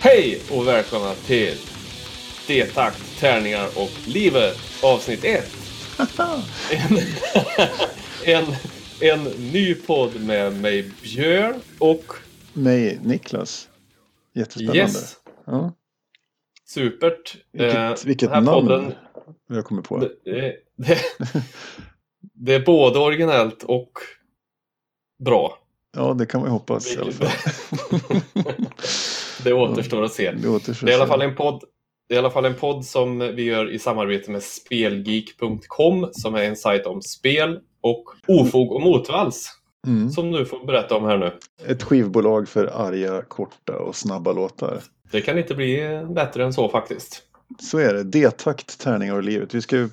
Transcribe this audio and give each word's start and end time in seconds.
Hej 0.00 0.42
och 0.50 0.66
välkomna 0.66 1.14
till 1.14 1.54
D-takt, 2.46 3.18
tärningar 3.20 3.66
och 3.76 3.90
livet 4.08 4.56
avsnitt 4.82 5.24
1. 5.24 5.56
En, 6.72 6.96
en, 8.24 8.44
en 9.00 9.24
ny 9.52 9.74
podd 9.74 10.20
med 10.24 10.60
mig 10.60 10.90
Björn 11.02 11.60
och 11.78 12.04
Mig, 12.52 12.98
Niklas. 13.02 13.68
Jättespännande. 14.34 14.78
Yes, 14.78 15.16
Ja. 15.46 15.72
supert. 16.68 17.36
Vilket, 17.52 17.74
Eh, 17.76 17.94
vilket 18.04 18.30
namn 18.30 18.46
podden- 18.46 18.92
vi 19.48 19.56
har 19.56 19.62
kommit 19.62 19.84
på. 19.84 19.98
Det, 19.98 20.10
det, 20.76 20.98
det, 22.34 22.54
är 22.54 22.60
både 22.60 22.98
originellt 22.98 23.62
och 23.62 23.92
bra. 25.24 25.58
Ja, 25.96 26.14
det 26.14 26.26
kan 26.26 26.40
man 26.40 26.48
ju 26.48 26.52
hoppas 26.52 26.94
i 26.96 26.98
alla 26.98 27.12
fall. 27.12 27.28
Det 29.44 29.52
återstår 29.52 30.04
att 30.04 30.12
se. 30.12 30.32
Det 30.32 30.48
återstår 30.48 30.86
Det 30.86 30.92
är 30.92 30.96
i 30.98 31.00
alla 31.00 31.08
fall 31.08 31.22
en 31.22 31.34
podd 31.36 31.62
det 32.08 32.14
är 32.14 32.16
i 32.16 32.18
alla 32.18 32.30
fall 32.30 32.44
en 32.44 32.54
podd 32.54 32.84
som 32.84 33.18
vi 33.18 33.42
gör 33.42 33.70
i 33.70 33.78
samarbete 33.78 34.30
med 34.30 34.42
Spelgeek.com 34.42 36.08
som 36.12 36.34
är 36.34 36.42
en 36.42 36.56
sajt 36.56 36.86
om 36.86 37.02
spel 37.02 37.58
och 37.80 38.04
ofog 38.26 38.72
och 38.72 38.80
motvalls 38.82 39.56
Mm. 39.86 40.10
som 40.10 40.32
du 40.32 40.46
får 40.46 40.66
berätta 40.66 40.96
om 40.96 41.04
här 41.04 41.18
nu. 41.18 41.32
Ett 41.66 41.82
skivbolag 41.82 42.48
för 42.48 42.66
arga, 42.66 43.22
korta 43.22 43.78
och 43.78 43.96
snabba 43.96 44.32
låtar. 44.32 44.80
Det 45.10 45.20
kan 45.20 45.38
inte 45.38 45.54
bli 45.54 46.00
bättre 46.14 46.44
än 46.44 46.52
så 46.52 46.68
faktiskt. 46.68 47.22
Så 47.60 47.78
är 47.78 47.94
det. 47.94 48.04
D-takt, 48.04 48.80
tärningar 48.80 49.14
och 49.14 49.22
livet. 49.22 49.54
Vi 49.54 49.62
ska 49.62 49.76
ju 49.76 49.88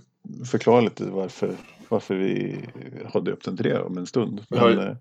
förklara 0.52 0.82
lite 0.82 1.04
varför, 1.04 1.52
varför 1.90 2.16
vi 2.16 2.56
har 3.14 3.22
döpt 3.22 3.46
den 3.46 3.58
till 3.58 3.66
det 3.66 3.82
om 3.82 3.98
en 3.98 4.08
stund. 4.08 4.42
Men, 4.50 4.80
eh, 4.80 4.96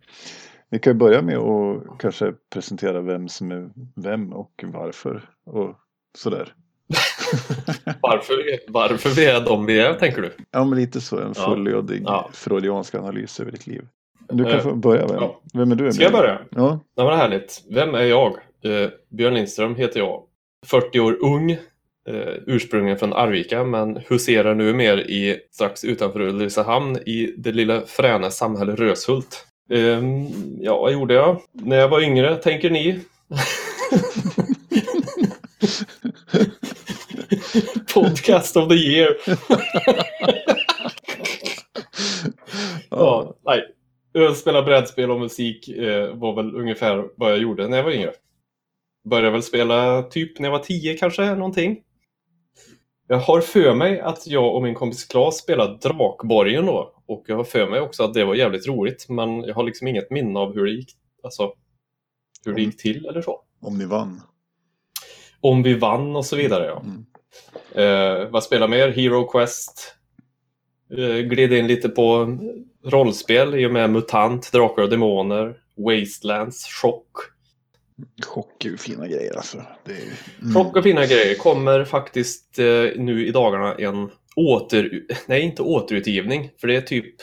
vi 0.71 0.79
kan 0.79 0.99
börja 0.99 1.23
med 1.23 1.37
att 1.39 1.99
kanske 1.99 2.33
presentera 2.53 3.01
vem 3.01 3.29
som 3.29 3.51
är 3.51 3.71
vem 3.97 4.33
och 4.33 4.65
varför. 4.67 5.23
Och 5.47 5.75
sådär. 6.19 6.53
Varför, 8.01 8.37
varför 8.69 9.11
vi 9.11 9.27
är 9.27 9.41
de 9.41 9.67
vi 9.67 9.81
är, 9.81 9.95
tänker 9.95 10.23
du? 10.23 10.33
Ja, 10.51 10.65
men 10.65 10.79
lite 10.79 11.01
så. 11.01 11.19
En 11.21 11.35
fullödig 11.35 12.03
Ja. 12.07 12.31
freudiansk 12.33 12.95
analys 12.95 13.41
över 13.41 13.51
ditt 13.53 13.67
liv. 13.67 13.87
Du 14.29 14.45
kan 14.45 14.53
Eh, 14.53 14.61
få 14.61 14.75
börja. 14.75 15.07
Vem, 15.07 15.17
ja. 15.17 15.41
vem 15.55 15.73
är 15.73 15.77
du? 15.77 15.93
Ska 15.93 16.03
jag 16.03 16.13
börja? 16.13 16.39
Ja. 16.51 16.81
Ja, 16.95 17.05
men 17.05 17.19
härligt. 17.19 17.63
Vem 17.71 17.95
är 17.95 18.03
jag? 18.05 18.33
Eh, 18.65 18.89
Björn 19.11 19.35
Lindström 19.35 19.75
heter 19.75 20.01
jag. 20.01 20.23
40 20.67 21.01
år 21.01 21.19
ung. 21.25 21.51
Eh, 22.09 22.35
ursprungligen 22.47 22.99
från 22.99 23.13
Arvika 23.13 23.65
men 23.65 23.97
huserar 24.09 24.55
nu 24.55 24.75
mer 24.75 24.97
i 24.99 25.41
strax 25.51 25.85
utanför 25.85 26.21
Ulricehamn 26.21 26.97
i 26.97 27.35
det 27.39 27.53
lilla 27.53 27.81
fräna 27.87 28.31
samhället 28.31 28.79
Röshult. 28.79 29.47
Ehm, 29.71 30.27
ja, 30.61 30.79
vad 30.79 30.93
gjorde 30.93 31.15
jag? 31.15 31.41
När 31.53 31.77
jag 31.77 31.89
var 31.89 32.01
yngre, 32.01 32.37
tänker 32.37 32.71
ni? 32.71 33.01
Podcast 37.95 38.57
of 38.57 38.69
the 38.69 38.75
year. 38.75 39.17
Ja, 42.91 43.37
nej. 43.45 43.63
Spela 44.35 44.63
brädspel 44.63 45.11
och 45.11 45.21
musik 45.21 45.69
eh, 45.69 46.15
var 46.15 46.35
väl 46.35 46.57
ungefär 46.57 47.05
vad 47.17 47.33
jag 47.33 47.39
gjorde 47.39 47.69
när 47.69 47.77
jag 47.77 47.85
var 47.85 47.91
yngre. 47.91 48.13
Började 49.11 49.31
väl 49.31 49.43
spela 49.43 50.03
typ 50.03 50.39
när 50.39 50.49
jag 50.49 50.59
var 50.59 50.65
10 50.65 50.95
kanske, 50.97 51.35
någonting. 51.35 51.79
Jag 53.09 53.19
har 53.19 53.41
för 53.41 53.75
mig 53.75 54.01
att 54.01 54.27
jag 54.27 54.55
och 54.55 54.63
min 54.63 54.75
kompis 54.75 55.05
Claes 55.05 55.37
spelade 55.39 55.79
Drakborgen 55.79 56.67
då. 56.67 56.96
Och 57.09 57.25
jag 57.27 57.37
har 57.37 57.45
för 57.45 57.71
mig 57.71 57.81
också 57.81 58.03
att 58.05 58.15
det 58.15 58.25
var 58.25 58.35
jävligt 58.35 58.67
roligt. 58.67 59.07
Men 59.09 59.43
jag 59.43 59.55
har 59.55 59.63
liksom 59.65 59.89
inget 59.89 60.11
minne 60.11 60.39
av 60.39 60.55
hur 60.55 60.65
det 60.65 60.71
gick, 60.73 60.91
alltså, 61.23 61.53
hur 62.45 62.55
det 62.55 62.63
gick 62.63 62.77
till 62.77 63.07
eller 63.07 63.23
så. 63.23 63.41
Om 63.61 63.79
ni 63.79 63.85
vann. 63.85 64.21
Om 65.41 65.63
vi 65.63 65.75
vann 65.75 66.17
och 66.17 66.27
så 66.27 66.37
vidare 66.37 66.67
ja. 66.67 66.81
Mm. 66.85 67.07
Eh, 67.75 68.29
vad 68.31 68.45
spelar 68.45 68.69
mer? 68.69 68.89
Hero 68.89 69.27
Quest. 69.27 69.95
Eh, 70.99 71.17
gled 71.19 71.53
in 71.53 71.67
lite 71.67 71.89
på 71.89 72.39
rollspel 72.85 73.55
i 73.55 73.67
och 73.67 73.73
med 73.73 73.91
MUTANT, 73.91 74.53
Drakar 74.53 74.83
och 74.83 74.91
Demoner, 74.91 75.57
Wastelands, 75.77 76.65
Chock. 76.83 77.09
Chock 78.27 78.65
är 78.65 78.69
ju 78.69 78.77
fina 78.77 79.09
grejer 79.09 79.37
alltså. 79.37 79.63
Det 79.85 79.93
är, 79.93 79.97
ju- 80.47 80.53
Chock 80.55 80.77
och 80.77 80.83
fina 80.83 81.07
grejer. 81.07 81.35
Kommer 81.35 81.85
faktiskt 81.85 82.59
eh, 82.59 82.65
nu 82.97 83.27
i 83.27 83.31
dagarna 83.31 83.75
en 83.75 84.11
åter... 84.37 85.03
Nej, 85.27 85.43
inte 85.43 85.63
återutgivning. 85.63 86.51
För 86.61 86.69
det 86.69 86.77
är 86.77 86.81
typ... 86.81 87.15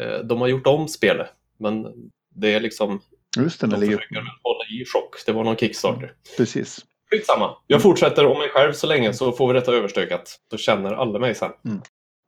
Eh, 0.00 0.18
de 0.18 0.40
har 0.40 0.48
gjort 0.48 0.66
om 0.66 0.88
spelet. 0.88 1.26
Men 1.58 1.86
det 2.34 2.54
är 2.54 2.60
liksom... 2.60 3.00
Just 3.38 3.60
det, 3.60 3.66
De 3.66 3.80
ligger... 3.80 3.96
försöker 3.96 4.16
hålla 4.42 4.64
i 4.64 4.84
Chock. 4.84 5.26
Det 5.26 5.32
var 5.32 5.44
någon 5.44 5.56
Kickstarter. 5.56 6.14
Precis. 6.36 6.84
Skitsamma. 7.10 7.56
Jag 7.66 7.82
fortsätter 7.82 8.26
om 8.26 8.38
mig 8.38 8.48
själv 8.48 8.72
så 8.72 8.86
länge 8.86 9.12
så 9.12 9.32
får 9.32 9.48
vi 9.48 9.54
detta 9.54 9.72
överstökat. 9.72 10.38
Så 10.50 10.56
känner 10.56 10.92
alla 10.92 11.18
mig 11.18 11.34
sen. 11.34 11.52
Mm. 11.64 11.80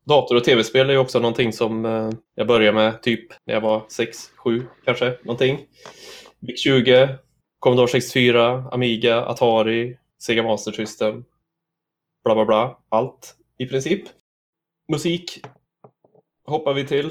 Dator 0.06 0.36
och 0.36 0.44
tv-spel 0.44 0.88
är 0.88 0.92
ju 0.92 0.98
också 0.98 1.19
någonting 1.19 1.53
som 1.53 1.84
eh, 1.84 2.10
jag 2.34 2.47
började 2.47 2.72
med 2.72 3.03
typ 3.03 3.32
när 3.47 3.54
jag 3.54 3.60
var 3.60 3.82
6, 3.88 4.30
7 4.36 4.66
kanske. 4.84 5.19
Någonting. 5.22 5.59
VIC-20, 6.41 7.14
Commodore 7.59 7.88
64, 7.88 8.64
Amiga, 8.72 9.24
Atari, 9.24 9.98
Sega 10.22 10.42
Master 10.42 10.72
System. 10.72 11.24
Bla 12.24 12.34
bla 12.34 12.44
bla. 12.44 12.78
Allt 12.88 13.36
i 13.59 13.66
princip. 13.66 14.03
Musik 14.88 15.41
hoppar 16.44 16.75
vi 16.75 16.87
till. 16.87 17.10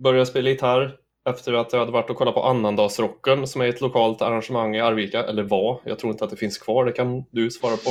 Började 0.00 0.26
spela 0.26 0.50
gitarr 0.50 0.98
efter 1.28 1.52
att 1.52 1.72
jag 1.72 1.80
hade 1.80 1.92
varit 1.92 2.10
och 2.10 2.16
kollat 2.16 2.34
på 2.34 2.42
Annandagsrocken 2.42 3.46
som 3.46 3.60
är 3.60 3.68
ett 3.68 3.80
lokalt 3.80 4.22
arrangemang 4.22 4.76
i 4.76 4.80
Arvika. 4.80 5.24
Eller 5.24 5.42
var. 5.42 5.80
Jag 5.84 5.98
tror 5.98 6.12
inte 6.12 6.24
att 6.24 6.30
det 6.30 6.36
finns 6.36 6.58
kvar. 6.58 6.84
Det 6.84 6.92
kan 6.92 7.24
du 7.30 7.50
svara 7.50 7.76
på. 7.76 7.90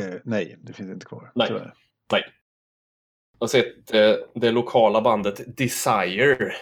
Eh, 0.00 0.20
nej, 0.24 0.58
det 0.62 0.72
finns 0.72 0.90
inte 0.90 1.06
kvar. 1.06 1.32
Nej. 1.34 1.48
tyvärr. 1.48 1.74
Jag 3.38 3.46
har 3.46 3.48
sett 3.48 3.94
eh, 3.94 4.14
det 4.34 4.50
lokala 4.50 5.00
bandet 5.00 5.56
Desire 5.56 6.52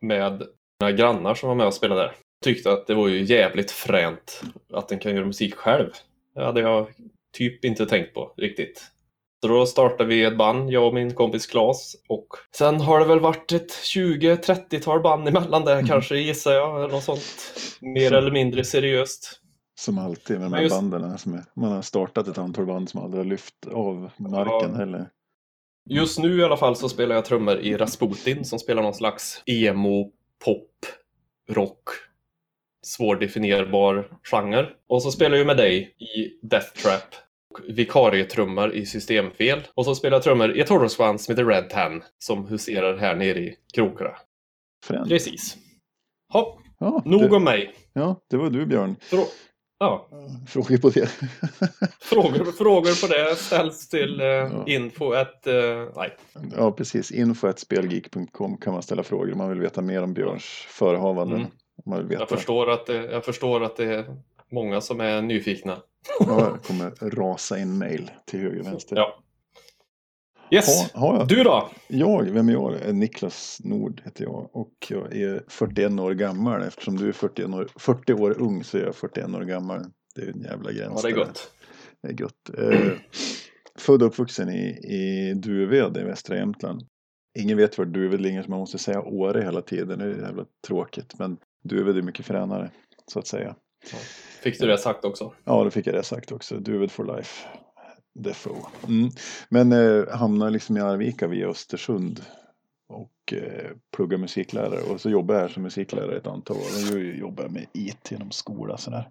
med 0.00 0.42
mina 0.80 0.92
grannar 0.92 1.34
som 1.34 1.48
var 1.48 1.56
med 1.56 1.66
och 1.66 1.74
spelade 1.74 2.00
där. 2.00 2.14
Tyckte 2.44 2.72
att 2.72 2.86
det 2.86 2.94
var 2.94 3.08
ju 3.08 3.22
jävligt 3.22 3.70
fränt 3.70 4.42
att 4.72 4.88
den 4.88 4.98
kan 4.98 5.14
göra 5.14 5.26
musik 5.26 5.54
själv. 5.54 5.90
Det 6.34 6.44
hade 6.44 6.60
jag 6.60 6.88
typ 7.32 7.64
inte 7.64 7.86
tänkt 7.86 8.14
på 8.14 8.34
riktigt. 8.36 8.90
Så 9.40 9.48
då 9.48 9.66
startade 9.66 10.04
vi 10.08 10.24
ett 10.24 10.38
band, 10.38 10.70
jag 10.70 10.86
och 10.86 10.94
min 10.94 11.14
kompis 11.14 11.46
Claes. 11.46 11.94
Och 12.08 12.26
sen 12.56 12.80
har 12.80 13.00
det 13.00 13.06
väl 13.06 13.20
varit 13.20 13.52
ett 13.52 13.70
20-30-tal 13.72 15.00
band 15.00 15.28
emellan 15.28 15.64
där 15.64 15.72
Mm. 15.74 15.86
kanske 15.86 16.16
gissar 16.16 16.52
jag. 16.52 16.76
Eller 16.78 16.88
något 16.92 17.04
sånt. 17.04 17.22
Mer 17.80 18.08
Så. 18.08 18.16
eller 18.16 18.30
mindre 18.30 18.64
seriöst. 18.64 19.40
Som 19.80 19.98
alltid 19.98 20.38
med 20.40 20.46
de 20.46 20.52
här 20.52 20.62
just- 20.62 20.74
banden. 20.76 21.18
Som 21.18 21.34
är, 21.34 21.44
man 21.56 21.72
har 21.72 21.82
startat 21.82 22.28
ett 22.28 22.38
antal 22.38 22.66
band 22.66 22.88
som 22.90 23.02
aldrig 23.02 23.24
har 23.24 23.30
lyft 23.30 23.66
av 23.72 24.10
marken 24.16 24.70
Ja. 24.72 24.76
heller. 24.76 25.08
Just 25.90 26.18
nu 26.18 26.38
i 26.40 26.44
alla 26.44 26.56
fall 26.56 26.76
så 26.76 26.88
spelar 26.88 27.14
jag 27.14 27.24
trummor 27.24 27.56
i 27.58 27.76
Rasputin 27.76 28.44
som 28.44 28.58
spelar 28.58 28.82
någon 28.82 28.94
slags 28.94 29.42
emo, 29.46 30.12
pop, 30.44 30.70
rock, 31.50 31.88
svårdefinierbar 32.82 34.08
genre. 34.22 34.66
Och 34.88 35.02
så 35.02 35.10
spelar 35.10 35.36
jag 35.36 35.46
med 35.46 35.56
dig 35.56 35.96
i 35.98 36.46
Death 36.46 36.72
Trap 36.82 37.14
och 37.50 37.60
vikarietrummor 37.68 38.72
i 38.74 38.86
Systemfel. 38.86 39.60
Och 39.74 39.84
så 39.84 39.94
spelar 39.94 40.20
trummor 40.20 40.56
i 40.56 40.60
ett 40.60 40.68
hårdrocksband 40.68 41.20
som 41.20 41.32
heter 41.32 41.44
Red 41.44 41.70
Tan 41.70 42.02
som 42.18 42.46
huserar 42.46 42.96
här 42.96 43.16
nere 43.16 43.38
i 43.38 43.56
krokarna. 43.74 44.16
Precis. 45.08 45.56
Hopp, 46.32 46.60
Ja, 46.80 47.02
nog 47.04 47.20
det, 47.30 47.36
om 47.36 47.44
mig. 47.44 47.74
ja, 47.92 48.20
det 48.30 48.36
var 48.36 48.50
du 48.50 48.66
Björn. 48.66 48.96
Frå 49.00 49.24
ja, 49.78 50.08
Frågor 50.48 50.76
på 50.78 50.88
det? 50.90 51.06
frågor, 52.00 52.52
frågor 52.52 53.00
på 53.06 53.14
det 53.14 53.36
ställs 53.36 53.88
till 53.88 54.20
eh, 54.20 54.26
Ja. 54.26 54.64
info 54.66 55.12
att, 55.12 55.46
eh, 55.46 55.54
nej, 55.96 56.16
ja, 56.56 56.72
precis. 56.72 57.10
Info.spelgeek.com 57.10 58.56
kan 58.56 58.72
man 58.72 58.82
ställa 58.82 59.02
frågor 59.02 59.32
om 59.32 59.38
man 59.38 59.48
vill 59.48 59.60
veta 59.60 59.82
mer 59.82 60.02
om 60.02 60.14
Björns 60.14 60.44
förehavanden. 60.68 61.38
Mm. 61.38 61.50
Om 61.84 61.90
man 61.90 61.98
vill 61.98 62.08
veta. 62.08 62.20
jag 62.22 62.28
förstår, 62.28 62.70
att 62.70 62.86
det, 62.86 63.04
jag 63.12 63.24
förstår 63.24 63.62
att 63.64 63.76
det 63.76 63.84
är 63.94 64.04
många 64.52 64.80
som 64.80 65.00
är 65.00 65.22
nyfikna. 65.22 65.76
Ja, 66.18 66.52
det 66.52 66.68
kommer 66.68 66.90
rasa 67.10 67.58
in 67.58 67.78
mail 67.78 68.10
till 68.26 68.40
höger 68.40 68.60
och 68.60 68.66
vänster. 68.66 68.96
Ja. 68.96 69.22
Yes, 70.50 70.92
Ha, 70.92 71.18
jag? 71.18 71.28
du 71.28 71.42
då? 71.42 71.70
Jag, 71.88 72.24
vem 72.24 72.48
är 72.48 72.52
jag? 72.52 72.86
Eh, 72.86 72.94
Niklas 72.94 73.60
Nord 73.64 74.02
heter 74.04 74.24
jag 74.24 74.50
och 74.52 74.86
jag 74.88 75.16
är 75.16 75.44
41 75.48 76.00
år 76.00 76.12
gammal. 76.14 76.62
Eftersom 76.62 76.96
du 76.96 77.08
är 77.08 77.12
41 77.12 77.48
år, 77.48 77.68
40 77.76 78.12
år 78.12 78.40
ung 78.42 78.64
så 78.64 78.78
är 78.78 78.82
jag 78.82 78.94
41 78.94 79.34
år 79.34 79.40
gammal. 79.40 79.84
Det 80.14 80.22
är 80.22 80.28
en 80.28 80.42
jävla 80.42 80.72
gräns. 80.72 81.00
Ja, 81.04 81.08
det 81.08 81.14
är 81.14 81.24
gott. 81.24 81.50
Det 82.02 82.08
är 82.08 82.12
gott. 82.12 82.50
Eh, 82.58 82.92
född 83.78 84.02
och 84.02 84.08
uppvuxen 84.08 84.48
i, 84.48 84.68
i 84.68 85.34
Duved 85.34 85.96
i 85.96 86.02
västra 86.04 86.36
Jämtland. 86.36 86.82
Ingen 87.38 87.56
vet 87.56 87.78
var 87.78 87.84
Duved 87.84 88.20
ligger 88.20 88.42
så 88.42 88.50
man 88.50 88.58
måste 88.58 88.78
säga 88.78 89.02
Åre 89.02 89.42
hela 89.42 89.62
tiden. 89.62 89.98
Det 89.98 90.04
är 90.04 90.22
jävla 90.22 90.44
tråkigt. 90.66 91.18
Men 91.18 91.36
Duved 91.64 91.98
är 91.98 92.02
mycket 92.02 92.26
fränare 92.26 92.70
så 93.12 93.18
att 93.18 93.26
säga. 93.26 93.56
Fick 94.42 94.60
du 94.60 94.66
det 94.66 94.78
sagt 94.78 95.04
också? 95.04 95.32
Ja, 95.44 95.64
då 95.64 95.70
fick 95.70 95.86
jag 95.86 95.94
det 95.94 96.02
sagt 96.02 96.32
också. 96.32 96.56
Duved 96.58 96.90
for 96.90 97.16
life. 97.16 97.48
Defoe. 98.14 98.56
Mm. 98.88 99.10
Men 99.48 99.72
eh, 99.72 100.08
hamnar 100.16 100.50
liksom 100.50 100.76
i 100.76 100.80
Arvika 100.80 101.26
via 101.26 101.48
Östersund 101.48 102.20
och 102.88 103.32
eh, 103.32 103.70
pluggar 103.96 104.18
musiklärare 104.18 104.80
och 104.92 105.00
så 105.00 105.10
jobbar 105.10 105.34
jag 105.34 105.40
här 105.42 105.48
som 105.48 105.62
musiklärare 105.62 106.16
ett 106.16 106.26
antal 106.26 106.56
år. 106.56 106.60
Och 106.92 106.98
jag 107.00 107.16
jobbar 107.16 107.48
med 107.48 107.66
IT 107.72 108.12
inom 108.12 108.30
skola 108.30 108.76
sådär. 108.76 109.10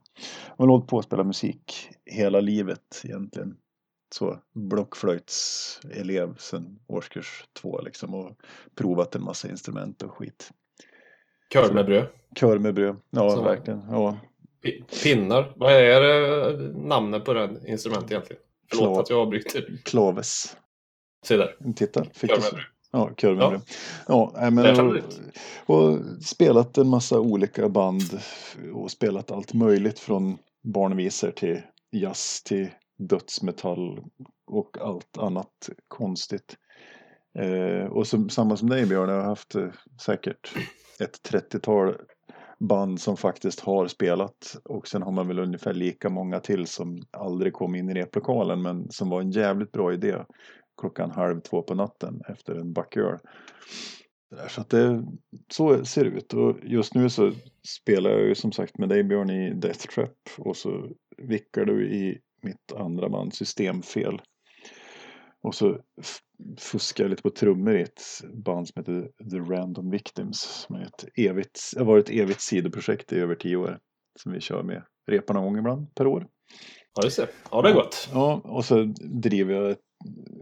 Jag 0.57 0.65
har 0.65 0.71
hållit 0.71 0.87
på 0.87 0.99
att 0.99 1.05
spela 1.05 1.23
musik 1.23 1.89
hela 2.05 2.39
livet 2.39 3.01
egentligen. 3.03 3.57
Så 4.15 4.39
blockflöjtselev 4.55 6.35
sedan 6.37 6.79
årskurs 6.87 7.43
två 7.61 7.81
liksom 7.81 8.13
och 8.13 8.31
provat 8.75 9.15
en 9.15 9.23
massa 9.23 9.49
instrument 9.49 10.01
och 10.01 10.11
skit. 10.17 10.51
Kör 11.53 11.73
med 11.73 11.85
bröd. 11.85 12.07
Kör 12.35 12.57
med 12.59 12.73
bröd, 12.73 12.95
ja 13.09 13.29
Så- 13.29 13.43
verkligen. 13.43 13.81
Ja. 13.89 14.17
Pi- 14.61 14.83
Pinnar. 15.03 15.53
Vad 15.55 15.73
är 15.73 16.01
namnet 16.87 17.25
på 17.25 17.33
den 17.33 17.67
instrumentet 17.67 18.11
egentligen? 18.11 18.41
Förlåt 18.69 18.85
Klav. 18.85 18.99
att 18.99 19.09
jag 19.09 19.19
avbryter. 19.19 19.81
Klaves. 19.85 20.57
Se 21.25 21.37
där. 21.37 21.55
Titta, 21.75 22.05
fick. 22.13 22.31
Ja, 22.91 23.09
med 23.17 23.43
Ja. 23.43 23.61
Ja, 24.07 24.49
men 24.51 24.79
och, 24.79 24.95
och 25.65 25.99
spelat 26.25 26.77
en 26.77 26.87
massa 26.89 27.19
olika 27.19 27.69
band 27.69 28.19
och 28.73 28.91
spelat 28.91 29.31
allt 29.31 29.53
möjligt 29.53 29.99
från 29.99 30.37
barnvisor 30.63 31.31
till 31.31 31.61
jazz 31.91 32.43
till 32.43 32.69
dödsmetall 32.97 33.99
och 34.47 34.77
allt 34.81 35.17
annat 35.17 35.69
konstigt. 35.87 36.57
Eh, 37.39 37.85
och 37.85 38.07
som, 38.07 38.29
samma 38.29 38.57
som 38.57 38.69
dig 38.69 38.85
Björn, 38.85 39.09
jag 39.09 39.15
har 39.15 39.23
haft 39.23 39.55
eh, 39.55 39.67
säkert 40.01 40.53
ett 40.99 41.19
30-tal 41.31 41.95
band 42.59 43.01
som 43.01 43.17
faktiskt 43.17 43.59
har 43.59 43.87
spelat 43.87 44.57
och 44.63 44.87
sen 44.87 45.01
har 45.01 45.11
man 45.11 45.27
väl 45.27 45.39
ungefär 45.39 45.73
lika 45.73 46.09
många 46.09 46.39
till 46.39 46.67
som 46.67 47.01
aldrig 47.11 47.53
kom 47.53 47.75
in 47.75 47.89
i 47.89 47.93
replokalen 47.93 48.61
men 48.61 48.91
som 48.91 49.09
var 49.09 49.21
en 49.21 49.31
jävligt 49.31 49.71
bra 49.71 49.93
idé 49.93 50.15
klockan 50.81 51.11
halv 51.11 51.41
två 51.41 51.61
på 51.61 51.75
natten 51.75 52.21
efter 52.27 52.55
en 52.55 52.73
backöl. 52.73 53.17
Så 54.49 54.61
att 54.61 54.69
det, 54.69 55.05
så 55.51 55.85
ser 55.85 56.03
det 56.03 56.09
ut 56.09 56.33
och 56.33 56.57
just 56.63 56.95
nu 56.95 57.09
så 57.09 57.31
spelar 57.67 58.09
jag 58.09 58.21
ju 58.21 58.35
som 58.35 58.51
sagt 58.51 58.77
med 58.77 58.89
dig 58.89 59.03
Björn 59.03 59.29
i 59.29 59.53
Death 59.53 59.87
Trap 59.87 60.17
och 60.37 60.57
så 60.57 60.89
vickar 61.17 61.65
du 61.65 61.89
i 61.89 62.19
mitt 62.41 62.73
andra 62.75 63.09
band 63.09 63.33
Systemfel. 63.33 64.21
Och 65.47 65.55
så 65.55 65.79
fuskar 66.57 67.03
jag 67.03 67.09
lite 67.09 67.21
på 67.21 67.29
trummor 67.29 67.77
i 67.77 67.81
ett 67.81 68.01
band 68.33 68.67
som 68.67 68.81
heter 68.81 69.09
The 69.29 69.53
Random 69.53 69.89
Victims. 69.89 70.39
Som 70.39 70.75
är 70.75 70.81
ett 70.81 71.05
evigt, 71.15 71.59
har 71.77 71.85
varit 71.85 72.09
ett 72.09 72.15
evigt 72.15 72.41
sidoprojekt 72.41 73.13
i 73.13 73.19
över 73.19 73.35
tio 73.35 73.55
år. 73.55 73.79
Som 74.19 74.31
vi 74.31 74.41
kör 74.41 74.63
med 74.63 74.83
repar 75.11 75.33
någon 75.33 75.43
gång 75.43 75.57
ibland 75.57 75.95
per 75.95 76.07
år. 76.07 76.27
Ja, 76.95 77.03
just 77.03 77.17
det. 77.17 77.27
Ja, 77.51 77.61
det 77.61 77.69
är 77.69 77.73
gott. 77.73 78.09
Ja, 78.13 78.41
och 78.43 78.65
så 78.65 78.83
driver 78.99 79.53
jag 79.53 79.75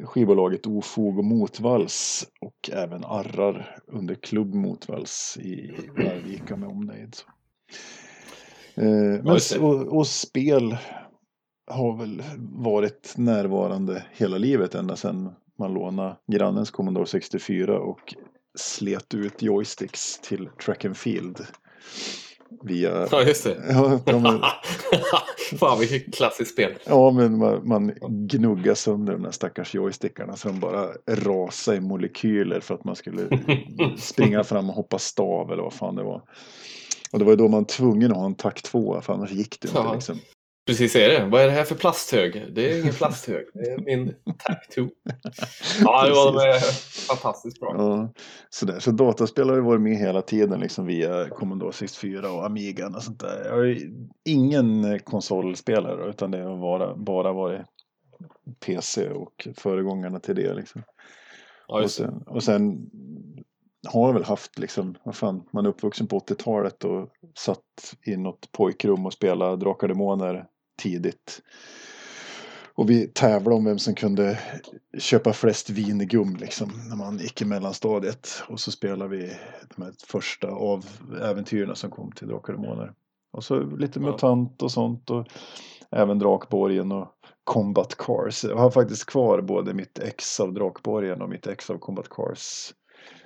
skivbolaget 0.04 0.68
Ofog 0.68 1.18
och 1.18 1.25
Motvalls 1.25 2.28
och 2.42 2.69
även 2.72 3.04
Arrar 3.04 3.78
under 3.88 4.16
Klubb 4.16 4.54
Motvalls 4.54 5.38
i 5.42 5.75
Arvika 5.98 6.56
med 6.56 6.69
omnejd. 6.69 7.16
Eh, 8.75 9.24
men, 9.24 9.40
och, 9.60 9.98
och 9.98 10.08
spel 10.08 10.78
har 11.67 11.97
väl 11.97 12.23
varit 12.39 13.13
närvarande 13.17 14.03
hela 14.12 14.38
livet 14.38 14.75
ända 14.75 14.95
sedan 14.95 15.31
man 15.59 15.73
lånade 15.73 16.15
grannens 16.27 16.71
Commodore 16.71 17.06
64 17.06 17.79
och 17.79 18.15
slet 18.57 19.13
ut 19.13 19.41
joysticks 19.41 20.19
till 20.19 20.50
track 20.65 20.85
and 20.85 20.97
field. 20.97 21.45
Via... 22.63 23.07
Ja, 23.12 23.21
just 23.21 23.44
det. 23.44 23.57
Ja, 23.69 24.00
men, 24.06 24.41
Fan, 25.59 25.79
vilket 25.79 26.15
klassiskt 26.15 26.51
spel. 26.51 26.73
Ja, 26.85 27.12
men 27.12 27.38
man, 27.38 27.67
man 27.67 27.94
gnuggar 28.09 28.73
sönder 28.73 29.13
de 29.13 29.21
där 29.23 29.31
stackars 29.31 29.73
joystickarna 29.75 30.35
så 30.35 30.47
de 30.47 30.59
bara 30.59 30.88
rasar 31.07 31.73
i 31.73 31.79
molekyler 31.79 32.59
för 32.59 32.75
att 32.75 32.83
man 32.83 32.95
skulle 32.95 33.27
springa 33.97 34.44
fram 34.44 34.69
och 34.69 34.75
hoppa 34.75 35.00
stav 35.00 35.51
eller 35.51 35.63
vad 35.63 35.73
fan 35.73 35.95
det 35.95 36.03
var. 36.03 36.21
Och 37.12 37.19
det 37.19 37.25
var 37.25 37.31
ju 37.31 37.38
då 37.38 37.47
man 37.47 37.59
var 37.59 37.63
tvungen 37.63 38.12
att 38.12 38.17
ha 38.17 38.25
en 38.25 38.35
takt 38.35 38.65
två 38.65 39.01
för 39.01 39.13
annars 39.13 39.31
gick 39.31 39.62
det 39.62 39.67
inte 39.67 39.79
Ja. 39.79 39.94
liksom. 39.94 40.19
Precis 40.65 40.95
är 40.95 41.09
det. 41.09 41.25
Vad 41.25 41.41
är 41.41 41.45
det 41.45 41.51
här 41.51 41.63
för 41.63 41.75
plasthög? 41.75 42.53
Det 42.56 42.71
är 42.71 42.81
ingen 42.81 42.94
plasthög. 42.94 43.45
Det 43.53 43.71
är 43.71 43.77
min 43.77 44.15
Tac-2. 44.25 44.89
Ja, 45.81 46.06
det 46.06 46.13
var 46.13 46.59
fantastiskt 47.07 47.59
bra. 47.59 47.75
Ja, 47.77 48.13
sådär. 48.50 48.79
Så 48.79 48.91
dataspel 48.91 49.50
har 49.50 49.56
ju 49.56 49.62
varit 49.62 49.81
med 49.81 49.97
hela 49.97 50.21
tiden 50.21 50.59
liksom 50.59 50.85
via 50.85 51.29
Commodore 51.29 51.73
64 51.73 52.31
och 52.31 52.45
Amigan 52.45 52.95
och 52.95 53.03
sånt 53.03 53.19
där. 53.19 53.45
Jag 53.45 53.69
är 53.69 53.77
ingen 54.25 55.00
konsolspelare 55.00 56.09
utan 56.09 56.31
det 56.31 56.44
har 56.44 56.57
bara, 56.57 56.95
bara 56.95 57.33
varit 57.33 57.62
PC 58.65 59.09
och 59.09 59.47
föregångarna 59.57 60.19
till 60.19 60.35
det 60.35 60.53
liksom. 60.53 60.83
Ja, 61.67 61.83
Och 61.83 61.91
sen, 61.91 62.23
och 62.27 62.44
sen 62.44 62.89
har 63.88 64.07
jag 64.07 64.13
väl 64.13 64.23
haft 64.23 64.59
liksom, 64.59 64.95
vad 65.03 65.15
fan, 65.15 65.44
man 65.53 65.65
är 65.65 65.69
uppvuxen 65.69 66.07
på 66.07 66.19
80-talet 66.19 66.83
och 66.83 67.09
satt 67.38 67.95
i 68.06 68.17
något 68.17 68.51
pojkrum 68.51 69.06
och 69.06 69.13
spelade 69.13 69.57
Drakar 69.57 69.88
Demoner 69.88 70.45
tidigt. 70.75 71.42
Och 72.75 72.89
vi 72.89 73.07
tävlade 73.07 73.56
om 73.56 73.66
vem 73.66 73.80
som 73.80 73.95
kunde 73.95 74.39
köpa 74.98 75.33
flest 75.33 75.69
vingum 75.69 76.36
liksom 76.36 76.72
när 76.89 76.95
man 76.95 77.18
gick 77.18 77.42
i 77.42 77.45
mellanstadiet. 77.45 78.30
Och 78.48 78.60
så 78.60 78.72
spelade 78.72 79.18
vi 79.18 79.38
de 79.75 79.83
här 79.83 79.94
första 80.07 80.48
av 80.48 80.86
äventyren 81.22 81.75
som 81.75 81.92
kom 81.92 82.12
till 82.12 82.27
Drakar 82.27 82.54
och 82.54 82.62
Demoner. 82.62 82.94
Och 83.31 83.44
så 83.44 83.60
lite 83.60 84.00
Ja. 84.00 84.06
MUTANT 84.06 84.62
och 84.62 84.72
sånt 84.72 85.10
och 85.10 85.27
även 85.92 86.19
Drakborgen 86.19 86.92
och 86.92 87.07
Combat 87.44 87.95
Cars. 87.98 88.44
Jag 88.44 88.57
har 88.57 88.72
faktiskt 88.72 89.06
kvar 89.06 89.42
både 89.42 89.74
mitt 89.74 90.00
ex 90.00 90.39
av 90.39 90.54
Drakborgen 90.54 91.22
och 91.22 91.30
mitt 91.30 91.48
ex 91.48 91.69
av 91.69 91.77
Combat 91.77 92.10
Cars. 92.10 92.74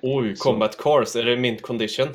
Oj, 0.02 0.36
Så. 0.36 0.42
Combat 0.42 0.78
Cars. 0.78 1.16
Är 1.16 1.24
det 1.24 1.36
mint 1.36 1.62
condition? 1.62 2.08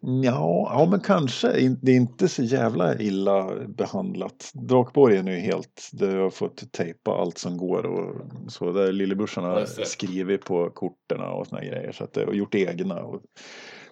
Ja, 0.00 0.70
ja 0.74 0.88
men 0.90 1.00
kanske. 1.00 1.48
Det 1.82 1.92
är 1.92 1.96
inte 1.96 2.28
så 2.28 2.42
jävla 2.42 2.98
illa 2.98 3.66
behandlat. 3.68 4.50
Drakborgen 4.54 5.28
är 5.28 5.32
ju 5.32 5.38
helt, 5.38 5.90
har 6.00 6.06
jag 6.06 6.34
fått 6.34 6.72
tejpa 6.72 7.10
allt 7.10 7.38
som 7.38 7.56
går 7.56 7.86
och 7.86 8.16
så. 8.52 8.72
Där 8.72 8.92
lillebrorsan 8.92 9.44
har 9.44 9.84
skrivit 9.84 10.44
på 10.44 10.70
korten 10.70 11.20
och 11.20 11.46
såna 11.46 11.64
grejer. 11.64 11.92
Så 11.92 12.04
att 12.04 12.12
det, 12.12 12.26
och 12.26 12.34
gjort 12.34 12.54
egna. 12.54 13.02
Och, 13.02 13.20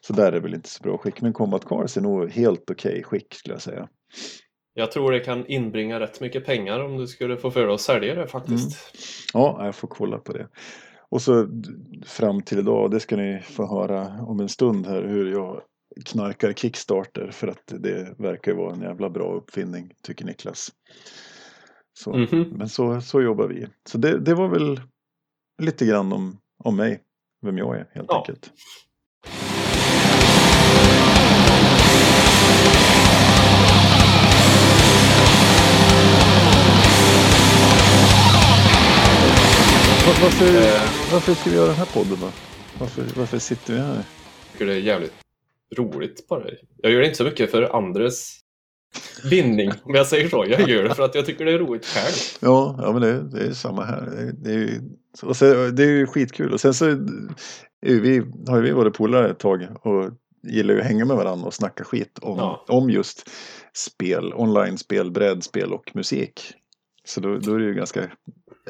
så 0.01 0.13
där 0.13 0.27
är 0.27 0.33
det 0.33 0.41
väl 0.41 0.55
inte 0.55 0.69
så 0.69 0.83
bra 0.83 0.99
skick. 0.99 1.21
Men 1.21 1.33
Combat 1.33 1.65
Cars 1.65 1.97
är 1.97 2.01
nog 2.01 2.31
helt 2.31 2.71
okej 2.71 3.03
skick 3.03 3.35
skulle 3.35 3.55
jag 3.55 3.63
säga. 3.63 3.89
Jag 4.75 4.93
tror 4.93 5.13
det 5.13 5.21
kan 5.21 5.47
inbringa 5.47 6.01
rätt 6.01 6.21
mycket 6.21 6.47
pengar 6.47 6.81
om 6.81 6.97
du 6.97 7.07
skulle 7.07 7.37
få 7.37 7.51
för 7.51 7.67
dig 7.67 7.75
att 7.75 7.81
sälja 7.81 8.15
det 8.15 8.27
faktiskt. 8.27 8.79
Ja, 9.33 9.65
jag 9.65 9.75
får 9.75 9.89
kolla 9.89 10.19
på 10.19 10.33
det. 10.33 10.49
Och 11.11 11.23
så 11.23 11.49
fram 12.07 12.43
till 12.43 12.59
idag, 12.59 12.91
det 12.91 13.01
ska 13.01 13.17
ni 13.17 13.41
få 13.43 13.67
höra 13.67 14.23
om 14.23 14.41
en 14.41 14.49
stund 14.49 14.87
här, 14.87 15.03
hur 15.03 15.33
jag 15.33 15.63
knarkar 16.05 16.53
Kickstarter 16.53 17.31
för 17.31 17.49
att 17.49 17.63
det 17.67 18.15
verkar 18.19 18.53
vara 18.55 18.73
en 18.75 18.81
jävla 18.81 19.11
bra 19.11 19.35
uppfinning, 19.35 19.93
tycker 20.03 20.25
Niklas. 20.25 20.73
Så, 21.99 22.17
Mhm. 22.17 22.43
Men 22.57 22.69
så, 22.69 23.01
så 23.01 23.23
jobbar 23.23 23.47
vi. 23.47 23.67
Så 23.89 23.99
det, 23.99 24.19
det 24.19 24.35
var 24.35 24.49
väl 24.49 24.81
lite 25.63 25.87
grann 25.87 26.13
om, 26.13 26.39
om 26.65 26.77
mig, 26.77 27.03
vem 27.43 27.59
jag 27.59 27.77
är 27.77 27.89
helt 27.93 28.07
Ja. 28.11 28.19
enkelt. 28.19 28.51
Va- 40.09 40.15
Varför, 40.23 40.47
Eh. 40.47 41.13
varför 41.13 41.35
ska 41.35 41.51
vi 41.51 41.57
göra 41.57 41.67
den 41.67 41.77
här 41.77 41.87
podden 41.95 42.19
då? 42.21 42.31
Varför, 42.79 43.05
varför 43.17 43.39
sitter 43.39 43.73
vi 43.75 43.79
här? 43.81 43.95
Jag 43.95 44.05
tycker 44.53 44.67
det 44.67 44.73
är 44.73 44.79
jävligt 44.79 45.13
roligt 45.77 46.29
bara. 46.29 46.45
Jag 46.77 46.93
gör 46.93 47.01
det 47.01 47.07
inte 47.07 47.17
så 47.19 47.25
mycket 47.25 47.51
för 47.51 47.77
andres 47.77 48.39
vinning, 49.31 49.71
om 49.83 49.95
jag 49.95 50.07
säger 50.07 50.29
så. 50.29 50.45
Jag 50.49 50.69
gör 50.69 50.85
det 50.85 50.95
för 50.95 51.03
att 51.03 51.15
jag 51.15 51.27
tycker 51.27 51.45
det 51.45 51.53
är 51.53 51.59
roligt 51.59 51.87
själv. 51.87 52.15
Ja, 52.41 52.79
ja 52.83 52.93
men 52.93 53.03
det, 53.03 53.23
det 53.39 53.47
är 53.47 53.53
samma 53.53 53.85
här. 53.85 54.01
Det, 54.01 54.33
det, 54.33 54.51
är 54.51 54.59
ju, 54.59 54.81
och 55.23 55.37
sen, 55.37 55.77
det 55.77 55.83
är 55.83 55.89
ju 55.91 56.07
skitkul. 56.07 56.53
Och 56.53 56.61
sen 56.61 56.75
så 56.75 56.87
vi, 57.81 58.23
har 58.49 58.57
ju 58.57 58.63
vi 58.63 58.71
varit 58.71 58.95
polare 58.95 59.31
ett 59.31 59.39
tag 59.39 59.67
och 59.83 60.11
gillar 60.43 60.75
ju 60.75 60.81
att 60.81 60.87
hänga 60.87 61.05
med 61.05 61.17
varandra 61.17 61.47
och 61.47 61.55
snacka 61.55 61.85
skit 61.85 62.19
om, 62.23 62.39
Ja. 62.39 62.65
om 62.69 62.91
just 62.91 63.31
spel, 63.75 64.33
online-spel, 64.35 65.11
brädspel 65.11 65.73
och 65.73 65.91
musik. 65.95 66.53
Så 67.05 67.21
då, 67.21 67.39
då 67.39 67.55
är 67.55 67.59
det 67.59 67.65
ju 67.65 67.75
ganska 67.75 68.01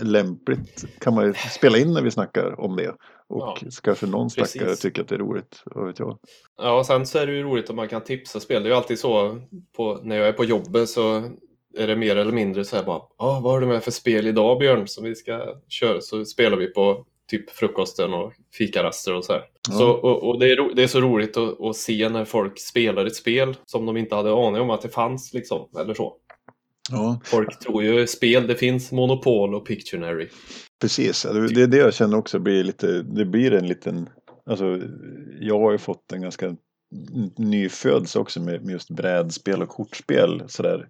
lämpligt, 0.00 0.84
kan 1.00 1.14
man 1.14 1.26
ju 1.26 1.34
spela 1.34 1.78
in 1.78 1.92
när 1.92 2.02
vi 2.02 2.10
snackar 2.10 2.60
om 2.60 2.76
det. 2.76 2.88
Och 3.30 3.40
Ja, 3.40 3.56
så 3.70 3.82
kanske 3.82 4.06
någon 4.06 4.30
stackare 4.30 4.64
precis. 4.64 4.80
tycker 4.80 5.02
att 5.02 5.08
det 5.08 5.14
är 5.14 5.18
roligt, 5.18 5.62
vad 5.64 5.86
vet 5.86 5.98
jag. 5.98 6.18
Ja, 6.62 6.78
och 6.78 6.86
sen 6.86 7.06
så 7.06 7.18
är 7.18 7.26
det 7.26 7.32
ju 7.32 7.42
roligt 7.42 7.70
om 7.70 7.76
man 7.76 7.88
kan 7.88 8.04
tipsa 8.04 8.40
spel. 8.40 8.62
Det 8.62 8.68
är 8.68 8.70
ju 8.70 8.76
alltid 8.76 8.98
så 8.98 9.38
på, 9.76 10.00
när 10.02 10.16
jag 10.16 10.28
är 10.28 10.32
på 10.32 10.44
jobbet 10.44 10.88
så 10.88 11.22
är 11.78 11.86
det 11.86 11.96
mer 11.96 12.16
eller 12.16 12.32
mindre 12.32 12.64
så 12.64 12.76
här 12.76 12.84
bara, 12.84 13.02
ah, 13.16 13.40
vad 13.40 13.52
har 13.52 13.60
du 13.60 13.66
med 13.66 13.84
för 13.84 13.90
spel 13.90 14.26
idag 14.26 14.58
Björn 14.58 14.88
som 14.88 15.04
vi 15.04 15.14
ska 15.14 15.54
köra? 15.68 16.00
Så 16.00 16.24
spelar 16.24 16.56
vi 16.56 16.66
på 16.66 17.04
typ 17.30 17.50
frukosten 17.50 18.14
och 18.14 18.32
fikaraster 18.58 19.14
och 19.14 19.24
så 19.24 19.32
här. 19.32 19.42
Ja. 19.70 19.78
Så, 19.78 19.90
och, 19.90 20.28
och 20.28 20.38
det, 20.38 20.52
är 20.52 20.56
ro, 20.56 20.72
det 20.74 20.82
är 20.82 20.86
så 20.86 21.00
roligt 21.00 21.36
att, 21.36 21.60
att 21.60 21.76
se 21.76 22.08
när 22.08 22.24
folk 22.24 22.60
spelar 22.60 23.06
ett 23.06 23.16
spel 23.16 23.56
som 23.66 23.86
de 23.86 23.96
inte 23.96 24.14
hade 24.14 24.32
aning 24.32 24.60
om 24.60 24.70
att 24.70 24.82
det 24.82 24.88
fanns 24.88 25.34
liksom, 25.34 25.68
eller 25.80 25.94
så. 25.94 26.16
Ja, 26.90 27.20
Folk 27.24 27.58
tror 27.58 27.84
ju 27.84 28.06
spel, 28.06 28.46
det 28.46 28.54
finns 28.54 28.92
Monopol 28.92 29.54
och 29.54 29.66
Pictionary. 29.66 30.28
precis. 30.80 31.22
Det 31.54 31.62
är 31.62 31.66
det 31.66 31.76
jag 31.76 31.94
känner 31.94 32.16
också, 32.16 32.38
blir 32.38 32.64
lite, 32.64 33.02
det 33.02 33.24
blir 33.24 33.52
en 33.52 33.68
liten 33.68 34.08
Alltså, 34.48 34.80
jag 35.40 35.60
har 35.60 35.72
ju 35.72 35.78
fått 35.78 36.12
en 36.12 36.22
ganska 36.22 36.56
nyföds 37.36 38.16
också 38.16 38.40
med, 38.40 38.64
med 38.64 38.72
just 38.72 38.90
brädspel 38.90 39.62
och 39.62 39.68
kortspel 39.68 40.42
sådär. 40.46 40.88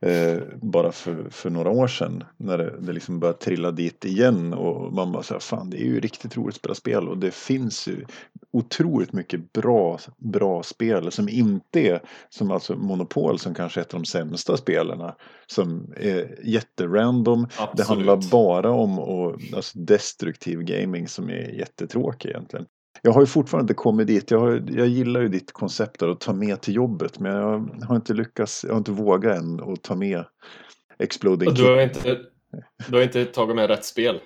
Eh, 0.00 0.38
bara 0.62 0.92
för, 0.92 1.30
för 1.30 1.50
några 1.50 1.70
år 1.70 1.86
sedan 1.86 2.24
när 2.36 2.58
det, 2.58 2.74
det 2.80 2.92
liksom 2.92 3.20
började 3.20 3.38
trilla 3.38 3.70
dit 3.70 4.04
igen 4.04 4.52
och 4.54 4.92
man 4.92 5.12
bara 5.12 5.22
säger 5.22 5.40
fan 5.40 5.70
det 5.70 5.76
är 5.76 5.84
ju 5.84 6.00
riktigt 6.00 6.36
roligt 6.36 6.54
att 6.56 6.60
spela 6.60 6.74
spel 6.74 7.08
och 7.08 7.18
det 7.18 7.34
finns 7.34 7.88
ju 7.88 8.04
otroligt 8.50 9.12
mycket 9.12 9.52
bra, 9.52 9.98
bra 10.16 10.62
spel 10.62 11.12
som 11.12 11.28
inte 11.28 11.80
är 11.80 12.02
som 12.28 12.50
alltså 12.50 12.76
Monopol 12.76 13.38
som 13.38 13.54
kanske 13.54 13.80
är 13.80 13.82
ett 13.82 13.94
av 13.94 14.00
de 14.00 14.06
sämsta 14.06 14.56
spelarna 14.56 15.14
som 15.46 15.92
är 15.96 16.38
jätterandom. 16.44 17.44
Absolut. 17.44 17.76
Det 17.76 17.84
handlar 17.84 18.30
bara 18.30 18.70
om 18.70 18.98
och, 18.98 19.40
alltså 19.54 19.78
destruktiv 19.78 20.62
gaming 20.62 21.08
som 21.08 21.30
är 21.30 21.58
jättetråkig 21.58 22.28
egentligen. 22.28 22.66
Jag 23.02 23.12
har 23.12 23.20
ju 23.20 23.26
fortfarande 23.26 23.62
inte 23.62 23.74
kommit 23.74 24.06
dit. 24.06 24.30
Jag, 24.30 24.38
har, 24.38 24.64
jag 24.68 24.86
gillar 24.86 25.20
ju 25.20 25.28
ditt 25.28 25.52
koncept 25.52 26.00
där 26.00 26.08
att 26.08 26.20
ta 26.20 26.32
med 26.32 26.60
till 26.60 26.74
jobbet 26.74 27.18
men 27.18 27.32
jag 27.32 27.84
har 27.88 27.96
inte 27.96 28.14
lyckats, 28.14 28.64
jag 28.64 28.72
har 28.72 28.78
inte 28.78 28.92
vågat 28.92 29.36
än 29.36 29.60
att 29.60 29.82
ta 29.82 29.94
med 29.94 30.24
Exploding 30.98 31.54
Du 31.54 31.64
har, 31.64 31.80
inte, 31.80 32.18
du 32.88 32.96
har 32.96 33.02
inte 33.02 33.24
tagit 33.24 33.56
med 33.56 33.70
rätt 33.70 33.84
spel. 33.84 34.20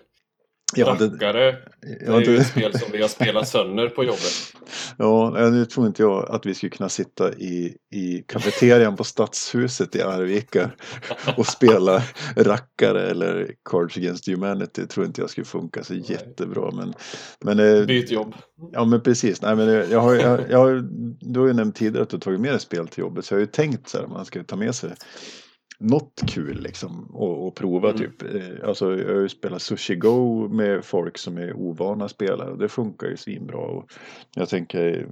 Ja, 0.77 0.97
det, 0.99 1.07
Rackare, 1.07 1.51
det 1.81 2.07
ja, 2.07 2.17
är 2.17 2.21
ju 2.21 2.37
det, 2.37 2.41
ett 2.41 2.47
spel 2.47 2.79
som 2.79 2.93
vi 2.93 3.03
har 3.03 3.09
spelat 3.09 3.49
sönder 3.49 3.89
på 3.89 4.05
jobbet. 4.05 4.55
ja, 4.97 5.49
nu 5.51 5.65
tror 5.65 5.87
inte 5.87 6.03
jag 6.03 6.31
att 6.31 6.47
vi 6.47 6.55
skulle 6.55 6.71
kunna 6.71 6.89
sitta 6.89 7.33
i, 7.33 7.77
i 7.95 8.25
kafeterian 8.29 8.97
på 8.97 9.05
Stadshuset 9.05 9.97
i 9.97 10.03
Arvika 10.03 10.71
och 11.37 11.47
spela 11.47 12.03
rackare 12.37 13.11
eller 13.11 13.55
Cards 13.71 13.97
Against 13.97 14.29
Humanity. 14.29 14.87
tror 14.87 15.07
inte 15.07 15.21
jag 15.21 15.31
skulle 15.31 15.45
funka 15.45 15.85
så 15.85 15.95
jättebra. 15.95 16.71
Men, 16.71 16.95
men, 17.41 17.59
eh, 17.59 17.87
Byt 17.87 18.11
jobb. 18.11 18.35
Ja 18.73 18.85
men 18.85 19.01
precis. 19.01 19.43
Nej, 19.43 19.57
men 19.57 19.69
jag 19.69 20.01
har, 20.01 20.15
jag, 20.15 20.41
jag 20.51 20.59
har, 20.59 20.85
du 21.21 21.41
har 21.41 21.47
ju 21.47 21.53
nämnt 21.53 21.77
tidigare 21.77 22.03
att 22.03 22.11
du 22.11 22.17
har 22.17 22.21
tagit 22.21 22.41
med 22.41 22.53
dig 22.53 22.61
spel 22.61 22.89
till 22.89 23.01
jobbet. 23.01 23.25
Så 23.25 23.35
jag 23.35 23.37
har 23.37 23.41
ju 23.41 23.47
tänkt 23.47 23.89
så 23.89 23.99
här, 23.99 24.07
man 24.07 24.25
ska 24.25 24.45
ta 24.45 24.57
med 24.57 24.75
sig 24.75 24.91
något 25.83 26.23
kul 26.29 26.61
liksom 26.61 27.11
och, 27.15 27.47
och 27.47 27.55
prova 27.55 27.91
Mm. 27.91 28.01
typ. 28.01 28.23
Eh, 28.23 28.69
Alltså 28.69 28.99
jag 28.99 29.15
har 29.15 29.21
ju 29.21 29.29
spelat 29.29 29.63
Sushi 29.63 29.95
Go 29.97 30.49
med 30.49 30.85
folk 30.85 31.19
som 31.19 31.39
är 31.39 31.53
ovana 31.57 32.09
spelare 32.09 32.51
och 32.51 32.59
det 32.59 32.69
funkar 32.69 33.07
ju 33.07 33.17
svinbra. 33.17 33.59
Och 33.59 33.93
jag 34.35 34.49
tänker, 34.49 35.09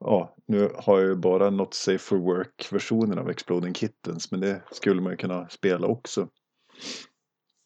ja 0.00 0.34
nu 0.46 0.70
har 0.76 0.98
jag 1.00 1.08
ju 1.08 1.14
bara 1.14 1.50
Not 1.50 1.74
Safe 1.74 1.98
for 1.98 2.16
Work 2.16 2.68
versionen 2.72 3.18
av 3.18 3.30
Exploding 3.30 3.74
Kittens 3.74 4.30
men 4.30 4.40
det 4.40 4.62
skulle 4.70 5.00
man 5.00 5.12
ju 5.12 5.16
kunna 5.16 5.48
spela 5.48 5.86
också. 5.86 6.28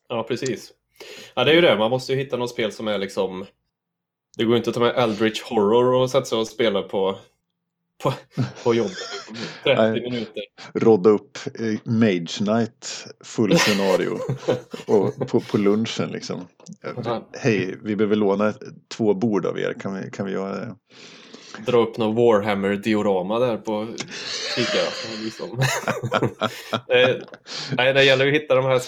Ja, 0.08 0.22
precis. 0.22 0.72
Ja, 1.34 1.44
det 1.44 1.50
är 1.50 1.54
ju 1.54 1.60
det. 1.60 1.78
Man 1.78 1.90
måste 1.90 2.12
ju 2.12 2.18
hitta 2.18 2.36
något 2.36 2.50
spel 2.50 2.72
som 2.72 2.88
är 2.88 2.98
liksom... 2.98 3.44
Det 4.38 4.44
går 4.44 4.52
ju 4.52 4.58
inte 4.58 4.70
att 4.70 4.74
ta 4.74 4.80
med 4.80 4.96
Eldritch 4.96 5.42
Horror 5.42 5.94
och 6.02 6.10
sätta 6.10 6.24
sig 6.24 6.38
och 6.38 6.46
spela 6.46 6.82
på, 6.82 7.18
på, 8.02 8.12
på 8.64 8.74
jobbet. 8.74 8.96
30 9.64 9.82
Nej. 9.82 10.00
minuter. 10.02 10.42
Rodda 10.74 11.10
upp 11.10 11.38
eh, 11.60 11.92
Mage 11.92 12.26
Knight 12.38 13.06
full 13.24 13.58
scenario 13.58 14.18
och 14.86 15.28
på, 15.28 15.40
på 15.40 15.58
lunchen 15.58 16.08
liksom. 16.10 16.46
Hej, 17.38 17.78
vi 17.82 17.96
behöver 17.96 18.16
låna 18.16 18.54
två 18.96 19.14
bord 19.14 19.46
av 19.46 19.58
er, 19.58 19.72
kan 19.80 19.94
vi, 19.94 20.10
kan 20.10 20.26
vi 20.26 20.32
göra 20.32 20.56
det? 20.56 20.74
Dra 21.66 21.78
upp 21.78 21.96
någon 21.96 22.14
Warhammer-diorama 22.14 23.38
där 23.38 23.56
på 23.56 23.86
fika. 24.56 24.78
Liksom. 25.24 25.60
Eh, 26.88 27.16
Nej, 27.76 27.92
det 27.92 28.04
gäller 28.04 28.26
att 28.28 28.34
hitta 28.34 28.54
de 28.54 28.64
här 28.64 28.82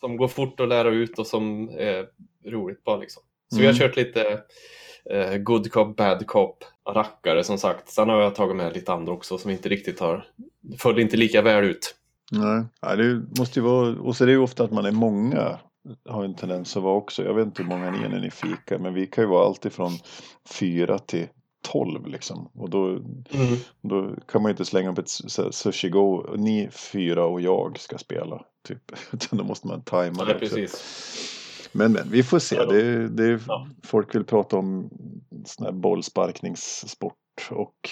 som 0.00 0.16
går 0.16 0.28
fort 0.28 0.60
att 0.60 0.68
lära 0.68 0.88
ut 0.90 1.18
och 1.18 1.26
som 1.26 1.68
är 1.68 2.06
roligt 2.50 2.84
bara 2.84 2.96
liksom. 2.96 3.22
Så 3.52 3.58
vi 3.60 3.66
har 3.66 3.72
Mm. 3.72 3.80
kört 3.88 3.96
lite 3.96 4.40
eh, 5.10 5.36
Good 5.36 5.72
Cop, 5.72 5.96
Bad 5.96 6.26
Cop, 6.26 6.64
rackare 6.94 7.44
som 7.44 7.58
sagt. 7.58 7.88
Sen 7.88 8.08
har 8.08 8.20
jag 8.20 8.34
tagit 8.34 8.56
med 8.56 8.72
lite 8.74 8.92
andra 8.92 9.12
också 9.12 9.38
som 9.38 9.50
inte 9.50 9.68
riktigt 9.68 10.00
har, 10.00 10.26
föll 10.78 10.98
inte 10.98 11.16
lika 11.16 11.42
väl 11.42 11.64
ut. 11.64 11.94
Nej, 12.32 12.64
ja, 12.80 12.96
det 12.96 13.22
måste 13.38 13.58
ju 13.60 13.64
vara, 13.64 14.00
och 14.00 14.16
så 14.16 14.24
är 14.24 14.26
det 14.26 14.32
ju 14.32 14.38
ofta 14.38 14.64
att 14.64 14.72
man 14.72 14.86
är 14.86 14.92
många 14.92 15.58
har 16.08 16.24
en 16.24 16.34
tendens 16.34 16.76
att 16.76 16.82
vara 16.82 16.94
också. 16.94 17.24
Jag 17.24 17.34
vet 17.34 17.46
inte 17.46 17.62
hur 17.62 17.68
många 17.68 17.90
ni 17.90 17.98
är 18.04 18.08
när 18.08 18.20
ni 18.20 18.30
fikar, 18.30 18.78
men 18.78 18.94
vi 18.94 19.06
kan 19.06 19.24
ju 19.24 19.28
vara 19.30 19.46
alltid 19.46 19.72
från 19.72 19.92
fyra 20.50 20.98
till 20.98 21.26
tolv 21.72 22.06
liksom. 22.06 22.50
Och 22.54 22.70
då, 22.70 22.86
Mm. 22.86 23.56
då 23.82 24.10
kan 24.28 24.42
man 24.42 24.48
ju 24.48 24.52
inte 24.52 24.64
slänga 24.64 24.90
upp 24.90 24.98
ett 24.98 25.08
sushi 25.54 25.88
go, 25.88 26.26
ni 26.36 26.68
fyra 26.92 27.24
och 27.26 27.40
jag 27.40 27.78
ska 27.80 27.98
spela. 27.98 28.42
Typ. 28.68 28.82
Utan 29.12 29.38
då 29.38 29.44
måste 29.44 29.66
man 29.66 29.82
tajma 29.82 30.24
det 30.24 30.30
Ja, 30.30 30.36
också. 30.36 30.56
precis. 30.56 31.37
Men, 31.72 31.92
men 31.92 32.10
vi 32.10 32.22
får 32.22 32.38
se. 32.38 32.56
Ja, 32.56 32.64
Det, 32.66 33.08
det, 33.08 33.40
Ja. 33.46 33.68
Folk 33.84 34.14
vill 34.14 34.24
prata 34.24 34.56
om 34.56 34.90
sån 35.46 35.64
här 35.66 35.72
bollsparkningssport 35.72 37.14
och 37.50 37.90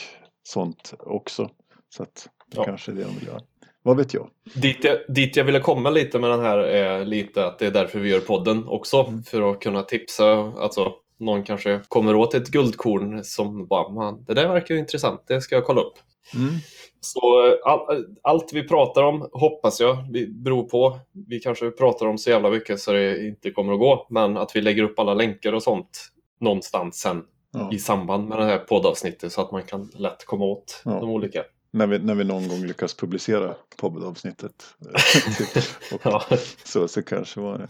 sånt 0.49 0.95
också. 0.99 1.51
Så 1.89 2.03
att 2.03 2.29
det 2.51 2.57
Ja. 2.57 2.65
kanske 2.65 2.93
är 2.93 2.95
det 2.97 3.03
de 3.05 3.15
vill 3.19 3.27
göra. 3.27 3.41
Vad 3.83 3.97
vet 3.97 4.15
jag? 4.15 4.31
Dit 4.55 4.85
jag, 4.85 4.97
dit 5.09 5.37
jag 5.37 5.45
ville 5.45 5.61
komma 5.61 5.91
lite 5.91 6.19
med 6.19 6.31
den 6.31 6.41
här 6.41 6.59
är 6.59 7.05
lite 7.05 7.47
att 7.47 7.59
det 7.59 7.67
är 7.67 7.71
därför 7.71 7.99
vi 7.99 8.11
gör 8.11 8.21
podden 8.21 8.65
också. 8.69 8.97
Mm. 9.09 9.23
För 9.23 9.51
att 9.53 9.61
kunna 9.61 9.83
tipsa. 9.83 10.53
Alltså, 10.59 10.93
någon 11.19 11.43
kanske 11.43 11.81
kommer 11.89 12.15
åt 12.17 12.35
ett 12.35 12.49
guldkorn 12.49 13.25
som 13.25 13.67
bara, 13.67 13.89
man, 13.89 14.25
det 14.25 14.35
där 14.35 14.49
verkar 14.49 14.75
intressant, 14.75 15.25
det 15.27 15.41
ska 15.41 15.55
jag 15.55 15.65
kolla 15.65 15.81
upp. 15.81 15.95
Mm. 16.35 16.55
Så 17.01 17.47
eh, 17.49 17.55
all, 17.65 18.07
allt 18.23 18.53
vi 18.53 18.69
pratar 18.69 19.03
om 19.03 19.29
hoppas 19.33 19.81
jag, 19.81 19.97
vi 20.13 20.27
beror 20.27 20.63
på. 20.63 20.99
Vi 21.29 21.41
kanske 21.41 21.71
pratar 21.71 22.07
om 22.07 22.19
så 22.19 22.31
jävla 22.31 22.51
mycket 22.51 22.81
så 22.81 22.93
det 22.93 23.27
inte 23.27 23.51
kommer 23.51 23.73
att 23.73 23.79
gå. 23.79 24.07
Men 24.11 24.37
att 24.37 24.57
vi 24.57 24.61
lägger 24.61 24.83
upp 24.83 24.99
alla 24.99 25.15
länkar 25.15 25.53
och 25.53 25.63
sånt 25.63 26.09
någonstans 26.41 26.99
sen 27.01 27.23
Ja. 27.53 27.71
i 27.73 27.79
samband 27.79 28.29
med 28.29 28.39
det 28.39 28.45
här 28.45 28.59
poddavsnittet 28.59 29.33
så 29.33 29.41
att 29.41 29.53
man 29.53 29.63
kan 29.63 29.91
lätt 29.95 30.25
komma 30.27 30.45
åt 30.45 30.83
Ja. 30.85 30.91
de 31.01 31.11
olika. 31.11 31.43
När, 31.71 31.87
vi, 31.87 31.99
när 31.99 32.15
vi 32.15 32.25
någon 32.25 32.49
gång 32.49 32.59
lyckas 32.67 32.95
publicera 32.95 33.55
poddavsnittet. 33.81 34.55
Så, 36.65 36.89
så 36.89 37.03
kanske 37.03 37.41
var 37.41 37.59
det. 37.59 37.69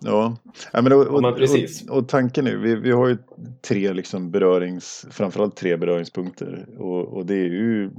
Ja, 0.00 0.36
ja 0.72 0.82
men, 0.82 0.92
och, 0.92 1.06
Ja, 1.22 1.28
och, 1.30 1.36
precis. 1.36 1.88
och, 1.88 1.96
och 1.98 2.08
tanken 2.08 2.46
är, 2.46 2.56
vi, 2.56 2.74
vi 2.74 2.90
har 2.90 3.08
ju 3.08 3.18
tre 3.68 3.92
liksom 3.92 4.30
berörings, 4.30 5.06
framförallt 5.10 5.56
tre 5.56 5.76
beröringspunkter. 5.76 6.66
Och, 6.78 7.16
och 7.16 7.26
det 7.26 7.34
är 7.34 7.44
ju 7.44 7.84
eh, 7.84 7.90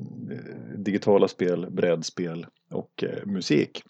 digitala 0.77 1.27
spel, 1.27 1.68
brädspel 1.72 2.46
och 2.72 3.04
eh, 3.04 3.25
musik. 3.25 3.84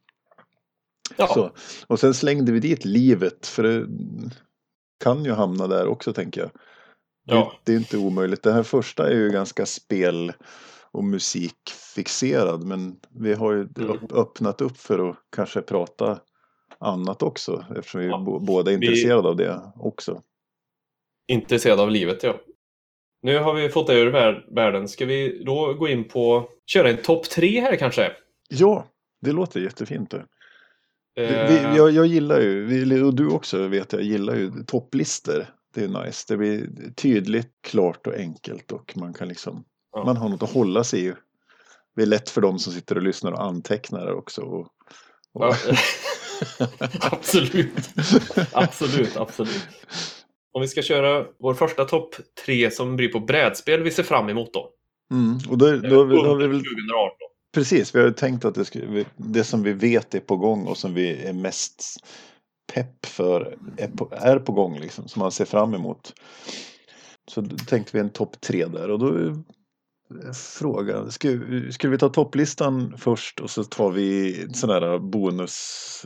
ja. 1.17 1.27
Så, 1.27 1.51
och 1.87 1.99
sen 1.99 2.13
slängde 2.13 2.51
vi 2.51 2.59
dit 2.59 2.85
livet, 2.85 3.47
för 3.47 3.63
det 3.63 3.87
kan 5.03 5.25
ju 5.25 5.31
hamna 5.31 5.67
där 5.67 5.87
också 5.87 6.13
tänker 6.13 6.41
jag. 6.41 6.49
Det, 7.25 7.33
Ja. 7.35 7.53
det 7.63 7.73
är 7.73 7.77
inte 7.77 7.97
omöjligt. 7.97 8.43
Det 8.43 8.53
här 8.53 8.63
första 8.63 9.09
är 9.09 9.15
ju 9.15 9.29
ganska 9.29 9.65
spel 9.65 10.33
och 10.91 11.03
musikfixerad, 11.03 12.63
men 12.63 12.95
vi 13.09 13.33
har 13.33 13.53
ju 13.53 13.67
Mm. 13.77 13.97
öppnat 14.13 14.61
upp 14.61 14.77
för 14.77 15.09
att 15.09 15.15
kanske 15.35 15.61
prata 15.61 16.19
annat 16.79 17.23
också, 17.23 17.65
eftersom 17.77 18.01
vi 18.01 18.07
Ja. 18.07 18.39
båda 18.41 18.71
är 18.71 18.77
Vi- 18.77 18.85
intresserade 18.85 19.27
av 19.29 19.35
det 19.35 19.61
också. 19.75 20.21
intresserad 21.27 21.79
av 21.79 21.91
livet, 21.91 22.23
ja. 22.23 22.35
Nu 23.21 23.37
har 23.39 23.53
vi 23.53 23.69
fått 23.69 23.87
det 23.87 23.99
ur 23.99 24.11
vär- 24.11 24.45
världen. 24.55 24.87
Ska 24.87 25.05
vi 25.05 25.43
då 25.43 25.73
gå 25.73 25.87
in 25.87 26.03
på, 26.07 26.49
köra 26.65 26.89
en 26.89 26.97
topp 26.97 27.29
tre 27.29 27.61
här 27.61 27.75
kanske? 27.75 28.11
Ja, 28.49 28.87
det 29.21 29.31
låter 29.31 29.59
jättefint. 29.59 30.09
Det. 30.11 30.25
Eh, 31.23 31.49
Vi, 31.71 31.77
jag, 31.77 31.91
jag 31.91 32.05
gillar 32.05 32.39
ju, 32.41 32.65
vi- 32.65 33.01
och 33.01 33.13
du 33.13 33.27
också 33.29 33.67
vet 33.67 33.93
jag, 33.93 34.01
gillar 34.01 34.35
ju 34.35 34.51
topplistor. 34.67 35.45
Det 35.73 35.83
är 35.83 36.05
nice. 36.05 36.25
Det 36.27 36.37
blir 36.37 36.69
tydligt, 36.95 37.51
klart 37.61 38.07
och 38.07 38.13
enkelt 38.13 38.71
och 38.71 38.93
man 38.97 39.13
kan 39.13 39.27
liksom, 39.27 39.63
Ja. 39.93 40.03
man 40.05 40.17
har 40.17 40.29
något 40.29 40.43
att 40.43 40.51
hålla 40.53 40.83
sig 40.83 41.07
i. 41.07 41.13
Det 41.95 42.01
är 42.01 42.05
lätt 42.05 42.29
för 42.29 42.41
de 42.41 42.59
som 42.59 42.73
sitter 42.73 42.95
och 42.95 43.01
lyssnar 43.03 43.31
och 43.31 43.43
antecknar 43.43 44.11
också. 44.11 44.41
Och, 44.41 44.59
och, 45.33 45.43
Ja. 45.45 45.55
absolut. 47.01 47.89
absolut, 48.51 49.17
absolut. 49.17 49.67
Om 50.53 50.61
vi 50.61 50.67
ska 50.67 50.81
köra 50.81 51.25
vår 51.39 51.53
första 51.53 51.85
topp 51.85 52.15
tre 52.45 52.71
som 52.71 52.95
blir 52.95 53.07
på 53.07 53.19
brädspel 53.19 53.83
vi 53.83 53.91
ser 53.91 54.03
fram 54.03 54.29
emot 54.29 54.53
då. 54.53 54.69
mm, 55.11 55.39
och 55.49 55.57
då, 55.57 55.71
då, 55.71 56.05
då, 56.05 56.25
har 56.25 56.35
vi 56.35 56.47
väl 56.47 56.57
2018. 56.57 57.17
Precis, 57.53 57.95
vi 57.95 57.99
har 57.99 58.07
ju 58.07 58.13
tänkt 58.13 58.45
att 58.45 58.55
det, 58.55 58.65
ska, 58.65 58.79
det 59.15 59.43
som 59.43 59.63
vi 59.63 59.73
vet 59.73 60.15
är 60.15 60.19
på 60.19 60.37
gång 60.37 60.67
och 60.67 60.77
som 60.77 60.93
vi 60.93 61.23
är 61.23 61.33
mest 61.33 61.83
pepp 62.73 63.05
för 63.05 63.57
är 63.77 63.87
på, 63.87 64.09
är 64.11 64.39
på 64.39 64.51
gång 64.51 64.79
liksom, 64.79 65.07
som 65.07 65.19
man 65.19 65.31
ser 65.31 65.45
fram 65.45 65.73
emot. 65.73 66.13
Så 67.31 67.41
då 67.41 67.55
tänkte 67.55 67.97
vi 67.97 67.99
en 67.99 68.09
topp 68.09 68.41
tre 68.41 68.65
där 68.65 68.91
och 68.91 68.99
då 68.99 69.43
är 70.09 70.33
frågan, 70.33 71.11
ska, 71.11 71.27
skulle 71.71 71.91
vi 71.91 71.97
ta 71.97 72.09
topplistan 72.09 72.93
först 72.97 73.39
och 73.39 73.49
så 73.49 73.63
tar 73.63 73.91
vi 73.91 74.35
sådana 74.53 74.99
bonus, 74.99 76.05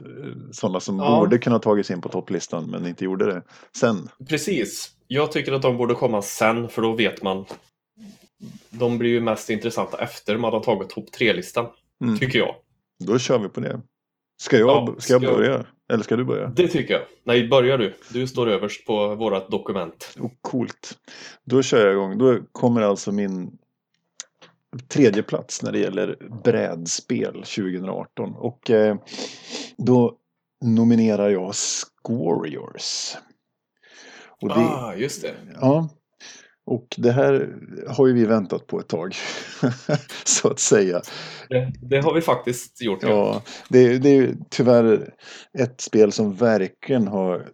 sådana 0.52 0.80
som 0.80 0.98
Ja. 1.00 1.20
borde 1.20 1.38
kunna 1.38 1.60
tagits 1.60 1.92
in 1.92 2.02
på 2.02 2.10
topplistan 2.10 2.70
men 2.70 2.88
inte 2.88 3.04
gjorde 3.06 3.26
det 3.26 3.44
sen. 3.78 4.10
Precis. 4.30 4.92
Jag 5.08 5.32
tycker 5.32 5.52
att 5.54 5.62
de 5.62 5.78
borde 5.78 5.94
komma 5.94 6.22
sen 6.22 6.70
för 6.70 6.82
då 6.82 6.96
vet 6.96 7.24
man. 7.24 7.46
De 8.70 8.98
blir 8.98 9.10
ju 9.10 9.22
mest 9.22 9.50
intressanta 9.50 9.98
efter 10.04 10.38
man 10.38 10.54
har 10.54 10.60
tagit 10.60 10.90
topp 10.90 11.12
tre-listan. 11.12 11.66
Mm. 12.04 12.18
Tycker 12.18 12.40
jag. 12.40 12.56
Då 13.06 13.20
kör 13.20 13.40
vi 13.40 13.50
på 13.50 13.60
det. 13.60 13.82
Ska 14.42 14.58
jag, 14.58 14.70
Ja, 14.70 14.86
ska 14.86 15.14
jag 15.14 15.22
ska 15.22 15.30
jag- 15.30 15.38
börja? 15.38 15.66
Eller 15.94 16.04
ska 16.04 16.16
du 16.16 16.24
börja? 16.26 16.48
Det 16.48 16.68
tycker 16.68 16.94
jag. 16.94 17.02
Nej, 17.24 17.48
börjar 17.48 17.78
du. 17.78 17.94
Du 18.14 18.28
står 18.28 18.50
överst 18.50 18.86
på 18.86 19.16
vårat 19.16 19.50
dokument. 19.52 20.16
Oh, 20.20 20.32
coolt. 20.42 20.98
Då 21.46 21.62
kör 21.62 21.86
jag 21.86 21.94
igång. 21.94 22.18
Då 22.18 22.40
kommer 22.52 22.82
alltså 22.82 23.12
min 23.12 23.52
tredje 24.88 25.24
plats 25.24 25.64
när 25.64 25.72
det 25.72 25.80
gäller 25.80 26.18
brädspel 26.44 27.34
2018. 27.34 28.36
Och 28.36 28.70
eh, 28.70 28.98
då 29.78 30.18
nominerar 30.62 31.30
jag. 31.30 31.56
Och 34.42 34.50
det, 34.50 34.56
ah, 34.56 34.96
just 34.96 35.22
det. 35.22 35.34
Ja, 35.62 35.90
och 36.66 36.96
det 36.98 37.12
här 37.12 37.56
har 37.88 38.08
ju 38.08 38.14
vi 38.14 38.26
väntat 38.26 38.68
på 38.68 38.80
ett 38.80 38.88
tag, 38.88 39.16
så 40.24 40.48
att 40.48 40.60
säga. 40.60 41.02
Det, 41.50 41.74
det 41.82 42.02
har 42.02 42.14
vi 42.14 42.22
faktiskt 42.22 42.82
gjort. 42.82 43.00
Ja, 43.02 43.10
ja 43.10 43.42
det, 43.70 43.98
det, 43.98 44.10
är 44.10 44.36
tyvärr 44.50 45.14
ett 45.60 45.82
spel 45.82 46.12
som 46.12 46.36
verkligen 46.36 47.08
har 47.08 47.48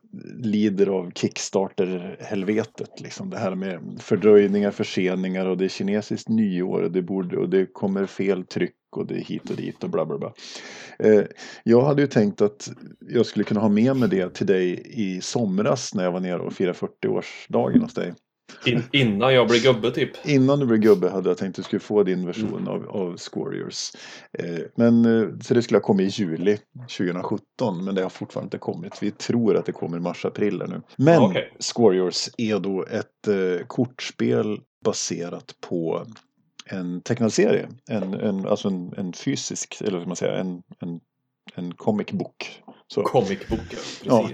lider 0.44 0.88
av 0.88 1.12
Kickstarter-helvetet. 1.12 3.00
Liksom. 3.00 3.30
Det 3.30 3.38
här 3.38 3.56
med 3.56 3.80
fördröjningar, 4.00 4.72
förseningar 4.72 5.46
och 5.46 5.58
det 5.58 5.66
är 5.66 5.70
kinesiskt 5.70 6.30
nyår 6.30 6.82
och 6.82 6.92
det, 6.92 7.02
borde, 7.02 7.38
och 7.38 7.50
det 7.50 7.74
kommer 7.74 8.06
fel 8.06 8.44
tryck 8.44 8.74
och 8.96 9.08
det 9.08 9.16
är 9.16 9.24
hit 9.24 9.50
och 9.50 9.56
dit 9.56 9.84
och 9.84 9.90
bla 9.90 10.06
bla 10.06 10.18
bla. 10.18 10.34
Eh, 11.00 11.24
jag 11.64 11.82
hade 11.82 12.02
ju 12.02 12.08
tänkt 12.08 12.42
att 12.42 12.70
jag 13.00 13.26
skulle 13.26 13.46
kunna 13.46 13.60
ha 13.60 13.70
med 13.70 13.96
mig 13.96 14.10
det 14.10 14.34
till 14.34 14.48
dig 14.48 14.82
i 14.86 15.22
somras 15.22 15.94
när 15.96 16.04
jag 16.04 16.12
var 16.12 16.20
nere 16.20 16.40
och 16.40 16.54
firade 16.54 16.78
40-årsdagen 16.78 17.82
hos 17.82 17.94
dig. 17.94 18.14
In, 18.66 18.84
innan 18.92 19.34
jag 19.34 19.48
blev 19.48 19.62
gubbe 19.62 19.92
typ? 19.92 20.28
Innan 20.28 20.60
du 20.60 20.66
blev 20.66 20.80
gubbe 20.80 21.10
hade 21.10 21.30
jag 21.30 21.38
tänkt 21.38 21.50
att 21.50 21.56
du 21.56 21.64
skulle 21.64 21.80
få 21.80 22.04
din 22.04 22.26
version 22.26 22.62
mm. 22.62 22.68
av, 22.68 22.90
av 22.90 23.18
Squariors. 23.18 23.92
Eh, 24.34 24.60
men, 24.76 25.06
eh, 25.06 25.28
så 25.42 25.54
det 25.54 25.62
skulle 25.62 25.78
ha 25.78 25.84
kommit 25.84 26.20
i 26.20 26.24
juli 26.24 26.58
2017 26.98 27.86
men 27.86 27.96
det 27.96 28.02
har 28.02 28.10
fortfarande 28.10 28.46
inte 28.46 28.58
kommit. 28.58 29.04
Vi 29.04 29.12
tror 29.12 29.56
att 29.58 29.66
det 29.66 29.72
kommer 29.72 29.98
i 29.98 30.00
mars-april 30.00 30.64
nu. 30.70 30.82
Men 30.96 31.22
okay. 31.22 31.44
Squariors 31.60 32.30
är 32.38 32.60
då 32.60 32.86
ett 32.86 33.28
eh, 33.28 33.66
kortspel 33.68 34.60
baserat 34.86 35.56
på 35.70 36.06
en 36.66 37.02
tecknad 37.02 37.34
serie. 37.34 37.70
En, 37.90 38.14
en, 38.14 38.48
alltså 38.48 38.68
en, 38.68 38.94
en 38.98 39.14
fysisk, 39.14 39.82
eller 39.82 39.92
vad 39.92 40.02
ska 40.02 40.08
man 40.08 40.16
säga, 40.16 40.36
en, 40.38 40.64
en, 40.80 41.00
en 41.56 41.74
comic 41.74 42.12
book. 42.12 42.64
Så. 42.88 43.04
Comic 43.04 43.48
book, 43.50 43.70
precis. 43.70 44.02
Ja, 44.06 44.30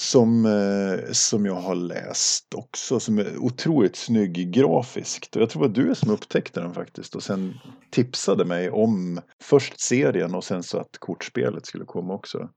som, 0.00 0.46
eh, 0.46 1.12
som 1.12 1.46
jag 1.46 1.54
har 1.54 1.74
läst 1.74 2.54
också, 2.54 3.00
som 3.00 3.18
är 3.18 3.38
otroligt 3.38 3.96
snygg 3.96 4.52
grafiskt. 4.52 5.36
Och 5.36 5.42
jag 5.42 5.50
tror 5.50 5.64
att 5.64 5.74
du 5.74 5.90
är 5.90 5.94
som 5.94 6.10
upptäckte 6.10 6.60
den 6.60 6.74
faktiskt 6.74 7.14
och 7.14 7.22
sen 7.22 7.58
tipsade 7.90 8.44
mig 8.44 8.70
om 8.70 9.20
först 9.42 9.80
serien 9.80 10.34
och 10.34 10.44
sen 10.44 10.62
så 10.62 10.78
att 10.78 10.98
kortspelet 10.98 11.66
skulle 11.66 11.84
komma 11.84 12.14
också. 12.14 12.48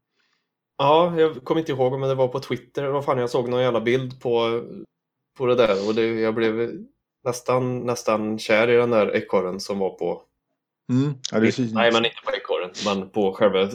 Ja, 0.77 1.19
jag 1.19 1.43
kommer 1.43 1.59
inte 1.61 1.71
ihåg 1.71 1.93
om 1.93 2.01
det 2.01 2.15
var 2.15 2.27
på 2.27 2.39
Twitter. 2.39 2.87
Vad 2.87 3.05
fan, 3.05 3.17
jag 3.17 3.29
såg 3.29 3.49
någon 3.49 3.61
jävla 3.61 3.81
bild 3.81 4.21
på, 4.21 4.63
på 5.37 5.45
det 5.45 5.55
där 5.55 5.87
och 5.87 5.95
det, 5.95 6.05
jag 6.05 6.35
blev 6.35 6.71
nästan, 7.23 7.79
nästan 7.79 8.39
kär 8.39 8.67
i 8.67 8.75
den 8.75 8.89
där 8.89 9.15
ekorren 9.15 9.59
som 9.59 9.79
var 9.79 9.89
på... 9.89 10.21
Mm. 10.89 11.13
Ja. 11.31 11.39
Nej, 11.73 11.91
men 11.91 12.05
inte 12.05 12.21
på 12.25 12.31
ekorren, 12.31 12.71
men 12.85 13.09
på 13.09 13.33
själva 13.33 13.69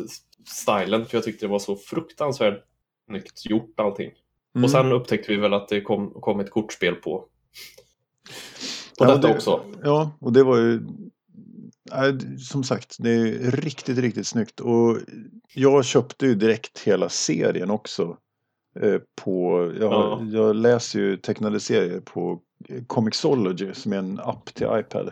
stilen. 0.48 1.06
För 1.06 1.16
jag 1.16 1.24
tyckte 1.24 1.46
det 1.46 1.50
var 1.50 1.58
så 1.58 1.76
fruktansvärt 1.76 2.64
snyggt 3.06 3.46
gjort 3.46 3.80
allting. 3.80 4.10
Mm. 4.54 4.64
Och 4.64 4.70
sen 4.70 4.92
upptäckte 4.92 5.32
vi 5.32 5.38
väl 5.38 5.54
att 5.54 5.68
det 5.68 5.80
kom, 5.80 6.10
kom 6.10 6.40
ett 6.40 6.50
kortspel 6.50 6.94
på, 6.94 7.28
på 8.98 9.04
ja, 9.04 9.06
detta 9.06 9.28
det, 9.28 9.34
också. 9.34 9.64
Ja, 9.82 10.10
och 10.20 10.32
det 10.32 10.42
var 10.42 10.56
ju 10.56 10.80
som 12.38 12.64
sagt, 12.64 12.96
det 12.98 13.10
är 13.10 13.50
riktigt, 13.50 13.98
riktigt 13.98 14.26
snyggt. 14.26 14.60
Och 14.60 14.98
jag 15.54 15.84
köpte 15.84 16.26
ju 16.26 16.34
direkt 16.34 16.78
hela 16.78 17.08
serien 17.08 17.70
också. 17.70 18.16
Eh, 18.80 19.00
på, 19.22 19.60
jag, 19.80 19.92
ja. 19.92 20.22
jag 20.32 20.56
läser 20.56 20.98
ju 20.98 21.16
tecknade 21.16 21.60
serier 21.60 22.00
på 22.00 22.40
Comixology 22.86 23.74
som 23.74 23.92
är 23.92 23.98
en 23.98 24.20
app 24.20 24.54
till 24.54 24.66
iPad. 24.70 25.10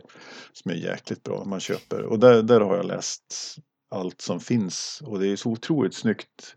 Som 0.53 0.71
är 0.71 0.75
jäkligt 0.75 1.23
bra 1.23 1.45
man 1.45 1.61
köper. 1.61 2.03
Och 2.03 2.19
där, 2.19 2.43
där 2.43 2.61
har 2.61 2.77
jag 2.77 2.87
läst 2.87 3.57
allt 3.95 4.21
som 4.21 4.41
finns. 4.41 5.03
Och 5.05 5.19
det 5.19 5.29
är 5.29 5.37
så 5.37 5.51
otroligt 5.51 5.95
snyggt. 5.95 6.57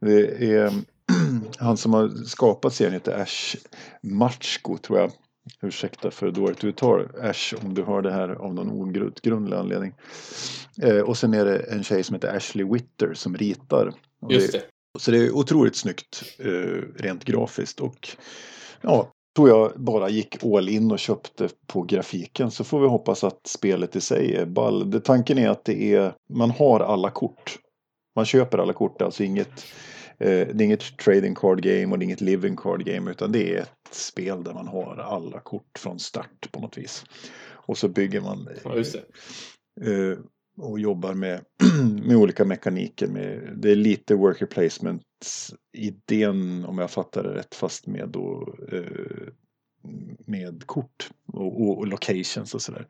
Det 0.00 0.54
är 0.54 0.72
han 1.58 1.76
som 1.76 1.94
har 1.94 2.24
skapat 2.24 2.74
serien 2.74 2.92
heter 2.92 3.22
Ash 3.22 3.56
Matchko 4.02 4.78
tror 4.78 4.98
jag. 4.98 5.12
Ursäkta 5.62 6.10
för 6.10 6.30
dåligt 6.30 6.64
uttal. 6.64 7.08
Ash 7.22 7.54
om 7.62 7.74
du 7.74 7.82
hör 7.82 8.02
det 8.02 8.12
här 8.12 8.28
av 8.28 8.54
någon 8.54 8.70
outgrundlig 8.70 9.56
anledning. 9.56 9.94
Eh, 10.82 11.00
och 11.00 11.18
sen 11.18 11.34
är 11.34 11.44
det 11.44 11.58
en 11.58 11.84
tjej 11.84 12.02
som 12.02 12.14
heter 12.14 12.36
Ashley 12.36 12.64
Witter 12.64 13.14
som 13.14 13.36
ritar. 13.36 13.92
Just 14.30 14.52
det. 14.52 14.62
Så 14.98 15.10
det 15.10 15.18
är 15.18 15.30
otroligt 15.30 15.76
snyggt 15.76 16.22
eh, 16.38 16.82
rent 16.96 17.24
grafiskt. 17.24 17.80
Och 17.80 18.08
ja, 18.80 19.12
tror 19.36 19.48
jag 19.48 19.72
bara 19.76 20.08
gick 20.08 20.44
all 20.44 20.68
in 20.68 20.90
och 20.90 20.98
köpte 20.98 21.48
på 21.66 21.82
grafiken 21.82 22.50
så 22.50 22.64
får 22.64 22.80
vi 22.80 22.88
hoppas 22.88 23.24
att 23.24 23.46
spelet 23.46 23.96
i 23.96 24.00
sig 24.00 24.34
är 24.34 24.46
ball. 24.46 24.90
Det, 24.90 25.00
tanken 25.00 25.38
är 25.38 25.48
att 25.48 25.64
det 25.64 25.94
är, 25.94 26.14
man 26.32 26.50
har 26.50 26.80
alla 26.80 27.10
kort. 27.10 27.58
Man 28.16 28.24
köper 28.24 28.58
alla 28.58 28.72
kort, 28.72 29.02
alltså 29.02 29.24
inget 29.24 29.64
eh, 30.18 30.28
det 30.28 30.30
är 30.30 30.62
inget 30.62 30.98
trading 30.98 31.34
card 31.34 31.62
game 31.62 31.92
och 31.92 31.98
det 31.98 32.02
är 32.02 32.06
inget 32.06 32.20
living 32.20 32.56
card 32.56 32.84
game 32.84 33.10
utan 33.10 33.32
det 33.32 33.56
är 33.56 33.60
ett 33.60 33.94
spel 33.94 34.44
där 34.44 34.54
man 34.54 34.68
har 34.68 34.96
alla 34.96 35.40
kort 35.40 35.78
från 35.78 35.98
start 35.98 36.52
på 36.52 36.60
något 36.60 36.78
vis. 36.78 37.04
Och 37.66 37.78
så 37.78 37.88
bygger 37.88 38.20
man 38.20 38.48
ja, 38.64 38.76
eh, 38.76 40.18
och 40.56 40.78
jobbar 40.80 41.14
med, 41.14 41.44
med 42.06 42.16
olika 42.16 42.44
mekaniker. 42.44 43.06
Med, 43.06 43.54
det 43.56 43.70
är 43.70 43.76
lite 43.76 44.14
worker 44.14 44.46
placement 44.46 45.02
idén 45.72 46.64
om 46.64 46.78
jag 46.78 46.90
fattar 46.90 47.22
det 47.22 47.34
rätt 47.34 47.54
fast 47.54 47.86
med 47.86 48.08
då 48.08 48.54
eh, 48.72 49.28
med 50.26 50.66
kort 50.66 51.10
och, 51.32 51.62
och, 51.62 51.78
och 51.78 51.86
locations 51.86 52.54
och 52.54 52.62
sådär. 52.62 52.86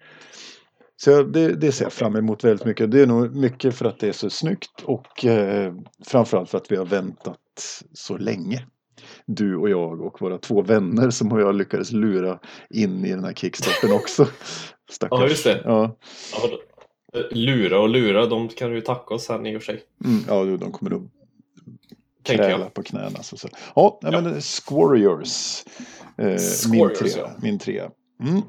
Så 0.97 1.23
det, 1.23 1.55
det 1.55 1.73
ser 1.73 1.85
jag 1.85 1.93
fram 1.93 2.17
emot 2.17 2.45
väldigt 2.45 2.67
mycket. 2.67 2.91
Det 2.91 3.01
är 3.01 3.07
nog 3.07 3.37
mycket 3.37 3.75
för 3.75 3.85
att 3.85 3.99
det 3.99 4.09
är 4.09 4.13
så 4.13 4.31
snyggt 4.31 4.83
och 4.85 5.25
eh, 5.25 5.75
framförallt 6.07 6.51
för 6.51 6.59
att 6.59 6.73
vi 6.73 6.77
har 6.77 6.85
väntat 6.85 7.39
så 7.93 8.17
länge. 8.17 8.67
Du 9.27 9.57
och 9.57 9.71
jag 9.71 10.01
och 10.01 10.23
våra 10.23 10.39
två 10.39 10.63
vänner 10.63 11.11
som 11.11 11.39
jag 11.39 11.55
lyckades 11.55 11.93
lura 11.93 12.39
in 12.71 13.05
i 13.05 13.11
den 13.11 13.25
här 13.25 13.33
kickstarten 13.33 13.93
också. 13.93 14.29
Stackars. 14.91 15.21
Ja, 15.21 15.29
just 15.29 15.45
det. 15.45 15.63
Ja. 15.65 15.97
Lura 17.31 17.81
och 17.81 17.89
lura, 17.89 18.27
de 18.27 18.49
kan 18.49 18.75
ju 18.75 18.81
tacka 18.81 19.15
oss 19.15 19.25
sen 19.25 19.47
i 19.47 19.57
och 19.57 19.63
för 19.63 19.73
sig. 19.73 19.83
Mm, 20.05 20.25
ja, 20.29 20.57
de 20.57 20.73
kommer 20.73 20.97
att 20.97 21.03
kräla 22.23 22.71
på 22.71 22.83
knäna. 22.83 23.23
Så, 23.23 23.37
så. 23.37 23.49
Ja, 23.75 23.99
ja. 24.03 24.21
men 24.21 24.43
Squariors. 24.43 25.65
Eh, 26.19 26.71
min 26.71 26.95
trea. 26.95 27.17
Ja. 27.17 27.31
Min 27.43 27.59
trea. 27.59 27.91
Mm. 28.23 28.43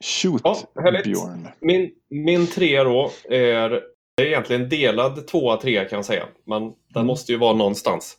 Shoot, 0.00 0.40
ja, 0.44 0.58
Björn. 1.04 1.48
Min, 1.60 1.90
min 2.10 2.46
trea 2.46 2.84
då 2.84 3.10
är, 3.30 3.70
är 4.16 4.24
egentligen 4.24 4.68
delad 4.68 5.26
tvåa, 5.26 5.56
trea 5.56 5.84
kan 5.84 5.96
jag 5.96 6.06
säga. 6.06 6.26
Men 6.46 6.62
den 6.62 6.72
mm. 6.96 7.06
måste 7.06 7.32
ju 7.32 7.38
vara 7.38 7.56
någonstans. 7.56 8.16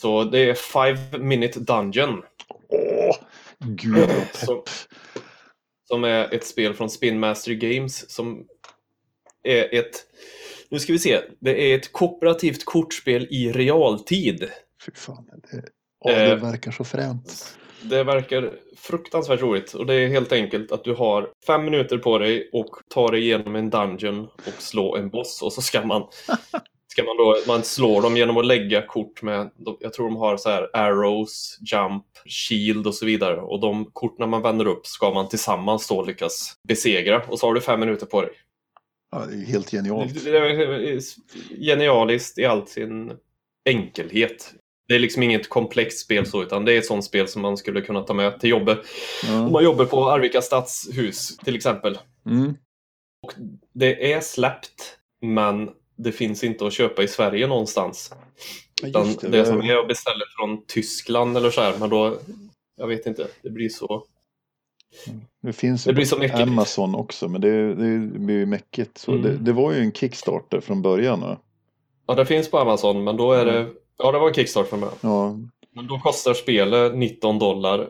Så 0.00 0.24
det 0.24 0.38
är 0.38 0.54
Five 0.54 1.18
Minute 1.24 1.60
Dungeon. 1.60 2.22
Åh, 2.68 3.16
gud 3.58 3.98
vad 3.98 4.08
pepp. 4.08 4.36
Som, 4.36 4.62
som 5.88 6.04
är 6.04 6.34
ett 6.34 6.46
spel 6.46 6.74
från 6.74 6.90
Spin 6.90 7.20
Master 7.20 7.52
Games 7.52 8.10
som 8.10 8.46
är 9.44 9.78
ett... 9.78 10.06
Nu 10.68 10.78
ska 10.78 10.92
vi 10.92 10.98
se. 10.98 11.20
Det 11.40 11.72
är 11.72 11.76
ett 11.78 11.92
kooperativt 11.92 12.64
kortspel 12.64 13.26
i 13.30 13.52
realtid. 13.52 14.48
Fy 14.86 14.92
fan. 14.94 15.26
Det, 15.52 15.62
åh, 16.04 16.12
det 16.12 16.32
eh, 16.32 16.36
verkar 16.36 16.70
så 16.70 16.84
fränt. 16.84 17.58
Det 17.82 18.04
verkar 18.04 18.52
fruktansvärt 18.76 19.40
roligt 19.40 19.72
och 19.72 19.86
det 19.86 19.94
är 19.94 20.08
helt 20.08 20.32
enkelt 20.32 20.72
att 20.72 20.84
du 20.84 20.94
har 20.94 21.30
fem 21.46 21.64
minuter 21.64 21.98
på 21.98 22.18
dig 22.18 22.50
och 22.52 22.70
ta 22.94 23.08
dig 23.08 23.20
igenom 23.20 23.56
en 23.56 23.70
dungeon 23.70 24.24
och 24.24 24.62
slå 24.62 24.96
en 24.96 25.10
boss 25.10 25.42
och 25.42 25.52
så 25.52 25.62
ska 25.62 25.86
man 25.86 26.02
ska 26.94 27.04
man 27.04 27.16
då, 27.16 27.36
man 27.46 27.62
slår 27.62 28.02
dem 28.02 28.16
genom 28.16 28.36
att 28.36 28.46
lägga 28.46 28.86
kort 28.86 29.22
med, 29.22 29.50
jag 29.80 29.92
tror 29.92 30.06
de 30.06 30.16
har 30.16 30.36
så 30.36 30.48
här 30.48 30.70
arrows, 30.72 31.58
jump, 31.60 32.04
shield 32.26 32.86
och 32.86 32.94
så 32.94 33.06
vidare. 33.06 33.40
Och 33.40 33.60
de 33.60 33.90
korten 33.92 34.30
man 34.30 34.42
vänder 34.42 34.66
upp 34.66 34.86
ska 34.86 35.14
man 35.14 35.28
tillsammans 35.28 35.88
då 35.88 36.02
lyckas 36.02 36.54
besegra. 36.68 37.22
Och 37.28 37.38
så 37.38 37.46
har 37.46 37.54
du 37.54 37.60
fem 37.60 37.80
minuter 37.80 38.06
på 38.06 38.20
dig. 38.22 38.30
Ja, 39.14 39.26
det 39.26 39.34
är 39.34 39.46
helt 39.46 39.70
genialt. 39.70 40.12
Genialiskt 41.58 42.38
i 42.38 42.44
all 42.44 42.66
sin 42.66 43.12
enkelhet. 43.64 44.54
Det 44.88 44.94
är 44.94 44.98
liksom 44.98 45.22
inget 45.22 45.48
komplext 45.48 45.98
spel 45.98 46.26
så, 46.26 46.42
utan 46.42 46.64
det 46.64 46.72
är 46.72 46.78
ett 46.78 46.86
sånt 46.86 47.04
spel 47.04 47.28
som 47.28 47.42
man 47.42 47.56
skulle 47.56 47.80
kunna 47.80 48.02
ta 48.02 48.14
med 48.14 48.40
till 48.40 48.50
jobbet. 48.50 48.78
Ja. 49.26 49.40
Om 49.40 49.52
man 49.52 49.64
jobbar 49.64 49.84
på 49.84 50.10
Arvika 50.10 50.42
stadshus 50.42 51.36
till 51.36 51.56
exempel. 51.56 51.98
Mm. 52.26 52.54
Och 53.22 53.32
det 53.72 54.12
är 54.12 54.20
släppt, 54.20 54.98
men 55.22 55.70
det 55.96 56.12
finns 56.12 56.44
inte 56.44 56.66
att 56.66 56.72
köpa 56.72 57.02
i 57.02 57.08
Sverige 57.08 57.46
någonstans. 57.46 58.12
Utan 58.82 59.16
det, 59.20 59.28
det 59.28 59.46
som 59.46 59.62
är 59.62 59.76
att 59.76 59.88
beställa 59.88 60.24
från 60.38 60.66
Tyskland 60.66 61.36
eller 61.36 61.50
så 61.50 61.60
här, 61.60 61.78
men 61.78 61.90
då, 61.90 62.18
jag 62.76 62.86
vet 62.86 63.06
inte, 63.06 63.28
det 63.42 63.50
blir 63.50 63.68
så 63.68 64.04
det 65.42 65.52
finns 65.52 65.84
det 65.84 65.92
blir 65.92 66.04
så 66.04 66.18
mycket. 66.18 66.40
Amazon 66.40 66.94
också 66.94 67.28
men 67.28 67.40
det, 67.40 67.74
det 67.74 68.18
blir 68.18 68.36
ju 68.36 68.46
mäckigt. 68.46 68.98
Så 68.98 69.12
mm. 69.12 69.22
det, 69.22 69.36
det, 69.36 69.52
var 69.52 69.72
ju 69.72 69.80
en 69.80 69.92
Kickstarter 69.92 70.60
från 70.60 70.82
början. 70.82 71.20
Va? 71.20 71.38
Ja, 72.06 72.14
det 72.14 72.26
finns 72.26 72.50
på 72.50 72.58
Amazon, 72.58 73.04
men 73.04 73.16
då 73.16 73.32
är 73.32 73.44
det... 73.44 73.68
Ja, 73.98 74.12
det 74.12 74.18
var 74.18 74.28
en 74.28 74.34
Kickstarter 74.34 74.76
med. 74.76 74.88
Ja, 75.00 75.38
Men 75.74 75.86
då 75.86 75.98
kostar 75.98 76.34
spelet 76.34 76.94
19 76.94 77.38
dollar, 77.38 77.88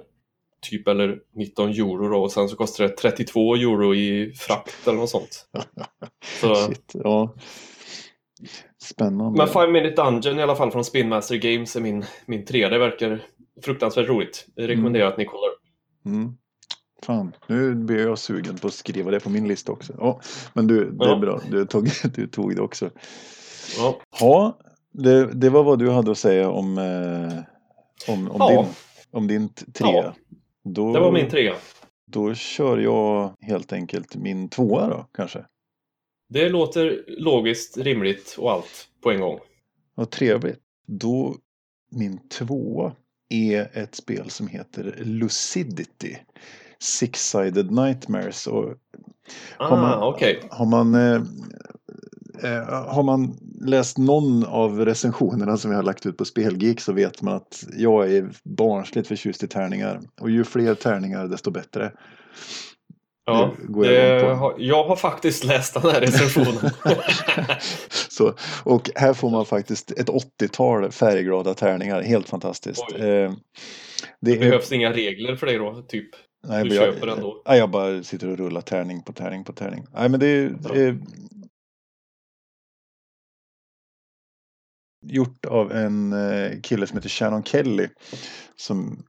typ, 0.70 0.88
eller 0.88 1.18
19 1.34 1.68
euro 1.68 2.08
då, 2.08 2.22
och 2.22 2.32
sen 2.32 2.48
så 2.48 2.56
kostar 2.56 2.84
det 2.84 2.96
32 2.96 3.54
euro 3.54 3.94
i 3.94 4.32
frakt 4.36 4.88
eller 4.88 4.98
något 4.98 5.10
sånt. 5.10 5.46
Så, 6.40 6.54
shit. 6.54 6.92
Ja. 6.92 7.34
Spännande. 8.82 9.38
men 9.38 9.48
Five 9.48 9.68
Minute 9.68 10.02
Dungeon 10.02 10.38
i 10.38 10.42
alla 10.42 10.56
fall 10.56 10.70
från 10.70 10.84
Spin 10.84 11.08
Master 11.08 11.36
Games 11.36 11.76
är 11.76 11.80
min, 11.80 12.04
min 12.26 12.44
tre. 12.44 12.68
Det 12.68 12.78
verkar 12.78 13.22
fruktansvärt 13.62 14.08
roligt. 14.08 14.46
Jag 14.54 14.68
rekommenderar 14.68 15.08
att 15.08 15.18
ni 15.18 15.24
kollar. 15.24 15.50
Mm. 16.06 16.36
Fan, 17.04 17.36
nu 17.46 17.74
blir 17.74 18.06
jag 18.06 18.18
sugen 18.18 18.56
på 18.58 18.66
att 18.66 18.74
skriva 18.74 19.10
det 19.10 19.20
på 19.20 19.30
min 19.30 19.48
lista 19.48 19.72
också. 19.72 19.94
Ja, 19.98 20.20
men 20.52 20.66
du, 20.66 20.90
det 20.90 21.04
är 21.04 21.08
Ja. 21.08 21.16
bra. 21.18 21.40
Du 21.50 21.66
tog, 21.66 21.88
du 22.14 22.26
tog 22.26 22.56
det 22.56 22.62
också. 22.62 22.90
Ja. 23.78 24.00
Ja, 24.20 24.58
det, 24.92 25.32
det 25.34 25.50
var 25.50 25.64
vad 25.64 25.78
du 25.78 25.90
hade 25.90 26.10
att 26.10 26.18
säga 26.18 26.50
om, 26.50 26.78
eh, 26.78 28.12
om, 28.14 28.30
om, 28.30 28.36
Ja. 28.38 28.50
din, 28.62 28.66
om 29.10 29.26
din 29.26 29.48
trea. 29.48 30.14
Då, 30.64 30.92
Det 30.92 31.00
var 31.00 31.12
min 31.12 31.30
trea. 31.30 31.54
Då 32.06 32.34
kör 32.34 32.78
jag 32.78 33.32
helt 33.40 33.72
enkelt 33.72 34.16
min 34.16 34.48
tvåa 34.48 34.88
då 34.88 35.06
kanske. 35.14 35.44
Det 36.28 36.48
låter 36.48 37.04
logiskt, 37.08 37.76
rimligt 37.76 38.34
och 38.38 38.52
allt 38.52 38.88
på 39.02 39.10
en 39.10 39.20
gång. 39.20 39.38
Vad 39.94 40.10
trevligt. 40.10 40.58
Då 40.86 41.36
min 41.90 42.28
tvåa 42.28 42.92
är 43.28 43.78
ett 43.78 43.94
spel 43.94 44.30
som 44.30 44.48
heter 44.48 44.94
Lucidity. 45.04 46.16
Six-sided 46.84 47.70
nightmares. 47.70 48.46
Och 48.46 48.74
Har 49.56 49.76
man- 49.76 49.92
Ah, 50.02 50.06
okej. 50.08 50.40
har 50.50 50.66
man, 50.66 50.94
eh, 50.94 51.22
eh, 52.52 52.64
har 52.86 53.02
man 53.02 53.36
läst 53.60 53.98
någon 53.98 54.44
av 54.44 54.84
recensionerna 54.84 55.56
som 55.56 55.70
jag 55.70 55.78
har 55.78 55.82
lagt 55.82 56.06
ut 56.06 56.16
på 56.16 56.24
Spelgeek 56.24 56.80
så 56.80 56.92
vet 56.92 57.22
man 57.22 57.34
att 57.34 57.64
jag 57.76 58.12
är 58.12 58.28
barnsligt 58.44 59.08
förtjust 59.08 59.42
i 59.42 59.48
tärningar. 59.48 60.00
Och 60.20 60.30
ju 60.30 60.44
fler 60.44 60.74
tärningar 60.74 61.28
desto 61.28 61.50
bättre. 61.50 61.92
Ja, 63.26 63.54
Det 63.82 63.94
jag 63.94 64.22
det 64.22 64.34
har, 64.34 64.54
jag 64.58 64.84
har 64.84 64.96
faktiskt 64.96 65.44
läst 65.44 65.74
den 65.82 65.90
här 65.92 66.00
recensionen. 66.00 66.70
Så, 68.08 68.34
och 68.64 68.90
här 68.94 69.14
får 69.14 69.30
man 69.30 69.46
faktiskt 69.46 69.90
ett 69.90 70.08
80-tal 70.08 70.90
färgglada 70.92 71.54
tärningar. 71.54 72.02
Helt 72.02 72.28
fantastiskt. 72.28 72.84
Eh, 72.94 73.00
det 73.00 73.32
Det 74.20 74.36
behövs 74.38 74.72
inga 74.72 74.92
regler 74.92 75.36
för 75.36 75.46
dig 75.46 75.58
då, 75.58 75.82
typ. 75.88 76.08
Nej, 76.48 76.64
du 76.64 76.68
men 76.68 76.78
jag, 76.78 76.94
köper 76.94 77.06
ändå. 77.06 77.42
Nej, 77.46 77.58
jag 77.58 77.70
bara 77.70 78.02
sitter 78.02 78.30
och 78.30 78.38
rullar 78.38 78.60
tärning 78.60 79.02
på 79.02 79.12
tärning 79.12 79.44
på 79.44 79.52
tärning. 79.52 79.86
Nej, 79.92 80.08
men 80.08 80.20
det 80.20 80.26
är 80.26 80.76
eh, 80.76 80.94
gjort 85.06 85.44
av 85.44 85.72
en 85.72 86.12
eh, 86.12 86.60
kille 86.60 86.86
som 86.86 86.96
heter 86.96 87.08
Shannon 87.08 87.44
Kelly 87.44 87.88
som 88.56 89.04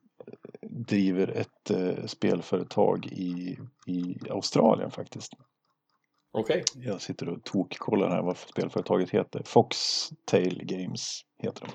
driver 0.70 1.28
ett 1.28 1.70
eh, 1.70 2.06
spelföretag 2.06 3.06
i, 3.06 3.60
i 3.88 4.18
Australien 4.30 4.92
faktiskt. 4.92 5.34
Okej. 6.38 6.64
Jag 6.76 7.02
sitter 7.02 7.30
och 7.30 7.44
tokkollar 7.44 8.10
här 8.10 8.22
vad 8.22 8.38
spelföretaget 8.38 9.10
heter. 9.10 9.42
Foxtail 9.46 10.62
Games 10.64 11.22
heter 11.44 11.66
de. 11.66 11.72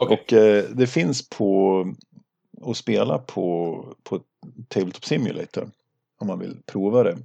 Okej. 0.00 0.18
Och 0.18 0.32
eh, 0.32 0.64
det 0.64 0.86
finns 0.86 1.28
på 1.28 1.84
att 2.62 2.76
spela 2.76 3.18
på, 3.18 3.84
på 4.02 4.20
Tabletop 4.68 5.04
Simulator 5.04 5.70
om 6.20 6.26
man 6.26 6.38
vill 6.38 6.62
prova 6.66 7.02
det. 7.02 7.18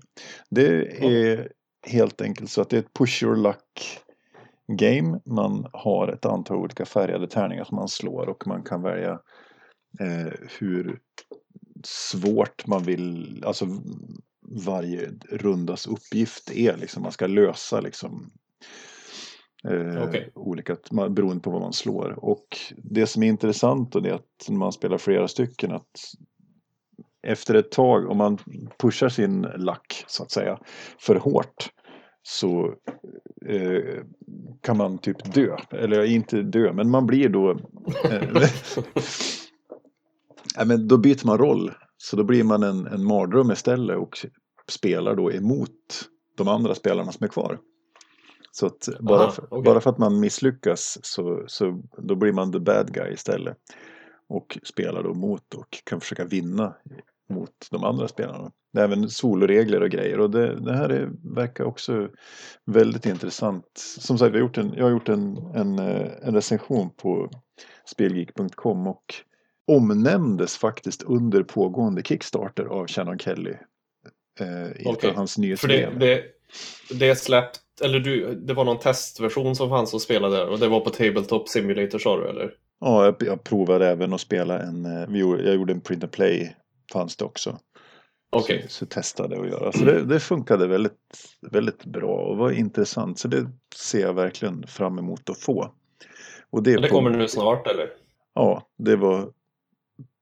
Det 0.49 1.03
är 1.05 1.51
helt 1.87 2.21
enkelt 2.21 2.49
så 2.49 2.61
att 2.61 2.69
det 2.69 2.77
är 2.77 2.81
ett 2.81 2.93
push 2.93 3.23
your 3.23 3.35
luck 3.35 3.99
game. 4.67 5.19
Man 5.25 5.67
har 5.73 6.07
ett 6.07 6.25
antal 6.25 6.57
olika 6.57 6.85
färgade 6.85 7.27
tärningar 7.27 7.63
som 7.63 7.75
man 7.75 7.89
slår 7.89 8.29
och 8.29 8.47
man 8.47 8.63
kan 8.63 8.81
välja 8.81 9.19
eh, 9.99 10.33
hur 10.59 10.99
svårt 11.83 12.67
man 12.67 12.83
vill, 12.83 13.43
alltså 13.45 13.67
varje 14.65 15.09
rundas 15.29 15.87
uppgift 15.87 16.51
är. 16.51 16.77
Liksom. 16.77 17.03
Man 17.03 17.11
ska 17.11 17.27
lösa 17.27 17.81
liksom 17.81 18.31
eh, 19.63 20.03
Okej. 20.03 20.31
olika, 20.35 20.77
beroende 21.09 21.41
på 21.41 21.49
vad 21.49 21.61
man 21.61 21.73
slår. 21.73 22.25
Och 22.25 22.47
det 22.77 23.07
som 23.07 23.23
är 23.23 23.27
intressant 23.27 23.91
då 23.91 23.99
det 23.99 24.09
är 24.09 24.13
att 24.13 24.45
när 24.49 24.57
man 24.57 24.71
spelar 24.71 24.97
flera 24.97 25.27
stycken 25.27 25.71
att 25.71 25.91
efter 27.27 27.55
ett 27.55 27.71
tag, 27.71 28.09
om 28.09 28.17
man 28.17 28.37
pushar 28.77 29.09
sin 29.09 29.41
lack 29.41 30.03
så 30.07 30.23
att 30.23 30.31
säga 30.31 30.59
för 30.99 31.15
hårt 31.15 31.69
så 32.23 32.73
eh, 33.45 34.03
kan 34.61 34.77
man 34.77 34.97
typ 34.97 35.33
dö. 35.33 35.57
Eller 35.71 36.03
inte 36.03 36.41
dö, 36.41 36.73
men 36.73 36.89
man 36.89 37.07
blir 37.07 37.29
då... 37.29 37.51
Eh, 38.11 38.43
ja, 40.55 40.65
men 40.65 40.87
då 40.87 40.97
byter 40.97 41.25
man 41.25 41.37
roll. 41.37 41.71
Så 41.97 42.15
då 42.15 42.23
blir 42.23 42.43
man 42.43 42.63
en, 42.63 42.87
en 42.87 43.03
mardröm 43.03 43.51
istället 43.51 43.97
och 43.97 44.17
spelar 44.67 45.15
då 45.15 45.31
emot 45.31 46.09
de 46.37 46.47
andra 46.47 46.75
spelarna 46.75 47.11
som 47.11 47.23
är 47.23 47.27
kvar. 47.27 47.59
Så 48.59 48.65
att 48.65 48.89
bara, 48.99 49.23
Aha, 49.23 49.33
okej. 49.49 49.63
bara 49.63 49.81
för 49.81 49.89
att 49.89 49.97
man 49.97 50.19
misslyckas 50.19 50.99
så, 51.01 51.43
så 51.47 51.81
då 51.97 52.15
blir 52.15 52.31
man 52.31 52.51
the 52.51 52.59
bad 52.59 52.93
guy 52.93 53.13
istället. 53.13 53.57
Och 54.29 54.57
spelar 54.63 55.03
då 55.03 55.13
mot 55.13 55.53
och 55.53 55.81
kan 55.83 56.01
försöka 56.01 56.25
vinna 56.25 56.75
mot 57.29 57.67
de 57.71 57.83
andra 57.83 58.07
spelarna. 58.07 58.51
Det 58.73 58.79
är 58.79 58.83
även 58.83 59.09
soloregler 59.09 59.81
och 59.81 59.89
grejer 59.89 60.19
och 60.19 60.29
det, 60.29 60.59
det 60.59 60.73
här 60.73 60.89
är, 60.89 61.09
verkar 61.35 61.63
också 61.63 62.09
väldigt 62.65 63.05
intressant. 63.05 63.65
Som 63.99 64.17
sagt, 64.17 64.35
jag 64.35 64.41
har 64.41 64.47
gjort 64.47 64.57
en, 64.57 64.73
jag 64.77 64.83
har 64.83 64.91
gjort 64.91 65.09
en, 65.09 65.37
en, 65.55 65.79
eh, 65.79 66.11
en 66.21 66.33
recension 66.33 66.89
på 66.89 67.29
spelgeek.com 67.85 68.87
och 68.87 69.15
omnämndes 69.67 70.57
faktiskt 70.57 71.03
under 71.03 71.43
pågående 71.43 72.03
Kickstarter 72.03 72.65
av 72.65 72.87
Shannon 72.87 73.19
Kelly. 73.19 73.53
Eh, 74.39 74.87
av 74.87 75.15
hans 75.15 75.33
För 75.33 75.41
det, 75.41 75.47
nyhetsbrev. 75.47 75.99
det, 75.99 76.23
det 76.99 77.09
är 77.09 77.15
släppt, 77.15 77.61
eller 77.81 77.99
du, 77.99 78.35
det 78.35 78.53
var 78.53 78.65
någon 78.65 78.79
testversion 78.79 79.55
som 79.55 79.69
fanns 79.69 79.93
att 79.93 80.01
spela 80.01 80.29
där 80.29 80.49
och 80.49 80.59
det 80.59 80.67
var 80.67 80.79
på 80.79 80.89
Tabletop 80.89 81.49
Simulator 81.49 81.99
sa 81.99 82.17
du 82.17 82.29
eller? 82.29 82.53
Ja, 82.79 83.05
jag, 83.05 83.15
jag 83.19 83.43
provade 83.43 83.87
även 83.87 84.13
att 84.13 84.21
spela 84.21 84.59
en, 84.59 84.85
eh, 84.85 85.07
vi 85.09 85.19
gjorde, 85.19 85.43
jag 85.43 85.55
gjorde 85.55 85.73
en 85.73 85.81
print 85.81 86.03
and 86.03 86.11
play, 86.11 86.55
fanns 86.93 87.17
det 87.17 87.25
också. 87.25 87.59
Okej. 88.29 88.65
Så, 88.67 88.73
så 88.73 88.85
testade 88.85 89.39
att 89.41 89.47
göra. 89.47 89.71
Så 89.71 89.85
det, 89.85 90.05
det 90.05 90.19
funkade 90.19 90.67
väldigt, 90.67 90.93
väldigt 91.51 91.85
bra 91.85 92.15
och 92.15 92.37
var 92.37 92.51
intressant. 92.51 93.19
Så 93.19 93.27
det 93.27 93.47
ser 93.75 94.01
jag 94.01 94.13
verkligen 94.13 94.67
fram 94.67 94.99
emot 94.99 95.29
att 95.29 95.37
få. 95.39 95.71
Och 96.49 96.63
det, 96.63 96.75
det 96.75 96.87
på- 96.87 96.95
kommer 96.95 97.09
nu 97.09 97.27
snart 97.27 97.67
eller? 97.67 97.89
Ja, 98.33 98.67
det 98.77 98.95
var 98.95 99.31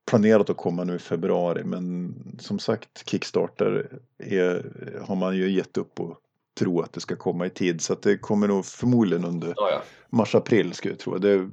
planerat 0.09 0.49
att 0.49 0.57
komma 0.57 0.83
nu 0.83 0.95
i 0.95 0.99
februari 0.99 1.63
men 1.63 2.13
som 2.39 2.59
sagt 2.59 3.09
Kickstarter 3.09 3.89
är, 4.23 4.71
har 5.07 5.15
man 5.15 5.37
ju 5.37 5.49
gett 5.49 5.77
upp 5.77 5.99
och 5.99 6.19
tro 6.59 6.81
att 6.81 6.93
det 6.93 6.99
ska 6.99 7.15
komma 7.15 7.45
i 7.45 7.49
tid 7.49 7.81
så 7.81 7.93
att 7.93 8.01
det 8.01 8.17
kommer 8.17 8.47
nog 8.47 8.65
förmodligen 8.65 9.25
under 9.25 9.53
Ja, 9.57 9.69
ja. 9.71 9.81
mars-april 10.09 10.73
skulle 10.73 10.93
jag 10.93 10.99
tro. 10.99 11.17
Det 11.17 11.49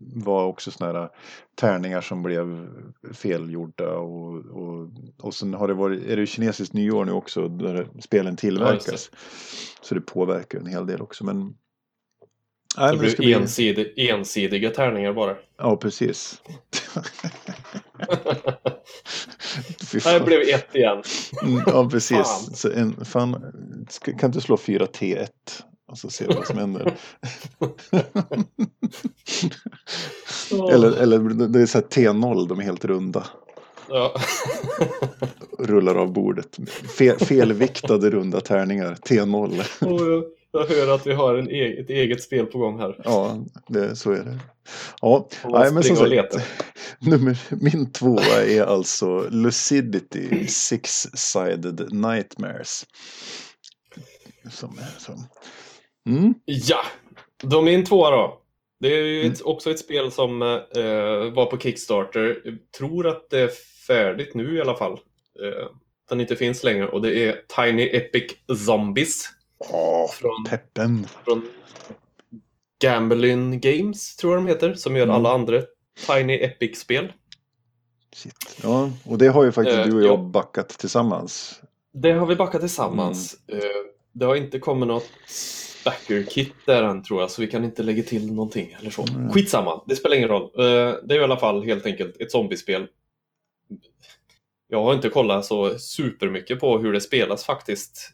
var 0.00 0.44
också 0.44 0.70
sådana 0.70 0.98
här 0.98 1.08
tärningar 1.54 2.00
som 2.00 2.22
blev 2.22 2.68
felgjorda 3.14 3.96
och, 3.96 4.34
och, 4.46 4.88
och 5.18 5.34
sen 5.34 5.54
har 5.54 5.68
det 5.68 5.74
varit, 5.74 6.06
är 6.06 6.16
det 6.16 6.26
kinesiskt 6.26 6.74
nyår 6.74 7.04
nu 7.04 7.12
också 7.12 7.48
där 7.48 7.88
spelen 8.00 8.36
tillverkas. 8.36 9.10
så 9.82 9.94
det 9.94 10.00
påverkar 10.00 10.58
en 10.58 10.66
hel 10.66 10.86
del 10.86 11.02
också 11.02 11.24
men 11.24 11.54
Nej, 12.76 12.86
Det 12.86 12.92
men 12.92 12.98
blir 12.98 13.10
ska 13.10 13.22
bli- 13.22 13.32
ensidig, 13.34 13.92
ensidiga 13.96 14.70
tärningar 14.70 15.12
bara. 15.12 15.36
Ja, 15.56 15.76
precis. 15.76 16.42
Nej, 20.04 20.18
det 20.18 20.24
blev 20.24 20.40
ett 20.40 20.74
igen. 20.74 21.02
Mm, 21.42 21.62
Ja, 21.66 21.88
precis. 21.90 22.50
Så 22.54 22.70
en, 22.70 23.04
fan, 23.04 23.44
kan 24.18 24.30
du 24.30 24.40
slå 24.40 24.56
4 24.56 24.86
T1 24.86 25.26
och 25.88 25.98
så 25.98 26.10
ser 26.10 26.28
du 26.28 26.34
vad 26.34 26.46
som 26.46 26.58
händer. 26.58 26.94
eller, 30.72 30.92
eller 30.92 31.48
det 31.48 31.60
är 31.62 31.66
så 31.66 31.78
här 31.78 31.84
T0, 31.84 32.48
de 32.48 32.58
är 32.58 32.64
helt 32.64 32.84
runda. 32.84 33.26
Ja. 33.88 34.14
Rullar 35.58 35.94
av 35.94 36.12
bordet. 36.12 36.56
Fel, 36.98 37.18
felviktade 37.18 38.10
runda 38.10 38.40
tärningar, 38.40 38.94
T0. 38.94 39.60
Och 39.80 40.24
jag, 40.52 40.66
hör 40.66 40.94
att 40.94 41.06
vi 41.06 41.12
har 41.12 41.34
en 41.34 41.50
e 41.50 41.80
ett 41.80 41.90
eget 41.90 42.22
spel 42.22 42.46
på 42.46 42.58
gång 42.58 42.78
här. 42.80 43.00
Ja, 43.04 43.44
det, 43.68 43.96
så 43.96 44.10
är 44.12 44.24
det. 44.24 44.38
Ja, 45.00 45.28
nej, 45.44 45.72
men 45.72 45.82
som 45.82 45.96
sagt. 45.96 46.38
Nummer, 47.00 47.38
min 47.50 47.92
tvåa 47.92 48.44
är 48.44 48.62
alltså 48.62 49.28
Lucidity 49.30 50.28
Six-Sided 50.46 51.92
Nightmares. 51.94 52.86
Som 54.50 54.78
är 54.78 54.98
som. 55.00 55.24
Mm, 56.08 56.34
Ja, 56.44 56.80
då 57.42 57.62
min 57.62 57.84
tvåa 57.84 58.10
då. 58.10 58.42
Det 58.80 58.88
är 58.88 59.02
ju 59.04 59.20
Mm. 59.20 59.32
ett, 59.32 59.40
också 59.42 59.70
ett 59.70 59.78
spel 59.78 60.12
som 60.12 60.42
eh, 60.42 61.32
var 61.34 61.46
på 61.50 61.58
Kickstarter. 61.58 62.40
Jag 62.44 62.58
tror 62.78 63.06
att 63.06 63.30
det 63.30 63.40
är 63.40 63.50
färdigt 63.86 64.34
nu 64.34 64.56
i 64.56 64.60
alla 64.60 64.76
fall. 64.76 64.92
Eh, 64.92 65.68
den 66.08 66.20
inte 66.20 66.36
finns 66.36 66.64
längre 66.64 66.88
och 66.88 67.02
det 67.02 67.24
är 67.28 67.42
Tiny 67.56 67.82
Epic 67.96 68.32
Zombies. 68.66 69.24
åh, 69.58 70.10
Från, 70.10 70.44
peppen. 70.48 71.06
från 71.24 71.48
Gamblin 72.82 73.60
Games, 73.60 74.16
tror 74.16 74.34
jag 74.34 74.42
de 74.42 74.48
heter, 74.48 74.74
som 74.74 74.96
gör 74.96 75.02
Mm. 75.04 75.14
alla 75.16 75.30
andra 75.32 75.62
Tiny 76.06 76.34
Epic-spel. 76.34 77.12
Ja, 78.62 78.90
och 79.04 79.18
det 79.18 79.28
har 79.28 79.44
ju 79.44 79.52
faktiskt 79.52 79.78
Eh, 79.78 79.84
du 79.86 79.94
och 79.94 80.02
jag 80.02 80.12
ja. 80.12 80.16
backat 80.16 80.68
tillsammans. 80.68 81.60
Det 81.92 82.12
har 82.12 82.26
vi 82.26 82.36
backat 82.36 82.60
tillsammans. 82.60 83.36
Eh, 83.46 83.58
Det 84.12 84.24
har 84.24 84.36
inte 84.36 84.58
kommit 84.58 84.88
något 84.88 85.10
backer-kit 85.84 86.52
där 86.66 86.82
än 86.82 87.02
tror 87.02 87.20
jag, 87.20 87.30
så 87.30 87.40
vi 87.42 87.46
kan 87.48 87.64
inte 87.64 87.82
lägga 87.82 88.02
till 88.02 88.32
någonting 88.32 88.76
eller 88.80 88.90
så. 88.90 89.02
Mm. 89.08 89.32
Skitsamma, 89.32 89.82
det 89.86 89.96
spelar 89.96 90.16
ingen 90.16 90.28
roll. 90.28 90.42
Eh, 90.42 90.94
Det 91.04 91.14
är 91.14 91.20
i 91.20 91.24
alla 91.24 91.36
fall 91.36 91.64
helt 91.64 91.86
enkelt 91.86 92.20
ett 92.20 92.32
zombiespel. 92.32 92.86
Jag 94.68 94.82
har 94.82 94.94
inte 94.94 95.08
kollat 95.08 95.44
så 95.46 95.78
supermycket 95.78 96.60
på 96.60 96.78
hur 96.78 96.92
det 96.92 97.00
spelas 97.00 97.44
faktiskt. 97.44 98.12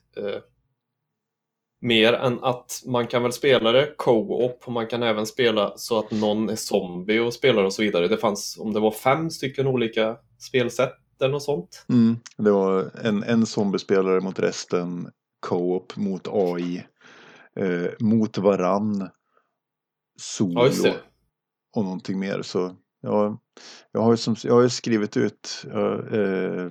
Mer 1.85 2.13
än 2.13 2.45
att 2.45 2.83
man 2.87 3.07
kan 3.07 3.23
väl 3.23 3.33
spela 3.33 3.73
det 3.73 3.95
co-op 3.97 4.63
och 4.65 4.73
man 4.73 4.87
kan 4.87 5.03
även 5.03 5.27
spela 5.27 5.73
så 5.77 5.99
att 5.99 6.11
någon 6.11 6.49
är 6.49 6.57
zombie 6.57 7.19
och 7.19 7.35
spelar 7.35 7.65
och 7.65 7.73
så 7.73 7.83
vidare. 7.83 8.09
Det 8.09 8.17
fanns, 8.17 8.59
om 8.61 8.73
det 8.73 8.81
var 8.81 8.91
fem 8.91 9.31
stycken 9.31 9.67
olika 9.67 10.17
spelsätt 10.39 10.95
eller 11.21 11.33
något 11.33 11.43
sånt. 11.43 11.87
Mm. 11.89 12.17
Det 12.37 12.51
var 12.51 12.91
en, 13.03 13.23
en 13.23 13.47
zombiespelare 13.47 14.21
mot 14.21 14.39
resten, 14.39 15.11
co-op 15.41 15.97
mot 15.97 16.29
AI, 16.29 16.85
eh, 17.57 17.91
mot 18.01 18.39
varann, 18.39 19.09
solo 20.21 20.71
Ja, 20.85 20.93
och 21.77 21.85
någonting 21.85 22.19
mer. 22.19 22.43
Så 22.43 22.77
ja, 23.01 23.39
jag, 23.93 24.01
har 24.01 24.17
som, 24.17 24.37
jag 24.45 24.55
har 24.55 24.69
skrivit 24.69 25.17
ut 25.17 25.65
eh, 26.13 26.71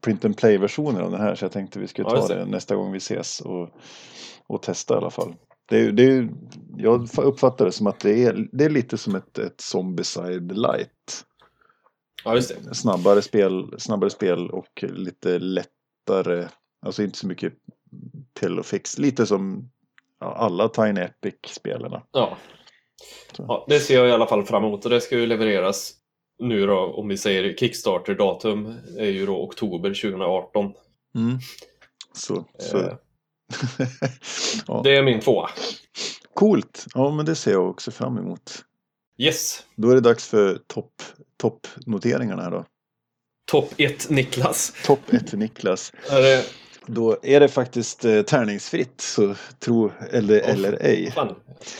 print 0.00 0.24
and 0.24 0.36
play-versioner 0.36 1.00
av 1.00 1.10
den 1.10 1.20
här 1.20 1.34
så 1.34 1.44
jag 1.44 1.52
tänkte 1.52 1.78
vi 1.78 1.88
skulle 1.88 2.10
ta 2.10 2.28
det. 2.28 2.44
nästa 2.44 2.76
gång 2.76 2.92
vi 2.92 2.98
ses 2.98 3.40
och, 3.40 3.68
och 4.46 4.62
testa 4.62 4.94
i 4.94 4.96
alla 4.96 5.10
fall. 5.10 5.34
Det 5.68 5.80
är, 5.80 5.92
det 5.92 6.04
är, 6.04 6.28
jag 6.76 7.08
uppfattar 7.18 7.64
det 7.64 7.72
som 7.72 7.86
att 7.86 8.00
det 8.00 8.24
är, 8.24 8.48
det 8.52 8.64
är 8.64 8.70
lite 8.70 8.98
som 8.98 9.14
ett, 9.14 9.38
ett 9.38 9.60
Zombicide 9.60 10.52
light. 10.52 11.24
Ja, 12.24 12.34
just 12.34 12.54
det. 12.64 12.74
snabbare 12.74 13.22
spel, 13.22 13.74
snabbare 13.78 14.10
spel 14.10 14.50
och 14.50 14.84
lite 14.88 15.38
lättare, 15.38 16.48
alltså 16.86 17.02
inte 17.02 17.18
så 17.18 17.26
mycket 17.26 17.52
pill 18.40 18.58
och 18.58 18.66
fix. 18.66 18.98
Lite 18.98 19.26
som 19.26 19.70
alla 20.18 20.68
Tiny 20.68 21.00
Epic-spelarna. 21.00 22.02
Ja. 22.12 22.36
Ja. 23.36 23.64
Det 23.68 23.80
ser 23.80 23.94
jag 23.94 24.08
i 24.08 24.12
alla 24.12 24.26
fall 24.26 24.44
fram 24.44 24.64
emot 24.64 24.84
och 24.84 24.90
det 24.90 25.00
ska 25.00 25.18
ju 25.18 25.26
levereras 25.26 25.99
nu 26.40 26.66
då, 26.66 26.78
om 26.78 27.08
vi 27.08 27.16
säger 27.16 27.54
Kickstarter-datum 27.54 28.74
är 28.98 29.10
ju 29.10 29.26
då 29.26 29.42
oktober 29.42 29.88
2018. 29.88 30.72
Mm. 31.14 31.38
Så, 32.12 32.44
så. 32.58 32.78
Eh, 32.78 32.96
ja, 34.66 34.80
Det 34.84 34.96
är 34.96 35.02
min 35.02 35.20
tvåa. 35.20 35.50
Coolt! 36.34 36.86
Ja, 36.94 37.10
men 37.10 37.26
det 37.26 37.34
ser 37.34 37.52
jag 37.52 37.70
också 37.70 37.90
fram 37.90 38.18
emot. 38.18 38.64
Yes. 39.18 39.64
Då 39.76 39.90
är 39.90 39.94
det 39.94 40.00
dags 40.00 40.28
för 40.28 40.58
topp 40.66 41.02
toppnoteringarna 41.36 42.42
här 42.42 42.50
då. 42.50 42.64
Topp 43.50 43.74
1 43.76 44.10
Niklas. 44.10 44.72
Topp 44.84 45.12
1 45.12 45.32
Niklas. 45.32 45.92
Är 46.10 46.22
det, 46.22 46.44
Då 46.86 47.16
är 47.22 47.40
det 47.40 47.48
faktiskt 47.48 48.04
eh, 48.04 48.22
tärningsfritt, 48.22 49.00
så 49.00 49.34
tro 49.58 49.92
eller, 50.10 50.42
Åh, 50.44 50.50
eller 50.50 50.78
ej. 50.80 51.10
fan. 51.10 51.34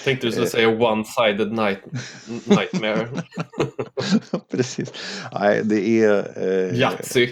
Tänkte 0.04 0.26
du 0.26 0.32
skulle 0.32 0.46
säga 0.46 0.68
one-sided 0.68 1.52
night, 1.52 1.78
nightmare. 2.44 3.08
Precis. 4.50 4.92
Nej, 5.32 5.60
det 5.64 6.04
är... 6.04 6.18
Eh, 6.36 6.78
Yatzy. 6.78 7.28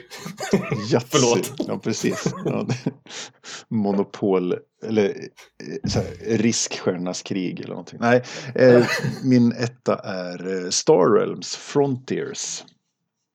Yatzy. 0.92 1.06
Förlåt. 1.08 1.52
Ja, 1.58 1.78
precis. 1.78 2.34
Ja, 2.44 2.66
monopol, 3.68 4.54
eller 4.86 5.04
eh, 5.08 5.90
så 5.90 5.98
här, 5.98 6.38
riskstjärnas 6.38 7.22
krig 7.22 7.60
eller 7.60 7.70
någonting. 7.70 7.98
Nej, 8.02 8.22
eh, 8.54 8.86
min 9.24 9.52
etta 9.52 9.94
är 10.04 10.64
eh, 10.64 10.70
Star 10.70 11.18
Realms 11.18 11.56
Frontiers. 11.56 12.64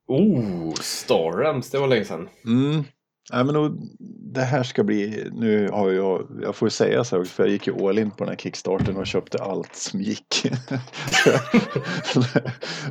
Oh, 0.07 0.73
Star 0.73 1.37
Realms, 1.37 1.69
det 1.69 1.79
var 1.79 1.87
länge 1.87 2.05
sedan. 2.05 2.29
Mm. 2.45 2.83
Nej, 3.31 3.43
men 3.43 3.53
då, 3.55 3.75
det 4.33 4.41
här 4.41 4.63
ska 4.63 4.83
bli, 4.83 5.29
nu 5.33 5.69
har 5.69 5.91
jag, 5.91 6.27
jag 6.41 6.55
får 6.55 6.69
säga 6.69 7.03
så 7.03 7.17
här, 7.17 7.23
för 7.23 7.43
jag 7.43 7.51
gick 7.51 7.67
ju 7.67 7.87
all 7.87 7.99
in 7.99 8.11
på 8.11 8.17
den 8.17 8.27
här 8.29 8.35
kickstarten 8.35 8.97
och 8.97 9.07
köpte 9.07 9.37
allt 9.43 9.75
som 9.75 10.01
gick. 10.01 10.45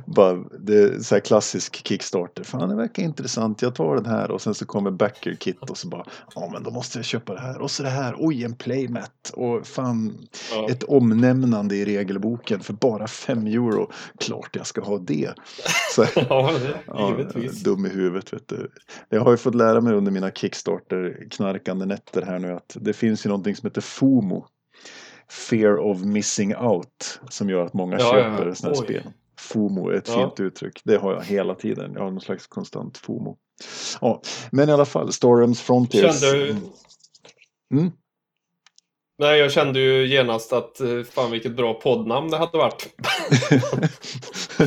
Bara, 0.06 0.44
det 0.58 0.74
är 0.78 0.98
så 1.00 1.14
här 1.14 1.20
klassisk 1.20 1.86
kickstarter, 1.88 2.44
fan 2.44 2.68
det 2.68 2.74
verkar 2.74 3.02
intressant, 3.02 3.62
jag 3.62 3.74
tar 3.74 3.94
den 3.96 4.06
här 4.06 4.30
och 4.30 4.40
sen 4.42 4.54
så 4.54 4.66
kommer 4.66 4.90
backer 4.90 5.34
kit 5.34 5.70
och 5.70 5.78
så 5.78 5.88
bara, 5.88 6.04
ja 6.34 6.48
men 6.52 6.62
då 6.62 6.70
måste 6.70 6.98
jag 6.98 7.04
köpa 7.04 7.34
det 7.34 7.40
här 7.40 7.58
och 7.60 7.70
så 7.70 7.82
det 7.82 7.88
här, 7.88 8.14
oj 8.18 8.44
en 8.44 8.54
playmat 8.54 9.30
och 9.34 9.66
fan 9.66 10.18
Ja. 10.54 10.66
ett 10.70 10.82
omnämnande 10.82 11.76
i 11.76 11.84
regelboken 11.84 12.60
för 12.60 12.72
bara 12.72 13.06
5 13.06 13.46
euro, 13.46 13.90
klart 14.20 14.56
jag 14.56 14.66
ska 14.66 14.80
ha 14.80 14.98
det. 14.98 15.32
Så, 15.94 16.04
Ja, 16.28 16.52
Ja, 16.86 17.10
givetvis. 17.18 17.62
dum 17.62 17.86
i 17.86 17.88
huvudet 17.88 18.32
vet 18.32 18.48
du. 18.48 18.68
Jag 19.08 19.20
har 19.20 19.30
ju 19.30 19.36
fått 19.36 19.54
lära 19.54 19.80
mig 19.80 19.94
under 19.94 20.12
mina 20.22 20.30
Kickstarter-knarkande 20.32 21.86
nätter 21.86 22.22
här 22.22 22.38
nu 22.38 22.52
att 22.52 22.76
det 22.80 22.92
finns 22.92 23.26
ju 23.26 23.28
någonting 23.28 23.56
som 23.56 23.66
heter 23.66 23.80
FOMO. 23.80 24.46
Fear 25.30 25.78
of 25.78 26.00
missing 26.04 26.56
out. 26.56 27.20
Som 27.30 27.50
gör 27.50 27.64
att 27.64 27.74
många 27.74 27.96
Ja, 27.98 28.10
köper 28.12 28.46
ja. 28.46 28.54
sådana 28.54 28.76
här 28.76 28.82
Oj. 28.82 28.86
spel. 28.86 29.12
FOMO 29.38 29.88
är 29.88 29.94
ett 29.94 30.08
Ja. 30.08 30.14
fint 30.14 30.40
uttryck. 30.40 30.80
Det 30.84 30.96
har 30.96 31.12
jag 31.12 31.22
hela 31.22 31.54
tiden. 31.54 31.92
Jag 31.94 32.00
har 32.02 32.10
någon 32.10 32.20
slags 32.20 32.46
konstant 32.46 32.98
FOMO. 32.98 33.36
Ja, 34.00 34.22
men 34.50 34.68
i 34.68 34.72
alla 34.72 34.84
fall, 34.84 35.12
Storms 35.12 35.60
Frontiers. 35.60 36.20
Kände, 36.20 36.56
Mm. 37.72 37.90
Nej, 39.18 39.38
jag 39.38 39.52
kände 39.52 39.80
ju 39.80 40.06
genast 40.06 40.52
att 40.52 40.80
eh, 40.80 41.02
fan 41.02 41.30
vilket 41.30 41.56
bra 41.56 41.74
poddnamn 41.74 42.30
det 42.30 42.36
hade 42.36 42.58
varit. 42.58 42.88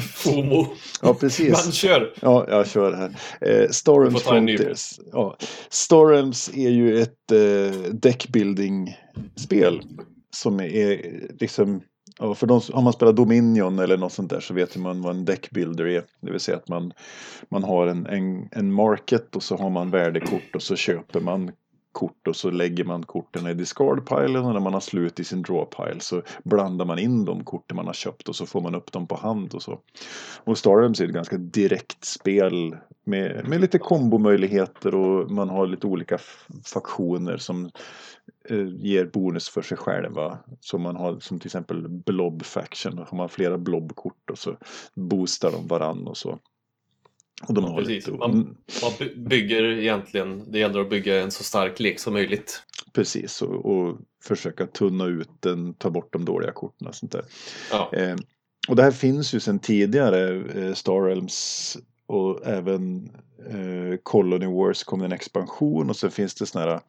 FOMO. 0.15 0.67
ja, 1.01 1.13
precis. 1.13 1.51
Man 1.51 1.71
kör. 1.71 2.13
Ja, 2.21 2.45
jag 2.49 2.67
kör 2.67 2.93
här. 2.93 3.15
Eh, 3.41 3.69
Storms. 3.69 4.23
Frontiers. 4.23 4.99
Ja. 5.12 5.38
Storms 5.69 6.51
är 6.53 6.69
ju 6.69 7.01
ett 7.01 7.31
eh, 7.31 7.79
deckbuilding-spel. 7.91 9.81
Som 10.36 10.60
är 10.60 11.01
liksom, 11.39 11.81
ja, 12.19 12.36
för 12.36 12.47
de, 12.47 12.62
har 12.73 12.81
man 12.81 12.93
spelat 12.93 13.15
Dominion 13.15 13.79
eller 13.79 13.97
något 13.97 14.13
sånt 14.13 14.29
där 14.29 14.39
så 14.39 14.53
vet 14.53 14.75
man 14.75 15.01
vad 15.01 15.15
en 15.15 15.25
deckbuilder 15.25 15.88
är. 15.88 16.03
Det 16.21 16.31
vill 16.31 16.39
säga 16.39 16.58
att 16.58 16.67
man, 16.67 16.93
man 17.51 17.63
har 17.63 17.88
en, 17.88 18.05
en, 18.05 18.49
en 18.51 18.73
market 18.73 19.36
och 19.36 19.43
så 19.43 19.58
har 19.58 19.69
man 19.69 19.91
värdekort 19.91 20.55
och 20.55 20.62
så 20.62 20.75
köper 20.75 21.19
man 21.19 21.51
kort 21.95 22.27
och 22.27 22.36
så 22.36 22.51
lägger 22.51 22.84
man 22.84 23.03
korten 23.03 23.47
i 23.47 23.53
discardpilen 23.53 24.45
och 24.45 24.53
när 24.53 24.60
man 24.60 24.73
har 24.73 24.79
slut 24.79 25.19
i 25.19 25.23
sin 25.23 25.41
drawpile 25.41 25.99
så 25.99 26.21
blandar 26.43 26.86
man 26.86 26.99
in 26.99 27.25
de 27.25 27.43
korten 27.43 27.75
man 27.75 27.88
har 27.88 27.93
köpt 27.93 28.29
och 28.29 28.36
så 28.36 28.45
får 28.45 28.62
man 28.62 28.75
upp 28.75 28.91
dem 28.91 29.08
på 29.08 29.15
hand 29.15 29.53
och 29.53 29.62
så. 29.62 29.79
Och 30.43 30.58
Stardoms 30.58 31.01
är 31.01 31.05
ett 31.05 31.13
ganska 31.13 31.38
direkt 31.38 32.05
spel 32.05 32.75
med, 33.03 33.47
med 33.47 33.62
lite 33.62 33.79
kombomöjligheter 33.79 34.95
och 34.95 35.31
man 35.31 35.49
har 35.49 35.67
lite 35.67 35.88
olika 35.88 36.17
faktioner 36.73 37.38
som 37.38 37.71
eh, 38.49 38.67
ger 38.67 39.05
bonus 39.05 39.49
för 39.49 39.62
sig 39.62 39.77
själva. 39.77 40.38
Så 40.60 40.77
man 40.77 40.95
har 40.95 41.19
som 41.19 41.39
till 41.39 41.47
exempel 41.47 41.88
Blob 41.89 42.43
Faction, 42.43 42.95
då 42.95 43.03
har 43.03 43.17
man 43.17 43.29
flera 43.29 43.58
blobkort 43.58 44.29
och 44.31 44.38
så 44.38 44.58
boostar 44.93 45.51
de 45.51 45.67
varann 45.67 46.08
och 46.08 46.17
så. 46.17 46.39
Och 47.48 47.54
de 47.54 47.63
Ja, 47.63 47.76
precis. 47.78 48.08
lite, 48.08 48.17
Man- 48.17 48.32
mm, 48.32 48.56
Man 48.82 48.91
by- 49.00 49.15
bygger 49.15 49.63
egentligen, 49.63 50.52
det 50.52 50.60
gäller 50.60 50.80
att 50.80 50.89
bygga 50.89 51.21
en 51.21 51.32
så 51.32 51.43
stark 51.43 51.80
lek 51.80 52.00
som 52.00 52.13
möjligt. 52.13 52.62
precis, 52.93 53.41
och, 53.41 53.65
och 53.65 53.98
försöka 54.24 54.67
tunna 54.67 55.06
ut 55.06 55.30
den, 55.39 55.74
ta 55.74 55.89
bort 55.89 56.13
de 56.13 56.26
dåliga 56.26 56.52
korten 56.52 56.88
och 56.88 56.95
sånt 56.95 57.12
där. 57.12 57.26
Ja, 57.71 57.89
Eh, 57.93 58.15
och 58.67 58.76
det 58.76 58.84
här 58.84 58.91
finns 58.91 59.34
ju 59.34 59.39
sedan 59.39 59.60
tidigare, 59.60 60.43
eh, 60.65 60.74
Star 60.74 61.02
Realms 61.08 61.78
och 62.08 62.45
även 62.48 63.12
eh, 63.49 63.97
Colony 64.03 64.45
Wars 64.45 64.84
kom 64.84 64.99
det 64.99 65.05
en 65.05 65.12
expansion 65.12 65.89
och 65.89 65.95
sen 65.95 66.12
finns 66.12 66.36
det 66.36 66.45
såna 66.45 66.65
här 66.65 66.79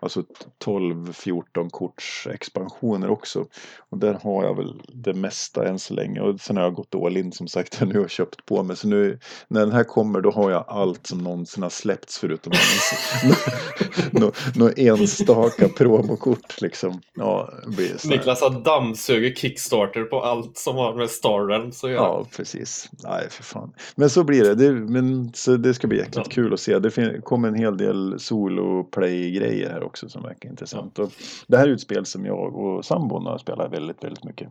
alltså 0.00 0.24
12-14 0.64 1.70
korts 1.70 2.26
expansioner 2.26 3.10
också. 3.10 3.46
Och 3.90 3.98
där 3.98 4.18
har 4.22 4.44
jag 4.44 4.56
väl 4.56 4.82
det 4.88 5.14
mesta 5.14 5.68
än 5.68 5.78
så 5.78 5.94
länge 5.94 6.20
och 6.20 6.40
sen 6.40 6.56
har 6.56 6.64
jag 6.64 6.74
gått 6.74 6.94
all 6.94 7.16
in 7.16 7.32
som 7.32 7.48
sagt 7.48 7.80
nu 7.86 8.00
och 8.00 8.10
köpt 8.10 8.46
på 8.46 8.62
mig. 8.62 8.76
Så 8.76 8.88
nu 8.88 9.18
när 9.48 9.60
den 9.60 9.72
här 9.72 9.84
kommer 9.84 10.20
då 10.20 10.30
har 10.30 10.50
jag 10.50 10.64
allt 10.68 11.06
som 11.06 11.18
någonsin 11.18 11.62
har 11.62 11.70
släppts 11.70 12.18
förutom 12.18 12.52
några 14.10 14.32
nå, 14.54 14.70
enstaka 14.76 15.68
promokort 15.68 16.60
liksom. 16.60 17.00
Ja, 17.14 17.52
blir. 17.66 18.08
Niklas 18.08 18.40
har 18.40 18.50
dammsugit 18.64 19.38
Kickstarter 19.38 20.02
på 20.02 20.22
allt 20.22 20.58
som 20.58 20.76
har 20.76 20.94
med 20.94 21.10
Star 21.10 21.46
Realms 21.48 21.84
att 21.84 21.90
göra. 21.90 22.02
Ja, 22.02 22.26
precis. 22.36 22.90
Nej, 23.04 23.30
för 23.30 23.42
fan. 23.42 23.72
Men 23.94 24.10
så 24.10 24.24
blir 24.24 24.44
det. 24.44 24.54
det 24.54 24.72
men, 24.72 25.32
så 25.34 25.56
det 25.56 25.74
ska 25.74 25.86
bli 25.86 25.95
jäkligt 25.96 26.16
Ja. 26.16 26.24
kul 26.24 26.52
att 26.54 26.60
se. 26.60 26.78
Det 26.78 27.20
kommer 27.24 27.48
en 27.48 27.54
hel 27.54 27.76
del 27.76 28.20
solo-play-grejer 28.20 29.70
här 29.70 29.82
också 29.82 30.08
som 30.08 30.22
verkar 30.22 30.48
intressant. 30.48 30.98
Och 30.98 31.12
det 31.46 31.56
här 31.56 31.68
är 31.68 31.72
ett 31.72 31.80
spel 31.80 32.06
som 32.06 32.26
jag 32.26 32.56
och 32.56 32.84
sambon 32.84 33.26
har 33.26 33.38
spelat 33.38 33.72
väldigt, 33.72 34.04
väldigt 34.04 34.24
mycket. 34.24 34.48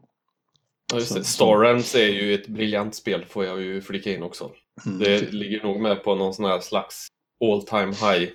Ja, 0.94 1.00
just 1.00 1.16
det. 1.16 1.24
Star 1.24 1.60
Realms 1.60 1.96
är 1.96 2.08
ju 2.08 2.34
ett 2.34 2.48
briljant 2.48 2.96
spel 2.96 3.26
får 3.26 3.46
jag 3.46 3.62
ju 3.62 3.82
flika 3.82 4.14
in 4.14 4.24
också. 4.24 4.52
Mm. 4.86 5.00
Det 5.00 5.34
ligger 5.34 5.64
nog 5.64 5.82
med 5.82 6.04
på 6.04 6.16
någon 6.16 6.34
sån 6.34 6.46
här 6.46 6.60
slags 6.60 7.08
all 7.44 7.64
time 7.64 7.94
high. 7.94 8.30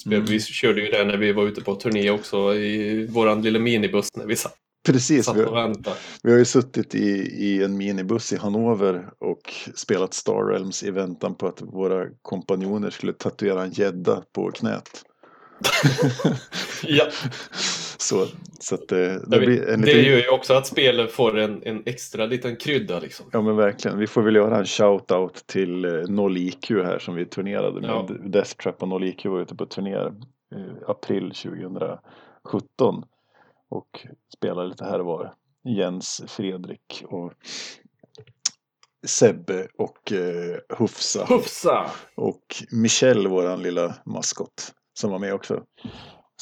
Spel. 0.00 0.14
Mm. 0.14 0.26
Vi 0.26 0.40
körde 0.40 0.80
ju 0.80 0.90
det 0.90 1.04
när 1.04 1.16
vi 1.16 1.32
var 1.32 1.44
ute 1.46 1.60
på 1.60 1.74
turné 1.74 2.10
också 2.10 2.54
i 2.54 3.06
våran 3.06 3.42
lilla 3.42 3.58
minibuss 3.58 4.16
när 4.16 4.26
vi 4.26 4.36
satt 4.36 4.56
Precis. 4.84 5.34
Vi, 5.34 5.42
väntade. 5.42 5.96
vi 6.22 6.30
har 6.30 6.38
ju 6.38 6.44
suttit 6.44 6.94
i, 6.94 7.08
i 7.44 7.62
en 7.64 7.76
minibuss 7.76 8.32
i 8.32 8.36
Hannover 8.36 9.10
och 9.18 9.54
spelat 9.74 10.14
Star 10.14 10.44
Realms 10.44 10.82
i 10.82 10.90
väntan 10.90 11.34
på 11.34 11.46
att 11.46 11.62
våra 11.62 12.06
kompanjoner 12.22 12.90
skulle 12.90 13.12
tatuera 13.12 13.62
en 13.62 13.70
gädda 13.70 14.22
på 14.32 14.50
knät. 14.50 15.04
Ja, 16.82 17.04
Så, 18.04 18.26
så 18.60 18.74
att 18.74 18.88
det, 18.88 19.00
jag 19.00 19.30
det 19.30 19.38
vet, 19.38 19.46
blir 19.46 19.68
en 19.68 19.80
det 19.80 19.86
liten... 19.86 20.12
gör 20.12 20.18
ju 20.18 20.28
också 20.28 20.54
att 20.54 20.66
spelet 20.66 21.12
får 21.12 21.38
en, 21.38 21.62
en 21.62 21.82
extra 21.86 22.26
liten 22.26 22.56
krydda 22.56 23.00
liksom. 23.00 23.26
Ja 23.32 23.42
men 23.42 23.56
verkligen. 23.56 23.98
Vi 23.98 24.06
får 24.06 24.22
väl 24.22 24.34
göra 24.34 24.58
en 24.58 24.64
shout-out 24.64 25.46
till 25.46 25.84
eh, 25.84 25.90
Noll 25.90 26.36
IQ 26.36 26.70
här 26.70 26.98
som 26.98 27.14
vi 27.14 27.26
turnerade 27.26 27.80
med. 27.80 27.90
Ja. 27.90 28.08
Death 28.24 28.50
Trap 28.50 28.82
och 28.82 28.88
Noll 28.88 29.04
IQ 29.04 29.24
var 29.24 29.40
ute 29.40 29.54
på 29.54 29.66
turné 29.66 29.90
i 29.90 30.08
april 30.86 31.32
2017. 31.34 33.04
Och 33.74 34.06
spelade 34.36 34.68
lite 34.68 34.84
här 34.84 34.98
och 35.00 35.06
var. 35.06 35.34
Jens, 35.64 36.22
Fredrik 36.28 37.04
och 37.06 37.32
Sebbe 39.06 39.68
och 39.78 40.12
eh, 40.12 40.58
Hufsa. 40.78 41.24
Hufsa! 41.24 41.90
Och 42.16 42.42
Michelle, 42.72 43.28
våran 43.28 43.62
lilla 43.62 43.94
maskot, 44.06 44.72
som 44.98 45.10
var 45.10 45.18
med 45.18 45.34
också. 45.34 45.62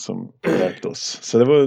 Som 0.01 0.33
hjälpte 0.47 0.89
oss. 0.89 1.19
Så 1.23 1.39
det 1.39 1.45
var 1.45 1.63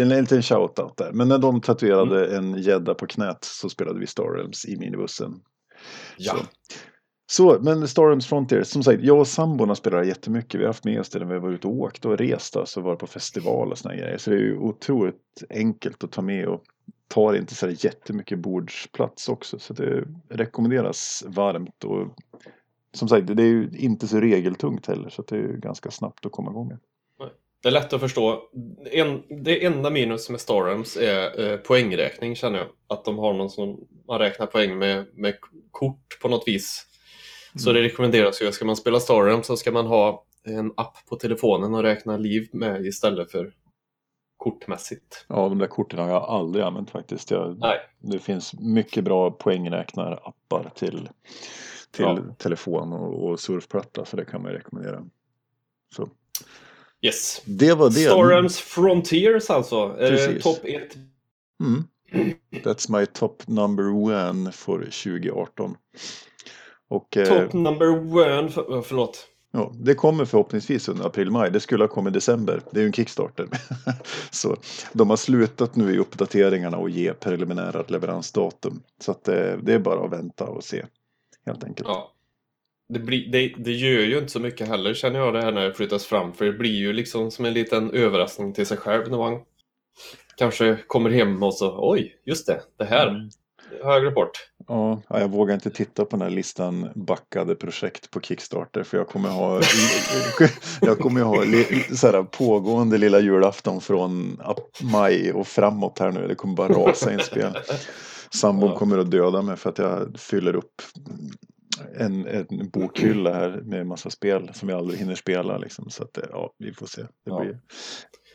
en 0.00 0.08
liten 0.08 0.42
shout-out 0.42 0.92
där. 0.96 1.12
Men 1.12 1.28
när 1.28 1.38
de 1.38 1.60
tatuerade 1.60 2.26
Mm. 2.36 2.54
en 2.54 2.62
gädda 2.62 2.94
på 2.94 3.06
knät 3.06 3.44
så 3.44 3.68
spelade 3.68 4.00
vi 4.00 4.06
Star 4.06 4.34
Realms 4.34 4.64
i 4.66 4.76
minibussen. 4.76 5.32
Ja, 6.16 6.32
Så. 6.32 6.38
Så, 7.30 7.58
men 7.60 7.88
Star 7.88 8.20
Frontier, 8.20 8.62
som 8.62 8.82
sagt, 8.82 9.02
jag 9.02 9.18
och 9.18 9.28
samborna 9.28 9.74
spelar 9.74 10.02
jättemycket. 10.02 10.54
Vi 10.54 10.64
har 10.64 10.68
haft 10.68 10.84
med 10.84 11.00
oss 11.00 11.08
det 11.08 11.18
när 11.18 11.26
vi 11.26 11.38
var 11.38 11.50
ute 11.50 11.66
och 11.66 11.72
åkt 11.72 12.04
och 12.04 12.18
rest, 12.18 12.56
alltså 12.56 12.80
varit 12.80 12.98
på 12.98 13.06
festival 13.06 13.72
och 13.72 13.78
såna 13.78 13.94
grejer. 13.94 14.18
Så 14.18 14.30
det 14.30 14.36
är 14.36 14.40
ju 14.40 14.58
otroligt 14.58 15.44
enkelt 15.50 16.04
att 16.04 16.12
ta 16.12 16.22
med 16.22 16.46
och 16.48 16.62
tar 17.08 17.34
inte 17.34 17.54
så 17.54 17.68
jättemycket 17.70 18.38
bordsplats 18.38 19.28
också. 19.28 19.58
Så 19.58 19.72
det 19.72 20.04
rekommenderas 20.28 21.24
varmt 21.26 21.84
och 21.84 22.06
som 22.92 23.08
sagt, 23.08 23.36
det 23.36 23.42
är 23.42 23.46
ju 23.46 23.70
inte 23.72 24.08
så 24.08 24.20
regeltungt 24.20 24.86
heller 24.86 25.08
så 25.08 25.22
det 25.22 25.36
är 25.36 25.40
ju 25.40 25.60
ganska 25.60 25.90
snabbt 25.90 26.26
att 26.26 26.32
komma 26.32 26.50
igång 26.50 26.68
med. 26.68 26.78
det 27.62 27.68
är 27.68 27.72
lätt 27.72 27.92
att 27.92 28.00
förstå. 28.00 28.42
En, 28.92 29.22
det 29.44 29.64
enda 29.64 29.90
minus 29.90 30.30
med 30.30 30.40
Storms 30.40 30.96
är 30.96 31.50
eh, 31.50 31.56
poängräkning 31.56 32.36
känner 32.36 32.58
jag. 32.58 32.68
Att 32.86 33.04
de 33.04 33.18
har 33.18 33.32
någon 33.32 33.50
som 33.50 33.80
man 34.06 34.18
räknar 34.18 34.46
poäng 34.46 34.78
med, 34.78 35.06
med 35.14 35.34
kort 35.70 36.18
på 36.22 36.28
något 36.28 36.48
vis. 36.48 36.87
Så 37.54 37.72
det 37.72 37.82
rekommenderas 37.82 38.42
ju, 38.42 38.52
ska 38.52 38.64
man 38.64 38.76
spela 38.76 39.00
Starrems 39.00 39.46
så 39.46 39.56
ska 39.56 39.72
man 39.72 39.86
ha 39.86 40.24
en 40.44 40.72
app 40.76 40.96
på 41.08 41.16
telefonen 41.16 41.74
och 41.74 41.82
räkna 41.82 42.16
liv 42.16 42.48
med 42.52 42.86
istället 42.86 43.30
för 43.30 43.52
kortmässigt. 44.36 45.24
Ja, 45.28 45.48
de 45.48 45.58
där 45.58 45.66
korten 45.66 45.98
har 45.98 46.08
jag 46.08 46.22
aldrig 46.22 46.64
använt 46.64 46.90
faktiskt. 46.90 47.30
Jag, 47.30 47.58
Nej. 47.58 47.78
Det 47.98 48.18
finns 48.18 48.54
mycket 48.60 49.04
bra 49.04 49.30
poängräknarappar 49.30 50.70
till, 50.74 51.08
till 51.90 52.04
Ja. 52.04 52.18
telefon 52.38 52.92
och, 52.92 53.28
och 53.30 53.40
surfplatta 53.40 54.04
så 54.04 54.16
det 54.16 54.24
kan 54.24 54.42
man 54.42 54.52
rekommendera. 54.52 55.04
Så. 55.96 56.08
Yes. 57.02 57.42
Det 57.44 57.74
var 57.74 57.86
det. 57.88 57.94
Starrems 57.94 58.58
Frontiers 58.58 59.50
alltså. 59.50 59.90
Precis. 59.98 60.42
topp 60.42 60.58
1? 60.62 60.94
Mm. 61.60 61.84
That's 62.64 62.98
my 62.98 63.06
top 63.06 63.48
number 63.48 63.88
one 63.88 64.52
för 64.52 64.78
2018. 64.78 65.76
Och 66.88 67.16
eh, 67.16 67.24
Top 67.24 67.52
number 67.52 67.88
one. 68.16 68.48
För, 68.48 68.62
oh, 68.62 68.82
förlåt. 68.82 69.26
ja, 69.52 69.72
det 69.74 69.94
kommer 69.94 70.24
förhoppningsvis 70.24 70.88
under 70.88 71.06
april-maj. 71.06 71.50
Det 71.50 71.60
skulle 71.60 71.84
ha 71.84 71.88
kommit 71.88 72.10
i 72.10 72.14
december. 72.14 72.60
Det 72.70 72.78
är 72.78 72.82
ju 72.82 72.86
en 72.86 72.92
Kickstarter. 72.92 73.48
så 74.30 74.56
de 74.92 75.10
har 75.10 75.16
slutat 75.16 75.76
nu 75.76 75.94
i 75.94 75.98
uppdateringarna 75.98 76.76
och 76.76 76.90
ge 76.90 77.14
preliminära 77.14 77.84
leveransdatum. 77.88 78.82
Så 79.00 79.10
att 79.10 79.28
eh, 79.28 79.52
det 79.62 79.74
är 79.74 79.78
bara 79.78 80.04
att 80.04 80.12
vänta 80.12 80.44
och 80.44 80.64
se. 80.64 80.84
Helt 81.46 81.64
enkelt. 81.64 81.88
Ja. 81.88 82.12
Det, 82.88 82.98
blir, 82.98 83.32
det, 83.32 83.54
det 83.58 83.72
gör 83.72 84.02
ju 84.02 84.18
inte 84.18 84.32
så 84.32 84.40
mycket 84.40 84.68
heller 84.68 84.94
känner 84.94 85.18
jag 85.18 85.34
det 85.34 85.42
här 85.42 85.52
när 85.52 85.64
det 85.64 85.74
flyttas 85.74 86.06
fram. 86.06 86.32
För 86.32 86.44
det 86.44 86.52
blir 86.52 86.76
ju 86.76 86.92
liksom 86.92 87.30
som 87.30 87.44
en 87.44 87.54
liten 87.54 87.90
överraskning 87.90 88.52
till 88.52 88.66
sig 88.66 88.76
själv 88.76 89.10
när 89.10 89.18
man 89.18 89.40
kanske 90.36 90.78
kommer 90.86 91.10
hem 91.10 91.42
och 91.42 91.54
så 91.54 91.90
oj, 91.90 92.20
just 92.24 92.46
det, 92.46 92.60
det 92.78 92.84
här 92.84 93.08
Mm. 93.08 93.30
Glömt 94.00 94.14
bort. 94.14 94.30
Ja, 94.68 95.02
ja, 95.08 95.20
jag 95.20 95.28
vågar 95.28 95.54
inte 95.54 95.70
titta 95.70 96.04
på 96.04 96.16
den 96.16 96.22
här 96.22 96.30
listan 96.30 96.90
backade 96.94 97.54
projekt 97.54 98.10
på 98.10 98.20
Kickstarter 98.20 98.82
för 98.82 98.98
jag 98.98 99.08
kommer 99.08 99.28
ha, 99.28 99.60
jag 100.80 100.98
kommer 100.98 101.20
ha 101.22 101.44
så 101.96 102.06
här, 102.06 102.22
pågående 102.22 102.98
lilla 102.98 103.20
julafton 103.20 103.80
från 103.80 104.40
maj 104.92 105.32
och 105.32 105.46
framåt 105.46 105.98
här 105.98 106.12
nu. 106.12 106.28
Det 106.28 106.34
kommer 106.34 106.54
bara 106.54 106.68
rasa 106.72 107.12
in 107.12 107.18
spel. 107.18 107.52
Sambon 108.34 108.70
Ja. 108.70 108.76
kommer 108.78 108.98
att 108.98 109.10
döda 109.10 109.42
mig 109.42 109.56
för 109.56 109.70
att 109.70 109.78
jag 109.78 110.18
fyller 110.18 110.56
upp 110.56 110.82
en, 111.96 112.26
en 112.26 112.46
bokhylla 112.72 113.34
här 113.34 113.60
med 113.64 113.86
massa 113.86 114.10
spel 114.10 114.50
som 114.54 114.68
jag 114.68 114.78
aldrig 114.78 115.00
hinner 115.00 115.14
spela. 115.14 115.58
Liksom. 115.58 115.90
Så 115.90 116.02
att, 116.02 116.18
ja, 116.30 116.52
vi 116.58 116.72
får 116.72 116.86
se. 116.86 117.02
Det 117.02 117.08
Ja. 117.24 117.40
blir, 117.40 117.60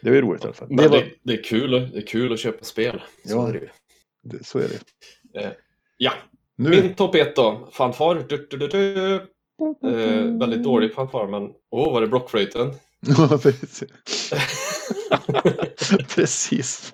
det 0.02 0.10
blir 0.10 0.22
roligt 0.22 0.42
i 0.44 0.46
alla 0.46 0.54
fall. 0.54 0.68
Det 0.76 0.88
var, 0.88 1.04
det, 1.24 1.34
är 1.34 1.44
kul, 1.44 1.72
det 1.72 1.98
är 1.98 2.08
kul 2.08 2.34
att 2.34 2.40
köpa 2.40 2.64
spel. 2.64 3.02
Så 3.26 3.32
Ja. 3.36 3.48
är 3.50 3.54
det 3.54 3.70
det, 4.24 4.46
så 4.46 4.60
är 4.60 4.68
det. 4.68 4.80
Ja, 5.98 6.14
Nu, 6.56 6.70
min 6.70 6.94
topp 6.94 7.16
ett 7.16 7.36
då. 7.36 7.70
Fanfar. 7.72 8.26
Du, 8.30 8.48
du, 8.50 8.58
du, 8.58 8.68
du. 8.68 9.16
Eh, 9.84 10.40
väldigt 10.40 10.64
dålig 10.64 10.94
fanfar, 10.94 11.28
men 11.28 11.52
åh, 11.72 11.88
oh, 11.88 11.94
var 11.94 12.02
det 12.02 12.08
blockflöjten? 12.08 12.74
Precis. 16.16 16.94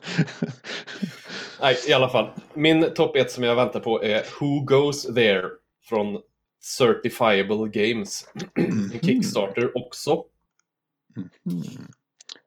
Nej, 1.62 1.78
i 1.88 1.94
alla 1.94 2.10
fall. 2.10 2.30
Min 2.54 2.94
topp 2.94 3.16
ett 3.16 3.32
som 3.32 3.44
jag 3.44 3.56
väntar 3.56 3.80
på 3.80 4.04
är 4.04 4.24
Who 4.40 4.66
Goes 4.66 5.04
There 5.04 5.48
från 5.84 6.22
Certifiable 6.64 7.68
Games. 7.70 8.26
En 8.56 8.92
Kickstarter 9.02 9.78
också. 9.78 10.24
Mm. 11.46 11.62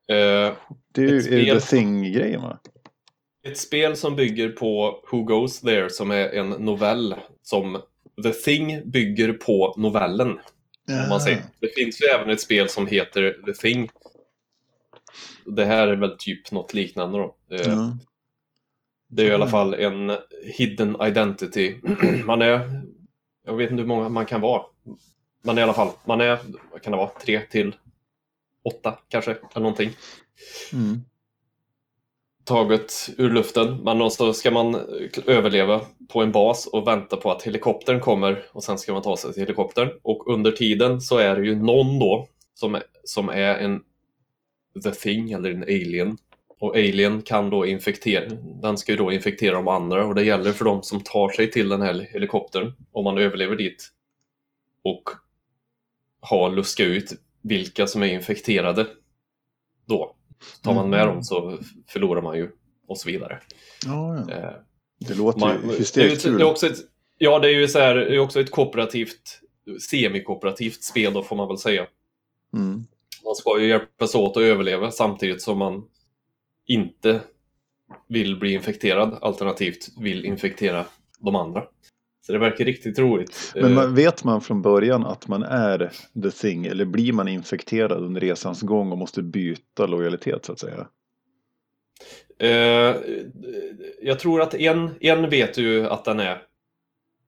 Eh, 0.08 0.54
Det 0.92 1.02
är 1.02 1.38
ju 1.38 1.60
The 1.60 1.60
Thing-grejen 1.60 2.42
va? 2.42 2.58
Ett 3.42 3.58
spel 3.58 3.96
som 3.96 4.16
bygger 4.16 4.48
på 4.48 5.00
Who 5.10 5.22
Goes 5.22 5.60
There 5.60 5.90
som 5.90 6.10
är 6.10 6.28
en 6.28 6.50
novell 6.50 7.14
som 7.42 7.82
The 8.22 8.32
Thing 8.32 8.90
bygger 8.90 9.32
på 9.32 9.74
novellen. 9.76 10.30
Om 10.88 11.08
man 11.08 11.20
säger. 11.20 11.42
Det 11.60 11.74
finns 11.74 12.02
ju 12.02 12.06
även 12.06 12.30
ett 12.30 12.40
spel 12.40 12.68
som 12.68 12.86
heter 12.86 13.42
The 13.46 13.52
Thing. 13.52 13.90
Det 15.46 15.64
här 15.64 15.88
är 15.88 15.96
väl 15.96 16.16
typ 16.18 16.52
något 16.52 16.74
liknande 16.74 17.18
då. 17.18 17.36
Eh, 17.50 17.60
Ja. 17.72 17.98
Det 19.14 19.22
är 19.22 19.26
i 19.30 19.34
alla 19.34 19.48
fall 19.48 19.74
en 19.74 20.12
hidden 20.44 20.96
identity. 21.02 21.74
Man 22.24 22.42
är, 22.42 22.82
jag 23.46 23.56
vet 23.56 23.70
inte 23.70 23.80
hur 23.80 23.88
många 23.88 24.08
man 24.08 24.26
kan 24.26 24.40
vara. 24.40 24.62
Men 25.42 25.58
i 25.58 25.62
alla 25.62 25.72
fall, 25.72 25.88
man 26.04 26.20
är, 26.20 26.38
vad 26.72 26.82
kan 26.82 26.90
det 26.90 26.96
vara, 26.96 27.10
tre 27.24 27.40
till 27.50 27.74
åtta 28.64 28.98
kanske, 29.08 29.30
eller 29.30 29.60
någonting. 29.60 29.90
Mm. 30.72 31.00
Taget 32.44 33.10
ur 33.18 33.30
luften, 33.30 33.76
men 33.84 34.10
så 34.10 34.32
ska 34.32 34.50
man 34.50 34.74
överleva 35.26 35.80
på 36.08 36.22
en 36.22 36.32
bas 36.32 36.66
och 36.66 36.86
vänta 36.86 37.16
på 37.16 37.30
att 37.30 37.42
helikoptern 37.42 38.00
kommer 38.00 38.44
och 38.52 38.64
sen 38.64 38.78
ska 38.78 38.92
man 38.92 39.02
ta 39.02 39.16
sig 39.16 39.32
till 39.32 39.42
helikoptern. 39.42 39.90
Och 40.02 40.28
under 40.28 40.52
tiden 40.52 41.00
så 41.00 41.18
är 41.18 41.36
det 41.36 41.46
ju 41.46 41.54
någon 41.54 41.98
då 41.98 42.28
som 42.54 42.74
är, 42.74 42.82
som 43.04 43.28
är 43.28 43.54
en 43.54 43.80
the 44.84 44.90
thing 44.90 45.32
eller 45.32 45.50
en 45.50 45.62
alien. 45.62 46.18
Och 46.58 46.76
alien 46.76 47.22
kan 47.22 47.50
då 47.50 47.66
infektera, 47.66 48.28
den 48.62 48.78
ska 48.78 48.92
ju 48.92 48.98
då 48.98 49.12
infektera 49.12 49.54
de 49.54 49.68
andra 49.68 50.06
och 50.06 50.14
det 50.14 50.24
gäller 50.24 50.52
för 50.52 50.64
de 50.64 50.82
som 50.82 51.00
tar 51.00 51.28
sig 51.28 51.50
till 51.50 51.68
den 51.68 51.82
här 51.82 52.08
helikoptern, 52.12 52.72
om 52.92 53.04
man 53.04 53.18
överlever 53.18 53.56
dit, 53.56 53.88
och 54.84 55.02
har 56.20 56.50
luska 56.50 56.84
ut 56.84 57.12
vilka 57.42 57.86
som 57.86 58.02
är 58.02 58.06
infekterade. 58.06 58.86
Då. 59.86 60.16
Tar 60.62 60.74
man 60.74 60.90
med 60.90 61.06
dem 61.06 61.22
så 61.24 61.58
förlorar 61.88 62.22
man 62.22 62.36
ju 62.36 62.50
och 62.88 62.98
så 62.98 63.08
vidare. 63.08 63.38
Ja, 63.86 64.24
ja. 64.28 64.34
Eh, 64.34 64.50
Det 64.98 65.14
låter 65.14 65.40
man, 65.40 65.56
ju 65.70 65.76
hysteriskt 65.78 66.16
ett- 66.16 66.22
det 66.22 66.28
är 66.28 66.38
kul. 66.38 66.42
också 66.42 66.66
ett, 66.66 66.78
ja, 67.18 67.38
det 67.38 67.48
är 67.48 67.52
ju 67.60 67.68
så 67.68 67.78
här, 67.78 67.94
det 67.94 68.14
är 68.14 68.18
också 68.18 68.40
ett 68.40 68.50
kooperativt, 68.50 69.40
semikooperativt 69.90 70.82
spel 70.82 71.12
då 71.12 71.22
får 71.22 71.36
man 71.36 71.48
väl 71.48 71.58
säga. 71.58 71.86
Mm. 72.54 72.84
Man 73.24 73.34
ska 73.34 73.60
ju 73.60 73.68
hjälpas 73.68 74.14
åt 74.14 74.36
att 74.36 74.42
överleva 74.42 74.90
samtidigt 74.90 75.42
som 75.42 75.58
man 75.58 75.84
inte 76.66 77.20
vill 78.08 78.36
bli 78.38 78.52
infekterad, 78.52 79.18
alternativt 79.22 79.88
vill 80.00 80.24
infektera 80.24 80.84
de 81.18 81.36
andra. 81.36 81.64
Så 82.26 82.32
det 82.32 82.38
verkar 82.38 82.64
riktigt 82.64 82.98
roligt. 82.98 83.52
Men 83.54 83.64
Eh, 83.64 83.70
man, 83.70 83.94
vet 83.94 84.24
man 84.24 84.40
från 84.40 84.62
början 84.62 85.06
att 85.06 85.28
man 85.28 85.42
är 85.42 85.90
The 86.22 86.30
Thing 86.30 86.66
eller 86.66 86.84
blir 86.84 87.12
man 87.12 87.28
infekterad 87.28 87.92
under 88.04 88.20
resans 88.20 88.60
gång 88.62 88.92
och 88.92 88.98
måste 88.98 89.22
byta 89.22 89.86
lojalitet 89.86 90.44
så 90.44 90.52
att 90.52 90.58
säga? 90.58 90.86
Eh, 92.38 92.96
jag 94.02 94.18
tror 94.18 94.42
att 94.42 94.54
en, 94.54 94.90
en 95.00 95.30
vet 95.30 95.58
ju 95.58 95.86
att 95.86 96.04
den 96.04 96.20
är... 96.20 96.42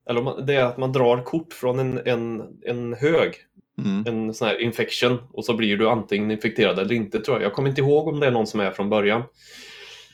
Eller 0.09 0.43
det 0.47 0.55
är 0.55 0.65
att 0.65 0.79
man 0.79 0.93
drar 0.93 1.23
kort 1.23 1.53
från 1.53 1.79
en, 1.79 2.01
en, 2.05 2.43
en 2.63 2.95
hög, 2.95 3.35
Mm. 3.79 4.05
en 4.07 4.35
sån 4.35 4.49
här 4.49 4.61
infection, 4.61 5.19
och 5.33 5.45
så 5.45 5.55
blir 5.55 5.77
du 5.77 5.89
antingen 5.89 6.31
infekterad 6.31 6.79
eller 6.79 6.95
inte 6.95 7.21
tror 7.21 7.37
jag. 7.37 7.45
Jag 7.45 7.53
kommer 7.53 7.69
inte 7.69 7.81
ihåg 7.81 8.09
om 8.09 8.21
det 8.21 8.27
är 8.27 8.31
någon 8.31 8.47
som 8.47 8.61
är 8.61 8.71
från 8.71 8.91
början. 8.91 9.23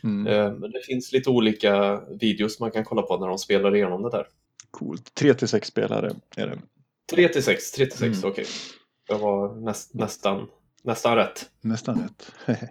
Mm. 0.05 0.26
Eh, 0.26 0.53
Men 0.53 0.70
det 0.70 0.81
finns 0.87 1.12
lite 1.12 1.31
olika 1.31 2.01
videos 2.20 2.61
man 2.61 2.70
kan 2.70 2.85
kolla 2.85 3.03
på 3.03 3.16
när 3.16 3.28
de 3.28 3.39
spelar 3.39 3.76
igenom 3.76 4.03
det 4.03 4.11
där. 4.11 4.26
Coolt. 4.70 5.14
3 5.14 5.34
till 5.34 5.48
6 5.48 5.68
spelare 5.68 6.14
är 6.36 6.46
det. 6.46 6.58
3 7.10 7.28
till 7.28 7.42
6, 7.42 7.72
3 7.72 7.86
till 7.86 7.98
6, 7.98 8.18
Mm. 8.18 8.30
okej. 8.30 8.46
Jag 9.08 9.18
var 9.18 9.54
näst, 9.54 9.94
nästan, 9.94 10.48
nästan 10.82 11.16
rätt. 11.16 11.50
Nästan 11.60 12.02
rätt. 12.02 12.32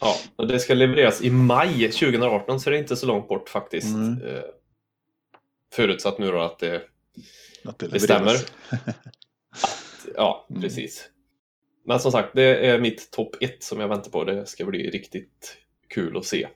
Ja, 0.00 0.16
och 0.36 0.46
det 0.46 0.58
ska 0.58 0.74
levereras 0.74 1.22
i 1.22 1.30
maj 1.30 1.90
2018 1.92 2.60
så 2.60 2.70
det 2.70 2.76
är 2.76 2.80
inte 2.80 2.96
så 2.96 3.06
långt 3.06 3.28
bort 3.28 3.48
faktiskt. 3.48 3.86
Mm. 3.94 4.22
Eh, 4.22 4.42
Förutsatt 5.72 6.18
nu 6.18 6.30
då 6.30 6.40
att 6.40 6.58
det, 6.58 6.82
Att 7.64 7.78
det 7.78 7.88
det 7.88 8.00
stämmer. 8.00 8.20
levereras. 8.70 8.96
Ja, 10.16 10.46
Mm. 10.50 10.62
precis. 10.62 11.08
Men 11.84 12.00
som 12.00 12.12
sagt, 12.12 12.30
det 12.34 12.66
är 12.66 12.78
mitt 12.80 13.10
topp 13.10 13.36
1 13.40 13.62
som 13.62 13.80
jag 13.80 13.88
väntar 13.88 14.10
på. 14.10 14.24
Det 14.24 14.46
ska 14.46 14.64
bli 14.64 14.90
riktigt 14.90 15.56
kul 15.88 16.16
att 16.16 16.24
se 16.26 16.48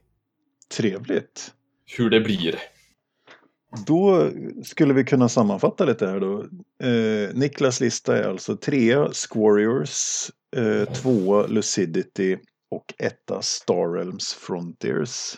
Trevligt. 0.68 1.54
hur 1.98 2.10
det 2.10 2.20
blir. 2.20 2.58
Då 3.86 4.30
skulle 4.64 4.94
vi 4.94 5.04
kunna 5.04 5.28
sammanfatta 5.28 5.84
lite 5.84 6.06
här 6.06 6.20
då. 6.20 6.40
Eh, 6.88 7.34
Niklas 7.34 7.80
lista 7.80 8.18
är 8.18 8.28
alltså 8.28 8.56
trea 8.56 9.12
Squarriors, 9.12 10.30
eh, 10.56 10.92
tvåa 10.92 11.46
Lucidity 11.46 12.36
och 12.70 12.94
etta 12.98 13.42
Star 13.42 13.92
Realms 13.92 14.34
Frontiers. 14.34 15.34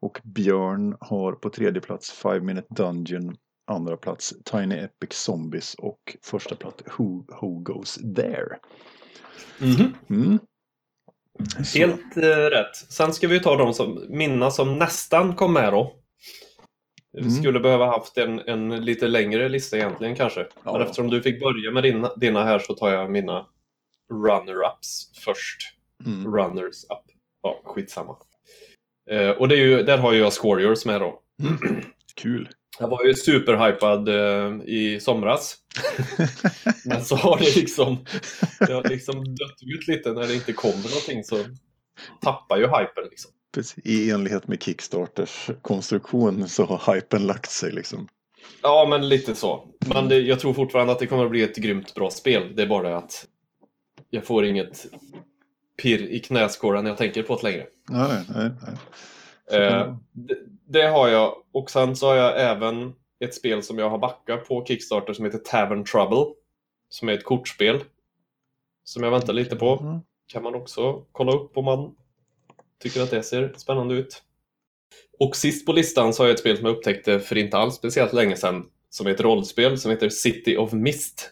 Och 0.00 0.20
Björn 0.24 0.96
har 1.00 1.32
på 1.32 1.50
tredje 1.50 1.80
plats 1.80 2.10
Five 2.10 2.40
Minute 2.40 2.66
Dungeon, 2.70 3.36
andra 3.66 3.96
plats 3.96 4.34
Tiny 4.44 4.74
Epic 4.74 5.12
Zombies 5.12 5.74
och 5.74 6.16
första 6.22 6.56
plats 6.56 6.82
Who, 6.98 7.24
Who 7.40 7.58
Goes 7.62 7.98
There. 8.16 8.58
Mm. 9.60 10.38
Så. 11.64 11.78
Helt 11.78 12.16
eh, 12.16 12.22
rätt. 12.26 12.76
Sen 12.76 13.12
ska 13.12 13.28
vi 13.28 13.40
ta 13.40 13.56
de 13.56 13.74
som, 13.74 14.06
mina 14.08 14.50
som 14.50 14.78
nästan 14.78 15.36
kom 15.36 15.52
med 15.52 15.72
då. 15.72 16.01
Vi 17.12 17.20
Mm. 17.20 17.30
skulle 17.30 17.60
behöva 17.60 17.86
haft 17.86 18.18
en, 18.18 18.38
en 18.38 18.84
lite 18.84 19.08
längre 19.08 19.48
lista 19.48 19.76
egentligen 19.76 20.16
kanske. 20.16 20.46
Ja. 20.64 20.72
Men 20.72 20.82
eftersom 20.82 21.10
du 21.10 21.22
fick 21.22 21.40
börja 21.40 21.70
med 21.70 21.82
dina, 21.82 22.14
dina 22.16 22.44
här 22.44 22.58
så 22.58 22.74
tar 22.74 22.90
jag 22.90 23.10
mina 23.10 23.46
runner-ups 24.12 25.20
först. 25.24 25.58
Mm. 26.06 26.34
Runners 26.34 26.84
up. 26.84 27.14
Ja, 27.42 27.60
skitsamma. 27.64 28.16
Eh, 29.10 29.30
och 29.30 29.48
det 29.48 29.54
är 29.54 29.58
ju, 29.66 29.82
där 29.82 29.98
har 29.98 30.12
jag 30.12 30.32
Squarriors 30.32 30.84
med 30.86 31.00
då. 31.00 31.20
Kul. 32.14 32.48
Jag 32.78 32.88
var 32.88 33.04
ju 33.04 33.14
superhypad 33.14 34.08
eh, 34.08 34.52
i 34.64 35.00
somras. 35.00 35.56
Men 36.84 37.04
så 37.04 37.16
har 37.16 37.38
det 37.38 37.56
liksom, 37.56 38.04
det 38.66 38.72
har 38.72 38.88
liksom 38.88 39.24
dött 39.24 39.58
ut 39.62 39.88
lite 39.88 40.12
när 40.12 40.26
det 40.26 40.34
inte 40.34 40.52
kommer 40.52 40.88
någonting 40.88 41.24
så 41.24 41.36
tappar 42.20 42.56
ju 42.56 42.62
hypen 42.62 43.04
liksom. 43.10 43.30
Precis. 43.52 43.86
I 43.86 44.10
enlighet 44.10 44.48
med 44.48 44.62
Kickstarters 44.62 45.50
konstruktion 45.62 46.48
så 46.48 46.64
har 46.64 46.94
hypen 46.94 47.26
lagt 47.26 47.50
sig 47.50 47.72
liksom. 47.72 48.08
Ja, 48.62 48.86
men 48.90 49.08
lite 49.08 49.34
så. 49.34 49.68
Men 49.86 50.08
det, 50.08 50.18
jag 50.20 50.40
tror 50.40 50.54
fortfarande 50.54 50.92
att 50.92 50.98
det 50.98 51.06
kommer 51.06 51.24
att 51.24 51.30
bli 51.30 51.42
ett 51.42 51.56
grymt 51.56 51.94
bra 51.94 52.10
spel. 52.10 52.56
Det 52.56 52.62
är 52.62 52.66
bara 52.66 52.96
att 52.96 53.26
jag 54.10 54.24
får 54.24 54.44
inget 54.44 54.86
pirr 55.82 56.02
i 56.02 56.20
knäskålen 56.20 56.84
när 56.84 56.90
jag 56.90 56.98
tänker 56.98 57.22
på 57.22 57.36
det 57.36 57.42
längre. 57.42 57.66
Nej, 57.88 58.22
nej, 58.34 58.50
nej. 58.62 59.62
Eh, 59.62 59.96
det, 60.12 60.36
det 60.68 60.86
har 60.86 61.08
jag. 61.08 61.34
Och 61.52 61.70
sen 61.70 61.96
så 61.96 62.06
har 62.06 62.14
jag 62.14 62.40
även 62.40 62.92
ett 63.20 63.34
spel 63.34 63.62
som 63.62 63.78
jag 63.78 63.90
har 63.90 63.98
backat 63.98 64.48
på 64.48 64.64
Kickstarter 64.64 65.12
som 65.12 65.24
heter 65.24 65.38
Tavern 65.38 65.84
Trouble. 65.84 66.34
Som 66.88 67.08
är 67.08 67.12
ett 67.12 67.24
kortspel. 67.24 67.80
Som 68.84 69.02
jag 69.02 69.10
väntar 69.10 69.32
lite 69.32 69.56
på. 69.56 69.78
Mm. 69.82 70.00
Kan 70.26 70.42
man 70.42 70.54
också 70.54 71.04
kolla 71.12 71.32
upp 71.32 71.56
om 71.56 71.64
man 71.64 71.94
tycker 72.82 73.02
att 73.02 73.10
det 73.10 73.22
ser 73.22 73.52
spännande 73.56 73.94
ut. 73.94 74.22
Och 75.18 75.36
sist 75.36 75.66
på 75.66 75.72
listan 75.72 76.14
så 76.14 76.22
har 76.22 76.28
jag 76.28 76.34
ett 76.34 76.40
spel 76.40 76.56
som 76.56 76.66
jag 76.66 76.76
upptäckte 76.76 77.20
för 77.20 77.38
inte 77.38 77.56
alls 77.56 77.74
speciellt 77.74 78.12
länge 78.12 78.36
sedan. 78.36 78.64
Som 78.90 79.06
är 79.06 79.10
ett 79.10 79.20
rollspel 79.20 79.78
som 79.78 79.90
heter 79.90 80.08
City 80.08 80.56
of 80.56 80.72
Mist. 80.72 81.30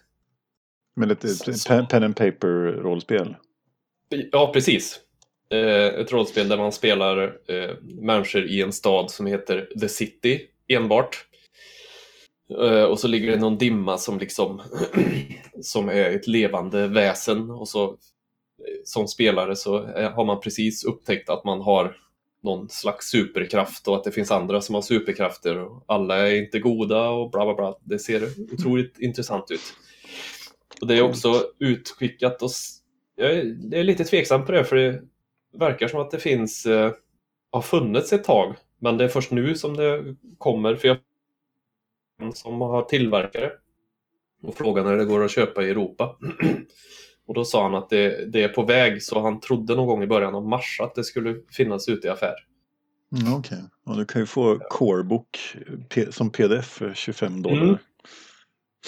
Men 0.97 1.09
lite 1.09 1.29
Så- 1.29 1.87
pen, 1.87 2.03
and 2.05 2.17
paper 2.17 2.49
rollspel. 2.83 3.37
Ja, 4.33 4.51
precis. 4.53 5.01
Eh, 5.51 5.85
ett 5.87 6.13
rollspel 6.13 6.49
där 6.49 6.57
man 6.57 6.73
spelar 6.73 7.39
eh, 7.49 7.71
människor 7.83 8.45
i 8.47 8.63
en 8.63 8.73
stad 8.73 9.11
som 9.11 9.27
heter 9.27 9.69
The 9.81 9.89
City 9.89 10.41
enbart. 10.69 11.27
Eh, 12.63 12.83
och 12.85 13.01
så 13.01 13.09
ligger 13.09 13.31
det 13.31 13.37
någon 13.39 13.59
dimma 13.59 13.99
som 13.99 14.19
liksom 14.19 14.63
som 15.63 15.89
är 15.89 16.11
ett 16.11 16.27
levande 16.27 16.87
väsen 16.87 17.51
och 17.51 17.69
så 17.69 17.97
som 18.85 19.09
spelare 19.09 19.57
så 19.57 19.89
eh, 19.89 20.11
har 20.11 20.25
man 20.25 20.41
precis 20.41 20.85
upptäckt 20.85 21.29
att 21.29 21.45
man 21.45 21.61
har 21.61 21.97
någon 22.43 22.69
slags 22.69 23.07
superkraft 23.11 23.89
och 23.89 23.97
att 23.97 24.05
det 24.05 24.13
finns 24.13 24.31
andra 24.31 24.61
som 24.61 24.75
har 24.75 24.83
superkrafter 24.83 25.59
och 25.59 25.85
alla 25.87 26.29
är 26.29 26.35
inte 26.35 26.59
goda 26.59 27.09
och 27.11 27.31
bla 27.31 27.45
bla 27.45 27.55
bla. 27.55 27.79
Det 27.85 27.99
ser 27.99 28.23
otroligt 28.53 28.99
intressant 28.99 29.51
ut. 29.51 29.75
Och 30.81 30.87
det 30.87 30.99
är 30.99 31.03
också 31.03 31.45
utskickat 31.59 32.43
och 32.43 32.51
jag 33.17 33.33
är, 33.33 33.57
jag 33.71 33.81
är 33.81 33.85
lite 33.85 34.05
tveksam 34.05 34.45
på 34.45 34.53
det 34.53 34.65
för 34.65 34.77
det 34.77 35.03
verkar 35.53 35.89
som 35.89 36.01
att 36.01 36.11
det 36.11 36.19
finns, 36.19 36.67
eh, 36.67 36.93
har 37.51 37.63
funnits 37.63 38.13
ett 38.13 38.25
tag, 38.25 38.57
men 38.79 38.97
det 38.97 39.05
är 39.05 39.09
först 39.09 39.31
nu 39.31 39.55
som 39.55 39.77
det 39.77 40.17
kommer 40.39 40.77
för 40.77 40.89
jag 40.89 40.99
som 42.35 42.61
har 42.61 42.83
tillverkare 42.83 43.53
och 44.43 44.55
frågade 44.55 44.91
när 44.91 44.97
det 44.97 45.05
går 45.05 45.25
att 45.25 45.31
köpa 45.31 45.63
i 45.63 45.71
Europa. 45.71 46.17
och 47.31 47.35
då 47.35 47.45
sa 47.45 47.62
han 47.62 47.74
att 47.74 47.91
det, 47.91 48.33
det 48.33 48.43
är 48.43 48.49
på 48.49 48.62
väg 48.62 49.03
så 49.03 49.22
han 49.22 49.41
trodde 49.41 49.74
någon 49.74 49.87
gång 49.87 50.03
i 50.03 50.07
början 50.07 50.35
av 50.35 50.49
mars 50.49 50.81
att 50.83 50.95
det 50.95 51.05
skulle 51.05 51.37
finnas 51.51 51.89
ute 51.89 52.07
i 52.07 52.11
affär. 52.11 52.35
Mm, 53.20 53.35
Okej, 53.35 53.59
och 53.87 53.97
du 53.97 54.05
kan 54.05 54.22
ju 54.22 54.26
få 54.26 54.59
Corebook 54.59 55.57
som 56.11 56.31
pdf 56.31 56.64
för 56.64 56.95
25 56.95 57.43
dollar. 57.43 57.62
Mm. 57.62 57.76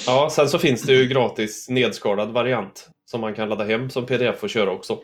Ja, 0.07 0.29
sen 0.33 0.49
så 0.49 0.59
finns 0.59 0.83
det 0.83 0.93
ju 0.93 1.09
gratis 1.09 1.69
nedskalad 1.69 2.31
variant 2.31 2.91
som 3.05 3.21
man 3.21 3.35
kan 3.35 3.49
ladda 3.49 3.65
hem 3.65 3.91
som 3.91 4.07
pdf 4.07 4.43
och 4.43 4.51
köra 4.51 4.71
också. 4.71 4.99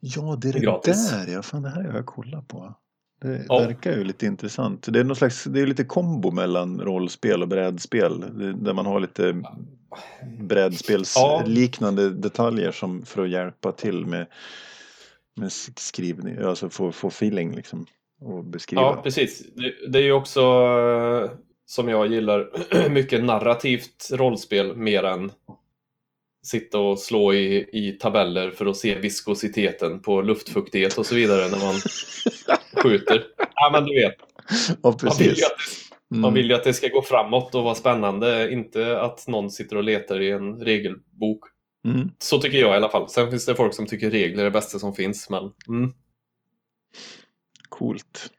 Ja, 0.00 0.38
det 0.42 0.48
är 0.48 0.52
det 0.52 0.60
Gratis. 0.60 1.10
där 1.10 1.32
ja. 1.32 1.42
Fan, 1.42 1.62
det 1.62 1.70
här 1.70 1.82
har 1.84 1.94
jag 1.94 2.06
kollat 2.06 2.48
på. 2.48 2.74
Det 3.22 3.44
Ja. 3.48 3.58
verkar 3.58 3.96
ju 3.96 4.04
lite 4.04 4.26
intressant. 4.26 4.86
Det 4.92 5.00
är 5.00 5.04
någon 5.04 5.16
slags, 5.16 5.44
det 5.44 5.60
är 5.60 5.66
lite 5.66 5.84
kombo 5.84 6.30
mellan 6.30 6.80
rollspel 6.80 7.42
och 7.42 7.48
brädspel. 7.48 8.20
Där 8.56 8.72
man 8.72 8.86
har 8.86 9.00
lite 9.00 9.42
brädspelsliknande 10.38 12.10
detaljer 12.10 12.72
som 12.72 13.02
för 13.06 13.22
att 13.22 13.30
hjälpa 13.30 13.72
till 13.72 14.06
med, 14.06 14.26
med 15.36 15.48
sk- 15.48 15.78
skrivning, 15.78 16.38
alltså 16.38 16.68
få, 16.70 16.92
få 16.92 17.08
feeling 17.08 17.54
liksom. 17.54 17.86
Och 18.20 18.44
beskriva. 18.44 18.82
Ja, 18.82 19.00
precis. 19.02 19.42
Det, 19.54 19.72
det 19.88 19.98
är 19.98 20.02
ju 20.02 20.12
också 20.12 20.40
eh, 20.40 21.30
som 21.66 21.88
jag 21.88 22.06
gillar 22.12 22.48
mycket 22.88 23.24
narrativt 23.24 24.08
rollspel 24.12 24.76
mer 24.76 25.02
än 25.04 25.30
sitta 26.42 26.78
och 26.78 26.98
slå 26.98 27.34
i, 27.34 27.68
i 27.72 27.92
tabeller 27.92 28.50
för 28.50 28.66
att 28.66 28.76
se 28.76 28.94
viskositeten 28.94 30.02
på 30.02 30.22
luftfuktighet 30.22 30.98
och 30.98 31.06
så 31.06 31.14
vidare 31.14 31.48
när 31.48 31.58
man 31.58 31.74
skjuter. 32.82 33.24
Ja, 33.54 33.70
men 33.72 33.84
du 33.84 33.94
vet. 34.00 34.14
Ja, 34.82 34.96
Man 35.02 35.12
vill, 35.18 35.30
att, 35.30 35.52
man 36.08 36.18
Mm. 36.18 36.34
vill 36.34 36.48
ju 36.50 36.54
att 36.54 36.64
det 36.64 36.74
ska 36.74 36.88
gå 36.88 37.02
framåt 37.02 37.54
och 37.54 37.64
vara 37.64 37.74
spännande, 37.74 38.52
inte 38.52 39.00
att 39.00 39.28
någon 39.28 39.50
sitter 39.50 39.76
och 39.76 39.84
letar 39.84 40.20
i 40.20 40.30
en 40.30 40.60
regelbok. 40.60 41.40
Mm. 41.84 42.10
Så 42.18 42.40
tycker 42.40 42.58
jag 42.58 42.72
i 42.72 42.76
alla 42.76 42.88
fall. 42.88 43.08
Sen 43.08 43.30
finns 43.30 43.46
det 43.46 43.54
folk 43.54 43.74
som 43.74 43.86
tycker 43.86 44.10
regler 44.10 44.40
är 44.40 44.44
det 44.44 44.50
bästa 44.50 44.78
som 44.78 44.94
finns, 44.94 45.30
men 45.30 45.50
mm. 45.68 45.92
Coolt. 47.68 48.30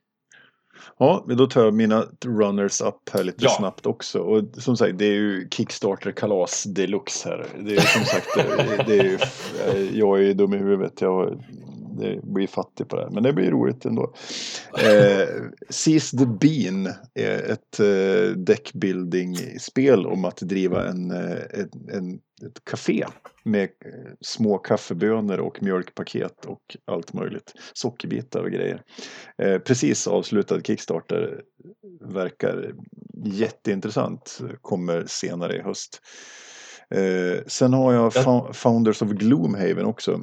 Ja, 0.97 1.23
men 1.27 1.37
då 1.37 1.47
tar 1.47 1.63
jag 1.63 1.73
mina 1.73 2.05
runners 2.25 2.81
up 2.81 3.09
här 3.13 3.23
lite 3.23 3.43
Ja. 3.43 3.49
snabbt 3.49 3.85
också. 3.85 4.19
Och 4.19 4.43
som 4.57 4.77
sagt, 4.77 4.97
det 4.97 5.05
är 5.05 5.13
ju 5.13 5.47
Kickstarter-kalas 5.51 6.63
deluxe 6.63 7.29
här. 7.29 7.45
Det 7.59 7.71
är 7.71 7.75
ju 7.75 7.81
som 7.81 8.05
sagt, 8.05 8.27
det 8.35 8.83
det 8.87 8.99
är 8.99 9.03
ju, 9.03 9.17
jag 9.99 10.17
är 10.17 10.21
ju 10.21 10.33
dum 10.33 10.53
i 10.53 10.57
huvudet. 10.57 11.01
Jag 11.01 11.43
det 11.99 12.19
blir 12.23 12.47
fattig 12.47 12.87
på 12.87 12.95
det 12.95 13.01
här. 13.03 13.09
Men 13.09 13.23
det 13.23 13.33
blir 13.33 13.51
roligt 13.51 13.85
ändå. 13.85 14.13
Eh, 14.79 15.27
Seize 15.69 16.17
the 16.17 16.25
Bean 16.25 16.93
är 17.13 17.51
ett 17.51 17.79
eh, 17.79 18.37
deckbuilding-spel 18.37 20.05
om 20.05 20.25
att 20.25 20.37
driva 20.37 20.87
en, 20.87 21.11
eh, 21.11 21.37
en, 21.53 21.89
en, 21.91 22.13
ett 22.47 22.63
café 22.63 23.05
med 23.43 23.63
eh, 23.63 24.11
små 24.21 24.57
kaffebönor 24.57 25.37
och 25.37 25.63
mjölkpaket 25.63 26.45
och 26.45 26.77
allt 26.85 27.13
möjligt. 27.13 27.53
Sockerbitar 27.73 28.43
och 28.43 28.51
grejer. 28.51 28.81
Eh, 29.37 29.57
precis 29.59 30.07
avslutad 30.07 30.61
Kickstarter 30.61 31.41
verkar 32.01 32.73
jätteintressant. 33.25 34.39
Kommer 34.61 35.05
senare 35.07 35.57
i 35.57 35.61
höst. 35.61 36.01
Eh, 36.89 37.43
sen 37.47 37.73
har 37.73 37.93
jag 37.93 38.11
Fo- 38.11 38.53
Founders 38.53 39.01
of 39.01 39.09
Gloomhaven 39.09 39.85
också. 39.85 40.21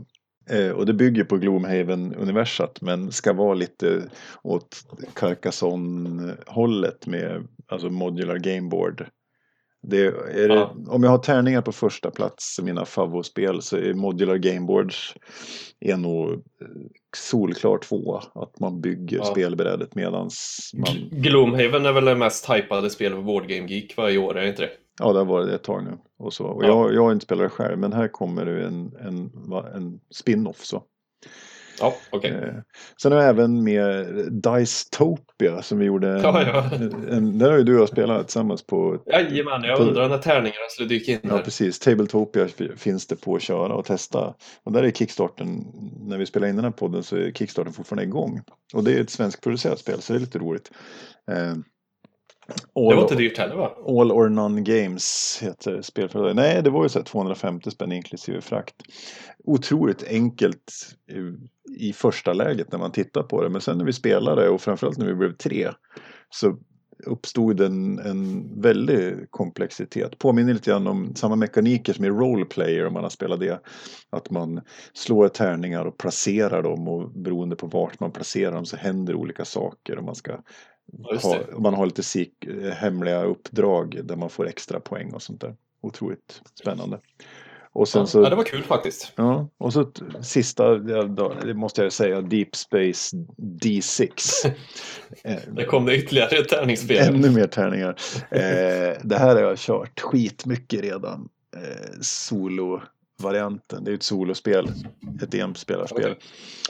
Eh, 0.51 0.71
och 0.71 0.87
det 0.87 0.93
bygger 0.93 1.25
på 1.25 1.37
Gloomhaven-universat 1.37 2.81
men 2.81 3.13
ska 3.13 3.33
vara 3.33 3.55
lite 3.55 4.03
åt 4.43 4.77
Carcassonne-hållet 5.15 7.07
med 7.07 7.49
alltså 7.69 7.91
modular 7.91 8.37
gameboard. 8.37 9.07
Det 9.83 10.07
är, 10.07 10.49
det, 10.49 10.55
Ja. 10.55 10.75
Om 10.89 11.03
jag 11.03 11.11
har 11.11 11.19
tärningar 11.19 11.63
på 11.63 11.73
första 11.73 12.11
plats 12.11 12.59
i 12.59 12.63
mina 12.63 12.85
favoritspel 12.85 13.63
så 13.63 13.77
är 13.77 13.95
Modular 13.95 14.37
Gameboards 14.37 15.15
är 15.81 15.97
nog 15.97 16.31
eh, 16.33 16.39
solklar 17.17 17.79
tvåa. 17.79 18.23
Att 18.35 18.61
man 18.61 18.81
bygger 18.81 19.17
Ja. 19.17 19.25
spelbrädet 19.25 19.95
medans 19.95 20.71
man... 20.75 21.09
Gloomhaven 21.11 21.87
är 21.87 21.93
väl 21.93 22.05
det 22.05 22.15
mest 22.15 22.51
hypade 22.51 22.91
spelet 22.91 23.19
på 23.19 23.23
Board 23.23 23.49
Game 23.49 23.67
Geek 23.69 23.97
varje 23.97 24.19
år, 24.19 24.39
är 24.39 24.43
det 24.43 24.49
inte 24.49 24.63
det? 24.63 24.71
Ja, 25.01 25.13
det 25.13 25.19
har 25.19 25.25
varit 25.27 25.49
det 25.49 25.55
ett 25.55 25.63
tag 25.65 25.85
nu. 25.85 25.99
Och, 26.19 26.33
så. 26.33 26.45
och 26.47 26.65
Ja. 26.65 26.69
jag, 26.69 26.95
jag 26.95 27.03
har 27.05 27.13
inte 27.13 27.25
spelat 27.25 27.45
det 27.45 27.49
själv 27.51 27.79
men 27.79 27.93
här 27.93 28.09
kommer 28.09 28.45
det 28.45 28.65
en, 28.67 28.93
en, 29.01 29.31
en 29.75 30.01
spin-off 30.15 30.65
så. 30.65 30.83
Ja, 31.81 31.95
okej. 32.11 32.31
Eh, 32.31 32.55
Sen 33.03 33.13
har 33.13 33.19
jag 33.21 33.29
även 33.29 33.65
med 33.65 34.07
Dicetopia 34.33 35.63
som 35.63 35.79
vi 35.79 35.85
gjorde. 35.85 36.09
En, 36.09 36.21
Ja, 36.23 36.43
ja. 36.43 36.71
En, 37.11 37.39
där 37.39 37.51
har 37.51 37.59
ju 37.59 37.65
du 37.65 37.75
och 37.75 37.81
jag 37.81 37.89
spelat 37.89 38.27
tillsammans 38.27 38.67
på 38.67 39.03
Jajamän, 39.07 39.63
jag 39.65 39.79
på- 39.79 39.85
undrar 39.85 40.09
när 40.09 40.19
tärningarna 40.19 40.69
skulle 40.71 40.89
dyka 40.89 41.13
in 41.13 41.19
Ja 41.23 41.31
här. 41.37 41.43
precis, 41.43 41.79
Tabletopia 41.79 42.49
fi- 42.49 42.77
finns 42.77 43.07
det 43.07 43.17
på 43.17 43.35
att 43.37 43.43
köra 43.43 43.75
och 43.75 43.85
testa. 43.85 44.35
Och 44.65 44.73
där 44.73 44.83
är 44.83 44.91
Kickstarten, 44.91 45.67
när 46.01 46.19
vi 46.19 46.27
spelar 46.27 46.49
in 46.49 46.57
den 46.57 46.65
här 46.65 46.73
podden 46.73 47.03
så 47.03 47.17
är 47.17 47.33
Kickstarten 47.33 47.73
fortfarande 47.73 48.03
igång. 48.05 48.41
Och 48.75 48.85
det 48.85 48.93
är 48.95 49.01
ett 49.01 49.11
svenskproducerat 49.11 49.79
spel 49.79 50.01
så 50.01 50.13
det 50.13 50.19
är 50.19 50.21
lite 50.21 50.39
roligt. 50.39 50.71
Eh, 51.31 51.55
Det 52.55 52.81
var 52.81 52.93
All, 52.95 53.03
inte 53.03 53.15
dyrt 53.15 53.39
heller 53.39 53.57
va? 53.57 53.71
All 53.87 54.13
or 54.13 54.29
None 54.29 54.61
Games 54.61 55.39
heter 55.43 55.83
spelföretaget. 55.83 56.37
Nej, 56.37 56.63
det 56.63 56.71
var 56.71 56.83
ju 56.83 56.89
så 56.89 56.99
här 56.99 57.05
250 57.07 57.71
spänn 57.71 57.93
inklusive 57.93 58.41
frakt. 58.41 58.75
Otroligt 59.45 60.05
enkelt 60.09 60.73
i- 61.11 61.89
i 61.89 61.93
första 61.93 62.33
läget 62.33 62.73
när 62.73 62.79
man 62.79 62.93
tittar 62.93 63.23
på 63.23 63.43
det. 63.43 63.49
Men 63.49 63.61
sen 63.61 63.79
när 63.79 63.85
vi 63.85 63.93
spelade 63.93 64.49
och 64.49 64.61
framförallt 64.61 64.99
när 64.99 65.07
vi 65.07 65.15
blev 65.15 65.33
tre 65.37 65.69
så 66.31 66.57
uppstod 67.07 67.61
en, 67.61 67.99
en 67.99 68.51
väldig 68.61 69.31
komplexitet. 69.31 70.19
Påminner 70.19 70.53
lite 70.53 70.71
grann 70.71 70.87
om 70.87 71.15
samma 71.15 71.37
mekaniker 71.37 71.93
som 71.93 72.05
i 72.05 72.09
roleplayer 72.09 72.87
om 72.87 72.93
man 72.93 73.03
har 73.03 73.11
spelat 73.11 73.41
det. 73.41 73.61
Att 74.11 74.31
man 74.31 74.61
slår 74.93 75.29
tärningar 75.29 75.85
och 75.85 75.99
placerar 75.99 76.63
dem 76.63 76.89
och 76.89 77.11
beroende 77.11 77.57
på 77.57 77.67
vart 77.67 78.01
man 78.01 78.13
placerar 78.13 78.53
dem 78.53 78.67
så 78.67 78.77
händer 78.77 79.15
olika 79.15 79.45
saker. 79.45 79.99
Och 79.99 80.05
man 80.05 80.15
ska 80.15 80.33
ha, 81.23 81.39
man 81.59 81.75
har 81.75 81.87
lite 81.87 82.03
sik, 82.03 82.45
eh, 82.45 82.71
hemliga 82.73 83.23
uppdrag 83.25 84.01
där 84.05 84.17
man 84.17 84.31
får 84.31 84.49
extra 84.49 84.81
poäng 84.81 85.13
och 85.15 85.23
sånt 85.23 85.41
där. 85.41 85.55
Otroligt 85.83 86.43
spännande. 86.61 87.01
Och 87.73 87.89
sen 87.89 88.07
så, 88.07 88.23
ja, 88.23 88.29
det 88.31 88.37
var 88.37 88.45
kul 88.45 88.63
faktiskt. 88.63 89.13
ja, 89.17 89.49
och 89.59 89.73
så 89.73 89.91
sista, 90.23 90.75
det 90.75 91.55
måste 91.55 91.83
jag 91.83 91.93
säga, 91.93 92.21
Deep 92.21 92.57
Space 92.57 93.17
D6. 93.37 94.13
Eh, 95.25 95.37
Det 95.53 95.65
kom 95.65 95.85
det 95.87 95.97
ytterligare 95.97 96.37
ett 96.37 96.49
tärningsspel. 96.49 97.15
Ännu 97.15 97.31
mer 97.31 97.47
tärningar. 97.47 97.97
Eh, 98.31 98.99
det 99.03 99.19
här 99.19 99.35
har 99.35 99.43
jag 99.43 99.59
kört 99.59 100.01
skitmycket 100.01 100.81
redan. 100.81 101.29
Eh, 101.57 102.01
Solo-varianten. 102.01 103.85
Det 103.85 103.91
är 103.91 103.95
ett 103.95 104.03
solospel. 104.03 104.69
Ett 105.23 105.35
enspelarspel. 105.35 106.05
Okej. 106.13 106.19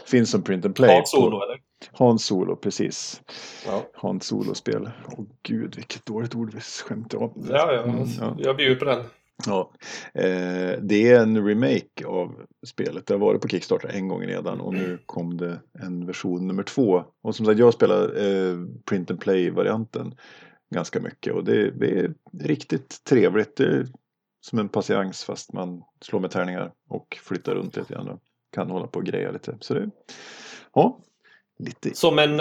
Finns 0.06 0.30
som 0.30 0.42
print 0.42 0.64
and 0.64 0.74
play. 0.76 0.94
Hans 0.94 1.10
Solo 1.10 1.42
eller? 1.42 1.58
Hans 1.92 2.24
Solo, 2.24 2.56
precis. 2.56 3.22
Ja, 3.66 3.86
Hans 3.94 4.26
Solo-spel. 4.26 4.90
Åh 5.06 5.24
gud, 5.42 5.76
vilket 5.76 6.06
dåligt 6.06 6.34
ord 6.34 6.54
vi 6.54 6.60
skämtar 6.60 7.18
om. 7.18 7.46
ja, 7.50 7.72
ja. 7.72 7.82
Mm, 7.82 8.06
ja. 8.20 8.36
jag 8.38 8.56
bjuder 8.56 8.76
på 8.76 8.84
den. 8.84 9.04
Ja, 9.46 9.70
eh, 10.14 10.78
det 10.82 11.12
är 11.12 11.22
en 11.22 11.46
remake 11.46 12.06
av 12.06 12.34
spelet. 12.66 13.06
Det 13.06 13.14
har 13.14 13.18
varit 13.18 13.40
på 13.40 13.48
Kickstarter 13.48 13.88
en 13.88 14.08
gång 14.08 14.22
redan 14.22 14.60
och 14.60 14.74
nu 14.74 14.98
kom 15.06 15.36
det 15.36 15.60
en 15.72 16.06
version 16.06 16.46
nummer 16.46 16.62
två. 16.62 17.04
Och 17.22 17.36
som 17.36 17.46
sagt, 17.46 17.58
jag 17.58 17.74
spelar 17.74 18.02
eh, 18.02 18.58
print 18.84 19.10
and 19.10 19.20
play-varianten 19.20 20.14
ganska 20.74 21.00
mycket 21.00 21.34
och 21.34 21.44
det, 21.44 21.70
det 21.70 22.00
är 22.00 22.14
riktigt 22.38 23.04
trevligt. 23.04 23.56
Det 23.56 23.64
är 23.64 23.86
som 24.40 24.58
en 24.58 24.68
patiens 24.68 25.24
fast 25.24 25.52
man 25.52 25.82
slår 26.00 26.20
med 26.20 26.30
tärningar 26.30 26.72
och 26.88 27.18
flyttar 27.22 27.54
runt 27.54 27.76
lite 27.76 27.94
grann 27.94 28.08
och 28.08 28.20
kan 28.52 28.70
hålla 28.70 28.86
på 28.86 28.98
och 28.98 29.06
greja 29.06 29.30
lite. 29.30 29.56
Så 29.60 29.74
det, 29.74 29.90
ja, 30.74 30.98
lite. 31.64 31.94
Som 31.94 32.18
en... 32.18 32.40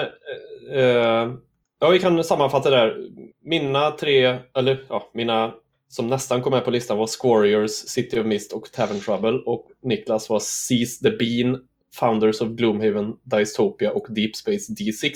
Eh, 0.74 1.34
ja, 1.80 1.90
vi 1.92 2.00
kan 2.00 2.24
sammanfatta 2.24 2.70
det 2.70 2.76
där. 2.76 2.98
Mina 3.44 3.92
tre, 3.92 4.38
eller 4.56 4.86
ja, 4.90 5.10
mina 5.14 5.54
som 5.90 6.08
nästan 6.08 6.42
kom 6.42 6.52
med 6.52 6.66
på 6.66 6.72
listan 6.72 6.98
var 6.98 7.08
Squarriors, 7.08 7.72
City 7.72 8.20
of 8.20 8.26
Mist 8.26 8.54
och 8.54 8.72
Tavern 8.72 9.00
Trouble. 9.00 9.40
Och 9.46 9.68
Niklas 9.84 10.30
var 10.30 10.40
Seize 10.40 11.04
the 11.04 11.12
Bean, 11.18 11.60
Founders 11.96 12.42
of 12.42 12.50
Gloomhaven, 12.50 13.14
Dystopia 13.24 13.92
och 13.92 14.08
Deep 14.10 14.36
Space 14.36 14.74
D6. 14.74 15.14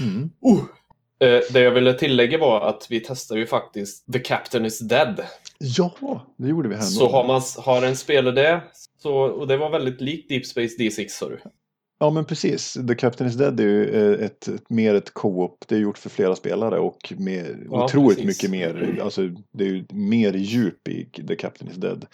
Mm. 0.00 0.30
Uh. 0.46 0.64
Eh, 1.20 1.40
det 1.52 1.60
jag 1.60 1.70
ville 1.70 1.94
tillägga 1.94 2.38
var 2.38 2.60
att 2.60 2.86
vi 2.90 3.00
testade 3.00 3.40
ju 3.40 3.46
faktiskt 3.46 4.12
The 4.12 4.18
Captain 4.18 4.64
is 4.64 4.78
Dead. 4.78 5.24
Ja, 5.58 6.26
det 6.36 6.48
gjorde 6.48 6.68
vi 6.68 6.74
här. 6.74 6.82
Så 6.82 7.08
har 7.08 7.26
man 7.26 7.42
har 7.56 7.82
en 7.82 7.96
spelare 7.96 8.34
det, 8.34 8.62
så, 9.02 9.14
och 9.14 9.46
det 9.46 9.56
var 9.56 9.70
väldigt 9.70 10.00
likt 10.00 10.28
Deep 10.28 10.46
Space 10.46 10.76
D6 10.78 11.08
sa 11.08 11.28
du. 11.28 11.40
Ja 12.00 12.10
men 12.10 12.24
precis. 12.24 12.72
The 12.88 12.94
Captain 12.94 13.30
is 13.30 13.36
Dead 13.36 13.60
är 13.60 13.64
ju 13.64 14.14
eh, 14.14 14.24
ett, 14.26 14.48
ett, 14.48 14.70
mer 14.70 14.94
ett 14.94 15.14
co-op. 15.14 15.64
Det 15.68 15.74
är 15.74 15.78
gjort 15.78 15.98
för 15.98 16.10
flera 16.10 16.36
spelare 16.36 16.78
och 16.78 17.12
med 17.18 17.66
Ja, 17.70 17.84
otroligt 17.84 18.18
precis. 18.18 18.42
mycket 18.42 18.50
mer. 18.50 19.00
Alltså 19.02 19.28
det 19.52 19.64
är 19.64 19.68
ju 19.68 19.84
mer 19.92 20.32
djup 20.32 20.88
i 20.88 21.04
The 21.28 21.36
Captain 21.36 21.70
is 21.70 21.76
Dead. 21.76 22.06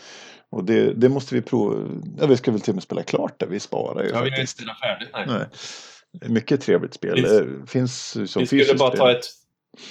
Och 0.51 0.65
det, 0.65 0.95
det 0.95 1.09
måste 1.09 1.35
vi 1.35 1.43
prova. 1.43 2.01
Ja, 2.21 2.27
vi 2.27 2.37
ska 2.37 2.51
väl 2.51 2.61
till 2.61 2.71
och 2.71 2.75
med 2.77 2.83
spela 2.83 3.03
klart 3.03 3.41
det. 3.41 3.47
Vi 3.47 3.61
sparar 3.61 4.03
ju 4.03 4.09
Ja, 4.09 4.13
vi 4.13 4.19
har 4.19 4.27
inte 4.27 4.37
faktiskt. 4.37 4.57
spelat 4.59 4.81
färdigt. 4.81 5.09
Nej. 5.13 5.27
Nej. 5.29 6.31
Mycket 6.31 6.61
trevligt 6.61 6.95
spel. 6.95 7.23
Det 7.23 7.47
finns 7.67 8.17
som 8.33 8.41
Vi 8.41 8.47
skulle 8.47 8.75
bara 8.79 8.89
spel. 8.91 8.99
ta 8.99 9.11
ett 9.13 9.25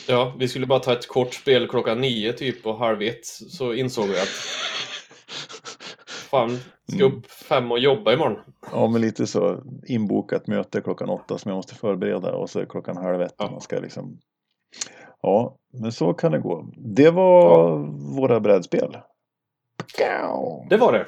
Ja, 0.07 0.35
vi 0.39 0.47
skulle 0.47 0.65
bara 0.65 0.79
ta 0.79 0.93
ett 0.93 1.07
kort 1.07 1.33
spel 1.33 1.67
klockan 1.67 2.01
nio 2.01 2.33
typ 2.33 2.65
och 2.65 2.77
halv 2.77 3.01
ett 3.01 3.25
så 3.25 3.73
insåg 3.73 4.07
vi 4.07 4.19
att 4.19 4.29
fan, 6.33 6.57
ska 6.87 7.03
Mm. 7.05 7.17
upp 7.17 7.25
fem 7.31 7.71
och 7.71 7.79
jobba 7.79 8.13
imorgon. 8.13 8.37
Ja 8.71 8.87
men 8.87 9.01
lite 9.01 9.27
så. 9.27 9.63
Inbokat 9.87 10.47
möte 10.47 10.81
klockan 10.81 11.09
åtta 11.09 11.37
som 11.37 11.49
jag 11.49 11.55
måste 11.55 11.75
förbereda 11.75 12.35
och 12.35 12.49
så 12.49 12.59
är 12.59 12.65
klockan 12.65 12.97
halv 12.97 13.21
ett. 13.21 13.35
Ja. 13.37 13.51
Man 13.51 13.61
ska 13.61 13.79
liksom... 13.79 14.17
Ja, 15.21 15.55
men 15.73 15.91
så 15.91 16.13
kan 16.13 16.31
det 16.31 16.39
gå. 16.39 16.65
Det 16.77 17.09
var 17.09 17.77
våra 18.19 18.39
brädspel. 18.39 18.97
Det 20.69 20.77
var 20.77 20.93
det. 20.93 21.05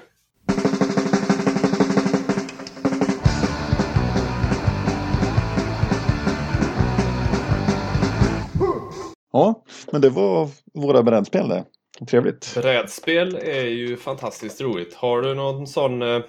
Ja, 9.31 9.63
men 9.91 10.01
det 10.01 10.09
var 10.09 10.49
våra 10.73 11.03
brädspel 11.03 11.49
det. 11.49 11.65
Trevligt. 12.07 12.55
Brädspel 12.55 13.35
är 13.35 13.65
ju 13.65 13.97
fantastiskt 13.97 14.61
roligt. 14.61 14.93
Har 14.93 15.21
du 15.21 15.33
någon 15.33 15.67
sån 15.67 16.01
eh, 16.01 16.21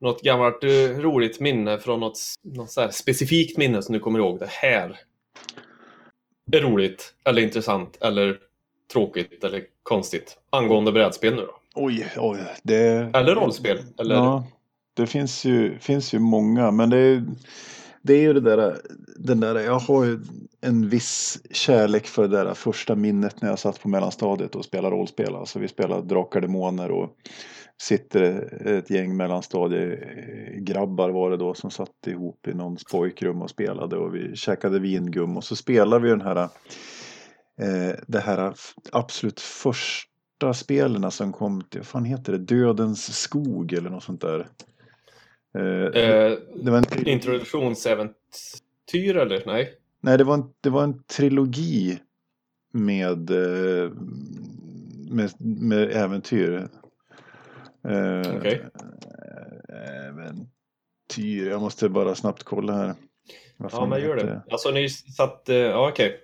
något 0.00 0.22
gammalt 0.22 0.64
eh, 0.64 0.98
roligt 0.98 1.40
minne 1.40 1.78
från 1.78 2.00
något, 2.00 2.18
något 2.42 2.70
så 2.70 2.88
specifikt 2.92 3.58
minne 3.58 3.82
som 3.82 3.92
du 3.92 4.00
kommer 4.00 4.18
ihåg? 4.18 4.38
Det 4.38 4.50
här 4.50 5.00
är 6.52 6.60
roligt 6.60 7.14
eller 7.24 7.42
intressant 7.42 7.98
eller 8.00 8.38
tråkigt 8.92 9.44
eller 9.44 9.64
konstigt 9.82 10.38
angående 10.50 10.92
brädspel 10.92 11.34
nu 11.34 11.40
då? 11.40 11.56
Oj, 11.74 12.12
oj. 12.16 12.38
Det... 12.62 13.10
Eller 13.14 13.34
rollspel? 13.34 13.78
Eller... 13.98 14.14
Ja, 14.14 14.46
det 14.94 15.06
finns 15.06 15.44
ju, 15.44 15.78
finns 15.78 16.14
ju 16.14 16.18
många, 16.18 16.70
men 16.70 16.90
det 16.90 16.98
är, 16.98 17.24
det 18.02 18.14
är 18.14 18.20
ju 18.20 18.32
det 18.32 18.40
där, 18.40 18.80
den 19.16 19.40
där, 19.40 19.60
jag 19.60 19.78
har 19.78 20.04
ju 20.04 20.20
en 20.64 20.88
viss 20.88 21.42
kärlek 21.50 22.06
för 22.06 22.28
det 22.28 22.44
där 22.44 22.54
första 22.54 22.94
minnet 22.94 23.42
när 23.42 23.48
jag 23.48 23.58
satt 23.58 23.80
på 23.80 23.88
mellanstadiet 23.88 24.54
och 24.54 24.64
spelade 24.64 24.96
rollspel. 24.96 25.34
Alltså 25.34 25.58
vi 25.58 25.68
spelade 25.68 26.08
Drakar 26.08 26.40
Demoner 26.40 26.90
och 26.90 27.16
sitter 27.82 28.48
ett 28.68 28.90
gäng 28.90 29.16
mellanstadiegrabbar 29.16 31.10
var 31.10 31.30
det 31.30 31.36
då 31.36 31.54
som 31.54 31.70
satt 31.70 32.06
ihop 32.06 32.48
i 32.48 32.54
någons 32.54 32.84
pojkrum 32.84 33.42
och 33.42 33.50
spelade 33.50 33.96
och 33.96 34.14
vi 34.14 34.36
käkade 34.36 34.78
vingum 34.78 35.36
och 35.36 35.44
så 35.44 35.56
spelade 35.56 36.02
vi 36.02 36.10
den 36.10 36.20
här 36.20 36.42
eh, 37.60 37.94
det 38.06 38.20
här 38.20 38.54
absolut 38.92 39.40
första 39.40 40.54
spelen 40.54 41.10
som 41.10 41.32
kom 41.32 41.62
till, 41.62 41.80
vad 41.80 41.86
fan 41.86 42.04
heter 42.04 42.32
det, 42.32 42.38
Dödens 42.38 43.16
skog 43.16 43.72
eller 43.72 43.90
något 43.90 44.04
sånt 44.04 44.20
där. 44.20 44.40
Eh, 44.40 44.46
Eh, 45.58 46.32
det 46.54 46.70
var 46.70 46.78
en, 46.78 47.08
introduktionsäventyr 47.08 49.16
eller? 49.16 49.42
Nej? 49.46 49.74
Nej, 50.04 50.18
det 50.18 50.24
var 50.24 50.34
en, 50.34 50.44
det 50.60 50.70
var 50.70 50.84
en 50.84 51.02
trilogi 51.02 51.98
med, 52.72 53.30
eh, 53.30 53.90
med, 55.10 55.32
med 55.40 55.90
äventyr. 55.92 56.68
Eh, 57.88 58.36
Okej. 58.36 58.66
Äventyr, 60.08 61.50
jag 61.50 61.60
måste 61.60 61.88
bara 61.88 62.14
snabbt 62.14 62.42
kolla 62.42 62.72
här. 62.72 62.94
Ja, 63.72 63.86
men 63.86 64.00
gör 64.00 64.16
det. 64.16 64.42
Alltså 64.50 64.70
ni 64.70 64.88
satt... 64.88 65.48
eh, 65.48 65.56
Ja, 65.56 65.88
okej. 65.88 66.20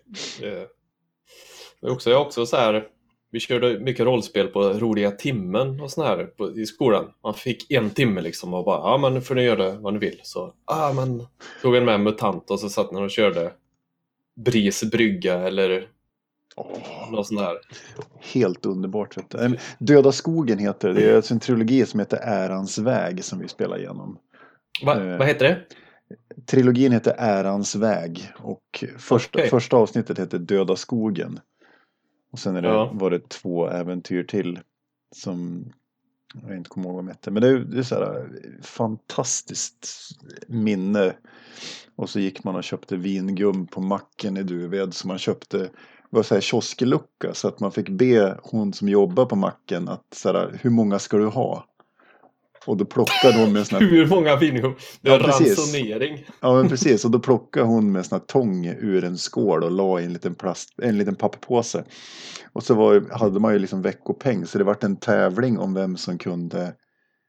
Också, 1.83 2.11
jag 2.11 2.18
har 2.18 2.24
också 2.26 2.47
så 2.47 2.57
här... 2.57 2.87
Vi 3.33 3.41
körde 3.41 3.81
mycket 3.81 4.07
rollspel 4.07 4.47
på 4.49 4.61
roliga 4.62 5.11
timmen 5.11 5.81
och 5.81 5.91
sån 5.91 6.07
här 6.07 6.24
på, 6.24 6.59
i 6.59 6.66
skolan. 6.66 7.12
Man 7.22 7.35
fick 7.35 7.70
en 7.70 7.91
timme 7.91 8.20
liksom 8.20 8.55
och 8.55 8.64
bara, 8.64 8.78
ja 8.91 8.99
men 8.99 9.14
nu 9.14 9.20
får 9.20 9.35
ni 9.35 9.43
göra 9.43 9.72
vad 9.72 9.93
ni 9.93 9.99
vill. 9.99 10.20
Så, 10.22 10.55
ja 10.66 10.93
men, 10.97 11.26
tog 11.62 11.76
en 11.76 11.85
med 11.85 12.01
MUTANT 12.01 12.51
och 12.51 12.61
så 12.61 12.68
satt 12.68 12.93
ni 12.93 13.01
och 13.01 13.11
körde 13.11 13.53
Bris 14.45 14.84
brygga 14.91 15.34
eller 15.34 15.88
Åh, 16.57 17.11
Något 17.12 17.26
sånt 17.26 17.41
där. 17.41 17.57
helt 18.20 18.66
underbart. 18.66 19.16
Vet 19.18 19.30
du. 19.30 19.57
Döda 19.78 20.12
skogen 20.12 20.59
heter 20.59 20.88
det. 20.88 20.95
Det 20.95 21.11
är 21.11 21.16
alltså 21.16 21.34
en 21.34 21.41
trilogi 21.41 21.86
som 21.86 22.01
heter 22.01 22.16
Ärans 22.22 22.78
väg 22.78 23.24
som 23.24 23.38
vi 23.38 23.49
spelar 23.49 23.78
igenom. 23.78 24.18
Va, 24.84 25.01
Eh. 25.05 25.18
vad 25.18 25.26
heter 25.28 25.45
det? 25.49 25.64
Trilogin 26.47 26.93
heter 26.93 27.14
Ärans 27.18 27.74
väg 27.76 28.32
och 28.38 28.84
första, 28.99 29.38
Okej. 29.38 29.51
första 29.51 29.76
avsnittet 29.76 30.18
heter 30.18 30.38
Döda 30.38 30.76
skogen. 30.76 31.41
Och 32.32 32.38
sen 32.38 32.57
är 32.57 32.62
det, 32.62 32.68
Ja. 32.68 32.91
var 32.95 33.11
det 33.11 33.28
två 33.28 33.68
äventyr 33.68 34.24
till 34.24 34.59
som 35.16 35.64
jag 36.49 36.57
inte 36.57 36.70
kommer 36.70 36.86
ihåg 36.86 36.95
vad 36.95 37.05
de 37.05 37.09
hette. 37.09 37.30
Men 37.30 37.43
det 37.43 37.49
är, 37.49 37.59
det 37.59 37.78
är 37.78 37.82
så 37.82 37.95
här 37.95 38.28
fantastiskt 38.62 39.88
minne. 40.49 41.14
Och 42.01 42.11
så 42.11 42.20
gick 42.20 42.44
man 42.44 42.57
och 42.57 42.64
köpte 42.64 42.96
vingum 42.96 43.66
på 43.66 43.80
macken 43.80 44.36
i 44.36 44.42
Duved 44.42 44.94
som 44.94 45.09
man 45.09 45.18
köpte 45.18 45.59
det 45.59 45.70
var 46.11 46.22
så 46.22 46.34
här 46.34 46.40
kiosklucka 46.40 47.34
så 47.34 47.48
att 47.48 47.61
man 47.61 47.72
fick 47.72 47.88
be 47.88 48.38
hon 48.42 48.72
som 48.72 48.88
jobbar 48.88 49.26
på 49.26 49.36
macken 49.36 49.88
att 49.88 50.05
så 50.14 50.28
här, 50.28 50.59
hur 50.62 50.70
många 50.70 50.98
ska 50.98 51.16
du 51.16 51.26
ha? 51.26 51.66
Och 52.66 52.76
då 52.76 52.84
plockade 52.84 53.38
hon 53.38 53.53
med 53.53 53.61
en 53.61 53.66
sån 53.66 53.78
här 53.78 53.86
Hur 53.90 54.07
många 54.07 54.36
vinor? 54.36 54.76
Det 55.01 55.11
är 55.11 55.20
Ja, 55.20 55.26
ransonering. 55.26 56.26
Ja 56.40 56.55
men 56.55 56.68
precis 56.68 57.05
och 57.05 57.11
då 57.11 57.18
plockade 57.18 57.66
hon 57.66 57.92
med 57.92 57.98
en 57.98 58.05
sån 58.05 58.18
här 58.18 58.26
tång 58.26 58.66
ur 58.66 59.05
en 59.05 59.18
skål 59.18 59.64
och 59.64 59.70
la 59.70 60.01
i 60.01 60.05
en 60.05 60.12
liten, 60.12 60.34
plast, 60.34 60.74
en 60.82 60.98
liten 60.98 61.16
papperpåse. 61.16 61.84
Och 62.53 62.62
så 62.62 62.74
var, 62.74 63.18
hade 63.18 63.40
man 63.40 63.53
ju 63.53 63.59
liksom 63.59 63.82
veckopeng 63.82 64.46
så 64.46 64.59
det 64.59 64.64
vart 64.64 64.84
en 64.84 64.96
tävling 64.96 65.59
om 65.59 65.74
vem 65.74 65.96
som 65.96 66.18
kunde 66.18 66.74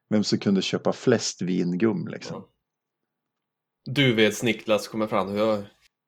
vem 0.09 0.24
som 0.24 0.39
kunde 0.39 0.61
köpa 0.61 0.93
flest 0.93 1.41
vingum 1.41 2.07
liksom. 2.07 2.43
Du 3.86 4.14
vet 4.14 4.44
Niklas 4.44 4.88
kommer 4.88 5.08
fram. 5.08 5.30
Hur, 5.30 5.64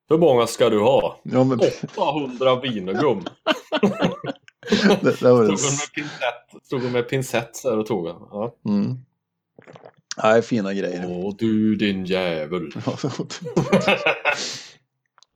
hur 0.10 0.18
många 0.18 0.48
ska 0.48 0.70
du 0.70 0.80
ha? 0.80 1.20
Ja 1.24 1.44
men 1.44 1.60
800 1.98 2.60
vinogum. 2.62 3.24
det, 5.02 5.20
det 5.20 5.32
var 5.32 5.56
Stod 5.56 5.62
hon 5.62 5.72
med 5.72 5.94
pincett, 5.96 6.66
stod 6.66 6.82
hon 6.82 6.92
med 6.92 7.10
pincett 7.10 7.64
där 7.64 7.78
och 7.78 7.86
tog 7.86 8.06
den. 8.06 8.16
Ja. 8.32 8.56
Mm. 8.66 8.98
Nej, 10.24 10.42
fina 10.42 10.74
grejer. 10.74 11.06
Åh 11.08 11.36
du 11.38 11.76
din 11.76 12.06
jävel. 12.06 12.70
Ja, 12.86 12.98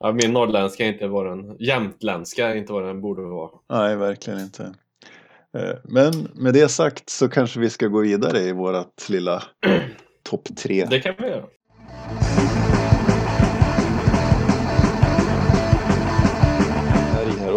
ja, 0.00 0.12
min 0.12 0.32
norrländska 0.32 0.84
är 0.84 0.88
inte 0.92 1.06
vad 1.06 1.26
den, 1.26 1.56
jämtländska 1.58 2.48
är 2.48 2.56
inte 2.56 2.72
vad 2.72 2.84
den 2.84 3.00
borde 3.00 3.22
vara. 3.22 3.50
Nej, 3.70 3.96
verkligen 3.96 4.40
inte. 4.40 4.74
Eh, 5.58 5.76
Men 5.84 6.28
med 6.34 6.54
det 6.54 6.68
sagt 6.68 7.10
så 7.10 7.28
kanske 7.28 7.60
vi 7.60 7.70
ska 7.70 7.86
gå 7.86 8.00
vidare 8.00 8.40
i 8.40 8.52
vårat 8.52 9.06
lilla 9.08 9.42
topp 10.22 10.48
tre. 10.56 10.86
Det 10.90 11.00
kan 11.00 11.14
vi 11.18 11.26
göra. 11.26 11.46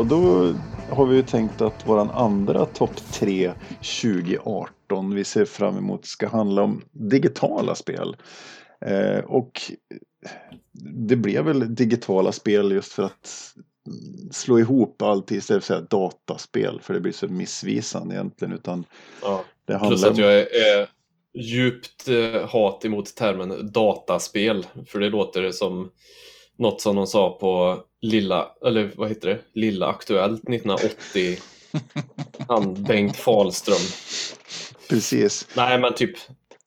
Och 0.02 0.08
då 0.08 0.54
har 0.90 1.06
vi 1.06 1.16
ju 1.16 1.22
tänkt 1.22 1.62
att 1.62 1.88
våran 1.88 2.10
andra 2.10 2.66
topp 2.66 2.96
tre 3.12 3.52
2018 4.02 5.16
vi 5.16 5.24
ser 5.24 5.46
fram 5.46 5.78
emot 5.78 6.06
ska 6.06 6.28
handla 6.28 6.62
om 6.64 6.82
digitala 6.92 7.76
spel. 7.76 8.16
Eh, 8.86 9.20
och 9.26 9.62
det 11.08 11.16
blev 11.16 11.46
väl 11.46 11.76
digitala 11.76 12.32
spel 12.32 12.72
just 12.72 12.92
för 12.92 13.04
att 13.04 13.54
slå 14.32 14.60
ihop 14.60 15.02
allt 15.02 15.32
istället 15.32 15.64
för 15.66 15.74
att 15.74 15.80
säga 15.80 16.00
dataspel 16.00 16.80
för 16.84 16.94
det 16.94 17.00
blir 17.00 17.12
så 17.12 17.28
missvisande 17.28 18.16
egentligen 18.16 18.54
utan 18.54 18.86
Ja. 19.22 19.44
det 19.66 19.80
Plus 19.80 19.82
handlar 19.82 20.10
att 20.12 20.18
jag 20.18 20.34
är, 20.34 20.48
är 20.80 20.88
djupt 21.34 22.08
eh, 22.08 22.50
hat 22.50 22.86
emot 22.86 23.16
termen 23.16 23.72
dataspel. 23.72 24.66
För 24.88 25.00
det 25.00 25.10
låter 25.10 25.52
som 25.52 25.92
något 26.62 26.82
som 26.82 26.96
de 26.96 27.08
sa 27.08 27.38
på 27.40 27.80
Lilla, 28.02 28.52
eller 28.66 28.92
vad 28.96 29.10
heter 29.10 29.30
det? 29.30 29.40
Lilla 29.54 29.88
Aktuellt 29.88 30.42
1980. 30.50 31.38
Han 32.48 32.84
Bengt 32.84 33.18
Fahlström. 33.18 33.78
precis. 34.90 35.48
Nej 35.56 35.80
men 35.80 35.94
typ. 35.94 36.12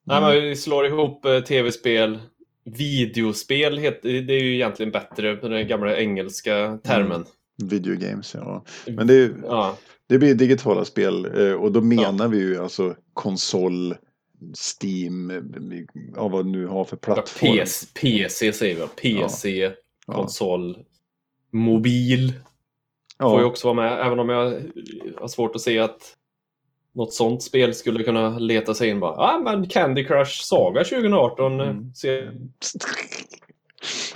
Nej 0.06 0.20
men 0.20 0.32
vi 0.42 0.56
slår 0.56 0.86
ihop 0.86 1.24
eh, 1.24 1.40
tv-spel. 1.40 2.18
Videospel 2.64 3.78
heter, 3.78 4.08
det 4.08 4.32
är 4.34 4.40
ju 4.42 4.54
egentligen 4.54 4.92
bättre 4.92 5.36
på 5.36 5.48
den 5.48 5.68
gamla 5.68 5.96
engelska 5.96 6.78
termen. 6.84 7.24
Videogames 7.62 8.34
ja. 8.34 8.64
Men 8.86 9.06
det, 9.06 9.14
är- 9.14 9.34
Ja, 9.42 9.76
det 10.08 10.18
blir 10.18 10.34
digitala 10.34 10.84
spel 10.84 11.24
eh, 11.48 11.52
och 11.54 11.72
då 11.72 11.80
menar 11.80 12.28
vi 12.28 12.38
ju 12.38 12.58
alltså 12.62 12.94
konsol, 13.12 13.94
Steam, 14.80 15.30
eh, 15.30 15.36
ja, 16.16 16.28
vad 16.28 16.46
nu 16.46 16.66
har 16.66 16.84
för 16.84 16.96
plattform. 16.96 17.56
PC, 17.56 17.86
PC 18.00 18.52
säger 18.52 18.74
vi. 18.74 18.86
PC, 19.18 19.48
Ja. 19.58 19.70
Konsol, 20.12 20.78
mobil. 21.52 22.32
Får 23.22 23.38
ju 23.38 23.44
Ja, 23.44 23.44
också 23.50 23.66
vara 23.66 23.74
med, 23.90 24.06
även 24.06 24.18
om 24.18 24.28
jag 24.28 24.62
har 25.20 25.28
svårt 25.28 25.54
att 25.54 25.60
se 25.60 25.78
att 25.78 26.14
något 26.94 27.12
sånt 27.14 27.42
spel 27.42 27.74
skulle 27.74 28.04
kunna 28.04 28.38
leta 28.38 28.74
sig 28.74 28.88
in 28.88 29.00
bara. 29.00 29.14
Ja, 29.16 29.34
ah, 29.34 29.38
men 29.38 29.68
Candy 29.68 30.04
Crush 30.04 30.42
Saga 30.42 30.84
2018 30.84 31.60
eh, 31.60 31.68
Mm. 31.68 31.94
ser 31.94 32.32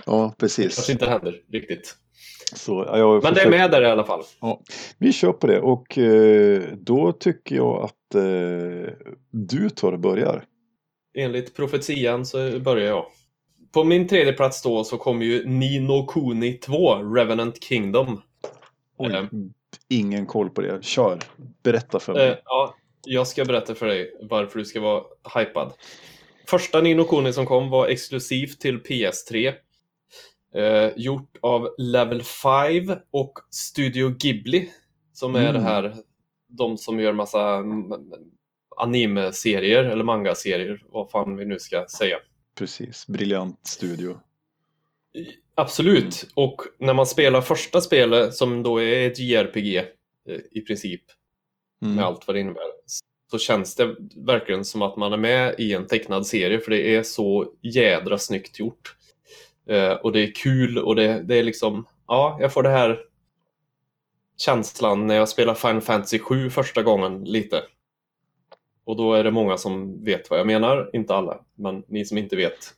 ja 0.07 0.34
precis. 0.39 0.74
kanske 0.76 0.93
inte 0.93 1.07
händer 1.11 1.41
riktigt. 1.53 1.97
Så, 2.55 2.84
ja, 2.86 2.99
jag 2.99 3.22
Men 3.22 3.34
det 3.34 3.41
är 3.43 3.51
med 3.51 3.70
där 3.70 3.82
i 3.82 3.86
alla 3.86 4.05
fall. 4.05 4.22
Vi 4.99 5.12
kör 5.12 5.32
på 5.32 5.47
det 5.47 5.61
och 5.61 5.99
eh, 5.99 6.62
då 6.78 7.12
tycker 7.12 7.57
jag 7.57 7.84
att 7.84 8.14
eh, 8.14 8.93
du 9.30 9.70
tar 9.70 9.93
och 9.93 10.01
börjar. 10.01 10.45
Enligt 11.18 11.57
profetian 11.57 12.26
så 12.26 12.59
börjar 12.61 12.86
jag. 12.86 13.07
På 13.73 13.85
min 13.85 14.09
tredje 14.09 14.33
plats 14.33 14.62
då 14.62 14.85
så 14.85 14.99
kommer 14.99 15.25
ju 15.25 15.47
Nino 15.47 16.07
Kuni 16.07 16.53
2, 16.53 16.95
Revenant 16.95 17.64
Kingdom. 17.64 18.23
Oj, 18.99 19.12
Eh, 19.14 19.25
ingen 19.89 20.27
koll 20.27 20.51
på 20.51 20.61
det. 20.61 20.85
Kör, 20.85 21.19
berätta 21.62 21.99
för 22.01 22.14
mig. 22.14 22.29
Eh, 22.29 22.37
ja, 22.45 22.75
jag 23.07 23.27
ska 23.27 23.45
berätta 23.45 23.75
för 23.75 23.87
dig 23.87 24.16
varför 24.23 24.59
du 24.59 24.64
ska 24.64 24.81
vara 24.81 25.03
hypad. 25.35 25.73
Första 26.47 26.81
Nino 26.81 27.05
Kuni 27.05 27.33
som 27.33 27.47
kom 27.47 27.71
var 27.71 27.87
exklusivt 27.87 28.61
till 28.61 28.79
PS3. 28.83 29.53
Eh, 30.55 30.91
gjort 30.97 31.37
av 31.43 31.75
Level 31.79 32.23
5 32.23 32.97
och 33.11 33.33
Studio 33.51 34.09
Ghibli. 34.09 34.71
Som 35.12 35.35
är 35.35 35.41
Mm. 35.41 35.55
det 35.55 35.61
här, 35.61 35.95
de 36.49 36.79
som 36.79 37.01
gör 37.01 37.12
massa 37.12 37.62
anime-serier 38.77 39.85
eller 39.85 40.05
manga-serier, 40.05 40.83
vad 40.89 41.11
fan 41.11 41.37
vi 41.37 41.45
nu 41.45 41.59
ska 41.59 41.87
säga. 41.89 42.16
Precis, 42.59 43.07
briljant 43.07 43.67
studio. 43.67 44.19
Absolut, 45.55 46.29
och 46.35 46.63
när 46.79 46.95
man 46.95 47.07
spelar 47.07 47.41
första 47.41 47.81
spelet 47.81 48.35
som 48.35 48.63
då 48.63 48.83
är 48.83 49.07
ett 49.07 49.19
JRPG 49.19 49.77
eh, 49.77 49.85
i 50.51 50.61
princip, 50.61 51.03
Mm. 51.83 51.95
med 51.95 52.05
allt 52.05 52.27
vad 52.27 52.37
det 52.37 52.41
innebär. 52.41 52.63
Så 53.31 53.39
känns 53.39 53.75
det 53.75 53.97
verkligen 54.17 54.65
som 54.65 54.83
att 54.83 54.97
man 54.97 55.13
är 55.13 55.17
med 55.17 55.55
i 55.59 55.73
en 55.73 55.87
tecknad 55.87 56.27
serie 56.27 56.61
för 56.61 56.71
det 56.71 56.97
är 56.97 57.03
så 57.03 57.53
jädra 57.63 58.19
snyggt 58.19 58.59
gjort. 58.59 58.97
Eh, 59.69 59.93
och 59.93 60.13
det 60.13 60.21
är 60.21 60.33
kul 60.35 60.79
och 60.79 60.97
det, 60.97 61.23
det 61.23 61.37
är 61.37 61.43
liksom, 61.43 61.87
ja, 62.07 62.39
jag 62.41 62.53
får 62.53 62.63
det 62.63 62.69
här 62.69 62.99
känslan 64.37 65.07
när 65.07 65.15
jag 65.15 65.29
spelar 65.29 65.55
Final 65.55 65.81
Fantasy 65.81 66.19
7 66.19 66.51
första 66.51 66.83
gången 66.83 67.25
lite. 67.25 67.63
Och 68.89 68.97
då 68.97 69.14
är 69.14 69.24
det 69.24 69.30
många 69.30 69.57
som 69.57 70.05
vet 70.05 70.30
vad 70.30 70.39
jag 70.39 70.47
menar, 70.47 70.91
inte 70.93 71.14
alla, 71.14 71.45
men 71.55 71.82
ni 71.89 72.05
som 72.05 72.18
inte 72.18 72.36
vet, 72.36 72.74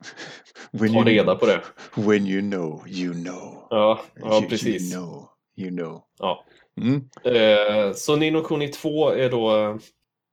When 0.70 0.92
ta 0.92 1.04
reda 1.04 1.34
på 1.34 1.46
det. 1.46 1.62
When 1.96 2.26
you 2.26 2.40
know, 2.40 2.88
you 2.88 3.12
know. 3.14 3.66
Ja, 3.70 4.00
ja 4.20 4.40
You- 4.40 4.48
precis. 4.48 4.94
You 4.94 5.00
know, 5.02 5.28
you 5.56 5.70
know. 5.70 6.02
Ja. 6.18 6.44
Mm. 6.80 7.08
Eh, 7.24 7.92
så 7.94 8.16
Nino 8.16 8.42
Kuni 8.42 8.68
2 8.68 9.10
är 9.10 9.30
då 9.30 9.78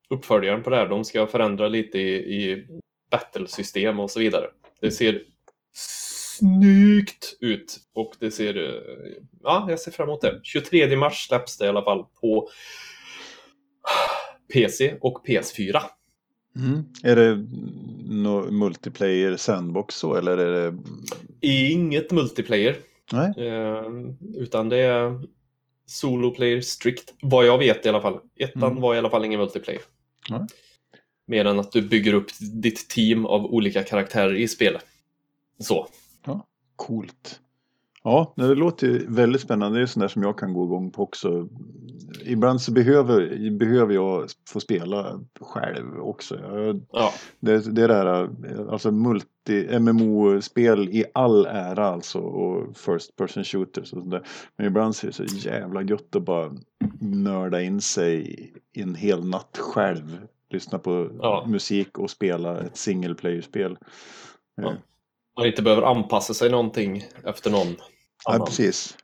uppföljaren 0.09 0.63
på 0.63 0.69
det 0.69 0.75
här. 0.75 0.87
De 0.87 1.05
ska 1.05 1.27
förändra 1.27 1.67
lite 1.67 1.99
i, 1.99 2.15
i 2.15 2.67
battlesystem 3.11 3.99
och 3.99 4.11
så 4.11 4.19
vidare. 4.19 4.45
Det 4.81 4.91
ser 4.91 5.21
snyggt 5.75 7.37
ut 7.39 7.77
och 7.95 8.13
det 8.19 8.31
ser... 8.31 8.57
eh, 8.57 9.13
Ja, 9.43 9.65
jag 9.69 9.79
ser 9.79 9.91
fram 9.91 10.09
emot 10.09 10.21
det. 10.21 10.39
23 10.43 10.95
mars 10.97 11.27
släpps 11.27 11.57
det 11.57 11.65
i 11.65 11.69
alla 11.69 11.83
fall 11.83 12.05
på 12.21 12.49
PC 14.53 14.95
och 15.01 15.27
PS4. 15.27 15.81
Mm. 16.55 16.83
Är 17.03 17.15
det 17.15 17.35
no 18.09 18.51
multiplayer 18.51 19.37
sandbox 19.37 19.95
så 19.95 20.15
eller 20.15 20.37
är 20.37 20.71
det? 20.71 20.77
Inget 21.41 22.11
multiplayer, 22.11 22.77
Nej. 23.11 23.33
eh, 23.47 23.83
utan 24.35 24.69
det 24.69 24.77
är 24.77 25.21
solo 25.85 26.31
player 26.31 26.61
strict, 26.61 27.13
vad 27.21 27.45
jag 27.45 27.57
vet 27.57 27.85
i 27.85 27.89
alla 27.89 28.01
fall. 28.01 28.19
Ettan 28.39 28.63
Mm. 28.71 28.81
var 28.81 28.95
i 28.95 28.97
alla 28.97 29.09
fall 29.09 29.25
ingen 29.25 29.39
multiplayer. 29.39 29.81
Nej. 30.29 30.39
Mer 31.27 31.45
än 31.45 31.59
att 31.59 31.71
du 31.71 31.81
bygger 31.81 32.13
upp 32.13 32.27
ditt 32.39 32.89
team 32.89 33.25
av 33.25 33.45
olika 33.45 33.83
karaktärer 33.83 34.33
i 34.35 34.47
spelet. 34.47 34.85
Så. 35.59 35.87
Coolt. 36.75 37.39
Ja, 38.07 38.33
det 38.35 38.55
låter 38.55 39.05
väldigt 39.07 39.41
spännande. 39.41 39.79
Det 39.79 39.83
är 39.83 39.85
sånt 39.85 40.01
där 40.01 40.07
som 40.07 40.23
jag 40.23 40.37
kan 40.37 40.53
gå 40.53 40.65
igång 40.65 40.91
på 40.91 41.03
också. 41.03 41.47
Ibland 42.25 42.61
så 42.61 42.71
behöver, 42.71 43.49
behöver 43.51 43.93
jag 43.93 44.29
få 44.49 44.59
spela 44.59 45.19
själv 45.41 45.99
också. 45.99 46.39
Ja. 46.91 47.13
Det, 47.39 47.75
det 47.75 47.83
är 47.83 47.87
det 47.87 47.93
här, 47.93 48.29
alltså 48.71 48.91
multi, 48.91 49.79
MMO-spel 49.79 50.89
i 50.89 51.05
all 51.13 51.45
ära 51.45 51.85
alltså 51.87 52.19
och 52.19 52.77
first 52.77 53.15
person 53.15 53.43
shooters 53.43 53.93
och 53.93 53.99
sånt 53.99 54.11
där. 54.11 54.27
Men 54.57 54.67
ibland 54.67 54.95
så 54.95 55.07
är 55.07 55.11
det 55.11 55.27
så 55.29 55.47
jävla 55.49 55.81
gött 55.81 56.15
att 56.15 56.23
bara 56.23 56.51
nörda 56.99 57.61
in 57.61 57.81
sig 57.81 58.39
i 58.73 58.81
en 58.81 58.95
hel 58.95 59.25
natt 59.27 59.57
själv. 59.57 60.17
Lyssna 60.49 60.79
på 60.79 61.09
Ja. 61.19 61.45
musik 61.47 61.97
och 61.97 62.09
spela 62.09 62.59
ett 62.59 62.77
single 62.77 63.15
player-spel. 63.15 63.77
Ja. 64.55 64.73
Man 65.37 65.47
inte 65.47 65.61
behöver 65.61 65.83
anpassa 65.83 66.33
sig 66.33 66.51
någonting 66.51 67.03
efter 67.23 67.51
någon 67.51 67.75
Ja, 68.25 68.45
precis. 68.45 68.97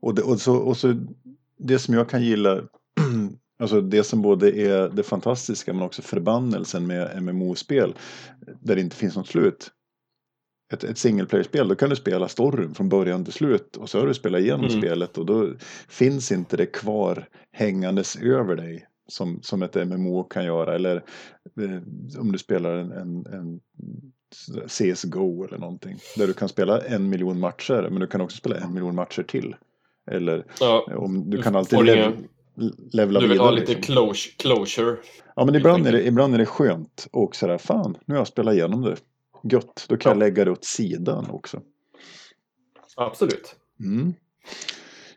Och 0.00 0.14
det, 0.14 0.22
och, 0.22 0.40
så, 0.40 0.56
och 0.56 0.76
så 0.76 0.94
det 1.58 1.78
som 1.78 1.94
jag 1.94 2.08
kan 2.08 2.22
gilla, 2.22 2.62
alltså 3.58 3.80
det 3.80 4.04
som 4.04 4.22
både 4.22 4.60
är 4.60 4.88
det 4.88 5.02
fantastiska 5.02 5.72
men 5.72 5.82
också 5.82 6.02
förbannelsen 6.02 6.86
med 6.86 7.22
MMO-spel, 7.22 7.94
där 8.60 8.74
det 8.74 8.80
inte 8.80 8.96
finns 8.96 9.16
något 9.16 9.28
slut. 9.28 9.70
Ett, 10.72 10.84
ett 10.84 10.98
single 10.98 11.26
player-spel, 11.26 11.68
då 11.68 11.74
kan 11.74 11.90
du 11.90 11.96
spela 11.96 12.28
storyn 12.28 12.74
från 12.74 12.88
början 12.88 13.24
till 13.24 13.32
slut 13.32 13.76
och 13.76 13.90
så 13.90 13.98
har 13.98 14.06
du 14.06 14.14
spelat 14.14 14.40
igenom 14.40 14.66
Mm. 14.66 14.80
spelet 14.80 15.18
och 15.18 15.26
då 15.26 15.50
finns 15.88 16.32
inte 16.32 16.56
det 16.56 16.66
kvar 16.66 17.28
hängandes 17.52 18.16
över 18.16 18.56
dig 18.56 18.86
som, 19.08 19.42
som 19.42 19.62
ett 19.62 19.74
MMO 19.88 20.24
kan 20.24 20.44
göra. 20.44 20.74
Eller 20.74 20.96
eh, 21.60 22.20
om 22.20 22.32
du 22.32 22.38
spelar 22.38 22.76
en, 22.76 22.92
en, 22.92 23.26
en 23.26 23.60
CSGO 24.68 25.44
eller 25.44 25.58
någonting. 25.58 25.98
Där 26.16 26.26
du 26.26 26.32
kan 26.34 26.48
spela 26.48 26.80
en 26.80 27.08
miljon 27.08 27.40
matcher 27.40 27.88
men 27.90 28.00
du 28.00 28.06
kan 28.06 28.20
också 28.20 28.36
spela 28.36 28.56
en 28.56 28.74
miljon 28.74 28.94
matcher 28.94 29.22
till. 29.22 29.56
Eller 30.10 30.44
Ja, 30.60 30.86
om 30.96 31.30
du 31.30 31.42
kan 31.42 31.56
alltid 31.56 31.84
lev, 31.84 32.12
levla 32.92 33.20
du 33.20 33.26
vill 33.26 33.32
vidare. 33.32 33.46
ha 33.46 33.50
lite 33.50 33.72
liksom. 33.74 34.06
closure. 34.38 34.96
Ja 35.36 35.44
men 35.44 35.54
ibland 35.54 35.86
är, 35.86 35.92
det, 35.92 36.06
ibland 36.06 36.34
är 36.34 36.38
det 36.38 36.46
skönt 36.46 37.08
och 37.12 37.36
sådär 37.36 37.58
fan 37.58 37.96
nu 38.04 38.14
har 38.14 38.20
jag 38.20 38.28
spelat 38.28 38.54
igenom 38.54 38.82
det. 38.82 38.96
Gött, 39.42 39.86
då 39.88 39.96
kan 39.96 40.10
jag 40.10 40.16
Ja. 40.16 40.20
lägga 40.20 40.44
det 40.44 40.50
åt 40.50 40.64
sidan 40.64 41.30
också. 41.30 41.60
Absolut. 42.96 43.56
Mm. 43.80 44.14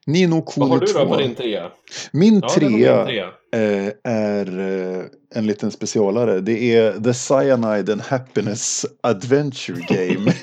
Nino 0.08 0.36
Vad 0.36 0.54
Kuni 0.54 0.70
har 0.70 0.80
du 0.80 0.86
då 0.86 0.92
2. 0.94 1.06
på 1.06 1.18
din 1.18 1.36
trea? 1.36 1.72
Min 2.12 2.40
Ja, 2.44 2.50
trea 2.50 2.70
min 2.70 3.06
trea. 3.06 3.28
eh, 3.56 3.94
är 4.04 4.60
eh, 5.00 5.04
en 5.36 5.48
liten 5.48 5.72
specialare. 5.72 6.40
Det 6.42 6.76
är 6.76 7.00
The 7.00 7.14
Cyanide 7.14 7.92
and 7.94 8.02
Happiness 8.02 8.86
Adventure 9.04 9.80
Game. 9.90 10.34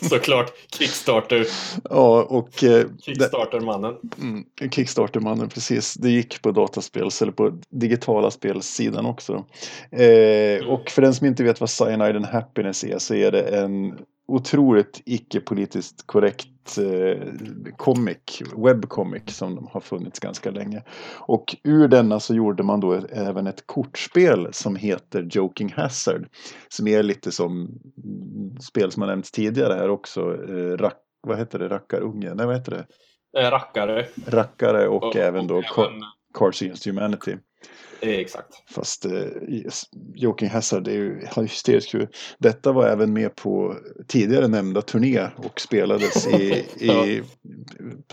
Såklart 0.08 0.52
Kickstarter. 0.78 1.46
ja, 1.90 2.22
och 2.22 2.64
eh, 2.64 2.86
Kickstarter-mannen. 3.00 3.94
mm, 4.20 4.44
Kickstarter-mannen, 4.70 5.48
precis. 5.48 5.94
Det 5.94 6.10
gick 6.10 6.42
på 6.42 6.50
dataspels 6.50 7.22
eller 7.22 7.32
på 7.32 7.52
digitala 7.70 8.30
spelsidan 8.30 9.06
också. 9.06 9.32
Eh, 9.92 10.66
och 10.68 10.90
för 10.90 11.02
den 11.02 11.14
som 11.14 11.26
inte 11.26 11.44
vet 11.44 11.60
vad 11.60 11.70
Cyanide 11.70 12.16
and 12.16 12.26
Happiness 12.26 12.84
är 12.84 12.98
så 12.98 13.14
är 13.14 13.32
det 13.32 13.42
en 13.42 13.98
otroligt 14.28 15.02
icke-politiskt 15.04 16.06
korrekt 16.06 16.78
eh, 16.78 17.22
comic, 17.76 18.42
webcomic 18.56 19.22
som 19.36 19.68
har 19.72 19.80
funnits 19.80 20.20
ganska 20.20 20.50
länge. 20.50 20.82
Och 21.18 21.56
ur 21.64 21.88
denna 21.88 22.20
så 22.20 22.34
gjorde 22.34 22.62
man 22.62 22.80
då 22.80 22.92
även 23.12 23.46
ett 23.46 23.66
kortspel 23.66 24.48
som 24.52 24.76
heter 24.76 25.28
Joking 25.30 25.72
Hazard. 25.76 26.28
Som 26.68 26.86
är 26.88 27.02
lite 27.02 27.32
som 27.32 27.68
spel 28.60 28.92
som 28.92 29.02
har 29.02 29.08
nämnts 29.08 29.30
tidigare 29.30 29.74
här 29.74 29.90
också. 29.90 30.20
Eh, 30.20 30.76
rack, 30.76 30.98
vad 31.26 31.38
heter 31.38 31.58
det? 31.58 31.68
Rackarunge? 31.68 32.34
Nej, 32.34 32.46
vad 32.46 32.54
heter 32.56 32.72
det? 32.72 32.86
Eh, 33.40 33.50
rackare. 33.50 34.06
Rackare 34.26 34.88
och, 34.88 35.16
även 35.16 35.46
då 35.46 35.60
Ca- 35.60 35.84
även- 35.86 36.02
Cards 36.34 36.62
Against 36.62 36.86
Humanity. 36.86 37.36
Eh, 38.00 38.18
Exakt. 38.18 38.70
Fast 38.70 39.04
eh, 39.04 39.26
Joking 40.14 40.48
Hazard 40.48 40.88
är 40.88 40.92
ju 40.92 41.26
hysteriskt 41.36 41.90
kul. 41.90 42.08
Detta 42.38 42.72
var 42.72 42.86
även 42.86 43.12
med 43.12 43.36
på 43.36 43.76
tidigare 44.06 44.48
nämnda 44.48 44.82
turné 44.82 45.28
och 45.36 45.60
spelades 45.60 46.26
i, 46.26 46.50
i, 46.86 47.22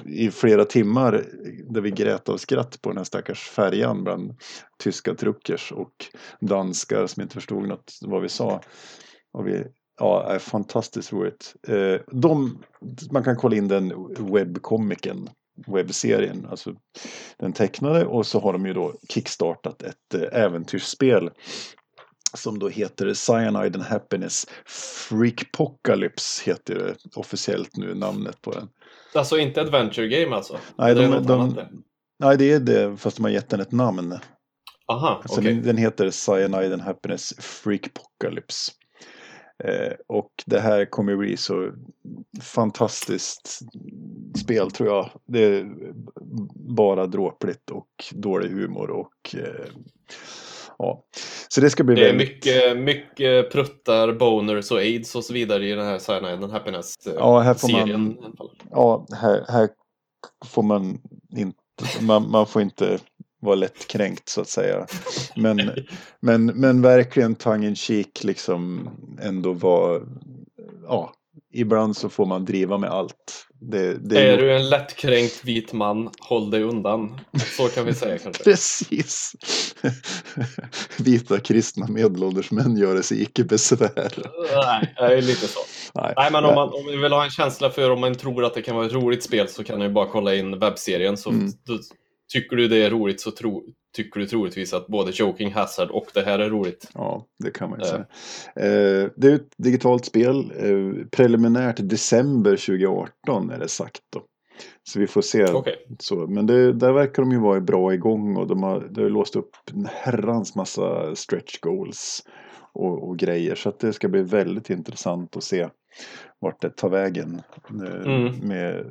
i 0.05 0.31
flera 0.31 0.65
timmar 0.65 1.25
där 1.69 1.81
vi 1.81 1.91
grät 1.91 2.29
av 2.29 2.37
skratt 2.37 2.81
på 2.81 2.89
den 2.89 2.97
här 2.97 3.03
stackars 3.03 3.49
färjan 3.49 4.03
bland 4.03 4.35
tyska 4.83 5.15
truckers 5.15 5.71
och 5.71 6.05
danskar 6.39 7.07
som 7.07 7.23
inte 7.23 7.33
förstod 7.33 7.67
något 7.67 7.93
vad 8.01 8.21
vi 8.21 8.29
sa. 8.29 8.61
Och 9.33 9.47
vi, 9.47 9.63
ja, 9.99 10.27
är 10.29 10.39
fantastiskt 10.39 11.13
roligt. 11.13 11.55
Eh, 11.67 12.01
de, 12.11 12.63
man 13.11 13.23
kan 13.23 13.35
kolla 13.35 13.55
in 13.55 13.67
den 13.67 13.93
webbkomikern 14.33 15.29
webbserien, 15.67 16.47
alltså 16.49 16.73
den 17.37 17.53
tecknade 17.53 18.05
och 18.05 18.25
så 18.25 18.39
har 18.39 18.53
de 18.53 18.65
ju 18.65 18.73
då 18.73 18.93
kickstartat 19.09 19.81
ett 19.81 20.13
eh, 20.13 20.41
äventyrsspel 20.43 21.29
som 22.33 22.59
då 22.59 22.69
heter 22.69 23.13
Cyanide 23.13 23.75
and 23.75 23.83
Happiness 23.83 24.45
Freakpocalypse 24.65 26.51
heter 26.51 26.75
det 26.75 26.95
officiellt 27.15 27.77
nu 27.77 27.95
namnet 27.95 28.41
på 28.41 28.51
den. 28.51 28.69
Alltså 29.13 29.37
inte 29.37 29.61
Adventure 29.61 30.07
Game 30.07 30.35
alltså? 30.35 30.57
Nej, 30.77 30.95
det 30.95 31.03
är 31.03 31.09
de, 31.09 31.25
de, 31.25 31.57
nej, 32.19 32.37
det 32.37 32.51
är 32.51 32.59
det 32.59 32.97
fast 32.97 33.17
de 33.17 33.23
har 33.23 33.29
gett 33.31 33.49
den 33.49 33.59
ett 33.59 33.71
namn. 33.71 34.19
Aha, 34.87 35.19
Alltså 35.23 35.39
okej. 35.41 35.53
den, 35.53 35.63
den 35.63 35.77
heter 35.77 36.09
Cyanide 36.09 36.73
and 36.73 36.81
Happiness 36.81 37.33
Freakpocalypse. 37.39 38.71
Eh, 39.63 39.93
och 40.07 40.31
det 40.45 40.59
här 40.59 40.85
kommer 40.85 41.11
ju 41.11 41.17
bli 41.17 41.37
så 41.37 41.71
fantastiskt 42.41 43.59
spel 44.43 44.71
tror 44.71 44.89
jag. 44.89 45.09
Det 45.25 45.43
är 45.43 45.75
bara 46.55 47.05
dråpligt 47.05 47.71
och 47.71 47.89
dålig 48.11 48.49
humor 48.49 48.89
och 48.89 49.35
eh, 49.35 49.65
ja. 50.77 51.03
Så 51.49 51.61
det 51.61 51.69
ska 51.69 51.83
bli 51.83 51.95
Det 51.95 52.01
är 52.01 52.05
väldigt... 52.11 52.29
mycket, 52.29 52.77
mycket 52.77 53.51
pruttar, 53.51 54.13
boners 54.13 54.71
och 54.71 54.77
aids 54.77 55.15
och 55.15 55.23
så 55.23 55.33
vidare 55.33 55.65
i 55.65 55.71
den 55.71 55.85
här 55.85 55.99
Cyanide 55.99 56.33
and 56.33 56.51
Happiness 56.51 56.95
eh, 57.07 57.13
Ja, 57.13 57.39
här 57.39 57.53
får 57.53 57.71
man-. 57.71 58.17
Ja, 58.71 59.05
här, 59.11 59.45
här 59.47 59.69
får 60.45 60.63
man 60.63 61.01
inte, 61.37 61.57
man, 62.01 62.31
man 62.31 62.47
får 62.47 62.61
inte 62.61 62.99
vara 63.45 63.55
lättkränkt 63.55 64.29
så 64.29 64.41
att 64.41 64.49
säga. 64.49 64.87
Men, 65.35 65.71
men, 66.19 66.45
men 66.45 66.81
verkligen 66.81 67.35
tongue 67.35 67.67
in 67.67 67.75
cheek 67.75 68.23
liksom 68.23 68.89
ändå 69.21 69.53
vara, 69.53 70.01
ja, 70.87 71.13
ibland 71.53 71.97
så 71.97 72.09
får 72.09 72.25
man 72.25 72.45
driva 72.45 72.77
med 72.77 72.89
allt. 72.89 73.41
Det, 73.59 73.93
det 74.09 74.19
Är 74.21 74.31
gjort- 74.31 74.39
du 74.39 74.55
en 74.55 74.69
lättkränkt 74.69 75.41
vit 75.43 75.73
man, 75.73 76.09
håll 76.19 76.51
dig 76.51 76.63
undan. 76.63 77.19
Så 77.57 77.67
kan 77.67 77.85
vi 77.85 77.93
säga 77.93 78.17
kanske. 78.17 78.43
Precis. 78.51 79.31
Vita 80.97 81.39
kristna 81.39 81.87
medelålders 81.87 82.51
män 82.51 82.77
gör 82.77 83.01
sig 83.01 83.21
icke 83.21 83.43
besvär. 83.43 84.11
Nej, 84.55 84.93
det 84.97 85.17
är 85.17 85.21
lite 85.21 85.47
så. 85.47 85.59
Nej, 85.93 86.13
Nej, 86.17 86.31
men 86.31 86.45
om 86.45 86.55
man, 86.55 86.69
om 86.73 86.85
man 86.85 87.01
vill 87.01 87.11
ha 87.11 87.23
en 87.23 87.29
känsla 87.29 87.69
för 87.69 87.89
om 87.91 87.99
man 88.01 88.15
tror 88.15 88.45
att 88.45 88.53
det 88.53 88.61
kan 88.61 88.75
vara 88.75 88.85
ett 88.85 88.93
roligt 88.93 89.23
spel 89.23 89.47
så 89.49 89.63
kan 89.63 89.77
man 89.77 89.87
ju 89.87 89.93
bara 89.93 90.07
kolla 90.07 90.35
in 90.35 90.59
webbserien. 90.59 91.17
Så 91.17 91.29
Mm. 91.29 91.51
Tycker 92.33 92.55
du 92.55 92.67
det 92.67 92.77
är 92.85 92.89
roligt 92.89 93.21
så 93.21 93.31
tro, 93.31 93.63
tycker 93.95 94.19
du 94.19 94.25
troligtvis 94.27 94.73
att 94.73 94.87
både 94.87 95.11
Joking 95.15 95.53
Hazard 95.53 95.89
och 95.89 96.05
det 96.13 96.21
här 96.21 96.39
är 96.39 96.49
roligt. 96.49 96.89
Ja, 96.93 97.25
det 97.43 97.51
kan 97.51 97.69
man 97.69 97.79
ju 97.79 97.85
Eh. 97.85 97.89
säga. 97.91 98.05
Eh, 98.55 99.09
det 99.15 99.27
är 99.31 99.35
ett 99.35 99.53
digitalt 99.57 100.05
spel. 100.05 100.51
Eh, 100.57 101.05
preliminärt 101.11 101.75
december 101.79 102.51
2018 102.55 103.49
är 103.49 103.59
det 103.59 103.67
sagt 103.67 103.99
då. 104.13 104.21
Så 104.83 104.99
vi 104.99 105.07
får 105.07 105.21
se. 105.21 105.45
Okej. 105.45 105.75
Så, 105.99 106.15
men 106.27 106.45
det, 106.45 106.73
där 106.73 106.91
verkar 106.91 107.23
de 107.23 107.31
ju 107.31 107.39
vara 107.39 107.61
bra 107.61 107.93
igång 107.93 108.35
och 108.37 108.47
de 108.47 108.63
har, 108.63 108.87
de 108.91 109.01
har 109.01 109.09
låst 109.09 109.35
upp 109.35 109.49
en 109.73 109.87
herrans 109.91 110.55
massa 110.55 111.15
stretch 111.15 111.59
goals 111.59 112.23
och, 112.73 113.09
och 113.09 113.17
grejer. 113.17 113.55
Så 113.55 113.69
att 113.69 113.79
det 113.79 113.93
ska 113.93 114.07
bli 114.07 114.21
väldigt 114.21 114.69
intressant 114.69 115.37
att 115.37 115.43
se 115.43 115.69
vart 116.39 116.61
det 116.61 116.69
tar 116.69 116.89
vägen. 116.89 117.41
Eh, 117.69 118.05
Mm. 118.05 118.35
Med, 118.47 118.85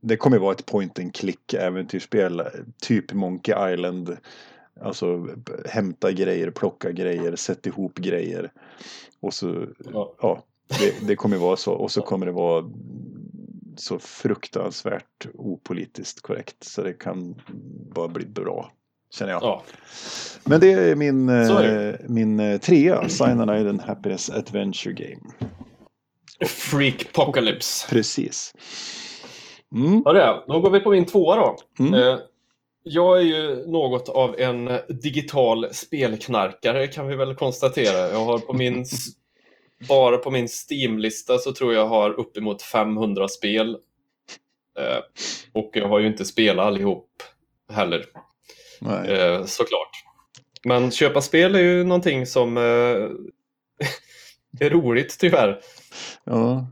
det 0.00 0.16
kommer 0.16 0.38
vara 0.38 0.52
ett 0.52 0.66
point 0.66 0.98
and 0.98 1.14
click 1.14 1.54
äventyrsspel, 1.54 2.42
typ 2.82 3.12
Monkey 3.12 3.72
Island. 3.72 4.16
Alltså 4.80 5.28
hämta 5.68 6.12
grejer, 6.12 6.50
plocka 6.50 6.92
grejer, 6.92 7.36
sätta 7.36 7.68
ihop 7.68 7.98
grejer. 7.98 8.52
Och 9.20 9.34
så, 9.34 9.66
Ja. 9.92 10.14
ja, 10.20 10.44
det, 10.78 11.06
det 11.06 11.16
kommer 11.16 11.36
vara 11.36 11.56
så. 11.56 11.72
Och 11.72 11.90
så 11.90 12.02
kommer 12.02 12.26
det 12.26 12.32
vara 12.32 12.64
så 13.76 13.98
fruktansvärt 13.98 15.26
opolitiskt 15.34 16.20
korrekt. 16.20 16.64
Så 16.64 16.82
det 16.82 16.92
kan 16.92 17.42
bara 17.94 18.08
bli 18.08 18.26
bra, 18.26 18.72
känner 19.14 19.32
jag. 19.32 19.42
Ja. 19.42 19.62
Men 20.44 20.60
det 20.60 20.72
är 20.72 20.96
min, 20.96 21.28
är 21.28 21.88
eh, 21.88 22.08
min 22.08 22.40
eh, 22.40 22.60
trea, 22.60 23.08
Cyanide 23.08 23.70
and 23.70 23.80
Happiness 23.80 24.30
Adventure 24.30 24.92
Game. 24.94 25.50
Freak 26.46 27.06
Apocalypse. 27.12 27.88
Precis. 27.88 28.52
Mm. 29.74 30.02
Ja, 30.04 30.12
det. 30.12 30.42
Då 30.48 30.60
går 30.60 30.70
vi 30.70 30.80
på 30.80 30.90
min 30.90 31.06
tvåa 31.06 31.36
då. 31.36 31.56
Mm. 31.78 31.94
Eh, 31.94 32.18
Jag 32.82 33.18
är 33.18 33.22
ju 33.22 33.66
något 33.66 34.08
av 34.08 34.40
en 34.40 34.70
digital 34.88 35.74
spelknarkare 35.74 36.86
kan 36.86 37.06
vi 37.08 37.16
väl 37.16 37.34
konstatera. 37.34 38.08
Jag 38.10 38.24
har 38.24 38.38
på 38.38 38.52
min, 38.52 38.84
bara 39.88 40.16
på 40.16 40.30
min 40.30 40.48
Steam-lista 40.48 41.38
så 41.38 41.52
tror 41.52 41.74
jag 41.74 41.86
har 41.86 42.10
uppemot 42.10 42.62
500 42.62 43.28
spel 43.28 43.78
Eh, 44.78 44.98
och 45.52 45.70
jag 45.74 45.88
har 45.88 45.98
ju 45.98 46.06
inte 46.06 46.24
spelat 46.24 46.66
allihop 46.66 47.08
heller, 47.72 48.04
Nej. 48.80 49.10
eh, 49.10 49.44
såklart. 49.44 49.90
Men 50.64 50.90
köpa 50.90 51.20
spel 51.20 51.54
är 51.54 51.58
ju 51.60 51.84
någonting 51.84 52.26
som 52.26 52.56
är 54.60 54.70
roligt 54.70 55.16
tyvärr. 55.20 55.60
Ja. 56.24 56.66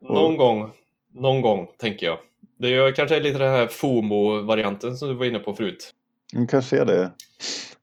Någon 0.00 0.36
gång, 0.36 0.70
någon 1.14 1.42
gång 1.42 1.68
tänker 1.78 2.06
jag. 2.06 2.18
Det 2.58 2.74
är 2.74 2.92
kanske 2.92 3.20
lite 3.20 3.38
den 3.38 3.50
här 3.50 3.66
FOMO-varianten 3.66 4.96
som 4.96 5.08
du 5.08 5.14
var 5.14 5.26
inne 5.26 5.38
på 5.38 5.54
förut. 5.54 5.94
Mm, 6.34 6.46
kanske 6.46 6.80
är 6.80 6.84
det. 6.84 7.10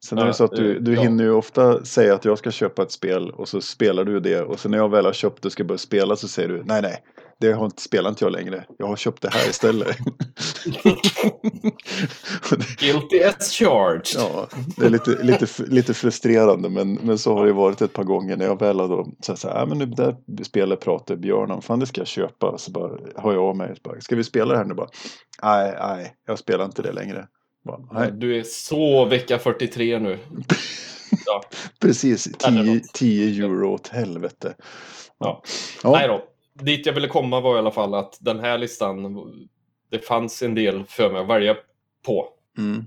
Sen 0.06 0.18
är 0.18 0.26
det 0.26 0.34
så 0.34 0.44
att 0.44 0.56
du, 0.56 0.80
du 0.80 0.94
ja. 0.94 1.02
hinner 1.02 1.24
ju 1.24 1.32
ofta 1.32 1.86
säga 1.86 2.14
att 2.14 2.26
jag 2.26 2.38
ska 2.38 2.52
köpa 2.52 2.84
ett 2.84 2.92
spel 2.92 3.30
och 3.32 3.50
så 3.50 3.62
spelar 3.62 4.04
du 4.06 4.20
det 4.20 4.42
och 4.42 4.60
sen 4.60 4.72
när 4.72 4.78
jag 4.78 4.90
väl 4.90 5.06
har 5.06 5.14
köpt 5.14 5.42
det 5.42 5.46
och 5.46 5.52
ska 5.52 5.64
börja 5.64 5.78
spela 5.78 6.16
så 6.16 6.28
säger 6.28 6.50
du 6.50 6.64
nej 6.66 6.82
nej, 6.82 7.04
det 7.42 7.54
har 7.54 7.66
inte, 7.66 7.82
spelar 7.82 8.10
inte 8.10 8.26
jag 8.26 8.32
längre. 8.32 8.66
Jag 8.78 8.88
har 8.88 8.96
köpt 8.96 9.22
det 9.22 9.30
här 9.34 9.50
istället. 9.50 9.98
Guilty 12.80 13.24
as 13.24 13.52
charged. 13.52 14.06
ja, 14.16 14.48
det 14.78 14.86
är 14.86 14.89
lite, 14.89 15.24
lite, 15.24 15.64
lite 15.64 15.94
frustrerande 15.94 16.70
men, 16.70 16.94
men 16.94 17.18
så 17.18 17.34
har 17.34 17.46
det 17.46 17.54
varit 17.54 17.82
ett 17.82 17.94
par 17.94 18.04
gånger 18.04 18.38
när 18.38 18.46
jag 18.46 18.60
väl 18.60 18.80
har 18.80 18.88
då 18.88 19.08
så 19.22 19.48
här, 19.48 19.60
"Ja, 19.60 19.66
men 19.66 19.78
nu 19.78 19.86
där 19.86 20.16
spelet 20.44 20.80
pratar 20.80 21.16
Björn 21.16 21.52
om, 21.52 21.62
fan 21.62 21.80
det 21.80 21.86
ska 21.86 22.02
jag 22.02 22.08
köpa. 22.08 22.58
Så 22.58 22.72
bara 22.72 22.92
har 23.16 23.34
jag 23.34 23.44
av 23.44 23.58
mig, 23.58 23.76
bara, 23.84 24.02
ska 24.02 24.16
vi 24.16 24.24
spela 24.24 24.52
det 24.54 24.58
här 24.58 24.66
nu 24.66 24.74
bara? 24.74 24.89
Nej, 25.44 25.76
nej, 25.80 26.14
jag 26.28 26.39
spelar 26.39 26.66
inte 26.66 26.82
det 26.82 26.92
längre. 26.92 27.28
Bara. 27.66 28.10
Du 28.10 28.39
är 28.39 28.44
så 28.44 29.06
vecka 29.06 29.39
43 29.39 30.00
nu. 30.00 30.20
Ja. 31.26 31.42
Precis, 31.82 32.28
Eller 32.48 32.64
10, 32.64 32.74
något. 32.74 32.94
10 32.94 33.46
euro 33.46 33.74
åt 33.74 33.88
helvete. 33.88 34.54
Ja. 35.20 35.44
Ja. 35.84 35.92
Nej 35.92 36.08
då. 36.08 36.24
Dit 36.62 36.86
jag 36.86 36.93
ville 36.93 37.07
komma 37.07 37.39
var 37.39 37.55
i 37.55 37.59
alla 37.59 37.72
fall 37.72 37.93
att 37.93 38.18
den 38.22 38.39
här 38.39 38.57
listan, 38.57 39.18
det 39.91 39.99
fanns 39.99 40.41
en 40.41 40.55
del 40.55 40.84
för 40.88 41.12
mig 41.12 41.22
att 41.22 41.28
välja 41.30 41.55
på. 42.05 42.28
Mm. 42.57 42.86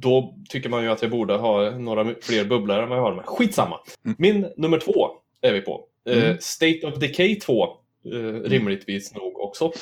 Då 0.00 0.34
tycker 0.48 0.68
man 0.68 0.82
ju 0.82 0.88
att 0.90 1.02
jag 1.02 1.10
borde 1.10 1.34
ha 1.34 1.70
några 1.70 2.14
fler 2.22 2.44
bubblor 2.44 2.78
än 2.78 2.88
vad 2.88 2.98
jag 2.98 3.02
har. 3.02 3.14
Men 3.14 3.24
skitsamma. 3.24 3.80
Mm. 4.04 4.16
Min 4.18 4.46
nummer 4.56 4.78
två 4.78 5.10
är 5.40 5.52
vi 5.52 5.60
på. 5.60 5.84
Eh, 6.08 6.24
Mm. 6.24 6.36
State 6.40 6.80
of 6.86 6.98
Decay 6.98 7.34
2. 7.40 7.64
Eh, 7.64 8.18
rimligtvis 8.48 9.14
nog 9.14 9.38
också. 9.40 9.72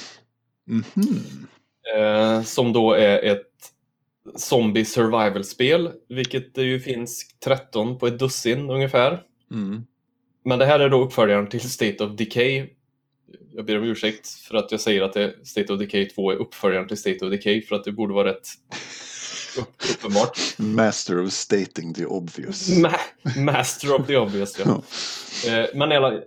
Eh, 1.97 2.43
som 2.43 2.73
då 2.73 2.93
är 2.93 3.25
ett 3.25 3.47
zombie 4.37 4.85
survival-spel. 4.85 5.91
Vilket 6.09 6.55
det 6.55 6.63
ju 6.63 6.81
finns 6.81 7.39
13 7.45 7.99
på 7.99 8.07
ett 8.07 8.19
dussin 8.19 8.71
ungefär. 8.71 9.23
Mm. 9.51 9.85
Men 10.45 10.59
det 10.59 10.67
här 10.67 10.81
är 10.81 10.89
då 10.89 11.01
uppföljaren 11.05 11.49
till 11.49 11.61
State 11.71 12.05
of 12.05 12.17
Decay. 12.17 12.67
Jag 13.55 13.65
ber 13.65 13.79
om 13.79 13.85
ursäkt 13.85 14.29
för 14.29 14.55
att 14.57 14.73
jag 14.73 14.81
säger 14.81 15.03
att 15.03 15.13
det, 15.13 15.35
State 15.47 15.73
of 15.73 15.79
Decay 15.81 16.09
2 16.09 16.31
är 16.31 16.37
uppföljaren 16.37 16.89
till 16.89 16.97
State 16.97 17.25
of 17.25 17.31
Decay 17.31 17.63
för 17.63 17.77
att 17.77 17.85
det 17.85 17.93
borde 17.93 18.15
vara 18.15 18.29
rätt 18.29 18.49
upp, 19.59 19.75
uppenbart. 19.97 20.39
Master 20.59 21.23
of 21.25 21.33
stating 21.33 21.95
the 21.95 22.07
obvious. 22.07 22.69
Ma- 22.71 23.41
Master 23.45 23.95
of 24.01 24.07
the 24.07 24.17
obvious, 24.17 24.59
ja. 24.59 24.83
Eh, 25.51 25.67
Men 25.75 25.93
i 25.93 25.97
alla, 25.97 26.13
eh, 26.15 26.21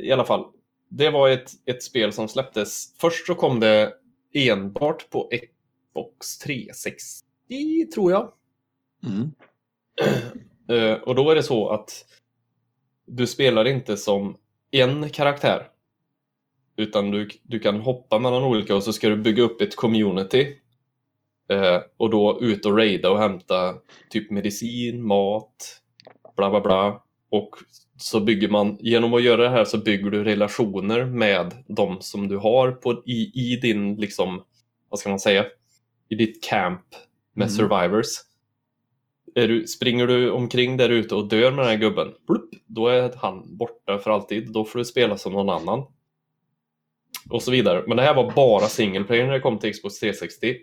i 0.00 0.12
alla 0.12 0.24
fall, 0.24 0.44
det 0.88 1.10
var 1.10 1.28
ett, 1.28 1.50
ett 1.66 1.82
spel 1.82 2.12
som 2.12 2.28
släpptes. 2.28 2.94
Först 2.98 3.26
så 3.26 3.34
kom 3.34 3.60
det 3.60 3.92
enbart 4.34 5.10
på 5.10 5.30
Xbox 5.30 6.38
360, 6.38 7.24
tror 7.94 8.12
jag. 8.12 8.32
Mm. 9.06 9.30
Eh, 10.68 10.92
Och 11.02 11.14
då 11.14 11.30
är 11.30 11.34
det 11.34 11.42
så 11.42 11.68
att 11.68 12.04
du 13.06 13.26
spelar 13.26 13.64
inte 13.66 13.96
som 13.96 14.36
en 14.70 15.10
karaktär. 15.10 15.68
Utan 16.80 17.10
du, 17.10 17.28
du 17.42 17.58
kan 17.58 17.80
hoppa 17.80 18.18
mellan 18.18 18.44
olika 18.44 18.76
och 18.76 18.82
så 18.82 18.92
ska 18.92 19.08
du 19.08 19.16
bygga 19.16 19.42
upp 19.42 19.60
ett 19.60 19.76
community. 19.76 20.56
Eh, 21.50 21.80
och 21.96 22.10
då 22.10 22.38
ut 22.42 22.66
och 22.66 22.76
raida 22.76 23.10
och 23.10 23.18
hämta 23.18 23.74
typ 24.10 24.30
medicin, 24.30 25.06
mat, 25.06 25.80
bla 26.36 26.50
bla 26.50 26.60
bla. 26.60 27.02
Och 27.30 27.50
så 27.96 28.20
bygger 28.20 28.48
man, 28.48 28.76
genom 28.80 29.14
att 29.14 29.22
göra 29.22 29.42
det 29.42 29.48
här 29.48 29.64
så 29.64 29.78
bygger 29.78 30.10
du 30.10 30.24
relationer 30.24 31.04
med 31.04 31.64
de 31.68 31.96
som 32.00 32.28
du 32.28 32.36
har 32.36 32.72
på, 32.72 33.02
i, 33.06 33.32
i 33.34 33.56
din, 33.62 33.96
liksom, 33.96 34.42
vad 34.88 35.00
ska 35.00 35.08
man 35.10 35.18
säga, 35.20 35.44
i 36.08 36.14
ditt 36.14 36.44
camp 36.44 36.86
med 37.34 37.48
Mm. 37.48 37.56
survivors. 37.56 38.06
Du, 39.34 39.66
springer 39.66 40.06
du 40.06 40.30
omkring 40.30 40.76
där 40.76 40.88
ute 40.88 41.14
och 41.14 41.28
dör 41.28 41.50
med 41.50 41.58
den 41.64 41.70
här 41.70 41.76
gubben, 41.78 42.08
plupp, 42.26 42.50
då 42.66 42.88
är 42.88 43.12
han 43.16 43.56
borta 43.56 43.98
för 43.98 44.10
alltid. 44.10 44.52
Då 44.52 44.64
får 44.64 44.78
du 44.78 44.84
spela 44.84 45.16
som 45.18 45.32
någon 45.32 45.48
annan. 45.48 45.84
Och 47.30 47.42
så 47.42 47.50
vidare. 47.50 47.84
Men 47.86 47.96
det 47.96 48.02
här 48.02 48.14
var 48.14 48.30
bara 48.32 48.66
single 48.68 49.04
player 49.04 49.26
när 49.26 49.32
det 49.32 49.40
kom 49.40 49.58
till 49.58 49.72
Xbox 49.72 49.98
360. 49.98 50.56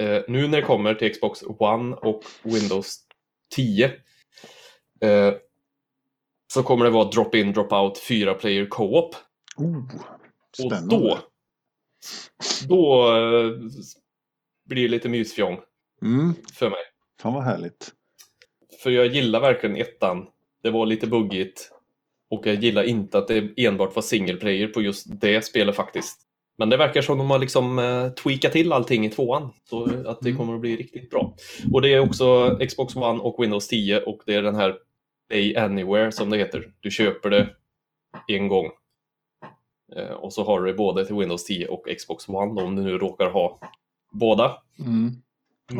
Eh, 0.00 0.22
nu 0.28 0.48
när 0.48 0.60
det 0.60 0.66
kommer 0.66 0.94
till 0.94 1.12
Xbox 1.12 1.42
One 1.58 1.96
och 1.96 2.22
Windows 2.42 2.96
10 3.54 3.84
eh, 5.00 5.34
så 6.52 6.62
kommer 6.62 6.84
det 6.84 6.90
vara 6.90 7.10
drop-in, 7.10 7.52
drop-out, 7.54 7.98
fyra 8.08 8.34
player 8.34 8.66
co-op. 8.66 9.14
Oh, 9.56 9.76
Och 10.64 10.70
spännande. 10.72 10.96
då, 10.96 11.18
då 12.68 13.08
eh, 13.16 13.52
blir 14.68 14.82
det 14.82 14.88
lite 14.88 15.08
mysfjong 15.08 15.60
Mm. 16.02 16.34
för 16.54 16.70
mig. 16.70 16.78
Fan 17.22 17.34
vad 17.34 17.44
härligt. 17.44 17.92
För 18.82 18.90
jag 18.90 19.06
gillar 19.06 19.40
verkligen 19.40 19.76
ettan. 19.76 20.26
Det 20.62 20.70
var 20.70 20.86
lite 20.86 21.06
buggigt. 21.06 21.72
Och 22.30 22.46
jag 22.46 22.54
gillar 22.64 22.82
inte 22.82 23.18
att 23.18 23.28
det 23.28 23.50
enbart 23.56 23.94
var 23.94 24.02
single 24.02 24.36
player 24.36 24.66
på 24.66 24.82
just 24.82 25.20
det 25.20 25.44
spelet 25.44 25.76
faktiskt. 25.76 26.20
Men 26.58 26.68
det 26.70 26.76
verkar 26.76 27.02
som 27.02 27.18
de 27.18 27.30
har 27.30 27.38
liksom 27.38 27.78
eh, 27.78 28.08
tweakat 28.08 28.52
till 28.52 28.72
allting 28.72 29.06
i 29.06 29.10
tvåan. 29.10 29.50
Så 29.64 29.84
att 29.84 30.20
det 30.20 30.28
Mm. 30.28 30.38
kommer 30.38 30.54
att 30.54 30.60
bli 30.60 30.76
riktigt 30.76 31.10
bra. 31.10 31.34
Och 31.72 31.82
det 31.82 31.94
är 31.94 32.00
också 32.00 32.58
Xbox 32.68 32.96
One 32.96 33.20
och 33.20 33.42
Windows 33.42 33.68
10 33.68 34.00
och 34.00 34.22
det 34.26 34.34
är 34.34 34.42
den 34.42 34.54
här 34.54 34.76
Play 35.28 35.56
Anywhere 35.56 36.12
som 36.12 36.30
det 36.30 36.36
heter. 36.38 36.72
Du 36.80 36.90
köper 36.90 37.30
det 37.30 37.48
en 38.28 38.48
gång. 38.48 38.70
Eh, 39.96 40.12
och 40.12 40.32
så 40.32 40.44
har 40.44 40.60
du 40.60 40.66
det 40.66 40.76
både 40.76 41.06
till 41.06 41.16
Windows 41.16 41.44
10 41.44 41.66
och 41.68 41.88
Xbox 41.98 42.28
One 42.28 42.62
om 42.62 42.76
du 42.76 42.82
nu 42.82 42.98
råkar 42.98 43.30
ha 43.30 43.58
båda. 44.12 44.56
Mm. 44.78 45.12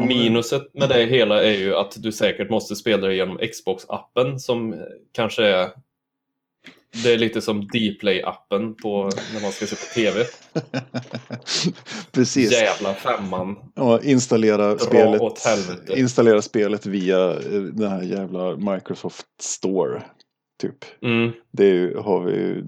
Minuset 0.09 0.75
med 0.75 0.89
det 0.89 1.05
hela 1.05 1.43
är 1.43 1.59
ju 1.59 1.75
att 1.75 2.03
du 2.03 2.13
säkert 2.13 2.51
måste 2.51 2.77
spela 2.77 3.07
det 3.07 3.15
genom 3.15 3.39
Xbox-appen 3.39 4.39
som 4.39 4.75
kanske 5.13 5.45
är 5.45 5.71
det 7.03 7.13
är 7.13 7.19
lite 7.19 7.41
som 7.41 7.63
Dplay-appen 7.63 8.75
på 8.83 9.11
när 9.35 9.43
man 9.43 9.53
ska 9.53 9.67
se 9.67 9.77
på 9.77 9.95
TV. 9.95 10.25
Precis. 12.13 12.53
Jävla 12.53 12.95
femman. 12.95 13.57
Ja, 13.75 14.01
installera 14.03 14.69
Dra 14.75 14.79
spelet, 14.79 15.21
åt 15.21 15.45
helvete. 15.45 16.01
installera 16.01 16.43
spelet 16.43 16.87
via 16.87 17.31
eh, 17.31 17.61
den 17.73 17.91
här 17.91 18.03
jävla 18.03 18.57
Microsoft 18.57 19.27
Store. 19.41 20.03
Typ. 20.63 20.85
Mm. 21.03 21.33
Det 21.53 21.97
har 21.97 22.25
vi 22.25 22.65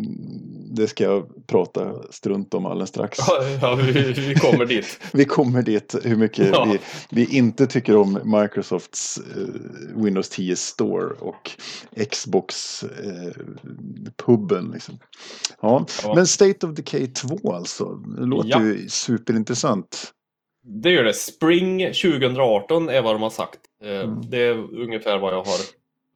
det 0.76 0.86
ska 0.88 1.04
jag 1.04 1.46
prata 1.46 2.02
strunt 2.10 2.54
om 2.54 2.66
alldeles 2.66 2.88
strax. 2.88 3.18
Ja, 3.60 3.74
vi, 3.74 3.92
vi 4.12 4.34
kommer 4.34 4.64
dit. 4.66 5.00
Vi 5.12 5.24
kommer 5.24 5.62
dit 5.62 5.94
hur 6.04 6.16
mycket 6.16 6.48
Ja. 6.52 6.64
vi, 6.72 6.78
vi 7.10 7.36
inte 7.36 7.66
tycker 7.66 7.96
om 7.96 8.18
Microsofts 8.24 9.18
eh, 9.18 10.02
Windows 10.02 10.28
10 10.28 10.56
Store 10.56 11.06
och 11.20 11.50
Xbox 12.10 12.82
eh. 12.82 14.70
Liksom. 14.72 14.98
Ja. 15.60 15.86
Ja. 16.02 16.14
Men 16.14 16.26
State 16.26 16.66
of 16.66 16.74
Decay 16.74 17.06
2 17.06 17.52
alltså, 17.54 17.84
det 17.94 18.26
låter 18.26 18.60
ju 18.60 18.88
superintressant. 18.88 20.12
Det 20.82 20.90
gör 20.90 21.04
det. 21.04 21.14
Spring 21.14 21.78
2018 21.86 22.88
är 22.88 23.02
vad 23.02 23.14
de 23.14 23.22
har 23.22 23.30
sagt. 23.30 23.58
Eh, 23.84 23.92
Mm. 24.00 24.30
Det 24.30 24.38
är 24.38 24.80
ungefär 24.82 25.18
vad 25.18 25.32
jag 25.32 25.38
har 25.44 25.58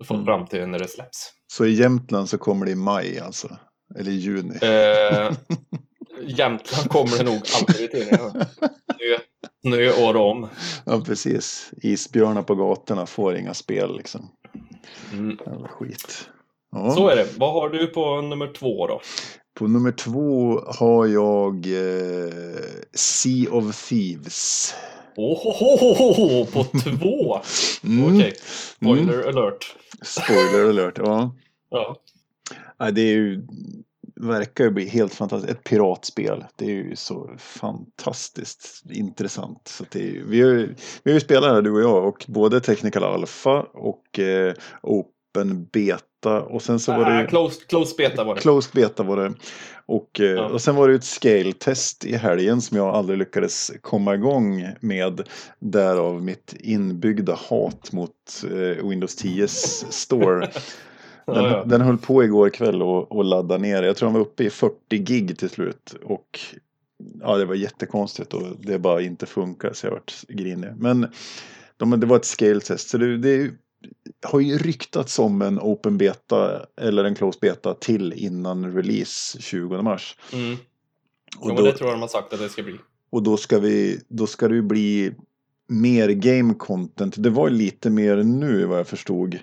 fått 0.05 0.11
Mm. 0.11 0.25
fram 0.25 0.47
till 0.47 0.67
när 0.67 0.79
det 0.79 0.89
släpps. 0.89 1.33
Så 1.53 1.67
i 1.67 1.73
Jämtland 1.73 2.29
så 2.29 2.39
kommer 2.39 2.67
det 2.67 2.73
i 2.73 2.75
maj 2.75 3.21
alltså. 3.21 3.49
Eller 3.95 4.11
i 4.11 4.15
juni. 4.15 4.55
Eh, 4.63 5.33
Jämtland 6.27 6.91
kommer 6.91 7.19
det 7.19 7.25
nog 7.25 7.43
aldrig 7.61 7.91
till. 7.91 8.07
Snö, 8.09 9.19
snö 9.63 10.05
år 10.09 10.17
om. 10.17 10.49
Ja 10.85 11.01
precis. 11.07 11.71
Isbjörnar 11.83 12.43
på 12.43 12.55
gatorna 12.55 13.07
får 13.07 13.37
inga 13.37 13.55
spel 13.55 13.97
liksom. 13.97 14.31
Mm. 15.13 15.39
Jävla 15.47 15.69
skit. 15.69 16.29
Ja. 16.73 16.91
Så 16.91 17.09
är 17.09 17.17
det. 17.17 17.27
Vad 17.39 17.53
har 17.53 17.69
du 17.69 17.87
på 17.87 18.21
nummer 18.21 18.53
två 18.53 18.87
då? 18.87 19.01
På 19.59 19.67
nummer 19.67 19.93
två 19.93 20.61
har 20.67 21.07
jag 21.07 21.55
eh, 21.67 22.33
Sea 22.95 23.51
of 23.53 23.89
Thieves. 23.89 24.75
Ohohoho, 25.17 26.47
på 26.47 26.65
två! 27.01 27.41
Mm. 27.85 28.17
Okej, 28.17 28.35
spoiler 28.77 29.29
alert. 29.29 29.77
Spoiler 30.03 30.69
alert. 30.69 30.99
Ja. 30.99 31.35
Ja. 31.71 31.97
Nej, 32.81 32.93
det 32.93 33.01
är 33.01 33.13
ju, 33.15 33.47
verkar 34.21 34.65
ju 34.65 34.71
bli 34.71 34.89
helt 34.89 35.15
fantastiskt. 35.15 35.53
Ett 35.53 35.65
piratspel. 35.65 36.45
Det 36.57 36.65
är 36.65 36.71
ju 36.71 36.97
så 36.97 37.31
fantastiskt 37.39 38.83
intressant. 38.91 39.69
Så 39.69 39.85
det 39.91 39.99
är, 39.99 40.03
ju- 40.13 40.25
vi, 40.29 40.41
har, 40.43 40.51
ju- 40.51 40.75
vi 41.03 41.11
har 41.11 41.15
ju 41.15 41.21
spelat 41.21 41.51
här 41.51 41.63
du 41.63 41.71
och 41.71 41.81
jag 41.81 42.05
och 42.09 42.25
både 42.29 42.61
Technical 42.61 43.05
Alpha 43.05 43.61
och 43.75 44.19
eh, 44.19 44.55
Open 44.83 45.65
Beta 45.73 46.43
och 46.43 46.63
sen 46.63 46.81
så 46.81 46.93
var 46.93 47.11
det... 47.11 47.19
Ah, 47.25 47.27
closed, 47.27 47.67
closed 47.69 47.97
beta 47.97 48.25
var 48.25 48.35
det. 48.35 48.41
Closed 48.41 48.73
beta 48.75 49.03
var 49.03 49.17
det. 49.17 49.35
Och, 49.87 50.21
eh, 50.21 50.27
Ja. 50.27 50.49
och 50.49 50.61
sen 50.63 50.75
var 50.77 50.89
det 50.89 50.95
ett 50.95 51.05
scale-test 51.05 52.05
i 52.05 52.17
helgen 52.17 52.61
som 52.61 52.77
jag 52.77 52.87
aldrig 52.95 53.19
lyckades 53.19 53.73
komma 53.81 54.15
igång 54.15 54.69
med. 54.81 55.29
Därav 55.59 56.23
mitt 56.23 56.55
inbyggda 56.61 57.39
hat 57.49 57.93
mot 57.93 58.11
eh, 58.51 58.89
Windows 58.89 59.25
10s 59.25 59.85
store. 59.91 60.49
Den, 61.27 61.45
Ja, 61.45 61.51
ja. 61.51 61.65
den 61.65 61.81
höll 61.81 61.99
på 61.99 62.25
igår 62.25 62.51
kväll 62.51 62.83
och, 62.83 63.13
och 63.13 63.25
ladda 63.25 63.59
ner. 63.59 63.83
Jag 63.83 63.97
tror 63.97 64.07
han 64.07 64.15
var 64.15 64.21
uppe 64.21 64.45
i 64.45 64.51
40 64.51 64.99
gig 64.99 65.39
till 65.39 65.51
slut. 65.51 65.95
Och 66.05 66.41
ja, 67.21 67.37
det 67.37 67.45
var 67.45 67.55
jättekonstigt 67.55 68.35
och 68.35 68.43
det 68.61 68.79
bara 68.79 69.03
inte 69.03 69.27
funkar 69.27 69.73
så 69.73 69.87
jag 69.87 69.93
vart 69.93 70.25
grinig. 70.29 70.71
Men 70.77 71.07
de, 71.77 72.01
det 72.01 72.07
var 72.07 72.17
ett 72.17 72.25
scale-test. 72.25 72.89
Så 72.89 72.99
det, 72.99 73.19
det 73.19 73.51
har 74.23 74.41
ju 74.41 74.59
ryktats 74.59 75.19
om 75.19 75.43
en 75.43 75.59
open 75.61 75.99
beta 75.99 76.67
eller 76.81 77.05
en 77.05 77.15
closed 77.15 77.41
beta 77.41 77.75
till 77.75 78.13
innan 78.13 78.75
release 78.75 79.41
20 79.41 79.83
mars. 79.83 80.17
Mm. 80.33 80.57
Och, 81.39 81.47
men 81.47 81.57
då, 81.57 81.63
det 81.63 81.73
tror 81.73 81.91
jag 81.91 81.97
de 81.97 82.01
har 82.01 82.09
sagt 82.09 82.33
att 82.33 82.41
det 82.41 82.49
ska 82.49 82.63
bli. 82.63 82.77
och 83.11 83.23
då 83.23 83.37
ska 83.37 83.59
vi, 83.59 84.01
då 84.09 84.27
ska 84.27 84.49
det 84.49 84.55
ju 84.55 84.63
bli 84.63 85.13
mer 85.69 86.09
game 86.09 86.55
content. 86.55 87.15
Det 87.23 87.31
var 87.31 87.51
lite 87.51 87.91
mer 87.91 88.17
nu 88.17 88.65
vad 88.65 88.79
jag 88.79 88.87
förstod 88.87 89.39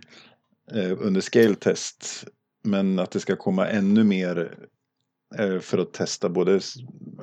under 0.82 1.22
scale 1.22 1.56
test. 1.56 2.26
Men 2.64 3.00
att 3.00 3.12
det 3.12 3.20
ska 3.20 3.36
komma 3.36 3.68
ännu 3.68 4.04
mer 4.04 4.58
eh, 5.40 5.60
för 5.60 5.78
att 5.78 5.94
testa 5.94 6.30
både, 6.30 6.60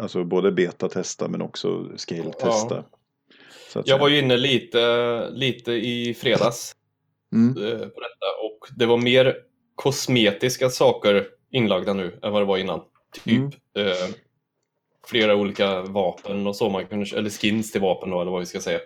alltså 0.00 0.24
både 0.24 0.52
beta-testa 0.52 1.28
men 1.28 1.42
också 1.42 1.88
scale-testa. 1.96 2.84
Att 3.74 3.88
Jag 3.88 3.98
var 3.98 4.08
ju 4.08 4.18
inne 4.18 4.36
lite, 4.36 5.30
lite 5.30 5.72
i 5.72 6.14
fredags 6.14 6.76
Mm. 7.32 7.48
eh, 7.64 7.78
på 7.78 8.00
detta 8.00 8.26
och 8.44 8.68
det 8.76 8.86
var 8.86 8.98
mer 8.98 9.36
kosmetiska 9.74 10.70
saker 10.70 11.26
inlagda 11.50 11.92
nu 11.92 12.18
än 12.22 12.32
vad 12.32 12.42
det 12.42 12.46
var 12.46 12.58
innan. 12.58 12.80
Typ 13.24 13.54
Mm. 13.76 13.88
eh, 13.88 14.14
flera 15.06 15.34
olika 15.36 15.82
vapen 15.82 16.46
och 16.46 16.56
så 16.56 16.68
man 16.70 16.86
kunde, 16.86 17.16
eller 17.16 17.30
skins 17.30 17.72
till 17.72 17.80
vapen 17.80 18.10
då, 18.10 18.20
eller 18.20 18.30
vad 18.30 18.40
vi 18.40 18.46
ska 18.46 18.60
säga. 18.60 18.80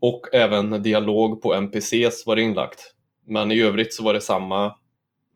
Och 0.00 0.34
även 0.34 0.82
dialog 0.82 1.42
på 1.42 1.54
NPCs 1.54 2.26
var 2.26 2.36
det 2.36 2.42
inlagt. 2.42 2.94
Men 3.30 3.52
i 3.52 3.60
övrigt 3.62 3.94
så 3.94 4.02
var 4.04 4.14
det 4.14 4.20
samma 4.20 4.74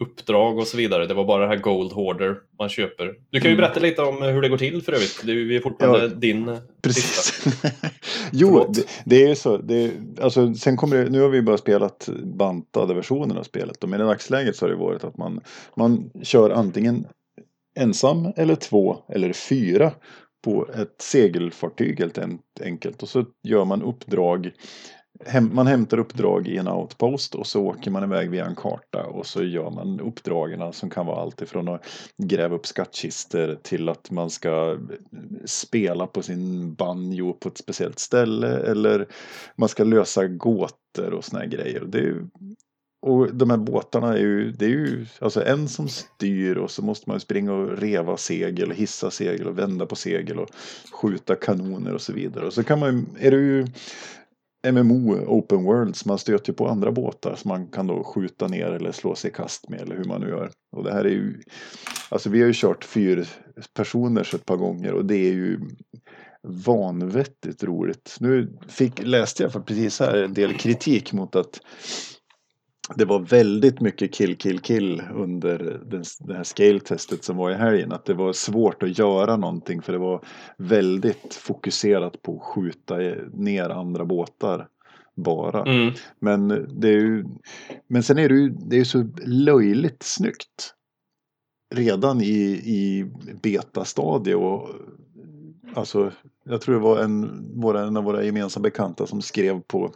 uppdrag 0.00 0.58
och 0.58 0.66
så 0.66 0.76
vidare. 0.76 1.06
Det 1.06 1.14
var 1.14 1.24
bara 1.24 1.42
det 1.42 1.48
här 1.48 1.56
Gold 1.62 1.92
Hoarder 1.92 2.36
man 2.58 2.68
köper. 2.68 3.14
Du 3.30 3.40
kan 3.40 3.50
ju 3.50 3.54
Mm. 3.56 3.62
berätta 3.64 3.80
lite 3.80 4.02
om 4.02 4.22
hur 4.22 4.42
det 4.42 4.48
går 4.48 4.58
till 4.58 4.82
för 4.82 4.92
övrigt. 4.92 5.20
Det 5.24 5.32
är 5.32 5.36
ju- 5.36 5.60
fortfarande 5.60 5.98
Ja, 6.00 6.08
din. 6.08 6.58
Precis. 6.82 7.44
jo, 8.32 8.66
det, 8.74 8.82
det 9.04 9.22
är 9.24 9.28
ju 9.28 9.34
så. 9.34 9.56
Det, 9.56 9.90
alltså, 10.20 10.54
sen 10.54 10.76
kommer 10.76 10.96
det, 10.96 11.10
nu 11.10 11.20
har 11.20 11.28
vi 11.28 11.42
bara 11.42 11.58
spelat 11.58 12.08
bantade 12.22 12.94
versionen 12.94 13.38
av 13.38 13.42
spelet. 13.42 13.82
Men 13.86 14.00
i 14.00 14.04
dagsläget 14.04 14.56
så 14.56 14.64
har 14.64 14.70
det 14.70 14.76
varit 14.76 15.04
att 15.04 15.16
man, 15.16 15.40
man 15.76 16.10
kör 16.22 16.50
antingen 16.50 17.06
ensam 17.78 18.32
eller 18.36 18.54
två 18.54 18.96
eller 19.08 19.32
fyra 19.32 19.92
på 20.44 20.68
ett 20.74 20.94
segelfartyg 21.02 21.98
helt 22.00 22.18
en- 22.18 22.38
enkelt. 22.64 23.02
Och 23.02 23.08
så 23.08 23.24
gör 23.42 23.64
man 23.64 23.82
uppdrag 23.82 24.50
hem, 25.26 25.50
man 25.54 25.66
hämtar 25.66 25.98
uppdrag 25.98 26.48
i 26.48 26.56
en 26.56 26.68
outpost 26.68 27.34
och 27.34 27.46
så 27.46 27.62
åker 27.62 27.90
man 27.90 28.04
iväg 28.04 28.30
via 28.30 28.46
en 28.46 28.54
karta 28.54 29.06
och 29.06 29.26
så 29.26 29.42
gör 29.42 29.70
man 29.70 30.00
uppdragen 30.00 30.72
som 30.72 30.90
kan 30.90 31.06
vara 31.06 31.20
allt 31.20 31.42
ifrån 31.42 31.68
att 31.68 31.86
gräva 32.16 32.54
upp 32.56 32.66
skattkister 32.66 33.58
till 33.62 33.88
att 33.88 34.10
man 34.10 34.30
ska 34.30 34.78
spela 35.44 36.06
på 36.06 36.22
sin 36.22 36.74
banjo 36.74 37.32
på 37.32 37.48
ett 37.48 37.58
speciellt 37.58 37.98
ställe 37.98 38.48
eller 38.48 39.06
man 39.56 39.68
ska 39.68 39.84
lösa 39.84 40.26
gåtor 40.26 41.12
och 41.12 41.24
såna 41.24 41.42
här 41.42 41.48
grejer. 41.48 41.84
Det 41.88 41.98
är 41.98 42.02
ju, 42.02 42.26
och 43.06 43.34
de 43.34 43.50
här 43.50 43.56
båtarna 43.56 44.12
är 44.12 44.18
ju, 44.20 44.50
det 44.52 44.64
är 44.64 44.68
ju 44.68 45.06
alltså 45.20 45.44
en 45.44 45.68
som 45.68 45.88
styr 45.88 46.56
och 46.56 46.70
så 46.70 46.82
måste 46.82 47.10
man 47.10 47.16
ju 47.16 47.20
springa 47.20 47.52
och 47.52 47.78
reva 47.78 48.16
segel, 48.16 48.70
hissa 48.70 49.10
segel 49.10 49.46
och 49.46 49.58
vända 49.58 49.86
på 49.86 49.96
segel 49.96 50.38
och 50.38 50.48
skjuta 50.92 51.34
kanoner 51.34 51.94
och 51.94 52.00
så 52.02 52.12
vidare. 52.12 52.46
Och 52.46 52.52
så 52.52 52.64
kan 52.64 52.78
man 52.78 52.96
ju- 52.96 53.26
är 53.26 53.30
det 53.30 53.36
ju 53.36 53.66
MMO, 54.72 55.14
Open 55.26 55.64
Worlds, 55.64 56.04
man 56.04 56.18
stöter 56.18 56.52
ju 56.52 56.56
på 56.56 56.68
andra 56.68 56.92
båtar 56.92 57.34
som 57.34 57.48
man 57.48 57.66
kan 57.66 57.86
då 57.86 58.04
skjuta 58.04 58.48
ner 58.48 58.66
eller 58.66 58.92
slå 58.92 59.14
sig 59.14 59.30
i 59.30 59.34
kast 59.34 59.68
med 59.68 59.80
eller 59.80 59.96
hur 59.96 60.04
man 60.04 60.20
nu 60.20 60.28
gör. 60.28 60.50
Och 60.76 60.84
det 60.84 60.92
här 60.92 61.04
är 61.04 61.10
ju, 61.10 61.40
alltså 62.08 62.30
vi 62.30 62.40
har 62.40 62.46
ju 62.46 62.54
kört 62.54 62.84
fyra 62.84 63.24
personer 63.74 64.34
ett 64.34 64.46
par 64.46 64.56
gånger 64.56 64.92
och 64.92 65.04
det 65.04 65.16
är 65.16 65.32
ju 65.32 65.60
vanvettigt 66.42 67.64
roligt. 67.64 68.16
Nu 68.20 68.58
fick, 68.68 69.02
läste 69.02 69.42
jag 69.42 69.52
för 69.52 69.60
precis 69.60 70.00
här 70.00 70.22
en 70.22 70.34
del 70.34 70.54
kritik 70.54 71.12
mot 71.12 71.36
att 71.36 71.60
det 72.96 73.04
var 73.04 73.18
väldigt 73.18 73.80
mycket 73.80 74.14
kill, 74.14 74.36
kill, 74.36 74.60
kill 74.60 75.02
under 75.14 75.80
den, 75.86 76.04
det 76.20 76.34
här 76.34 76.44
scale-testet 76.44 77.24
som 77.24 77.36
var 77.36 77.50
i 77.50 77.54
helgen. 77.54 77.92
Att 77.92 78.04
det 78.04 78.14
var 78.14 78.32
svårt 78.32 78.82
att 78.82 78.98
göra 78.98 79.36
någonting 79.36 79.82
för 79.82 79.92
det 79.92 79.98
var 79.98 80.24
väldigt 80.58 81.34
fokuserat 81.34 82.22
på 82.22 82.36
att 82.36 82.42
skjuta 82.42 82.96
ner 83.32 83.70
andra 83.70 84.04
båtar 84.04 84.68
bara. 85.14 85.62
Mm. 85.62 85.94
Men, 86.18 86.48
det 86.80 86.88
är 86.88 87.00
ju, 87.00 87.24
men 87.88 88.02
sen 88.02 88.18
är 88.18 88.28
det 88.28 88.34
ju 88.34 88.48
det 88.48 88.76
är 88.76 88.78
ju 88.78 88.84
så 88.84 89.08
löjligt 89.26 90.02
snyggt. 90.02 90.74
Redan 91.74 92.20
i, 92.20 92.62
i 92.64 93.10
betastadie 93.42 94.34
och 94.34 94.68
alltså 95.74 96.12
jag 96.44 96.60
tror 96.60 96.74
det 96.74 96.80
var 96.80 96.98
en, 96.98 97.44
våra, 97.60 97.80
en 97.86 97.96
av 97.96 98.04
våra 98.04 98.24
gemensamma 98.24 98.62
bekanta 98.62 99.06
som 99.06 99.22
skrev 99.22 99.60
på 99.60 99.92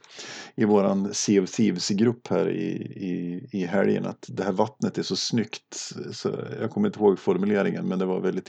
i 0.57 0.65
våran 0.65 1.15
Sea 1.15 1.43
of 1.43 1.51
Thieves-grupp 1.51 2.29
här 2.29 2.51
i, 2.51 2.69
i, 2.97 3.49
i 3.53 3.67
helgen 3.67 4.07
att 4.07 4.25
det 4.29 4.45
här 4.45 4.53
vattnet 4.53 4.99
är 4.99 5.03
så 5.03 5.17
snyggt. 5.17 5.93
Så 6.13 6.31
jag 6.61 6.71
kommer 6.71 6.89
inte 6.89 6.99
ihåg 6.99 7.19
formuleringen 7.19 7.89
men 7.89 7.99
det 7.99 8.05
var 8.05 8.21
väldigt, 8.21 8.47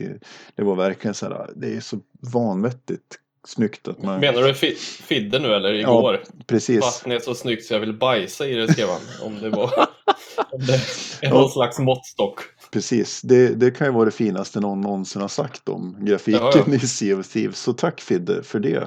det 0.56 0.64
var 0.64 0.76
verkligen 0.76 1.14
så 1.14 1.26
här, 1.26 1.50
det 1.56 1.76
är 1.76 1.80
så 1.80 1.98
vanvettigt 2.34 3.20
snyggt 3.48 3.88
att 3.88 4.04
man... 4.04 4.20
Menar 4.20 4.42
du 4.44 4.54
fi- 4.54 4.76
Fidde 4.76 5.40
nu 5.40 5.54
eller 5.54 5.74
igår? 5.74 6.24
Precis. 6.48 6.82
Vattnet 6.82 7.22
är 7.22 7.26
så 7.26 7.36
snyggt 7.36 7.66
så 7.66 7.74
jag 7.74 7.80
vill 7.80 7.94
bajsa 7.94 8.48
i 8.48 8.54
det 8.54 8.74
skrev 8.74 8.88
han. 8.88 9.28
Om 9.28 9.40
det 9.42 9.50
var 9.50 9.66
om 10.52 10.60
det 10.60 10.74
är 10.74 10.82
Ja. 11.22 11.30
någon 11.34 11.50
slags 11.50 11.80
måttstock. 11.80 12.40
Precis, 12.72 13.22
det, 13.22 13.56
det 13.56 13.72
kan 13.72 13.88
ju 13.88 13.94
vara 13.94 14.06
det 14.06 14.12
finaste 14.12 14.60
någon 14.60 14.82
någonsin 14.82 15.22
har 15.22 15.30
sagt 15.30 15.70
om 15.70 15.98
grafiken 16.00 16.42
Ja, 16.42 16.64
ja. 16.68 16.74
i 16.76 16.80
Sea 16.80 17.18
of 17.20 17.28
Thieves. 17.28 17.60
Så 17.60 17.74
tack 17.74 18.02
Fidde 18.02 18.44
för 18.44 18.60
det. 18.60 18.84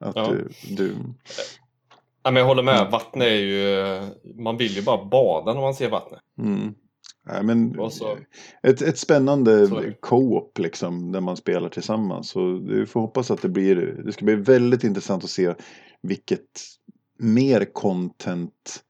Att 0.00 0.16
Ja. 0.16 0.30
du, 0.30 0.48
du, 0.76 0.96
Ja, 2.22 2.30
men 2.30 2.36
jag 2.40 2.46
håller 2.46 2.62
med. 2.62 2.78
Mm. 2.78 2.90
Vattnet 2.90 3.26
är 3.26 3.34
ju... 3.34 4.00
Man 4.34 4.56
vill 4.56 4.72
ju 4.72 4.82
bara 4.82 5.04
bada 5.04 5.54
när 5.54 5.60
man 5.60 5.74
ser 5.74 5.90
vattnet. 5.90 6.20
mm. 6.38 6.74
Nej, 7.28 7.42
men 7.42 7.76
ett, 8.62 8.82
ett 8.82 8.98
spännande 8.98 9.68
co-op 10.00 10.58
liksom, 10.58 11.12
där 11.12 11.20
man 11.20 11.36
spelar 11.36 11.68
tillsammans. 11.68 12.28
Så 12.30 12.58
vi 12.58 12.86
får 12.86 13.00
hoppas 13.00 13.30
att 13.30 13.42
det 13.42 13.48
blir, 13.48 13.76
det 13.76 14.12
ska 14.12 14.24
bli 14.24 14.34
väldigt 14.34 14.84
intressant 14.84 15.24
att 15.24 15.30
se 15.30 15.54
vilket 16.02 16.40
mer 17.18 17.64
content 17.72 18.82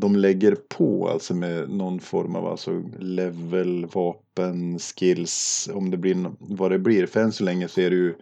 de 0.00 0.16
lägger 0.16 0.56
på, 0.68 1.08
alltså 1.08 1.34
med 1.34 1.70
någon 1.70 2.00
form 2.00 2.36
av 2.36 2.46
alltså 2.46 2.82
level, 2.98 3.86
vapen, 3.86 4.78
skills, 4.78 5.68
om 5.74 5.90
det 5.90 5.96
blir 5.96 6.30
vad 6.38 6.70
det 6.70 6.78
blir. 6.78 7.06
För 7.06 7.20
än 7.20 7.32
så 7.32 7.44
länge 7.44 7.68
så 7.68 7.80
är 7.80 7.90
det 7.90 7.96
ju 7.96 8.14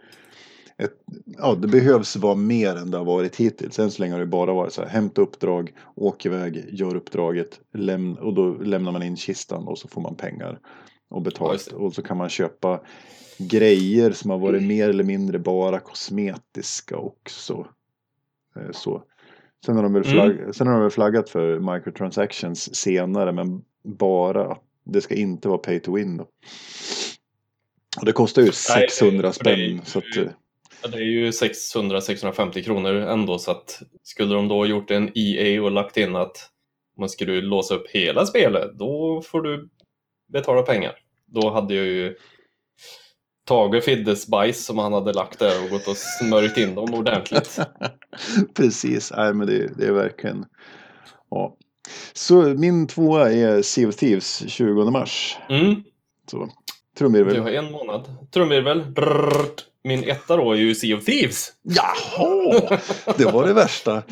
ett, 0.77 0.93
ja, 1.25 1.55
det 1.55 1.67
behövs 1.67 2.15
vara 2.15 2.35
mer 2.35 2.75
än 2.75 2.91
det 2.91 2.97
har 2.97 3.05
varit 3.05 3.35
hittills. 3.35 3.79
Än 3.79 3.91
så 3.91 4.01
länge 4.01 4.13
har 4.13 4.19
det 4.19 4.25
bara 4.25 4.53
varit 4.53 4.73
så 4.73 4.81
här, 4.81 4.89
hämta 4.89 5.21
uppdrag, 5.21 5.73
åk 5.95 6.25
iväg, 6.25 6.65
gör 6.71 6.95
uppdraget, 6.95 7.59
lämna, 7.73 8.21
och 8.21 8.33
då 8.33 8.53
lämnar 8.53 8.91
man 8.91 9.03
in 9.03 9.15
kistan 9.15 9.67
och 9.67 9.77
så 9.77 9.87
får 9.87 10.01
man 10.01 10.15
pengar 10.15 10.59
och 11.09 11.21
betalt. 11.21 11.67
och 11.67 11.93
så 11.93 12.01
kan 12.01 12.17
man 12.17 12.29
köpa 12.29 12.81
grejer 13.37 14.11
som 14.11 14.31
har 14.31 14.37
varit 14.37 14.63
mer 14.63 14.89
eller 14.89 15.03
mindre 15.03 15.39
bara 15.39 15.79
kosmetiska 15.79 16.97
också. 16.97 17.67
Eh, 18.55 18.71
Så. 18.71 19.03
Sen 19.65 19.75
har, 19.75 19.83
de 19.83 19.93
väl 19.93 20.03
flagg, 20.03 20.55
sen 20.55 20.67
har 20.67 20.73
de 20.73 20.81
väl 20.81 20.91
flaggat 20.91 21.29
för 21.29 21.59
microtransactions 21.73 22.75
senare 22.75 23.31
men 23.31 23.61
bara 23.83 24.51
att 24.51 24.63
det 24.83 25.01
ska 25.01 25.15
inte 25.15 25.47
vara 25.47 25.57
pay 25.57 25.79
to 25.79 25.95
win. 25.95 26.17
Då. 26.17 26.23
Och 27.99 28.05
det 28.05 28.11
kostar 28.11 28.41
ju 28.41 28.51
600 28.51 29.31
för 29.31 29.43
det 29.43 29.49
är 29.49 29.55
spänn. 29.55 29.59
ju- 29.59 29.79
Så 29.85 29.99
att, 29.99 30.91
Det 30.91 30.97
är 30.97 31.01
ju 31.01 31.29
600-650 31.31 32.63
kronor 32.63 32.93
ändå 32.95 33.39
så 33.39 33.51
att 33.51 33.81
skulle 34.03 34.33
de 34.33 34.47
då 34.47 34.65
gjort 34.65 34.91
en 34.91 35.11
EA 35.15 35.63
och 35.63 35.71
lagt 35.71 35.97
in 35.97 36.15
att 36.15 36.49
man 36.97 37.09
skulle 37.09 37.41
låsa 37.41 37.75
upp 37.75 37.87
hela 37.89 38.25
spelet, 38.25 38.71
då 38.73 39.21
får 39.25 39.41
du 39.41 39.69
betala 40.27 40.61
pengar. 40.61 40.95
Då 41.25 41.49
hade 41.49 41.75
jag 41.75 41.85
ju 41.85 42.15
tagit 43.47 43.83
Fiddes 43.85 44.27
bajs 44.27 44.65
som 44.65 44.77
han 44.77 44.93
hade 44.93 45.13
lagt 45.13 45.39
där 45.39 45.63
och 45.63 45.69
gått 45.69 45.87
och 45.87 45.97
smörjt 45.97 46.57
in 46.57 46.75
dem 46.75 46.93
ordentligt. 46.93 47.59
Precis, 48.53 49.13
Nej, 49.17 49.33
men 49.33 49.47
det, 49.47 49.67
det 49.77 49.85
är 49.87 49.91
verkligen. 49.91 50.45
Ja. 51.29 51.55
Så 52.13 52.41
min 52.41 52.87
tvåa 52.87 53.31
är 53.31 53.61
Sea 53.61 53.87
of 53.87 53.95
Thieves 53.95 54.43
20 54.49 54.91
mars. 54.91 55.37
Mm, 55.49 55.83
Så, 56.31 56.37
du 56.45 56.49
trumvirvel. 56.97 57.39
har 57.39 57.49
en 57.49 57.71
månad. 57.71 58.03
Trumvirvel. 58.33 58.83
Brrrt. 58.91 59.65
min 59.83 60.03
etta 60.03 60.37
då 60.37 60.51
är 60.51 60.55
ju 60.57 60.75
Sea 60.75 60.97
of 60.97 61.05
Thieves. 61.05 61.53
Jaha! 61.61 62.79
Det 63.17 63.25
var 63.25 63.47
det 63.47 63.53
värsta. 63.53 64.03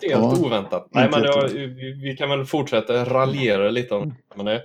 Det 0.00 0.06
är 0.06 0.16
helt 0.20 0.38
Ja, 0.40 0.46
oväntat. 0.46 0.88
Nej, 0.90 1.08
men 1.12 1.22
var- 1.22 1.48
vi, 1.48 1.92
vi 2.02 2.16
kan 2.16 2.30
väl 2.30 2.44
fortsätta 2.46 3.04
raljera 3.04 3.70
lite 3.70 3.94
om 3.94 4.14
men 4.36 4.46
det. 4.46 4.62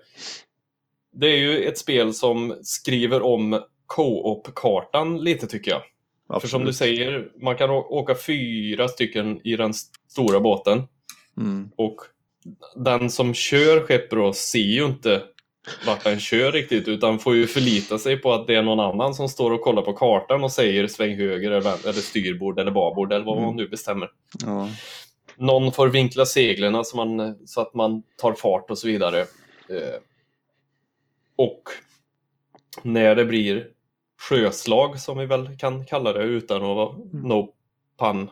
Det 1.18 1.28
är 1.28 1.38
ju 1.38 1.64
ett 1.64 1.78
spel 1.78 2.14
som 2.14 2.56
skriver 2.64 3.22
om 3.22 3.62
co-op-kartan 3.88 5.24
lite 5.24 5.48
tycker 5.48 5.72
jag. 5.72 5.82
För 6.42 6.48
som 6.48 6.62
du 6.64 6.70
Absolut. 6.70 6.76
säger, 6.98 7.28
man 7.42 7.56
kan 7.56 7.70
åka 7.70 8.16
fyra 8.16 8.88
stycken 8.88 9.48
i 9.48 9.56
den 9.56 9.74
stora 10.10 10.40
båten. 10.40 10.84
Mm. 11.38 11.70
Och 11.76 11.96
den 12.76 13.10
som 13.10 13.34
kör 13.34 13.82
skeppet 13.86 14.12
då 14.12 14.34
ser 14.34 14.60
ju 14.60 14.86
inte 14.86 15.24
vart 15.88 16.04
den 16.04 16.20
kör 16.20 16.52
riktigt 16.52 16.88
utan 16.88 17.20
får 17.20 17.36
ju 17.36 17.48
förlita 17.48 17.98
sig 17.98 18.18
på 18.18 18.34
att 18.34 18.48
det 18.48 18.56
är 18.56 18.62
någon 18.64 18.80
annan 18.80 19.14
som 19.16 19.30
står 19.30 19.52
och 19.52 19.62
kollar 19.62 19.82
på 19.82 19.94
kartan 19.94 20.44
och 20.44 20.52
säger 20.52 20.88
sväng 20.88 21.16
höger 21.16 21.52
eller, 21.52 21.72
eller 21.84 22.02
styrbord 22.02 22.60
eller 22.60 22.72
babord 22.72 23.14
eller 23.14 23.26
vad 23.26 23.36
man 23.36 23.44
Mm. 23.46 23.56
nu 23.56 23.68
bestämmer. 23.68 24.10
Ja. 24.46 24.70
Någon 25.38 25.72
får 25.72 25.88
vinkla 25.88 26.26
seglen 26.26 26.86
så, 26.86 26.98
man, 26.98 27.38
så 27.48 27.62
att 27.62 27.74
man 27.74 28.04
tar 28.18 28.34
fart 28.34 28.72
och 28.72 28.78
så 28.78 28.88
vidare. 28.88 29.20
Eh, 29.70 30.00
och 31.36 31.62
när 32.84 33.16
det 33.16 33.26
blir 33.26 33.68
sjöslag 34.18 35.00
som 35.00 35.18
vi 35.18 35.26
väl 35.26 35.58
kan 35.58 35.86
kalla 35.86 36.14
det 36.14 36.24
utan 36.24 36.58
att 36.58 36.76
vara 36.76 36.96
no 37.12 37.54
pun 38.00 38.30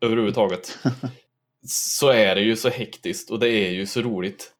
överhuvudtaget. 0.00 0.78
så 1.66 2.08
är 2.08 2.34
det 2.34 2.40
ju 2.40 2.56
så 2.56 2.68
hektiskt 2.68 3.30
och 3.30 3.38
det 3.38 3.48
är 3.48 3.70
ju 3.70 3.86
så 3.86 4.00
roligt. 4.00 4.52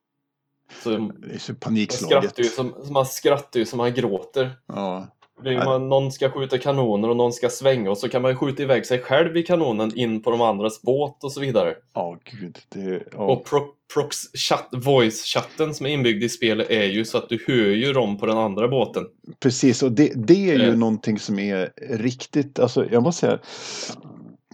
Så 0.82 0.90
Det 0.90 0.94
är 0.96 0.98
så 0.98 1.00
man 1.00 1.38
skrattar, 1.38 1.54
panikslaget. 1.54 2.38
ju 2.38 2.44
som, 2.44 2.74
man 2.90 3.06
skrattar 3.06 3.60
ju 3.60 3.66
som 3.66 3.76
man 3.76 3.94
gråter. 3.94 4.50
Ja. 4.66 5.06
Det 5.44 5.50
är 5.50 5.64
man, 5.64 5.88
någon 5.88 6.12
ska 6.12 6.30
skjuta 6.30 6.58
kanoner 6.58 7.10
och 7.10 7.16
någon 7.16 7.32
ska 7.32 7.48
svänga 7.48 7.90
och 7.90 7.98
så 7.98 8.08
kan 8.08 8.22
man 8.22 8.36
skjuta 8.36 8.62
iväg 8.62 8.86
sig 8.86 8.98
själv 8.98 9.36
i 9.36 9.42
kanonen 9.42 9.98
in 9.98 10.22
på 10.22 10.30
de 10.30 10.40
andras 10.40 10.82
båt 10.82 11.24
och 11.24 11.32
så 11.32 11.40
vidare. 11.40 11.74
Ja, 11.94 12.18
gud. 12.24 12.58
Det, 12.68 13.02
ja. 13.12 13.18
Och 13.18 13.44
pro, 13.44 13.60
prox 13.94 14.16
chat, 14.34 14.68
voice-chatten 14.72 15.74
som 15.74 15.86
är 15.86 15.90
inbyggd 15.90 16.24
i 16.24 16.28
spelet 16.28 16.70
är 16.70 16.84
ju 16.84 17.04
så 17.04 17.18
att 17.18 17.28
du 17.28 17.44
hör 17.46 17.74
ju 17.74 17.92
dem 17.92 18.18
på 18.18 18.26
den 18.26 18.38
andra 18.38 18.68
båten. 18.68 19.04
Precis, 19.40 19.82
och 19.82 19.92
det, 19.92 20.12
det 20.26 20.50
är 20.50 20.58
ju 20.58 20.68
Eh. 20.68 20.76
någonting 20.78 21.18
som 21.18 21.38
är 21.38 21.72
riktigt, 21.90 22.58
alltså 22.58 22.86
jag 22.90 23.02
måste 23.02 23.20
säga, 23.20 23.38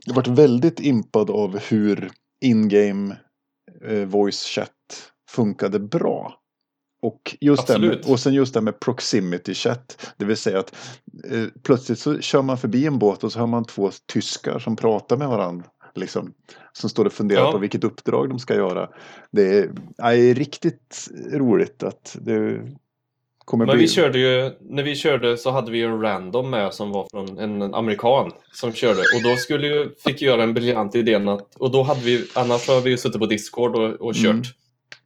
jag 0.07 0.14
varit 0.14 0.26
väldigt 0.26 0.80
impad 0.80 1.30
av 1.30 1.59
hur 1.59 2.11
in-game 2.45 3.16
eh, 3.89 4.05
voice 4.05 4.45
chat 4.45 4.70
funkade 5.30 5.78
bra. 5.78 6.41
Och, 7.05 7.37
just 7.41 7.67
det 7.67 7.79
med, 7.79 8.05
och 8.07 8.21
sen 8.21 8.35
just 8.35 8.55
det 8.55 8.61
med 8.61 8.81
proximity 8.81 9.55
chat, 9.55 10.13
det 10.17 10.25
vill 10.25 10.37
säga 10.37 10.59
att 10.59 10.77
eh, 11.31 11.45
plötsligt 11.63 11.99
så 11.99 12.21
kör 12.21 12.43
man 12.43 12.59
förbi 12.59 12.87
en 12.87 12.99
båt 12.99 13.25
och 13.25 13.33
så 13.33 13.39
har 13.39 13.47
man 13.47 13.65
två 13.65 13.91
tyskar 14.13 14.59
som 14.59 14.77
pratar 14.77 15.17
med 15.17 15.29
varandra. 15.29 15.67
Liksom, 15.95 16.33
som 16.73 16.91
står 16.91 17.05
och 17.05 17.13
funderar 17.13 17.41
Ja. 17.41 17.53
på 17.53 17.59
vilket 17.59 17.85
uppdrag 17.85 18.29
de 18.29 18.39
ska 18.39 18.55
göra. 18.55 18.89
Det 19.31 19.59
är, 19.59 19.71
ja, 19.97 20.11
det 20.11 20.31
är 20.31 20.35
riktigt 20.35 21.09
roligt 21.33 21.83
att 21.83 22.17
det 22.21 22.61
kommer 23.45 23.67
Men 23.67 23.77
bli... 23.77 23.85
vi 23.85 23.91
körde 23.91 24.19
ju, 24.19 24.53
när 24.61 24.83
vi 24.83 24.97
körde 24.97 25.37
så 25.37 25.51
hade 25.51 25.71
vi 25.71 25.83
en 25.83 26.01
random 26.01 26.51
med 26.51 26.75
som 26.75 26.91
var 26.91 27.09
från 27.11 27.39
en, 27.39 27.75
amerikan 27.75 28.33
som 28.53 28.73
körde 28.73 29.01
och 29.01 29.23
då 29.31 29.37
skulle 29.37 29.67
ju, 29.67 29.91
fick 30.05 30.23
jag 30.23 30.33
göra 30.33 30.43
en 30.43 30.55
briljant 30.55 30.95
idén 30.95 31.29
att, 31.29 31.55
och 31.57 31.71
då 31.71 31.83
hade 31.83 32.01
vi, 32.01 32.27
annars 32.35 32.69
har 32.69 32.81
vi 32.81 32.91
ju 32.91 32.97
suttit 32.97 33.21
på 33.21 33.27
Discord 33.27 33.77
och, 33.77 33.91
och 34.07 34.15
kört. 34.15 34.25
Mm. 34.25 34.43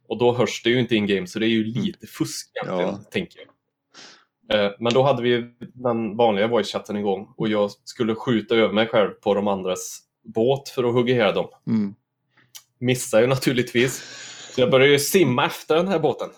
Och 0.09 0.17
då 0.17 0.33
hörs 0.33 0.63
det 0.63 0.69
ju 0.69 0.79
inte 0.79 0.95
in-game 0.95 1.27
så 1.27 1.39
det 1.39 1.45
är 1.45 1.49
ju 1.49 1.63
lite 1.63 2.07
fusk 2.07 2.51
egentligen, 2.55 2.89
Ja. 2.93 2.99
tänker 3.11 3.39
jag. 3.39 4.65
Eh, 4.65 4.71
Men 4.79 4.93
då 4.93 5.03
hade 5.03 5.21
vi 5.23 5.45
den 5.73 6.17
vanliga 6.17 6.47
voice-chatten 6.47 6.97
igång 6.97 7.33
och 7.37 7.47
jag 7.49 7.71
skulle 7.83 8.15
skjuta 8.15 8.55
över 8.55 8.73
mig 8.73 8.87
själv 8.87 9.09
på 9.11 9.33
de 9.33 9.47
andras 9.47 9.99
båt 10.23 10.69
för 10.69 10.83
att 10.83 10.93
hugga 10.93 11.13
ihjäl 11.13 11.33
dem. 11.33 11.47
Mm. 11.67 11.95
Missade 12.79 13.23
ju 13.23 13.29
naturligtvis. 13.29 14.03
Så 14.55 14.61
jag 14.61 14.71
började 14.71 14.91
ju 14.91 14.99
simma 14.99 15.45
efter 15.45 15.75
den 15.75 15.87
här 15.87 15.99
båten. 15.99 16.29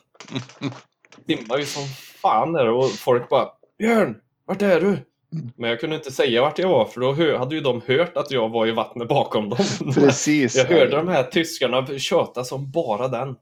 Simmar 1.28 1.58
ju 1.58 1.66
som 1.66 1.84
fan 2.22 2.54
där 2.54 2.68
och 2.68 2.90
folk 2.92 3.30
bara 3.30 3.50
Björn, 3.78 4.18
vart 4.46 4.62
är 4.62 4.82
du? 4.82 4.98
Men 5.56 5.70
jag 5.70 5.80
kunde 5.80 5.96
inte 5.96 6.12
säga 6.12 6.42
vart 6.42 6.60
jag 6.60 6.70
var 6.70 6.86
för 6.86 7.02
då 7.02 7.38
hade 7.38 7.56
ju 7.56 7.62
de 7.62 7.82
hört 7.88 8.18
att 8.18 8.32
jag 8.32 8.50
var 8.50 8.68
i 8.68 8.72
vattnet 8.72 9.08
bakom 9.08 9.50
dem. 9.50 9.58
Precis. 9.94 10.56
Jag 10.56 10.66
hörde 10.66 10.96
de 10.96 11.08
här 11.08 11.24
tyskarna 11.24 11.88
köta 12.00 12.44
som 12.44 12.72
bara 12.72 13.08
den. 13.08 13.36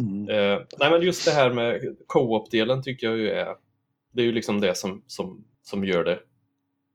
Mm. 0.00 0.28
Eh, 0.28 0.58
nej 0.78 0.90
men 0.90 1.02
just 1.02 1.24
det 1.24 1.30
här 1.30 1.50
med 1.50 1.96
co-op-delen 2.06 2.82
tycker 2.82 3.06
jag 3.06 3.16
ju 3.18 3.30
är 3.30 3.54
Det 4.12 4.22
är 4.22 4.26
ju 4.26 4.32
liksom 4.32 4.60
det 4.60 4.74
som, 4.76 5.02
som, 5.06 5.44
som 5.62 5.84
gör 5.84 6.04
det 6.04 6.18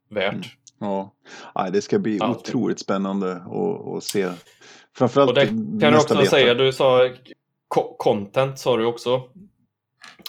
värt. 0.10 0.56
Ja, 0.80 1.14
Nej, 1.56 1.72
det 1.72 1.82
ska 1.82 2.00
bli 2.00 2.18
Ja. 2.18 2.30
otroligt 2.32 2.80
spännande 2.80 3.32
att, 3.36 3.88
att 3.98 4.04
se. 4.04 4.30
Framförallt 4.98 5.30
Och 5.30 5.36
det 5.36 5.46
kan 5.48 5.80
jag 5.82 5.96
också 5.96 6.16
beta. 6.16 6.30
säga, 6.30 6.54
du 6.54 6.74
sa 6.74 7.10
co- 7.68 7.96
content 7.98 8.60
sa 8.60 8.78
du 8.78 8.86
också. 8.86 9.22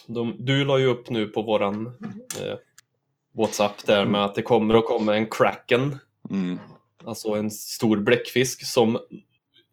De, 0.07 0.37
du 0.39 0.65
la 0.65 0.79
ju 0.79 0.87
upp 0.87 1.11
nu 1.11 1.27
på 1.27 1.43
våran 1.43 1.87
eh, 1.87 2.55
Whatsapp 3.33 3.87
där 3.87 4.05
med 4.05 4.25
att 4.25 4.35
det 4.35 4.43
kommer 4.43 4.75
att 4.75 4.87
komma 4.87 5.17
en 5.17 5.27
kraken, 5.27 5.99
Mm. 6.31 6.59
alltså 7.05 7.29
en 7.29 7.51
stor 7.51 7.97
bläckfisk 7.97 8.67
som 8.67 8.99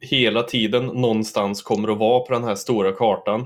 hela 0.01 0.43
tiden 0.43 0.85
någonstans 0.85 1.61
kommer 1.61 1.91
att 1.91 1.97
vara 1.97 2.19
på 2.19 2.33
den 2.33 2.43
här 2.43 2.55
stora 2.55 2.91
kartan. 2.91 3.45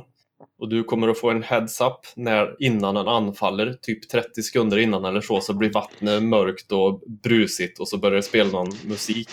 Och 0.63 0.69
du 0.69 0.83
kommer 0.83 1.07
att 1.07 1.17
få 1.17 1.29
en 1.29 1.43
heads-up 1.43 1.99
när, 2.15 2.55
innan 2.59 2.95
den 2.95 3.07
anfaller, 3.07 3.73
typ 3.81 4.09
30 4.09 4.41
sekunder 4.41 4.77
innan 4.77 5.05
eller 5.05 5.21
så, 5.21 5.41
så 5.41 5.53
blir 5.53 5.73
vattnet 5.73 6.23
mörkt 6.23 6.71
och 6.71 7.01
brusigt 7.23 7.79
och 7.79 7.87
så 7.87 7.97
börjar 7.97 8.15
det 8.15 8.23
spela 8.23 8.51
någon 8.51 8.73
musik. 8.85 9.29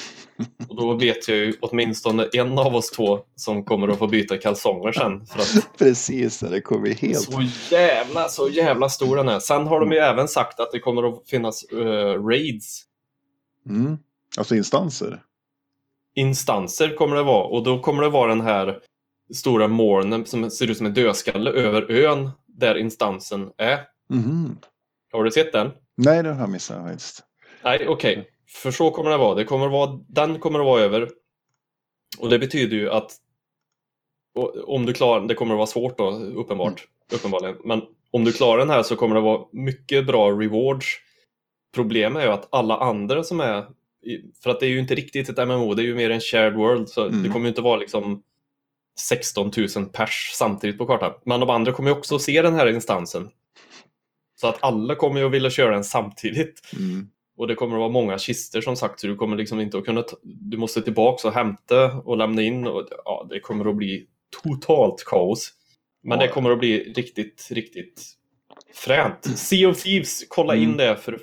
Och 0.68 0.76
då 0.76 0.94
vet 0.94 1.28
jag 1.28 1.36
ju 1.36 1.54
åtminstone 1.60 2.28
en 2.32 2.58
av 2.58 2.74
oss 2.74 2.90
två 2.90 3.18
som 3.36 3.64
kommer 3.64 3.88
att 3.88 3.98
få 3.98 4.06
byta 4.06 4.38
kalsonger 4.38 4.92
sen. 4.92 5.26
För 5.26 5.40
att 5.40 5.68
Precis, 5.78 6.40
det 6.40 6.60
kommer 6.60 6.94
helt... 6.94 7.20
så 7.20 7.42
jävla, 7.70 8.28
så 8.28 8.48
jävla 8.48 8.88
stor 8.88 9.16
den 9.16 9.28
är. 9.28 9.38
Sen 9.38 9.66
har 9.66 9.80
de 9.80 9.92
ju 9.92 9.98
även 9.98 10.28
sagt 10.28 10.60
att 10.60 10.72
det 10.72 10.78
kommer 10.80 11.08
att 11.08 11.28
finnas 11.28 11.64
eh, 11.64 12.24
raids. 12.24 12.82
Mm. 13.68 13.98
Alltså 14.38 14.56
instanser. 14.56 15.22
Instanser 16.14 16.96
kommer 16.96 17.16
det 17.16 17.22
vara 17.22 17.44
och 17.44 17.64
då 17.64 17.80
kommer 17.80 18.02
det 18.02 18.08
vara 18.08 18.28
den 18.28 18.40
här 18.40 18.80
stora 19.34 19.68
molnen 19.68 20.26
som 20.26 20.50
ser 20.50 20.70
ut 20.70 20.76
som 20.76 20.86
en 20.86 20.94
dödskalle 20.94 21.50
över 21.50 21.90
ön 21.90 22.30
där 22.46 22.74
instansen 22.74 23.50
är. 23.56 23.78
Mhm. 24.10 24.58
Har 25.12 25.24
du 25.24 25.30
sett 25.30 25.52
den? 25.52 25.70
Nej, 25.96 26.22
det 26.22 26.32
har 26.32 26.40
jag 26.40 26.50
missat 26.50 26.82
faktiskt. 26.88 27.22
Nej, 27.64 27.88
okej. 27.88 28.28
För 28.48 28.70
så 28.70 28.90
kommer 28.90 29.10
det 29.10 29.16
vara. 29.16 29.34
Det 29.34 29.44
kommer 29.44 29.68
vara. 29.68 30.00
Den 30.08 30.38
kommer 30.38 30.58
att 30.58 30.64
vara 30.66 30.80
över. 30.82 31.08
Och 32.18 32.30
det 32.30 32.38
betyder 32.38 32.76
ju 32.76 32.90
att 32.90 33.12
om 34.64 34.86
du 34.86 34.92
klarar 34.92 35.26
det 35.26 35.34
kommer 35.34 35.54
att 35.54 35.58
vara 35.58 35.66
svårt 35.66 35.98
då, 35.98 36.10
uppenbart. 36.10 36.86
Uppenbarligen. 37.12 37.56
Men 37.64 37.82
om 38.10 38.24
du 38.24 38.32
klarar 38.32 38.58
den 38.58 38.70
här 38.70 38.82
så 38.82 38.96
kommer 38.96 39.14
det 39.14 39.20
vara 39.20 39.44
mycket 39.52 40.06
bra 40.06 40.30
rewards. 40.30 40.86
Problemet 41.74 42.22
är 42.22 42.26
ju 42.26 42.32
att 42.32 42.48
alla 42.50 42.76
andra 42.76 43.24
som 43.24 43.40
är 43.40 43.66
för 44.42 44.50
att 44.50 44.60
det 44.60 44.66
är 44.66 44.70
ju 44.70 44.78
inte 44.78 44.94
riktigt 44.94 45.28
ett 45.28 45.48
MMO, 45.48 45.74
det 45.74 45.82
är 45.82 45.84
ju 45.84 45.94
mer 45.94 46.10
en 46.10 46.20
shared 46.20 46.54
world. 46.54 46.88
Så 46.88 47.06
Mm. 47.06 47.22
det 47.22 47.28
kommer 47.28 47.44
ju 47.44 47.48
inte 47.48 47.60
vara 47.62 47.76
liksom 47.76 48.22
16 48.98 49.50
000 49.76 49.86
pers 49.92 50.30
samtidigt 50.34 50.78
på 50.78 50.86
kartan. 50.86 51.12
Men 51.24 51.40
de 51.40 51.50
andra 51.50 51.72
kommer 51.72 51.90
också 51.90 52.18
se 52.18 52.42
den 52.42 52.54
här 52.54 52.66
instansen. 52.66 53.30
Så 54.40 54.46
att 54.48 54.58
alla 54.60 54.94
kommer 54.94 55.20
ju 55.20 55.26
att 55.26 55.32
vilja 55.32 55.50
köra 55.50 55.70
den 55.74 55.84
samtidigt. 55.84 56.60
Mm. 56.78 57.08
Och 57.36 57.46
det 57.48 57.54
kommer 57.54 57.74
att 57.76 57.80
vara 57.80 57.88
många 57.90 58.18
kister 58.18 58.60
som 58.60 58.76
sagt, 58.76 59.00
så 59.00 59.06
du 59.06 59.16
kommer 59.16 59.36
liksom 59.36 59.60
inte 59.60 59.78
att 59.78 59.84
kunna... 59.84 60.04
Du 60.22 60.56
måste 60.56 60.82
tillbaka 60.82 61.28
och 61.28 61.34
hämta 61.34 61.92
och 61.92 62.16
lämna 62.16 62.42
in. 62.42 62.66
Och, 62.66 62.88
ja, 63.04 63.26
det 63.30 63.40
kommer 63.40 63.70
att 63.70 63.76
bli 63.76 64.06
totalt 64.42 65.04
kaos. 65.06 65.52
Men 66.02 66.20
Ja. 66.20 66.26
det 66.26 66.32
kommer 66.32 66.50
att 66.50 66.58
bli 66.58 66.92
riktigt, 66.92 67.48
riktigt 67.50 68.02
fränt. 68.74 69.38
Sea 69.38 69.68
of 69.68 69.82
Thieves, 69.82 70.24
kolla 70.28 70.56
in 70.56 70.64
Mm. 70.64 70.76
det 70.76 70.96
för 70.96 71.18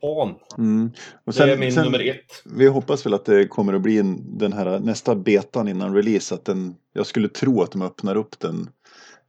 fan. 0.00 0.34
Mm. 0.58 0.90
Och 1.24 1.32
Det 1.32 1.52
är 1.52 1.58
min 1.58 1.74
nummer 1.74 2.08
ett. 2.08 2.42
Vi 2.44 2.66
hoppas 2.66 3.06
väl 3.06 3.14
att 3.14 3.24
det 3.24 3.48
kommer 3.48 3.72
att 3.72 3.82
bli 3.82 3.98
en, 3.98 4.38
den 4.38 4.52
här 4.52 4.78
nästa 4.78 5.14
betan 5.14 5.68
innan 5.68 5.94
release. 5.94 6.34
Att 6.34 6.44
den, 6.44 6.74
jag 6.92 7.06
skulle 7.06 7.28
tro 7.28 7.62
att 7.62 7.72
de 7.72 7.82
öppnar 7.82 8.16
upp 8.16 8.38
den 8.38 8.68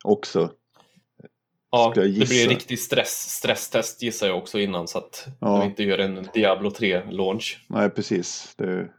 också. 0.03 0.51
Ja, 1.71 1.91
det 1.95 2.01
blir 2.01 2.43
en 2.43 2.49
riktig 2.49 2.79
stress, 2.79 3.29
stresstest 3.29 4.01
gissar 4.01 4.27
jag 4.27 4.37
också 4.37 4.59
innan 4.59 4.87
så 4.87 4.97
att 4.97 5.27
Ja. 5.39 5.47
de 5.59 5.65
inte 5.65 5.83
gör 5.83 5.97
en 5.97 6.27
Diablo 6.33 6.69
3-launch. 6.69 7.65
Nej, 7.67 7.89
precis. 7.89 8.53
Det, 8.57 8.63
är 8.63 8.91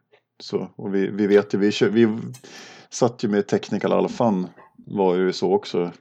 så. 0.43 0.71
Och 0.77 0.95
vi, 0.95 1.11
vi 1.11 1.27
vet 1.27 1.55
ju, 1.55 1.59
vi, 1.59 1.73
kör, 1.73 1.89
vi 1.89 2.09
satt 2.91 3.25
ju 3.25 3.29
med 3.29 3.47
Technical 3.47 3.93
Alphan 3.93 4.47
var 4.87 5.15
ju 5.17 5.33
så 5.33 5.53
också. 5.53 5.93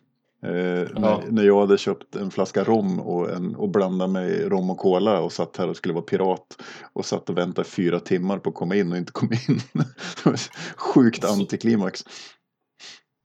Eh, 0.44 0.88
när, 1.00 1.32
när 1.32 1.44
jag 1.44 1.60
hade 1.60 1.78
köpt 1.78 2.16
en 2.16 2.32
flaska 2.32 2.64
rom 2.64 3.00
och, 3.00 3.30
en, 3.30 3.56
och 3.56 3.70
blandat 3.70 4.10
med 4.10 4.52
rom 4.52 4.70
och 4.70 4.78
cola 4.78 5.20
och 5.22 5.32
satt 5.32 5.58
här 5.58 5.70
och 5.70 5.78
skulle 5.78 5.94
vara 5.94 6.04
pirat 6.04 6.58
och 6.94 7.06
satt 7.06 7.30
och 7.30 7.38
väntade 7.38 7.68
fyra 7.68 8.00
timmar 8.00 8.38
på 8.38 8.50
att 8.50 8.56
komma 8.56 8.76
in 8.76 8.92
och 8.92 8.98
inte 8.98 9.12
kom 9.12 9.30
in. 9.48 9.60
Sjukt 10.76 11.26
antiklimax. 11.26 12.04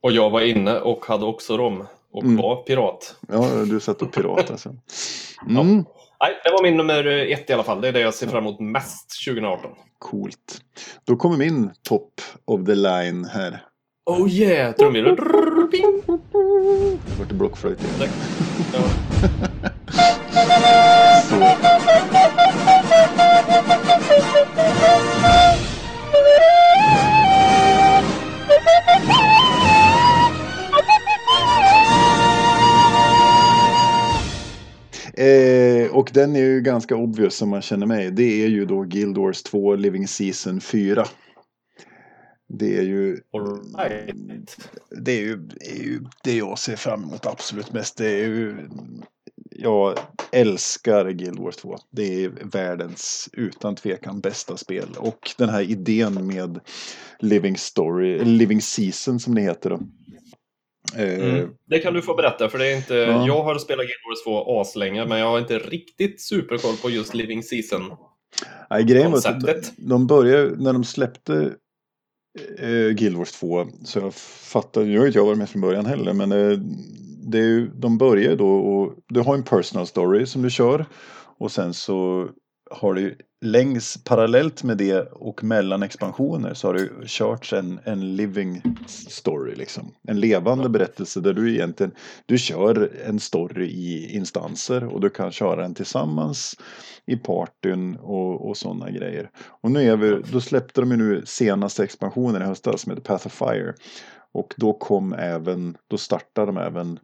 Och 0.03 0.11
jag 0.11 0.29
var 0.29 0.41
inne 0.41 0.79
och 0.79 1.05
hade 1.05 1.25
också 1.25 1.57
rom 1.57 1.83
och 2.11 2.23
Mm. 2.23 2.37
var 2.37 2.55
pirat. 2.63 3.15
Ja, 3.27 3.49
du 3.65 3.79
satt 3.79 4.01
och 4.01 4.13
pirat 4.13 4.51
alltså. 4.51 4.69
Mm. 5.49 5.85
Nej, 6.19 6.41
det 6.43 6.51
var 6.51 6.63
min 6.63 6.77
nummer 6.77 7.05
ett 7.07 7.49
i 7.49 7.53
alla 7.53 7.63
fall. 7.63 7.81
Det 7.81 7.87
är 7.87 7.91
det 7.91 7.99
jag 7.99 8.13
ser 8.13 8.27
fram 8.27 8.43
emot 8.43 8.59
mest 8.59 9.25
2018. 9.27 9.71
Coolt. 9.99 10.61
Då 11.05 11.15
kommer 11.15 11.37
min 11.37 11.71
top 11.83 12.21
of 12.45 12.65
the 12.65 12.75
line 12.75 13.25
här. 13.25 13.63
Oh 14.05 14.29
yeah! 14.29 14.75
Trumvirvel. 14.75 15.15
Det 16.65 17.19
vart 17.19 17.31
blockflöjt 17.31 17.79
igen. 17.83 18.09
Ja. 18.73 18.83
Eh, 35.17 35.91
och 35.91 36.09
den 36.13 36.35
är 36.35 36.39
ju 36.39 36.61
ganska 36.61 36.95
obvious 36.95 37.35
som 37.35 37.49
man 37.49 37.61
känner 37.61 37.85
mig. 37.85 38.11
Det 38.11 38.43
är 38.43 38.47
ju 38.47 38.65
då 38.65 38.81
Guild 38.81 39.17
Wars 39.17 39.43
2 39.43 39.75
Living 39.75 40.07
Season 40.07 40.61
4. 40.61 41.05
Det 42.47 42.77
är 42.77 42.81
ju... 42.81 43.21
All 43.33 43.75
right. 43.77 44.57
Det 44.89 45.11
är 45.11 45.21
ju, 45.21 45.37
det 45.37 45.71
är 45.71 45.83
ju 45.83 45.99
det 46.23 46.37
jag 46.37 46.59
ser 46.59 46.75
fram 46.75 47.03
emot 47.03 47.25
absolut 47.25 47.73
mest. 47.73 47.97
Det 47.97 48.09
är 48.09 48.27
ju... 48.27 48.57
Jag 49.51 49.97
älskar 50.31 51.09
Guild 51.09 51.39
Wars 51.39 51.55
2. 51.55 51.75
Det 51.91 52.23
är 52.23 52.29
världens 52.51 53.29
utan 53.33 53.75
tvekan 53.75 54.19
bästa 54.19 54.57
spel. 54.57 54.87
Och 54.97 55.31
den 55.37 55.49
här 55.49 55.61
idén 55.61 56.27
med 56.27 56.59
Living 57.19 57.57
Story, 57.57 58.23
Living 58.23 58.61
Season 58.61 59.19
som 59.19 59.35
det 59.35 59.41
heter 59.41 59.69
då. 59.69 59.79
Eh, 60.95 61.35
Mm. 61.35 61.49
Det 61.67 61.79
kan 61.79 61.93
du 61.93 62.01
få 62.01 62.15
berätta, 62.15 62.49
för 62.49 62.57
det 62.57 62.67
är 62.67 62.77
inte... 62.77 62.95
Ja. 62.95 63.27
Jag 63.27 63.43
har 63.43 63.57
spelat 63.57 63.85
Guild 63.85 64.01
Wars 64.09 64.23
2 64.23 64.61
aslänge, 64.61 65.05
men 65.05 65.19
jag 65.19 65.27
har 65.27 65.39
inte 65.39 65.59
riktigt 65.59 66.21
superkoll 66.21 66.75
på 66.81 66.89
just 66.89 67.13
Living 67.13 67.43
Season. 67.43 67.81
Nej, 68.69 68.83
grejen 68.83 69.11
var 69.11 69.17
att 69.17 69.73
de 69.77 70.07
började, 70.07 70.55
när 70.63 70.73
de 70.73 70.83
släppte 70.83 71.53
eh, 72.57 72.89
Guild 72.93 73.17
Wars 73.17 73.31
2, 73.31 73.67
så 73.83 73.99
jag 73.99 74.13
fattar, 74.13 74.83
nu 74.83 74.99
har 74.99 75.05
inte 75.07 75.19
jag 75.19 75.25
varit 75.25 75.37
med 75.37 75.49
från 75.49 75.61
början 75.61 75.85
heller, 75.85 76.13
men 76.13 76.31
eh, 76.31 76.57
det 77.31 77.37
är 77.37 77.43
ju, 77.43 77.67
de 77.67 77.97
börjar 77.97 78.35
då 78.35 78.49
och 78.49 78.93
du 79.07 79.19
har 79.19 79.35
en 79.35 79.43
personal 79.43 79.87
story 79.87 80.25
som 80.25 80.41
du 80.41 80.49
kör 80.49 80.85
och 81.37 81.51
sen 81.51 81.73
så 81.73 82.29
har 82.71 82.93
du 82.93 83.17
längs 83.45 84.03
parallellt 84.03 84.63
med 84.63 84.77
det 84.77 84.99
och 85.01 85.43
mellan 85.43 85.83
expansioner 85.83 86.53
så 86.53 86.67
har 86.67 86.73
du 86.73 87.03
kört 87.05 87.53
en, 87.53 87.79
en 87.83 88.15
living 88.15 88.61
story 88.87 89.55
liksom. 89.55 89.91
En 90.07 90.19
levande 90.19 90.69
berättelse 90.69 91.19
där 91.19 91.33
du 91.33 91.53
egentligen, 91.53 91.91
du 92.25 92.37
kör 92.37 92.91
en 93.05 93.19
story 93.19 93.65
i 93.65 94.15
instanser 94.15 94.83
och 94.83 95.01
du 95.01 95.09
kan 95.09 95.31
köra 95.31 95.61
den 95.61 95.73
tillsammans 95.73 96.55
i 97.05 97.15
partyn 97.15 97.95
och, 97.95 98.49
och 98.49 98.57
sådana 98.57 98.91
grejer. 98.91 99.29
Och 99.61 99.71
nu 99.71 99.83
är 99.83 99.97
vi, 99.97 100.21
då 100.31 100.41
släppte 100.41 100.81
de 100.81 100.91
ju 100.91 100.97
nu 100.97 101.21
senaste 101.25 101.83
expansionen 101.83 102.41
i 102.41 102.45
höstas 102.45 102.81
som 102.81 102.91
heter 102.91 103.03
Path 103.03 103.27
of 103.27 103.33
Fire. 103.33 103.73
Och 104.33 104.53
då 104.57 104.73
kom 104.73 105.13
även, 105.13 105.77
då 105.87 105.97
startade 105.97 106.47
de 106.47 106.57
även 106.57 106.99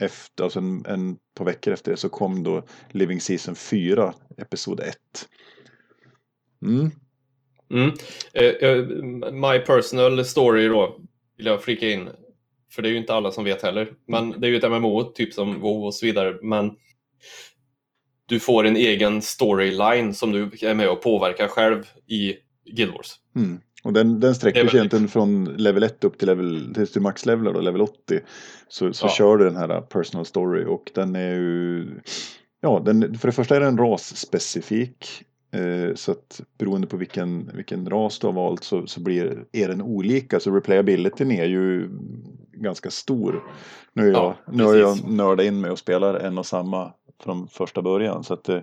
efter, 0.00 0.44
alltså 0.44 0.58
en, 0.58 0.86
en 0.86 1.16
par 1.34 1.44
veckor 1.44 1.72
efter 1.72 1.90
det 1.90 1.96
så 1.96 2.08
kom 2.08 2.42
då 2.42 2.62
Living 2.88 3.20
Season 3.20 3.54
4, 3.54 4.14
Episod 4.36 4.80
1. 4.80 4.96
Mm. 6.62 6.90
Mm. 7.70 7.90
Eh, 8.32 9.32
my 9.32 9.58
personal 9.58 10.24
story 10.24 10.68
då, 10.68 11.00
vill 11.36 11.46
jag 11.46 11.62
flika 11.62 11.90
in. 11.90 12.08
För 12.72 12.82
det 12.82 12.88
är 12.88 12.90
ju 12.90 12.96
inte 12.96 13.14
alla 13.14 13.30
som 13.32 13.44
vet 13.44 13.62
heller. 13.62 13.92
Men 14.08 14.40
det 14.40 14.46
är 14.46 14.50
ju 14.50 14.56
ett 14.56 14.70
MMO, 14.70 15.04
typ 15.04 15.34
som 15.34 15.60
WoW 15.60 15.84
och 15.84 15.94
så 15.94 16.06
vidare. 16.06 16.38
Men 16.42 16.70
du 18.26 18.40
får 18.40 18.66
en 18.66 18.76
egen 18.76 19.22
storyline 19.22 20.14
som 20.14 20.32
du 20.32 20.50
är 20.62 20.74
med 20.74 20.88
och 20.88 21.02
påverkar 21.02 21.48
själv 21.48 21.84
i 22.06 22.34
Guild 22.76 22.92
Wars. 22.92 23.14
Mm. 23.36 23.60
Och 23.82 23.92
den, 23.92 24.20
den 24.20 24.34
sträcker 24.34 24.68
sig 24.68 24.78
egentligen 24.78 25.08
från 25.08 25.44
level 25.44 25.82
1 25.82 26.04
upp 26.04 26.18
till, 26.18 26.28
level, 26.28 26.74
till, 26.74 26.86
till 26.86 27.02
maxlevel 27.02 27.54
då, 27.54 27.60
level 27.60 27.80
80. 27.80 28.20
Så, 28.68 28.92
så 28.92 29.06
Ja. 29.06 29.10
kör 29.10 29.36
du 29.36 29.44
den 29.44 29.56
här 29.56 29.80
personal 29.80 30.26
story 30.26 30.64
och 30.64 30.90
den 30.94 31.16
är 31.16 31.34
ju... 31.34 31.88
Ja, 32.60 32.82
den, 32.84 33.18
för 33.18 33.28
det 33.28 33.32
första 33.32 33.56
är 33.56 33.60
den 33.60 33.78
rasspecifik. 33.78 35.22
Eh, 35.52 35.94
så 35.94 36.12
att 36.12 36.40
beroende 36.58 36.86
på 36.86 36.96
vilken, 36.96 37.50
vilken 37.54 37.90
ras 37.90 38.18
du 38.18 38.26
har 38.26 38.34
valt 38.34 38.64
så, 38.64 38.86
så 38.86 39.00
blir, 39.00 39.44
är 39.52 39.68
den 39.68 39.82
olika. 39.82 40.40
Så 40.40 40.50
replayabilityn 40.50 41.30
är 41.30 41.44
ju 41.44 41.88
ganska 42.52 42.90
stor. 42.90 43.42
Nu, 43.92 44.02
är 44.08 44.12
jag, 44.12 44.22
Ja, 44.22 44.34
nu 44.52 44.64
har 44.64 44.74
jag 44.74 45.08
nördat 45.10 45.46
in 45.46 45.60
mig 45.60 45.70
och 45.70 45.78
spelar 45.78 46.14
en 46.14 46.38
och 46.38 46.46
samma 46.46 46.92
från 47.22 47.48
första 47.48 47.82
början. 47.82 48.24
Så 48.24 48.34
att 48.34 48.44
det, 48.44 48.62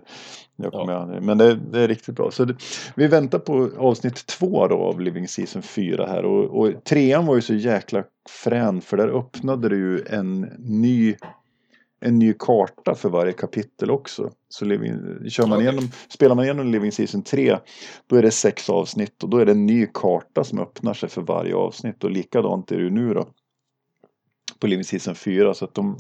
jag 0.55 0.72
kommer 0.72 0.93
Ja. 0.93 0.99
aldrig- 0.99 1.22
Men 1.22 1.38
det, 1.38 1.55
det 1.72 1.80
är 1.80 1.88
riktigt 1.88 2.15
bra. 2.15 2.31
Så 2.31 2.45
det, 2.45 2.55
vi 2.95 3.07
väntar 3.07 3.39
på 3.39 3.69
avsnitt 3.77 4.26
två 4.26 4.68
då 4.68 4.76
av 4.76 5.01
Living 5.01 5.27
Season 5.27 5.61
4 5.61 6.07
här. 6.07 6.26
Och, 6.26 6.59
och 6.61 6.84
trean 6.84 7.26
var 7.26 7.35
ju 7.35 7.41
så 7.41 7.53
jäkla 7.53 8.03
frän 8.43 8.81
för 8.81 8.97
där 8.97 9.07
öppnade 9.19 9.69
det 9.69 9.76
ju 9.76 10.03
en 10.09 10.41
ny 10.59 11.15
en 11.99 12.19
ny 12.19 12.33
karta 12.33 12.95
för 12.95 13.09
varje 13.09 13.33
kapitel 13.33 13.91
också. 13.91 14.31
Så 14.49 14.65
living, 14.65 15.29
kör 15.29 15.47
man 15.47 15.61
igenom, 15.61 15.89
spelar 16.09 16.35
man 16.35 16.45
igenom 16.45 16.71
Living 16.71 16.91
Season 16.91 17.23
3 17.23 17.57
då 18.07 18.15
är 18.15 18.21
det 18.21 18.31
sex 18.31 18.69
avsnitt 18.69 19.23
och 19.23 19.29
då 19.29 19.37
är 19.37 19.45
det 19.45 19.51
en 19.51 19.65
ny 19.65 19.87
karta 19.93 20.43
som 20.43 20.59
öppnar 20.59 20.93
sig 20.93 21.09
för 21.09 21.21
varje 21.21 21.55
avsnitt 21.55 22.03
och 22.03 22.11
likadant 22.11 22.71
är 22.71 22.77
det 22.77 22.89
nu 22.89 23.13
då. 23.13 23.27
På 24.59 24.67
Living 24.67 24.83
Season 24.83 25.15
4 25.15 25.53
så 25.53 25.65
att 25.65 25.73
de 25.73 25.97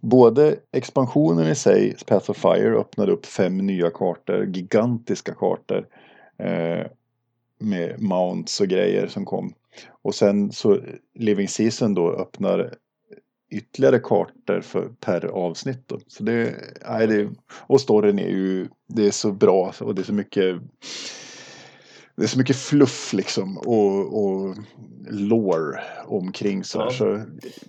både 0.00 0.56
expansionen 0.72 1.48
i 1.48 1.54
sig, 1.54 1.96
Path 2.06 2.30
of 2.30 2.36
Fire, 2.36 2.78
öppnade 2.78 3.12
upp 3.12 3.26
fem 3.26 3.56
nya 3.56 3.90
kartor, 3.90 4.44
gigantiska 4.44 5.34
kartor. 5.34 5.86
Eh, 6.38 6.86
med 7.58 8.02
mounts 8.02 8.60
och 8.60 8.66
grejer 8.66 9.06
som 9.06 9.24
kom. 9.24 9.52
Och 10.02 10.14
sen 10.14 10.52
så 10.52 10.80
Living 11.14 11.48
Season 11.48 11.94
då 11.94 12.10
öppnar 12.10 12.74
ytterligare 13.50 13.98
kartor 13.98 14.60
för, 14.60 14.88
per 15.00 15.26
avsnitt. 15.26 15.88
Då. 15.88 15.98
Så 16.06 16.22
det, 16.22 16.54
nej, 16.88 17.06
det, 17.06 17.28
och 17.66 17.80
storyn 17.80 18.18
är 18.18 18.28
ju, 18.28 18.68
det 18.88 19.06
är 19.06 19.10
så 19.10 19.32
bra 19.32 19.72
och 19.80 19.94
det 19.94 20.02
är 20.02 20.04
så 20.04 20.12
mycket 20.12 20.56
det 22.16 22.22
är 22.22 22.26
så 22.28 22.38
mycket 22.38 22.56
fluff 22.56 23.12
liksom 23.12 23.58
och, 23.58 24.24
och 24.24 24.56
lore 25.10 25.80
omkring 26.06 26.64
så, 26.64 26.78
Ja. 26.78 26.90
så 26.90 27.22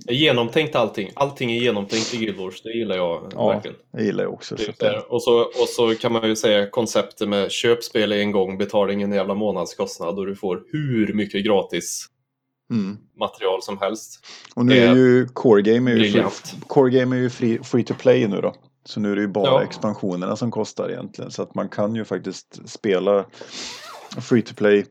Genomtänkt 0.09 0.75
allting. 0.75 1.11
Allting 1.15 1.51
är 1.51 1.59
genomtänkt 1.61 2.13
i 2.13 2.17
Guild 2.17 2.37
Wars. 2.37 2.61
Det 2.61 2.69
gillar 2.71 2.95
jag 2.95 3.31
Ja, 3.35 3.47
verkligen. 3.47 3.77
jag 3.91 4.03
gillar 4.03 4.23
jag 4.23 4.33
också. 4.33 4.55
Det 4.55 4.63
Så 4.79 5.01
och, 5.09 5.23
så, 5.23 5.39
och 5.41 5.67
så 5.69 5.95
kan 5.95 6.11
man 6.11 6.29
ju 6.29 6.35
säga 6.35 6.69
konceptet 6.69 7.29
med 7.29 7.51
köp 7.51 7.83
spel 7.83 8.11
en 8.11 8.31
gång, 8.31 8.57
betala 8.57 8.93
ingen 8.93 9.11
jävla 9.11 9.33
månadskostnad 9.33 10.19
och 10.19 10.25
du 10.25 10.35
får 10.35 10.63
hur 10.71 11.13
mycket 11.13 11.45
gratis 11.45 12.07
mm. 12.69 12.97
material 13.19 13.61
som 13.61 13.77
helst. 13.77 14.25
Och 14.55 14.65
nu 14.65 14.77
är 14.77 14.91
är 14.91 14.95
ju 14.95 15.27
Core 15.27 15.61
Game 15.61 15.91
är 15.91 15.95
ju, 15.95 16.11
free. 16.11 16.61
Core 16.67 16.89
Game 16.91 17.15
är 17.15 17.19
ju 17.19 17.29
free, 17.29 17.63
free 17.63 17.83
to 17.83 17.93
play 17.93 18.27
nu 18.27 18.41
då. 18.41 18.53
Så 18.85 18.99
nu 18.99 19.11
är 19.11 19.15
det 19.15 19.21
ju 19.21 19.27
bara 19.27 19.45
Ja. 19.45 19.63
expansionerna 19.63 20.35
som 20.35 20.51
kostar 20.51 20.89
egentligen. 20.89 21.31
Så 21.31 21.41
att 21.41 21.55
man 21.55 21.69
kan 21.69 21.95
ju 21.95 22.05
faktiskt 22.05 22.69
spela 22.69 23.25
free 24.21 24.41
to 24.41 24.53
play 24.55 24.85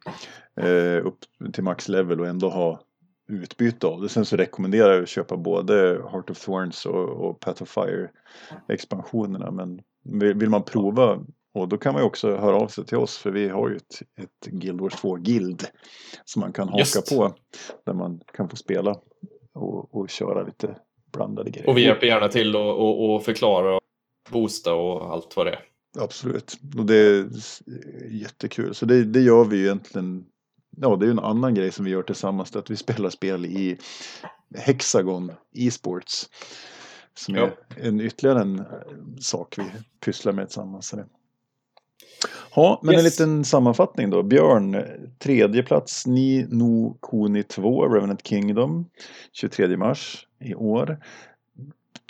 eh, 0.61 1.07
upp 1.07 1.19
till 1.53 1.65
max 1.65 1.89
level 1.89 2.21
och 2.21 2.27
ändå 2.27 2.49
ha 2.49 2.81
utbyte 3.29 3.87
av 3.87 4.03
det. 4.03 4.09
Sen 4.09 4.25
så 4.25 4.37
rekommenderar 4.37 4.93
jag 4.93 5.03
att 5.03 5.09
köpa 5.09 5.37
både 5.37 6.03
Heart 6.13 6.31
of 6.31 6.45
Thorns 6.45 6.87
och, 6.87 7.09
och 7.09 7.41
Path 7.41 7.63
of 7.63 7.69
Fire 7.69 8.11
expansionerna. 8.69 9.51
Men 9.51 9.81
vill, 10.05 10.35
vill 10.35 10.51
man 10.51 10.63
prova 10.63 11.21
och 11.57 11.69
då 11.69 11.79
kan 11.79 11.93
man 11.93 12.03
ju 12.03 12.07
också 12.07 12.37
höra 12.37 12.57
av 12.57 12.69
sig 12.69 12.85
till 12.85 12.99
oss 12.99 13.19
för 13.19 13.31
vi 13.31 13.49
har 13.49 13.69
ju 13.69 13.77
ett, 13.77 14.03
ett 14.17 14.47
Guild 14.51 14.81
Wars 14.81 14.95
2-guild 14.95 15.65
som 16.25 16.41
man 16.41 16.53
kan 16.53 16.69
haka 16.69 16.79
Just. 16.79 17.09
på. 17.09 17.35
Där 17.87 17.93
man 17.95 18.21
kan 18.37 18.49
få 18.49 18.57
spela 18.57 18.97
och, 19.55 19.95
och 19.95 20.11
köra 20.11 20.43
lite 20.43 20.77
blandade 21.13 21.51
grejer. 21.51 21.69
Och 21.69 21.77
vi 21.77 21.83
hjälper 21.85 22.07
gärna 22.07 22.29
till 22.29 22.57
och, 22.57 22.79
och, 22.79 23.15
och 23.15 23.25
förklara 23.25 23.77
och 23.77 23.81
boosta 24.31 24.75
och 24.75 25.13
allt 25.13 25.37
vad 25.37 25.47
det 25.47 25.53
är. 25.53 25.61
Absolut. 25.99 26.59
Och 26.79 26.87
det 26.87 26.95
är 26.97 27.29
jättekul. 28.11 28.75
Så 28.75 28.87
det, 28.87 29.05
det 29.05 29.21
gör 29.21 29.45
vi 29.45 29.57
ju 29.57 29.63
egentligen. 29.65 30.27
Ja, 30.77 30.97
det 30.97 31.05
är 31.05 31.07
ju 31.07 31.13
en 31.13 31.19
annan 31.19 31.55
grej 31.55 31.73
som 31.73 31.85
vi 31.85 31.91
gör 31.91 32.03
tillsammans. 32.03 32.55
är 32.55 32.59
Att 32.59 32.71
vi 32.71 32.77
spelar 32.77 33.11
spel 33.11 33.47
i 33.47 33.79
Hexagon 34.55 35.33
e-sports. 35.53 36.29
Som 37.15 37.35
är 37.35 37.39
Ja. 37.39 37.51
en 37.77 38.01
ytterligare 38.01 38.41
en 38.41 38.65
sak 39.21 39.59
vi 39.59 39.65
pysslar 40.05 40.33
med 40.33 40.49
tillsammans. 40.49 40.95
Ja, 42.55 42.81
men 42.83 42.95
en 42.95 43.05
Yes. 43.05 43.13
liten 43.21 43.45
sammanfattning 43.45 44.11
då. 44.11 44.23
Björn, 44.23 44.83
tredje 45.19 45.63
plats 45.63 46.07
Ni 46.07 46.47
No 46.51 46.99
Kuni 47.03 47.43
2, 47.43 47.89
Revenant 47.89 48.27
Kingdom, 48.27 48.87
23 49.33 49.77
mars 49.77 50.27
i 50.41 50.55
år. 50.55 50.99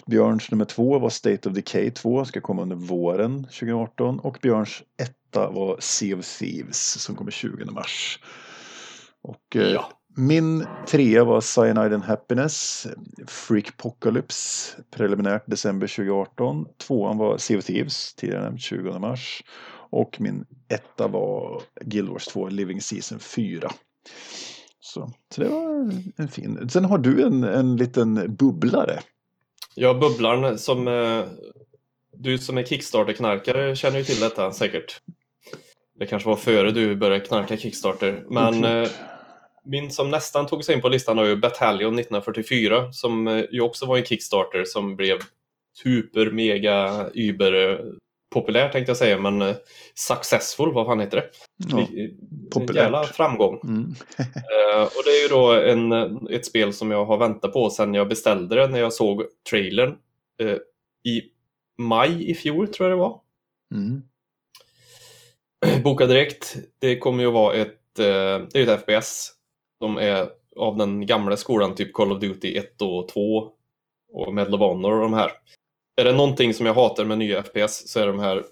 Björns 0.07 0.51
nummer 0.51 0.65
två 0.65 0.99
var 0.99 1.11
State 1.11 1.49
of 1.49 1.55
Decay 1.55 1.91
2, 1.91 2.25
ska 2.25 2.41
komma 2.41 2.63
under 2.63 2.77
våren 2.77 3.43
2018. 3.45 4.19
Och 4.21 4.39
Björns 4.43 4.83
etta 5.03 5.51
var 5.51 5.77
Sea 5.81 6.17
of 6.19 6.39
Thieves 6.39 7.03
som 7.03 7.15
kommer 7.17 7.31
20 7.31 7.65
mars. 7.65 8.21
Och 9.23 9.57
eh, 9.57 9.63
Ja. 9.63 9.93
Min 10.19 10.67
trea 10.89 11.25
var 11.25 11.41
Cyanide 11.41 11.95
and 11.95 12.05
Happiness, 12.05 12.87
Freakpocalypse, 13.27 14.77
preliminärt 14.91 15.43
december 15.47 15.87
2018. 15.87 16.67
Tvåan 16.87 17.19
var 17.19 17.39
Sea 17.39 17.59
of 17.59 17.65
Thieves, 17.65 18.15
tidigare 18.15 18.43
nämnt 18.43 18.61
20 18.61 18.99
mars. 18.99 19.43
Och 19.97 20.20
min 20.20 20.44
etta 20.68 21.09
var 21.09 21.62
Guild 21.81 22.09
Wars 22.09 22.24
2 22.24 22.48
Living 22.48 22.81
Season 22.81 23.18
4. 23.18 23.70
Så, 24.81 25.10
så 25.35 25.40
det 25.40 25.48
var 25.48 25.93
en 26.16 26.28
fin. 26.28 26.68
Sen 26.68 26.85
har 26.85 26.98
du 26.98 27.23
en, 27.23 27.44
en 27.44 27.77
liten 27.77 28.36
bubblare. 28.36 29.01
Ja, 29.74 29.94
bubblaren 29.94 30.59
som 30.59 30.89
eh, 30.89 31.24
du 32.12 32.39
som 32.39 32.59
är 32.59 32.62
Kickstarter-knarkare 32.62 33.74
känner 33.74 33.98
ju 33.98 34.05
till 34.05 34.20
detta 34.20 34.52
säkert. 34.52 35.01
Det 35.98 36.06
kanske 36.06 36.28
var 36.28 36.36
före 36.36 36.70
du 36.70 36.97
började 36.97 37.24
knarka 37.24 37.56
Kickstarter. 37.56 38.24
Men 38.28 38.64
eh, 38.64 38.89
min 39.64 39.90
som 39.90 40.10
nästan 40.10 40.47
tog 40.47 40.64
sig 40.64 40.74
in 40.74 40.81
på 40.81 40.89
listan 40.89 41.16
var 41.16 41.24
ju 41.24 41.36
Battalion 41.36 41.98
1944 41.98 42.93
som 42.93 43.28
eh, 43.28 43.44
ju 43.51 43.60
också 43.60 43.86
var 43.86 43.97
en 43.97 44.05
Kickstarter 44.05 44.64
som 44.64 44.97
blev 44.97 45.18
super, 45.82 46.31
mega, 46.31 47.10
über 47.14 47.81
populär 48.31 48.69
tänkte 48.69 48.90
jag 48.90 48.97
säga, 48.97 49.19
men 49.19 49.43
eh, 49.43 49.57
successful, 49.94 50.73
vad 50.73 50.86
fan 50.86 51.01
heter 51.01 51.16
det? 51.16 51.31
Ja, 51.57 51.86
populärt. 52.51 52.82
Jävla 52.82 53.05
framgång. 53.05 53.61
Mm. 53.65 53.81
uh, 53.81 54.82
och 54.82 55.03
det 55.05 55.11
är 55.11 55.23
ju 55.23 55.28
då 55.28 55.53
en, 55.53 55.93
ett 56.31 56.47
spel 56.47 56.73
som 56.73 56.90
jag 56.90 57.05
har 57.05 57.19
väntat 57.19 57.53
på 57.53 57.70
sedan 57.70 57.94
jag 57.94 58.09
beställde 58.09 58.57
det 58.57 58.69
när 58.69 58.78
jag 58.78 58.93
såg 58.93 59.23
trailern 59.51 59.97
uh, 60.43 60.57
i 61.05 61.23
maj 61.78 62.31
i 62.31 62.35
fjol, 62.35 62.69
tror 62.69 62.89
jag 62.89 62.98
det 62.98 63.03
var. 63.03 63.20
Mm. 63.74 64.03
Boka 65.82 66.07
direkt. 66.07 66.57
Det 66.78 66.98
kommer 66.98 67.23
ju 67.23 67.28
att 67.28 67.35
vara 67.35 67.55
ett, 67.55 67.98
uh, 67.98 68.47
det 68.53 68.55
är 68.55 68.69
ett 68.69 68.81
FPS 68.81 69.32
som 69.78 69.98
är 69.98 70.28
av 70.57 70.77
den 70.77 71.07
gamla 71.07 71.36
skolan, 71.36 71.74
typ 71.74 71.93
Call 71.93 72.12
of 72.12 72.20
Duty 72.20 72.57
1 72.57 72.82
och 72.82 73.09
2 73.09 73.51
och 74.12 74.35
Medal 74.35 74.55
of 74.55 74.61
Honor 74.61 74.93
och 74.93 75.03
de 75.03 75.15
här 75.15 75.31
är 75.97 76.05
det 76.05 76.12
någonting 76.12 76.55
som 76.55 76.66
jag 76.66 76.74
hatar 76.74 77.05
med 77.05 77.18
nya 77.18 77.43
FPS 77.43 77.89
så 77.89 78.01
är 78.01 78.06
de 78.06 78.18
här 78.18 78.44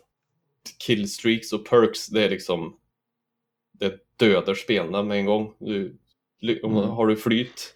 killstreaks 0.79 1.53
och 1.53 1.67
perks, 1.67 2.07
det 2.07 2.25
är 2.25 2.31
liksom 2.31 2.77
det 3.73 4.01
dödar 4.17 4.55
spelarna 4.55 5.03
med 5.03 5.19
en 5.19 5.27
gång. 5.27 5.55
Du, 5.59 5.99
om, 6.63 6.77
mm. 6.77 6.89
Har 6.89 7.07
du 7.07 7.17
flyt, 7.17 7.75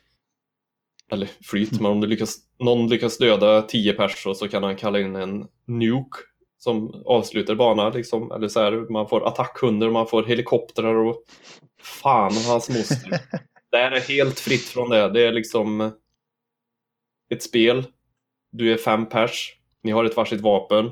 eller 1.10 1.30
flyt, 1.42 1.80
men 1.80 1.86
om 1.86 2.00
du 2.00 2.06
lyckas, 2.06 2.36
någon 2.58 2.88
lyckas 2.88 3.18
döda 3.18 3.62
10 3.62 3.92
personer 3.92 4.34
så 4.34 4.48
kan 4.48 4.62
han 4.62 4.76
kalla 4.76 5.00
in 5.00 5.16
en 5.16 5.48
nuke 5.66 6.18
som 6.58 7.02
avslutar 7.06 7.54
banan 7.54 7.92
liksom. 7.92 8.32
Eller 8.32 8.48
så 8.48 8.60
här, 8.60 8.72
man 8.72 9.08
får 9.08 9.28
attackhundar, 9.28 9.90
man 9.90 10.06
får 10.06 10.24
helikoptrar 10.24 10.94
och 10.94 11.24
fan 11.82 12.36
och 12.36 12.42
hans 12.42 12.68
moster. 12.68 13.10
det 13.70 13.76
här 13.76 13.90
är 13.90 14.00
helt 14.00 14.40
fritt 14.40 14.64
från 14.64 14.90
det. 14.90 15.08
Det 15.08 15.26
är 15.26 15.32
liksom 15.32 15.92
ett 17.30 17.42
spel. 17.42 17.84
Du 18.50 18.72
är 18.72 18.76
fem 18.76 19.08
pers 19.08 19.57
ni 19.82 19.90
har 19.90 20.05
ett 20.05 20.16
varsitt 20.16 20.40
vapen, 20.40 20.90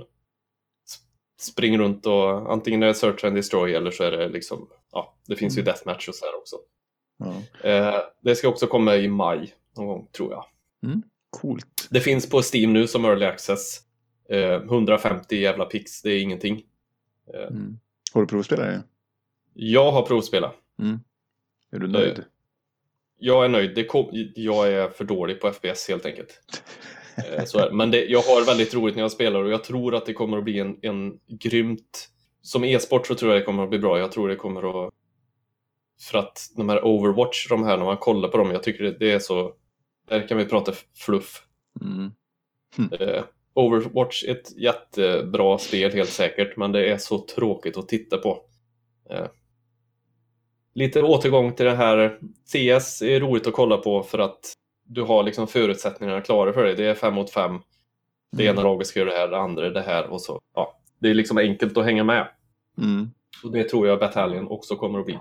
springer 1.38 1.78
runt 1.78 2.06
och 2.06 2.52
antingen 2.52 2.82
är 2.82 2.86
det 2.86 2.94
search 2.94 3.24
and 3.24 3.34
destroy 3.34 3.74
eller 3.74 3.90
så 3.90 4.04
är 4.04 4.10
det 4.10 4.28
liksom, 4.28 4.68
ja, 4.92 5.14
det 5.26 5.36
finns 5.36 5.56
ju 5.56 5.60
mm. 5.60 5.64
deathmatch 5.64 6.08
och 6.08 6.14
så 6.14 6.24
här 6.24 6.36
också. 6.38 6.56
Ja. 7.18 7.68
Eh, 7.70 8.00
det 8.20 8.36
ska 8.36 8.48
också 8.48 8.66
komma 8.66 8.96
i 8.96 9.08
maj 9.08 9.54
någon 9.76 9.86
gång 9.86 10.08
tror 10.12 10.32
jag. 10.32 10.44
Mm. 10.86 11.02
Coolt. 11.30 11.88
Det 11.90 12.00
finns 12.00 12.30
på 12.30 12.42
Steam 12.54 12.72
nu 12.72 12.86
som 12.86 13.04
early 13.04 13.26
access. 13.26 13.80
Eh, 14.28 14.62
150 14.62 15.36
jävla 15.36 15.64
pix, 15.64 16.02
det 16.02 16.10
är 16.10 16.22
ingenting. 16.22 16.62
Eh, 17.34 17.46
mm. 17.46 17.78
Har 18.12 18.20
du 18.20 18.26
provspelat 18.26 18.66
det? 18.66 18.82
Jag 19.54 19.92
har 19.92 20.02
provspelat. 20.02 20.54
Mm. 20.78 21.00
Är 21.70 21.78
du 21.78 21.88
nöjd? 21.88 22.18
Eh, 22.18 22.24
jag 23.18 23.44
är 23.44 23.48
nöjd. 23.48 23.74
Det 23.74 23.84
kom, 23.84 24.08
jag 24.34 24.72
är 24.72 24.88
för 24.88 25.04
dålig 25.04 25.40
på 25.40 25.52
FPS 25.52 25.88
helt 25.88 26.06
enkelt. 26.06 26.62
Eh, 27.16 27.44
så 27.44 27.68
Men 27.72 27.90
det, 27.90 28.05
jag 28.05 28.20
har 28.20 28.47
väldigt 28.47 28.74
roligt 28.74 28.94
när 28.94 29.02
jag 29.02 29.12
spelar 29.12 29.43
och 29.43 29.51
jag 29.51 29.64
tror 29.64 29.94
att 29.94 30.06
det 30.06 30.12
kommer 30.12 30.38
att 30.38 30.44
bli 30.44 30.59
en, 30.59 30.78
en 30.82 31.18
grymt... 31.28 32.09
Som 32.43 32.64
e-sport 32.64 33.06
så 33.06 33.14
tror 33.14 33.32
jag 33.32 33.40
det 33.40 33.44
kommer 33.44 33.62
att 33.62 33.70
bli 33.70 33.78
bra. 33.78 33.98
Jag 33.98 34.12
tror 34.12 34.28
det 34.28 34.36
kommer 34.36 34.86
att... 34.86 34.93
För 36.10 36.18
att 36.18 36.38
de 36.56 36.68
här 36.68 36.84
Overwatch, 36.84 37.48
de 37.48 37.64
här, 37.64 37.76
när 37.76 37.84
man 37.84 37.97
kollar 37.97 38.28
på 38.28 38.38
dem, 38.38 38.51
jag 38.51 38.62
tycker 38.62 38.84
det, 38.84 38.98
det 38.98 39.12
är 39.12 39.18
så... 39.18 39.52
Där 40.09 40.28
kan 40.28 40.38
vi 40.38 40.44
prata 40.44 40.72
fluff. 40.94 41.43
Mm. 41.80 42.12
Hm. 42.76 42.90
Overwatch 43.55 44.24
är 44.24 44.32
ett 44.32 44.59
jättebra 44.59 45.59
spel 45.59 45.93
helt 45.93 46.10
säkert, 46.10 46.56
men 46.56 46.72
det 46.72 46.90
är 46.90 46.98
så 46.98 47.18
tråkigt 47.18 47.76
att 47.76 47.88
titta 47.88 48.18
på. 48.18 48.43
Eh, 49.10 49.26
lite 50.74 51.02
återgång 51.02 51.52
till 51.52 51.66
det 51.66 51.76
här. 51.76 52.18
CS 52.47 53.02
är 53.02 53.20
roligt 53.20 53.47
att 53.47 53.52
kolla 53.52 53.76
på 53.76 54.02
för 54.02 54.18
att 54.18 54.52
du 54.86 55.02
har 55.02 55.22
liksom 55.22 55.46
förutsättningarna 55.46 56.20
klara 56.20 56.52
för 56.52 56.64
dig. 56.64 56.74
Det 56.74 56.84
är 56.84 56.94
fem 56.94 57.14
mot 57.14 57.30
fem. 57.30 57.58
Det 58.32 58.44
ena 58.44 58.52
mm. 58.52 58.64
laget 58.64 58.86
ska 58.86 59.00
göra 59.00 59.10
det 59.10 59.16
här, 59.16 59.28
det 59.28 59.38
andra 59.38 59.70
det 59.70 59.82
här 59.82 60.06
och 60.06 60.20
så. 60.20 60.40
Ja, 60.54 60.78
det 60.98 61.10
är 61.10 61.14
liksom 61.14 61.38
enkelt 61.38 61.76
att 61.76 61.84
hänga 61.84 62.04
med. 62.04 62.28
Mm. 62.78 63.10
Och 63.44 63.52
det 63.52 63.64
tror 63.64 63.88
jag 63.88 63.98
Battalion 63.98 64.48
också 64.48 64.76
kommer 64.76 64.98
att 64.98 65.06
bli. 65.06 65.18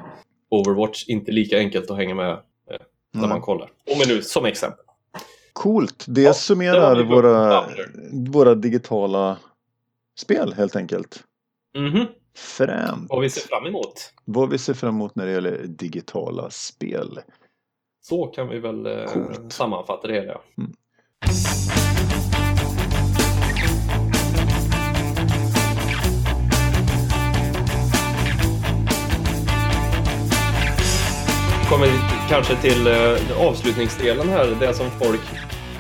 Overwatch, 0.50 1.08
inte 1.08 1.32
lika 1.32 1.58
enkelt 1.58 1.92
att 1.92 1.98
hänga 1.98 2.16
med 2.16 2.32
eh, 2.32 2.38
när 3.12 3.20
mm. 3.20 3.30
man 3.30 3.42
kollar. 3.42 3.72
Om 3.92 4.00
vi 4.00 4.16
nu 4.16 4.22
som 4.22 4.46
exempel. 4.46 4.86
Coolt, 5.54 6.06
det 6.08 6.22
ja, 6.22 6.34
summerar 6.34 6.96
det 6.96 7.04
våra, 7.04 7.64
våra 8.12 8.56
digitala 8.56 9.38
spel 10.20 10.54
helt 10.54 10.76
enkelt. 10.76 11.24
Mm 11.78 11.94
-hmm. 11.94 12.08
Främt. 12.36 13.10
Vad 13.10 13.22
vi 13.22 13.30
ser 13.30 13.48
fram 13.48 13.66
emot. 13.66 14.14
Vad 14.26 14.50
vi 14.50 14.58
ser 14.58 14.74
fram 14.74 14.96
emot 14.96 15.16
när 15.16 15.26
det 15.26 15.32
gäller 15.32 15.64
digitala 15.68 16.50
spel. 16.50 17.20
Så 18.07 18.26
kan 18.26 18.49
vi 18.49 18.60
väl 18.60 18.86
eh, 18.86 19.06
Coolt. 19.06 19.53
sammanfatta 19.53 20.07
det 20.07 20.14
hela. 20.14 20.41
Mm. 20.57 20.72
kommer 31.69 31.90
kanske 32.30 32.56
till 32.56 32.88
eh, 32.88 33.41
avslutningsdelen 33.41 34.30
här, 34.30 34.57
det 34.60 34.73
som 34.73 34.91
folk 34.91 35.22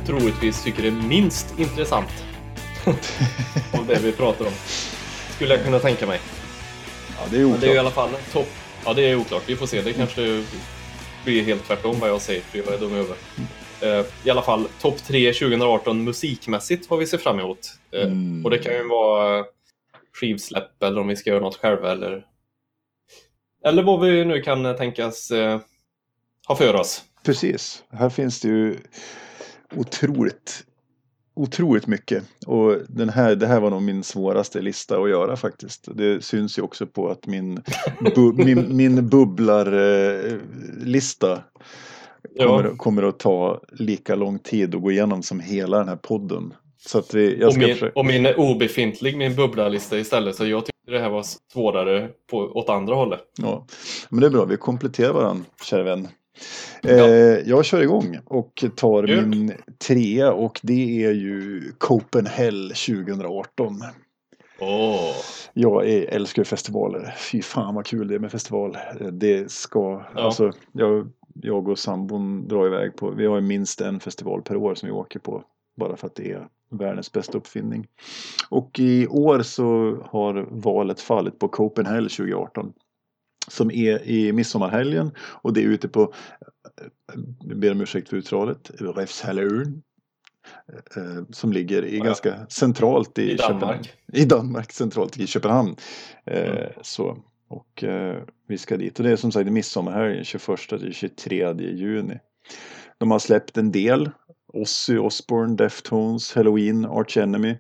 troligtvis 0.05 0.63
tycker 0.63 0.83
är 0.83 0.91
minst 0.91 1.59
intressant. 1.59 2.23
Av 3.73 3.85
det 3.87 3.99
vi 4.03 4.11
pratar 4.11 4.45
om. 4.45 4.51
Skulle 5.35 5.55
jag 5.55 5.63
kunna 5.63 5.79
tänka 5.79 6.07
mig. 6.07 6.19
Ja, 7.17 7.23
det 7.31 7.37
är 7.37 7.43
oklart. 7.43 7.61
Men 7.61 7.69
det 7.69 7.73
är 7.73 7.75
i 7.75 7.79
alla 7.79 7.91
fall 7.91 8.09
topp. 8.33 8.49
Ja, 8.85 8.93
det 8.93 9.09
är 9.11 9.15
oklart. 9.15 9.43
Vi 9.45 9.55
får 9.55 9.65
se. 9.65 9.81
Det 9.81 9.93
kanske 9.93 10.43
blir 11.25 11.43
helt 11.43 11.67
tvärtom 11.67 11.99
vad 11.99 12.09
jag 12.09 12.21
säger, 12.21 12.41
för 12.41 12.57
jag 12.57 12.73
är 12.73 12.77
dum 12.77 12.91
i 12.91 12.95
huvudet. 12.95 13.17
Uh, 13.83 14.05
I 14.23 14.29
alla 14.29 14.41
fall, 14.41 14.67
topp 14.81 14.97
3 14.97 15.33
2018 15.33 16.03
musikmässigt 16.03 16.89
vad 16.89 16.99
vi 16.99 17.07
ser 17.07 17.17
fram 17.17 17.39
emot. 17.39 17.79
Uh, 17.95 18.01
mm. 18.01 18.45
Och 18.45 18.51
det 18.51 18.57
kan 18.57 18.73
ju 18.73 18.87
vara 18.87 19.45
skivsläpp 20.13 20.83
eller 20.83 21.01
om 21.01 21.07
vi 21.07 21.15
ska 21.15 21.29
göra 21.29 21.39
något 21.39 21.55
själva 21.55 21.91
eller, 21.91 22.25
eller 23.65 23.83
vad 23.83 24.01
vi 24.01 24.25
nu 24.25 24.41
kan 24.41 24.77
tänkas 24.77 25.31
uh, 25.31 25.59
ha 26.47 26.55
för 26.55 26.75
oss. 26.75 27.03
Precis, 27.23 27.83
här 27.91 28.09
finns 28.09 28.41
det 28.41 28.47
ju 28.47 28.77
otroligt 29.75 30.63
otroligt 31.35 31.87
mycket. 31.87 32.23
Och 32.45 32.77
den 32.89 33.09
här, 33.09 33.35
det 33.35 33.47
här 33.47 33.59
var 33.59 33.69
nog 33.69 33.81
min 33.81 34.03
svåraste 34.03 34.61
lista 34.61 34.97
att 34.97 35.09
göra 35.09 35.35
faktiskt. 35.35 35.87
Det 35.95 36.23
syns 36.23 36.57
ju 36.57 36.61
också 36.61 36.87
på 36.87 37.09
att 37.09 37.27
min, 37.27 37.63
bu, 38.15 38.33
min, 38.45 38.77
min 38.77 39.09
bubblarlista 39.09 41.43
kommer, 42.39 42.63
ja. 42.63 42.75
kommer 42.77 43.03
att 43.03 43.19
ta 43.19 43.61
lika 43.71 44.15
lång 44.15 44.39
tid 44.39 44.75
att 44.75 44.81
gå 44.81 44.91
igenom 44.91 45.23
som 45.23 45.39
hela 45.39 45.77
den 45.77 45.87
här 45.87 45.95
podden. 45.95 46.53
Så 46.85 46.99
att 46.99 47.13
vi, 47.13 47.39
jag 47.39 47.49
och, 47.49 47.57
min, 47.57 47.67
försöka... 47.67 47.99
och 47.99 48.05
min 48.05 48.25
är 48.25 48.39
obefintlig, 48.39 49.17
min 49.17 49.35
bubblarlista 49.35 49.97
istället. 49.97 50.35
Så 50.35 50.45
jag 50.45 50.65
tyckte 50.65 50.91
det 50.91 50.99
här 50.99 51.09
var 51.09 51.25
svårare 51.53 52.09
på, 52.29 52.37
åt 52.37 52.69
andra 52.69 52.95
hållet. 52.95 53.19
Ja, 53.37 53.67
men 54.09 54.19
det 54.19 54.27
är 54.27 54.31
bra. 54.31 54.45
Vi 54.45 54.57
kompletterar 54.57 55.13
varandra, 55.13 55.45
kära 55.63 55.83
vän. 55.83 56.07
Ja. 56.81 56.89
Eh, 56.89 57.39
jag 57.45 57.65
kör 57.65 57.81
igång 57.81 58.19
och 58.25 58.63
tar 58.75 59.03
Gud. 59.03 59.27
min 59.27 59.53
trea 59.87 60.33
och 60.33 60.59
det 60.63 61.05
är 61.05 61.11
ju 61.11 61.61
Copenhagen 61.77 62.69
2018. 62.69 63.81
Oh. 64.59 65.15
Jag 65.53 65.89
är, 65.89 66.05
älskar 66.05 66.43
festivaler. 66.43 67.15
Fy 67.17 67.41
fan 67.41 67.75
vad 67.75 67.85
kul 67.85 68.07
det 68.07 68.15
är 68.15 68.19
med 68.19 68.31
festival. 68.31 68.77
Det 69.11 69.51
ska, 69.51 70.05
ja. 70.15 70.21
alltså, 70.21 70.51
jag, 70.71 71.11
jag 71.33 71.67
och 71.67 71.79
sambon 71.79 72.47
drar 72.47 72.67
iväg 72.67 72.95
på, 72.95 73.11
vi 73.11 73.25
har 73.25 73.41
minst 73.41 73.81
en 73.81 73.99
festival 73.99 74.41
per 74.41 74.55
år 74.55 74.75
som 74.75 74.87
vi 74.87 74.93
åker 74.93 75.19
på. 75.19 75.43
Bara 75.77 75.95
för 75.95 76.07
att 76.07 76.15
det 76.15 76.31
är 76.31 76.47
världens 76.71 77.11
bästa 77.11 77.37
uppfinning. 77.37 77.87
Och 78.49 78.79
i 78.79 79.07
år 79.07 79.41
så 79.41 79.97
har 80.05 80.47
valet 80.49 81.01
fallit 81.01 81.39
på 81.39 81.47
Copenhagen 81.47 82.03
2018 82.03 82.73
som 83.47 83.71
är 83.71 84.07
i 84.07 84.33
midsommarhelgen 84.33 85.11
och 85.17 85.53
det 85.53 85.63
är 85.63 85.67
ute 85.67 85.87
på, 85.87 86.13
jag 87.43 87.59
ber 87.59 87.71
om 87.71 87.81
ursäkt 87.81 88.09
för 88.09 88.17
uttalet, 88.17 88.71
Refshallön. 88.79 89.83
Eh, 90.95 91.23
som 91.29 91.53
ligger 91.53 91.85
i 91.85 91.97
ja. 91.97 92.03
ganska 92.03 92.47
centralt 92.49 93.19
i, 93.19 93.31
I 93.31 93.35
Danmark. 93.35 93.93
I 94.13 94.25
Danmark, 94.25 94.71
centralt 94.71 95.19
i 95.19 95.27
Köpenhamn. 95.27 95.75
Eh, 96.25 96.49
mm. 96.49 96.71
Så 96.81 97.17
Och 97.47 97.83
eh, 97.83 98.23
vi 98.47 98.57
ska 98.57 98.77
dit. 98.77 98.99
Och 98.99 99.05
det 99.05 99.11
är 99.11 99.15
som 99.15 99.31
sagt 99.31 99.51
midsommarhelgen 99.51 100.23
21 100.23 100.59
till 100.69 100.93
23 100.93 101.53
juni. 101.59 102.19
De 102.97 103.11
har 103.11 103.19
släppt 103.19 103.57
en 103.57 103.71
del. 103.71 104.09
Ozzy 104.53 104.97
Osbourne, 104.97 105.55
Deftones, 105.55 106.33
Halloween, 106.33 106.85
Arch 106.85 107.17
Enemy. 107.17 107.57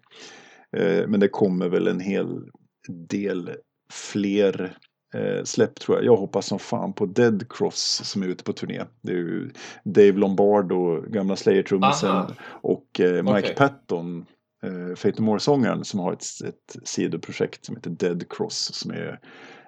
Eh, 0.77 1.07
men 1.07 1.19
det 1.19 1.27
kommer 1.27 1.69
väl 1.69 1.87
en 1.87 1.99
hel 1.99 2.41
del 2.87 3.51
fler 3.91 4.77
eh, 5.13 5.43
släpp 5.43 5.79
tror 5.79 5.97
jag. 5.97 6.05
Jag 6.05 6.17
hoppas 6.17 6.45
som 6.45 6.59
fan 6.59 6.93
på 6.93 7.05
Dead 7.05 7.45
Cross 7.49 8.01
som 8.03 8.23
är 8.23 8.27
ute 8.27 8.43
på 8.43 8.53
turné. 8.53 8.83
Det 9.01 9.11
är 9.11 9.15
ju 9.15 9.51
Dave 9.83 10.11
Lombardo, 10.11 11.01
gamla 11.01 11.35
Slayer-trummisen 11.35 12.25
och 12.45 12.99
eh, 12.99 13.23
Mike 13.23 13.39
Okej. 13.39 13.55
Patton, 13.55 14.25
eh, 14.63 14.95
Fate 14.95 15.21
No 15.21 15.25
More-sångaren 15.25 15.83
som 15.83 15.99
har 15.99 16.13
ett, 16.13 16.25
ett 16.45 16.75
sidoprojekt 16.83 17.65
som 17.65 17.75
heter 17.75 17.89
Dead 17.89 18.29
Cross 18.29 18.73
som 18.73 18.91
är 18.91 19.19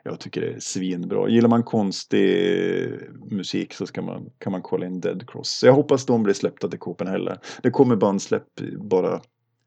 jag 0.03 0.19
tycker 0.19 0.41
det 0.41 0.47
är 0.47 0.59
svinbra. 0.59 1.29
Gillar 1.29 1.49
man 1.49 1.63
konstig 1.63 2.99
musik 3.31 3.73
så 3.73 3.85
ska 3.85 4.01
man, 4.01 4.29
kan 4.37 4.51
man 4.51 4.61
kolla 4.61 4.85
in 4.85 4.99
Dead 4.99 5.29
Cross. 5.29 5.63
Jag 5.63 5.73
hoppas 5.73 6.05
de 6.05 6.23
blir 6.23 6.33
släppta 6.33 6.67
till 6.67 6.79
Copenhagen. 6.79 7.37
Det 7.61 7.71
kommer 7.71 7.95
bandsläpp 7.95 8.47
bara 8.77 9.21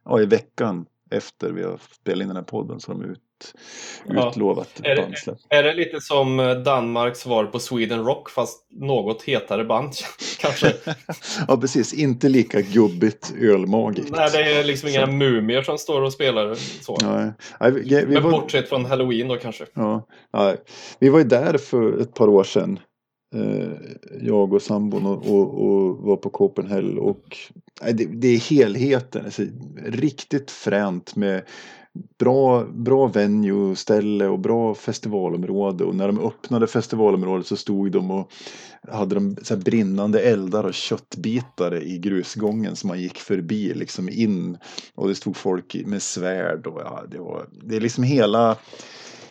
ja, 0.04 0.20
i 0.20 0.26
veckan 0.26 0.86
efter 1.10 1.52
vi 1.52 1.62
har 1.62 1.80
spelat 2.00 2.22
in 2.22 2.28
den 2.28 2.36
här 2.36 2.44
podden 2.44 2.80
så 2.80 2.92
de 2.92 3.00
är 3.00 3.06
ut, 3.06 3.20
Ja. 4.06 4.28
utlovat 4.28 4.80
Är 4.82 4.96
det-. 4.96 5.58
Är 5.58 5.62
det 5.62 5.74
lite 5.74 6.00
som 6.00 6.40
eh, 6.40 6.54
Danmarks 6.54 7.18
svar 7.18 7.44
på 7.44 7.58
Sweden 7.58 8.04
Rock 8.04 8.30
fast 8.30 8.66
något 8.70 9.22
hetare 9.22 9.64
band 9.64 9.92
kanske? 10.40 10.72
ja 11.48 11.56
precis, 11.56 11.94
inte 11.94 12.28
lika 12.28 12.60
gubbigt 12.60 13.34
ölmagigt. 13.40 14.10
Nej, 14.10 14.30
det 14.32 14.38
är 14.38 14.64
liksom 14.64 14.88
inga 14.88 15.06
Så. 15.06 15.12
mumier 15.12 15.62
som 15.62 15.78
står 15.78 16.02
och 16.02 16.12
spelar 16.12 16.54
så. 16.54 16.98
Nej. 17.02 17.32
Nej, 17.60 17.70
vi, 17.72 17.80
vi, 17.80 18.06
Men 18.06 18.22
var, 18.22 18.30
bortsett 18.30 18.68
från 18.68 18.84
Halloween 18.84 19.28
då 19.28 19.36
kanske. 19.36 19.66
ja, 19.74 20.06
nej. 20.32 20.56
vi 20.98 21.08
var 21.08 21.18
ju 21.18 21.24
där 21.24 21.58
för 21.58 22.00
ett 22.00 22.14
par 22.14 22.28
år 22.28 22.44
sedan. 22.44 22.78
Eh, 23.34 23.68
jag 24.20 24.52
och 24.52 24.62
sambon 24.62 25.06
och, 25.06 25.26
och, 25.26 25.66
och 25.66 25.96
var 25.96 26.16
på 26.16 26.30
Copenhagen 26.30 26.98
och 26.98 27.38
det, 27.92 28.04
det 28.04 28.28
är 28.28 28.38
helheten. 28.50 29.24
Alltså, 29.24 29.42
riktigt 29.84 30.50
fränt 30.50 31.16
med 31.16 31.42
bra, 32.18 32.64
bra 32.64 33.06
venue, 33.06 33.76
ställe 33.76 34.26
och 34.26 34.38
bra 34.38 34.74
festivalområde. 34.74 35.84
Och 35.84 35.94
när 35.94 36.06
de 36.06 36.20
öppnade 36.20 36.66
festivalområdet 36.66 37.46
så 37.46 37.56
stod 37.56 37.92
de 37.92 38.10
och 38.10 38.32
hade 38.88 39.14
de 39.14 39.36
så 39.42 39.56
brinnande 39.56 40.20
eldar 40.20 40.64
och 40.64 40.74
köttbitar 40.74 41.82
i 41.82 41.98
grusgången 41.98 42.76
som 42.76 42.88
man 42.88 43.00
gick 43.00 43.18
förbi 43.18 43.74
liksom 43.74 44.08
in. 44.08 44.58
Och 44.94 45.08
det 45.08 45.14
stod 45.14 45.36
folk 45.36 45.76
med 45.86 46.02
svärd 46.02 46.66
och 46.66 46.80
ja, 46.84 47.02
det 47.10 47.18
var, 47.18 47.46
det 47.62 47.76
är 47.76 47.80
liksom 47.80 48.04
hela 48.04 48.56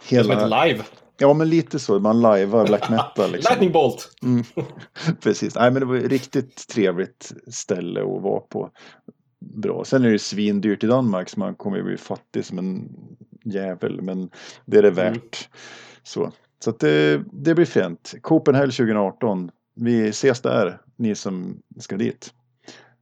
Det 0.10 0.16
är 0.16 0.24
som 0.24 0.32
Hela, 0.32 0.62
ett 0.62 0.68
live. 0.70 0.84
ja 1.18 1.34
men 1.34 1.50
lite 1.50 1.80
så, 1.80 2.00
man 2.00 2.22
lajvar 2.22 2.66
black 2.66 2.90
metal 2.90 3.32
liksom. 3.32 3.52
Lightning 3.52 3.72
Bolt! 3.72 4.12
Mm. 4.22 4.44
Precis, 5.22 5.56
nej 5.56 5.72
men 5.72 5.80
det 5.80 5.86
var 5.86 5.96
ett 5.96 6.12
riktigt 6.12 6.68
trevligt 6.68 7.32
ställe 7.52 8.02
att 8.02 8.22
vara 8.22 8.40
på. 8.40 8.70
Bra, 9.40 9.86
sen 9.86 10.06
är 10.06 10.10
det 10.12 10.20
svindyrt 10.20 10.84
i 10.84 10.88
Danmark 10.88 11.30
så 11.30 11.40
man 11.40 11.56
kommer 11.56 11.78
ju 11.78 11.84
bli 11.84 11.98
fattig 11.98 12.46
som 12.46 12.58
en 12.60 12.90
jävel 13.44 14.02
men 14.02 14.30
det 14.66 14.78
är 14.78 14.82
det 14.82 14.88
Mm. 15.02 15.14
värt. 15.14 15.50
Så, 16.04 16.32
så 16.64 16.70
att 16.70 16.80
det, 16.80 17.24
det 17.32 17.56
blir 17.56 17.66
fint. 17.66 18.14
Copenhagen 18.22 18.72
2018, 18.72 19.52
vi 19.76 20.08
ses 20.10 20.42
där, 20.42 20.82
ni 20.96 21.16
som 21.16 21.62
ska 21.80 21.98
dit. 21.98 22.34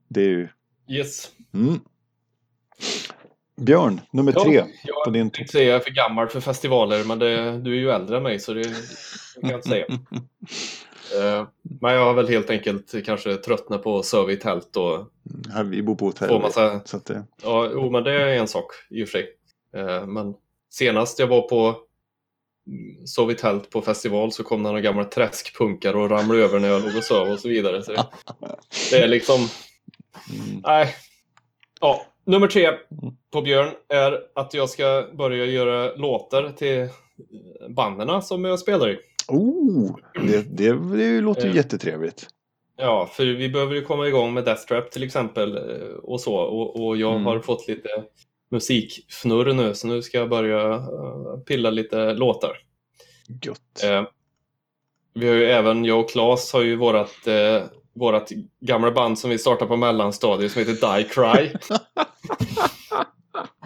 Det 0.08 0.22
är 0.22 0.30
ju, 0.30 0.48
Yes. 0.90 1.30
mm. 1.54 1.80
Björn, 3.62 4.02
nummer 4.12 4.32
tre 4.32 4.54
Ja, 4.56 4.64
på 4.64 5.02
jag 5.06 5.14
din 5.14 5.30
tänkte 5.30 5.52
säga 5.52 5.68
jag 5.70 5.76
är 5.76 5.80
för 5.84 5.92
gammal 5.92 6.28
för 6.28 6.40
festivaler, 6.40 7.04
men 7.04 7.20
det, 7.20 7.60
du 7.60 7.72
är 7.72 7.78
ju 7.78 7.90
äldre 7.92 8.18
än 8.18 8.24
mig 8.24 8.40
så 8.40 8.54
det, 8.54 8.64
det 8.64 9.42
kan 9.42 9.50
jag 9.50 9.58
inte 9.58 9.70
säga. 9.70 9.86
Eh, 11.16 11.48
men 11.82 11.94
jag 11.94 12.06
har 12.06 12.14
väl 12.14 12.28
helt 12.28 12.50
enkelt 12.50 13.06
kanske 13.06 13.36
tröttnat 13.36 13.84
på 13.84 14.00
att 14.00 14.06
sova 14.06 14.32
i 14.32 14.36
tält 14.36 14.78
och 14.78 15.08
Här, 15.54 15.64
vi 15.64 15.82
bor 15.84 15.96
på 15.96 16.06
hotell. 16.06 16.42
massa... 16.42 16.82
Så 16.86 16.98
det, 16.98 17.24
Ja, 17.44 17.70
jo, 17.74 17.90
men 17.90 18.04
det 18.04 18.12
är 18.12 18.28
en 18.28 18.48
sak 18.48 18.66
i 18.90 19.04
och 19.04 19.08
för 19.08 19.20
sig. 19.20 19.30
Eh, 19.76 20.08
men 20.08 20.34
senast 20.70 21.20
jag 21.20 21.28
var 21.28 21.42
på 21.42 21.76
mm, 22.68 23.08
sov 23.08 23.32
i 23.32 23.36
tält 23.36 23.70
på 23.70 23.82
festival 23.82 24.32
så 24.32 24.44
kom 24.44 24.64
det 24.64 24.70
några 24.70 24.82
gamla 24.82 25.04
träskpunkare 25.04 25.98
och 25.98 26.10
ramlade 26.10 26.44
över 26.44 26.60
när 26.60 26.68
jag 26.68 26.82
låg 26.82 26.96
och 26.96 27.04
sov 27.04 27.28
och 27.28 27.40
så 27.40 27.48
vidare. 27.48 27.84
Så 27.84 27.92
det, 27.92 28.06
det 28.92 28.98
är 28.98 29.08
liksom... 29.08 29.36
mm. 29.36 30.62
Nej. 30.64 30.96
Ja, 31.82 32.06
nummer 32.26 32.48
tre 32.48 32.72
på 33.34 33.42
Björn 33.42 33.74
är 33.90 34.20
att 34.36 34.54
jag 34.54 34.70
ska 34.70 35.08
börja 35.14 35.46
göra 35.46 35.96
låtar 35.96 36.50
till 36.50 36.90
banden 37.70 38.22
som 38.22 38.46
jag 38.46 38.60
spelar 38.60 38.90
i. 38.90 39.00
Oh, 39.28 39.96
det, 40.14 40.58
det, 40.58 40.98
det 40.98 41.22
låter 41.22 41.44
ju 41.44 41.50
Eh. 41.50 41.56
jättetrevligt. 41.56 42.28
Ja, 42.78 43.10
för 43.14 43.26
vi 43.26 43.50
behöver 43.50 43.76
ju 43.76 43.82
komma 43.82 44.08
igång 44.08 44.34
med 44.34 44.46
Death 44.46 44.66
Trap 44.66 44.92
till 44.92 45.04
exempel 45.04 45.58
eh, 45.58 45.88
och 46.04 46.22
så. 46.22 46.36
Och, 46.36 46.86
och 46.86 46.98
jag 46.98 47.12
Mm. 47.12 47.26
har 47.26 47.40
fått 47.40 47.68
lite 47.68 47.90
musikfnurr 48.52 49.54
nu, 49.54 49.74
så 49.74 49.88
nu 49.88 50.02
ska 50.02 50.18
jag 50.18 50.30
börja 50.30 50.74
eh, 50.74 51.38
pilla 51.46 51.70
lite 51.70 52.14
låtar. 52.14 52.58
Gött. 53.44 53.84
Eh, 53.84 54.04
vi 55.14 55.28
har 55.28 55.36
ju 55.36 55.46
även, 55.46 55.86
jag 55.86 56.00
och 56.00 56.10
Claes 56.10 56.54
har 56.54 56.62
ju 56.62 56.76
vårat, 56.76 57.28
eh, 57.28 57.64
vårat 57.96 58.30
gamla 58.60 58.92
band 58.92 59.20
som 59.20 59.30
vi 59.30 59.38
startade 59.38 59.70
på 59.70 59.76
mellanstadiet 59.76 60.52
som 60.52 60.60
heter 60.60 60.98
Die 60.98 61.04
Cry. 61.04 61.52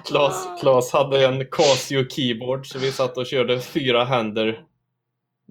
Claes, 0.08 0.48
Claes 0.62 0.92
hade 0.94 1.26
en 1.26 1.46
Casio 1.46 2.10
keyboard 2.10 2.68
så 2.68 2.80
vi 2.80 2.92
satt 2.92 3.18
och 3.18 3.26
körde 3.26 3.60
fyra 3.60 4.04
händer. 4.04 4.64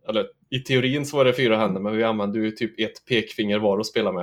Eller 0.09 0.27
i 0.51 0.59
teorin 0.59 1.07
så 1.07 1.17
var 1.17 1.25
det 1.25 1.33
fyra 1.33 1.57
händer 1.57 1.81
men 1.81 1.97
vi 1.97 2.05
använde 2.05 2.39
ju 2.39 2.51
typ 2.51 2.81
ett 2.81 3.05
pekfinger 3.09 3.59
var 3.59 3.79
att 3.79 3.87
spela 3.87 4.13
med. 4.13 4.23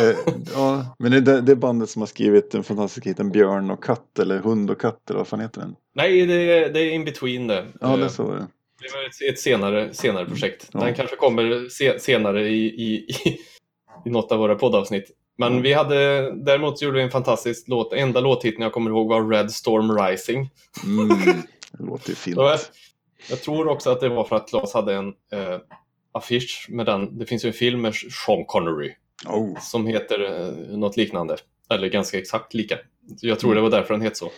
Eh, 0.00 0.16
ja, 0.54 0.96
men 0.98 1.10
det 1.10 1.16
är 1.16 1.20
det, 1.20 1.40
det 1.40 1.56
bandet 1.56 1.90
som 1.90 2.02
har 2.02 2.06
skrivit 2.06 2.50
den 2.50 2.62
fantastiska 2.64 3.10
hiten 3.10 3.30
Björn 3.30 3.70
och 3.70 3.84
katt 3.84 4.18
eller 4.18 4.38
Hund 4.38 4.70
och 4.70 4.80
katt 4.80 5.10
eller 5.10 5.18
vad 5.18 5.28
fan 5.28 5.40
heter 5.40 5.60
den? 5.60 5.74
Nej, 5.94 6.26
det, 6.26 6.34
är- 6.34 6.72
det 6.72 6.80
är 6.80 6.90
in 6.90 7.04
between 7.04 7.46
det. 7.46 7.66
Ja, 7.80 7.86
det 7.88 7.94
Eh, 7.94 8.04
är 8.04 8.08
så. 8.08 8.22
det. 8.32 8.46
Det 8.80 8.94
var 8.94 9.04
ett, 9.28 9.32
ett 9.34 9.40
senare, 9.40 9.94
senare 9.94 10.26
projekt. 10.26 10.68
Ja. 10.72 10.80
Den 10.80 10.94
kanske 10.94 11.16
kommer 11.16 11.68
se, 11.68 11.98
senare 12.00 12.48
i, 12.48 12.64
i, 12.66 12.94
i, 12.94 13.38
i 14.06 14.10
något 14.10 14.32
av 14.32 14.38
våra 14.38 14.54
poddavsnitt. 14.54 15.10
Men 15.38 15.48
Mm. 15.52 15.62
vi 15.62 15.72
hade, 15.72 15.96
däremot 16.44 16.82
gjorde 16.82 16.96
vi 16.96 17.02
en 17.02 17.10
fantastisk 17.10 17.68
låt. 17.68 17.92
Enda 17.92 18.20
låttiteln 18.20 18.62
jag 18.62 18.72
kommer 18.72 18.90
ihåg 18.90 19.08
var 19.08 19.28
Red 19.30 19.50
Storm 19.50 19.98
Rising. 19.98 20.50
Mm, 20.84 21.08
det 21.72 21.84
låter 21.84 22.08
ju 22.10 22.14
fint. 22.14 22.36
Jag, 23.30 23.42
tror 23.42 23.68
också 23.68 23.90
att 23.90 24.00
det 24.00 24.08
var 24.08 24.24
för 24.24 24.36
att 24.36 24.48
Claes 24.48 24.74
hade 24.74 24.94
en 24.94 25.08
eh, 25.08 25.58
affisch 26.12 26.66
med 26.70 26.86
den. 26.86 27.18
Det 27.18 27.26
finns 27.26 27.44
ju 27.44 27.46
en 27.46 27.52
film 27.52 27.80
med 27.80 27.94
Sean 27.94 28.44
Connery 28.46 28.94
Oh, 29.26 29.58
som 29.60 29.86
heter 29.86 30.20
eh, 30.20 30.76
något 30.78 30.96
liknande. 30.96 31.36
Eller 31.70 31.88
ganska 31.88 32.18
exakt 32.18 32.54
lika. 32.54 32.78
Jag 33.20 33.38
tror 33.40 33.54
det 33.54 33.60
var 33.60 33.70
därför 33.70 33.94
den 33.94 34.00
hette 34.00 34.16
så. 34.16 34.30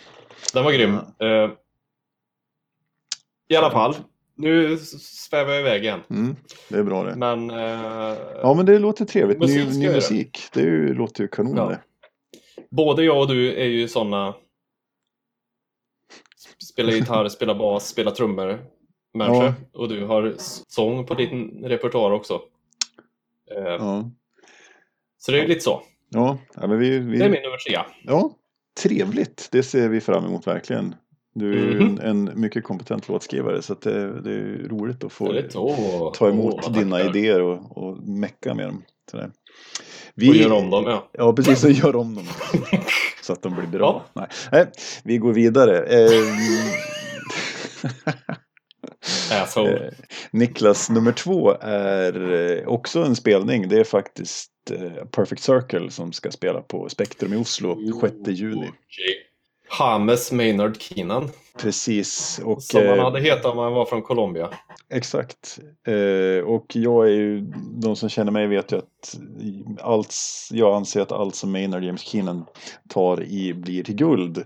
Den 0.55 0.65
var 0.65 0.73
grym. 0.73 0.95
Eh, 1.19 1.51
I 3.49 3.57
alla 3.57 3.71
fall, 3.71 3.95
nu 4.37 4.77
svävar 5.01 5.53
jag 5.53 5.61
iväg 5.61 5.85
igen. 5.85 6.01
mm, 6.11 6.37
det 6.69 6.79
är 6.79 6.83
bra 6.83 7.05
det. 7.05 7.17
Men 7.17 7.51
eh, 7.51 8.17
Ja, 8.43 8.55
men 8.55 8.67
det 8.67 8.79
låter 8.79 9.05
trevligt. 9.05 9.39
Musik 9.39 9.69
Ny, 9.69 9.79
ny 9.79 9.89
musik. 9.93 10.39
Det 10.53 10.61
ju, 10.61 10.95
låter 10.95 11.23
ju 11.23 11.29
kanon 11.29 11.57
Ja. 11.57 11.69
det. 11.69 11.81
både 12.71 13.05
jag 13.05 13.19
och 13.21 13.29
du 13.29 13.53
är 13.55 13.65
ju 13.67 13.89
sådana 13.89 14.35
spelar 16.73 16.93
gitarr, 16.93 17.29
spelar 17.29 17.55
bas, 17.55 17.89
spelar 17.89 18.11
trummor 18.13 18.59
människor. 19.15 19.45
Ja. 19.45 19.55
Och 19.73 19.89
du 19.89 20.05
har 20.05 20.35
sång 20.69 21.07
på 21.07 21.15
din 21.15 21.65
repertoar 21.65 22.11
också. 22.11 22.41
Eh, 23.57 23.63
Ja, 23.63 24.11
Så 25.19 25.33
det 25.33 25.39
är 25.39 25.43
ju 25.43 25.49
lite 25.49 25.61
så. 25.61 25.83
ja, 26.09 26.39
ja 26.55 26.67
men 26.67 26.79
vi, 26.79 26.99
vi, 26.99 27.19
Det 27.19 27.25
är 27.25 27.29
min 27.31 27.43
nummer 27.43 27.57
tre. 27.69 27.79
ja, 28.05 28.31
trevligt. 28.83 29.49
Det 29.53 29.63
ser 29.63 29.89
vi 29.89 30.01
fram 30.01 30.25
emot 30.25 30.47
verkligen. 30.47 30.95
Du 31.35 31.53
är 31.53 31.57
ju 31.73 31.81
Mhm. 31.81 31.99
en, 32.03 32.29
en 32.29 32.41
mycket 32.41 32.65
kompetent 32.65 33.09
låtskrivare 33.09 33.63
så 33.63 33.75
det, 33.75 34.21
det 34.23 34.31
är 34.33 34.69
roligt 34.69 35.05
att 35.05 35.13
få 35.13 35.35
åh, 35.55 36.13
ta 36.13 36.29
emot 36.29 36.55
åh, 36.67 36.73
dina 36.73 36.97
tackar. 36.99 37.17
idéer 37.17 37.43
och, 37.43 37.77
och 37.79 38.09
mecka 38.09 38.55
med 38.55 38.67
dem. 38.67 38.83
Sådär. 39.11 39.31
Och 40.17 40.23
gör 40.23 40.53
om 40.53 40.71
dem, 40.71 40.85
ja. 40.85 41.09
Ja, 41.13 41.33
precis. 41.33 41.65
Och 41.65 41.71
gör 41.71 41.97
om 41.97 42.15
dem. 42.15 42.25
så 43.23 43.33
att 43.33 43.43
de 43.43 43.55
blir 43.55 43.67
bra. 43.67 44.05
Nej. 44.13 44.27
Nej, 44.53 44.67
vi 45.05 45.19
går 45.19 45.33
vidare. 45.33 45.79
Eh, 45.79 46.11
Asshole. 49.33 49.87
eh, 49.87 49.93
Niklas 50.31 50.91
nummer 50.91 51.13
två 51.13 51.57
är 51.61 52.33
eh, 52.33 52.69
också 52.69 53.03
en 53.03 53.17
spelning. 53.17 53.69
Det 53.69 53.81
är 53.81 53.85
faktiskt 53.85 54.51
eh, 54.71 55.05
Perfect 55.05 55.43
Circle 55.43 55.91
som 55.91 56.13
ska 56.13 56.31
spela 56.31 56.61
på 56.61 56.89
Spektrum 56.89 57.33
i 57.33 57.37
Oslo 57.37 57.77
6 58.01 58.15
juni. 58.29 58.67
Okej. 58.69 59.28
James 59.79 60.33
Maynard 60.33 60.81
Keenan. 60.81 61.31
Precis. 61.59 62.41
Och, 62.45 62.63
som 62.63 62.87
han 62.87 62.99
eh, 62.99 63.05
hade 63.05 63.21
hetat 63.21 63.45
om 63.45 63.59
han 63.59 63.73
var 63.73 63.85
från 63.85 64.03
Colombia. 64.03 64.49
Exakt. 64.91 65.59
Eh, 65.87 66.45
och 66.45 66.77
jag 66.77 67.07
är 67.07 67.13
ju, 67.13 67.41
de 67.73 67.97
som 67.97 68.09
känner 68.09 68.33
mig 68.33 68.47
vet 68.47 68.73
ju 68.73 68.77
att 68.79 69.19
allt, 69.81 70.15
jag 70.51 70.77
anser 70.77 71.01
att 71.01 71.13
allt 71.13 71.35
som 71.35 71.53
Maynard 71.53 71.85
James 71.85 72.01
Keenan 72.01 72.45
tar 72.89 73.23
i 73.23 73.55
blir 73.55 73.85
till 73.85 73.95
guld. 73.95 74.45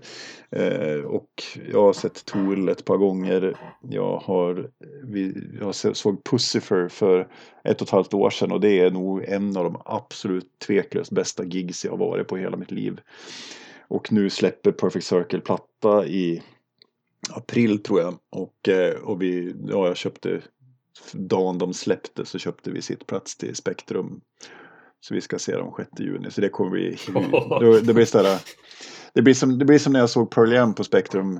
Eh, 0.51 1.05
och 1.05 1.29
jag 1.71 1.81
har 1.81 1.93
sett 1.93 2.25
Tool 2.25 2.69
ett 2.69 2.85
par 2.85 2.97
gånger. 2.97 3.57
Jag 3.89 4.17
har, 4.17 4.69
vi, 5.03 5.33
jag 5.61 5.75
såg 5.75 6.23
Pussifer 6.23 6.87
för 6.87 7.27
ett 7.63 7.81
och 7.81 7.87
ett 7.87 7.91
halvt 7.91 8.13
år 8.13 8.29
sedan 8.29 8.51
och 8.51 8.61
det 8.61 8.79
är 8.79 8.91
nog 8.91 9.23
en 9.23 9.57
av 9.57 9.63
de 9.63 9.81
absolut 9.85 10.59
tveklöst 10.67 11.11
bästa 11.11 11.43
gigs 11.43 11.85
jag 11.85 11.91
har 11.91 11.97
varit 11.97 12.27
på 12.27 12.37
hela 12.37 12.57
mitt 12.57 12.71
liv. 12.71 12.99
Och 13.93 14.11
nu 14.11 14.29
släpper 14.29 14.71
Perfect 14.71 15.05
Circle 15.05 15.39
platta 15.39 16.05
i 16.05 16.43
april 17.29 17.83
tror 17.83 18.01
jag. 18.01 18.15
Och, 18.29 18.69
eh, 18.69 18.93
och 18.93 19.21
vi, 19.21 19.55
ja, 19.67 19.87
jag 19.87 19.97
köpte, 19.97 20.41
dagen 21.11 21.57
de 21.57 21.73
släppte 21.73 22.25
så 22.25 22.39
köpte 22.39 22.71
vi 22.71 22.81
sittplats 22.81 23.37
till 23.37 23.55
Spektrum. 23.55 24.21
Så 24.99 25.13
vi 25.13 25.21
ska 25.21 25.39
se 25.39 25.55
dem 25.55 25.73
6 25.77 25.89
juni. 25.99 26.31
Så 26.31 26.41
det 26.41 26.49
kommer 26.49 26.71
bli, 26.71 26.97
det, 27.59 27.81
det 27.81 27.93
blir 27.93 28.05
sådär, 28.05 28.39
det 29.13 29.21
blir, 29.21 29.33
som, 29.33 29.59
det 29.59 29.65
blir 29.65 29.79
som 29.79 29.93
när 29.93 29.99
jag 29.99 30.09
såg 30.09 30.31
Pearl 30.31 30.53
Jam 30.53 30.73
på 30.73 30.83
Spektrum 30.83 31.39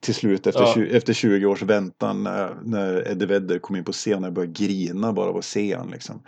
till 0.00 0.14
slut 0.14 0.46
efter, 0.46 0.62
ja. 0.62 0.74
20, 0.74 0.96
efter 0.96 1.12
20 1.12 1.46
års 1.46 1.62
väntan 1.62 2.22
när, 2.22 2.56
när 2.64 3.08
Eddie 3.10 3.26
Vedder 3.26 3.58
kom 3.58 3.76
in 3.76 3.84
på 3.84 3.92
scenen 3.92 4.24
och 4.24 4.32
började 4.32 4.52
grina 4.52 5.12
bara 5.12 5.30
av 5.30 5.36
att 5.36 5.44
se 5.44 5.76
han. 5.76 5.90
Liksom. 5.90 6.22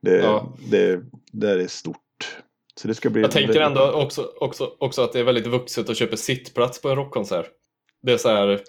Det, 0.00 0.16
ja. 0.16 0.56
det, 0.70 1.02
det 1.32 1.50
är 1.50 1.66
stort. 1.66 1.96
Så 2.80 2.88
det 2.88 2.94
ska 2.94 3.10
bli 3.10 3.22
jag 3.22 3.30
tänker 3.30 3.60
ändå 3.60 3.90
också, 3.90 4.28
också, 4.40 4.70
också 4.78 5.02
att 5.02 5.12
det 5.12 5.20
är 5.20 5.24
väldigt 5.24 5.46
vuxet 5.46 5.90
att 5.90 5.96
köpa 5.96 6.16
sittplats 6.16 6.82
på 6.82 6.88
en 6.88 6.96
rockkonsert. 6.96 7.46
Det 8.02 8.12
är 8.12 8.16
så 8.16 8.28
här... 8.28 8.46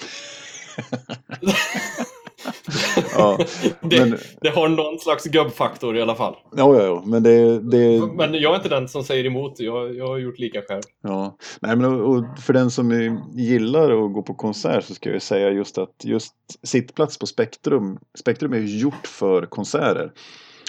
ja, 3.13 3.37
det, 3.81 3.99
men... 3.99 4.17
det, 4.41 4.49
har 4.49 4.69
någon 4.69 4.99
slags 4.99 5.25
gubbfaktor 5.25 5.97
i 5.97 6.01
alla 6.01 6.15
fall. 6.15 6.35
Ja, 6.55 6.75
ja, 6.75 6.83
ja. 6.83 7.03
Men, 7.05 7.23
det, 7.23 7.59
det... 7.59 8.01
men 8.15 8.33
jag 8.33 8.51
är 8.51 8.55
inte 8.55 8.69
den 8.69 8.87
som 8.87 9.03
säger 9.03 9.25
emot. 9.25 9.59
Jag, 9.59 9.95
jag 9.95 10.07
har 10.07 10.17
gjort 10.17 10.39
lika 10.39 10.61
själv. 10.61 10.83
Ja, 11.03 11.37
Nej, 11.59 11.75
men 11.75 12.01
och, 12.01 12.25
för 12.39 12.53
den 12.53 12.71
som 12.71 13.19
gillar 13.35 14.05
att 14.05 14.13
gå 14.13 14.21
på 14.21 14.33
konsert 14.33 14.83
så 14.83 14.93
ska 14.93 15.09
jag 15.09 15.21
säga 15.21 15.49
just 15.49 15.77
att 15.77 15.95
just 16.03 16.33
sittplats 16.63 17.19
på 17.19 17.27
Spektrum. 17.27 17.99
Spektrum 18.19 18.53
är 18.53 18.59
gjort 18.59 19.07
för 19.07 19.45
konserter. 19.45 20.11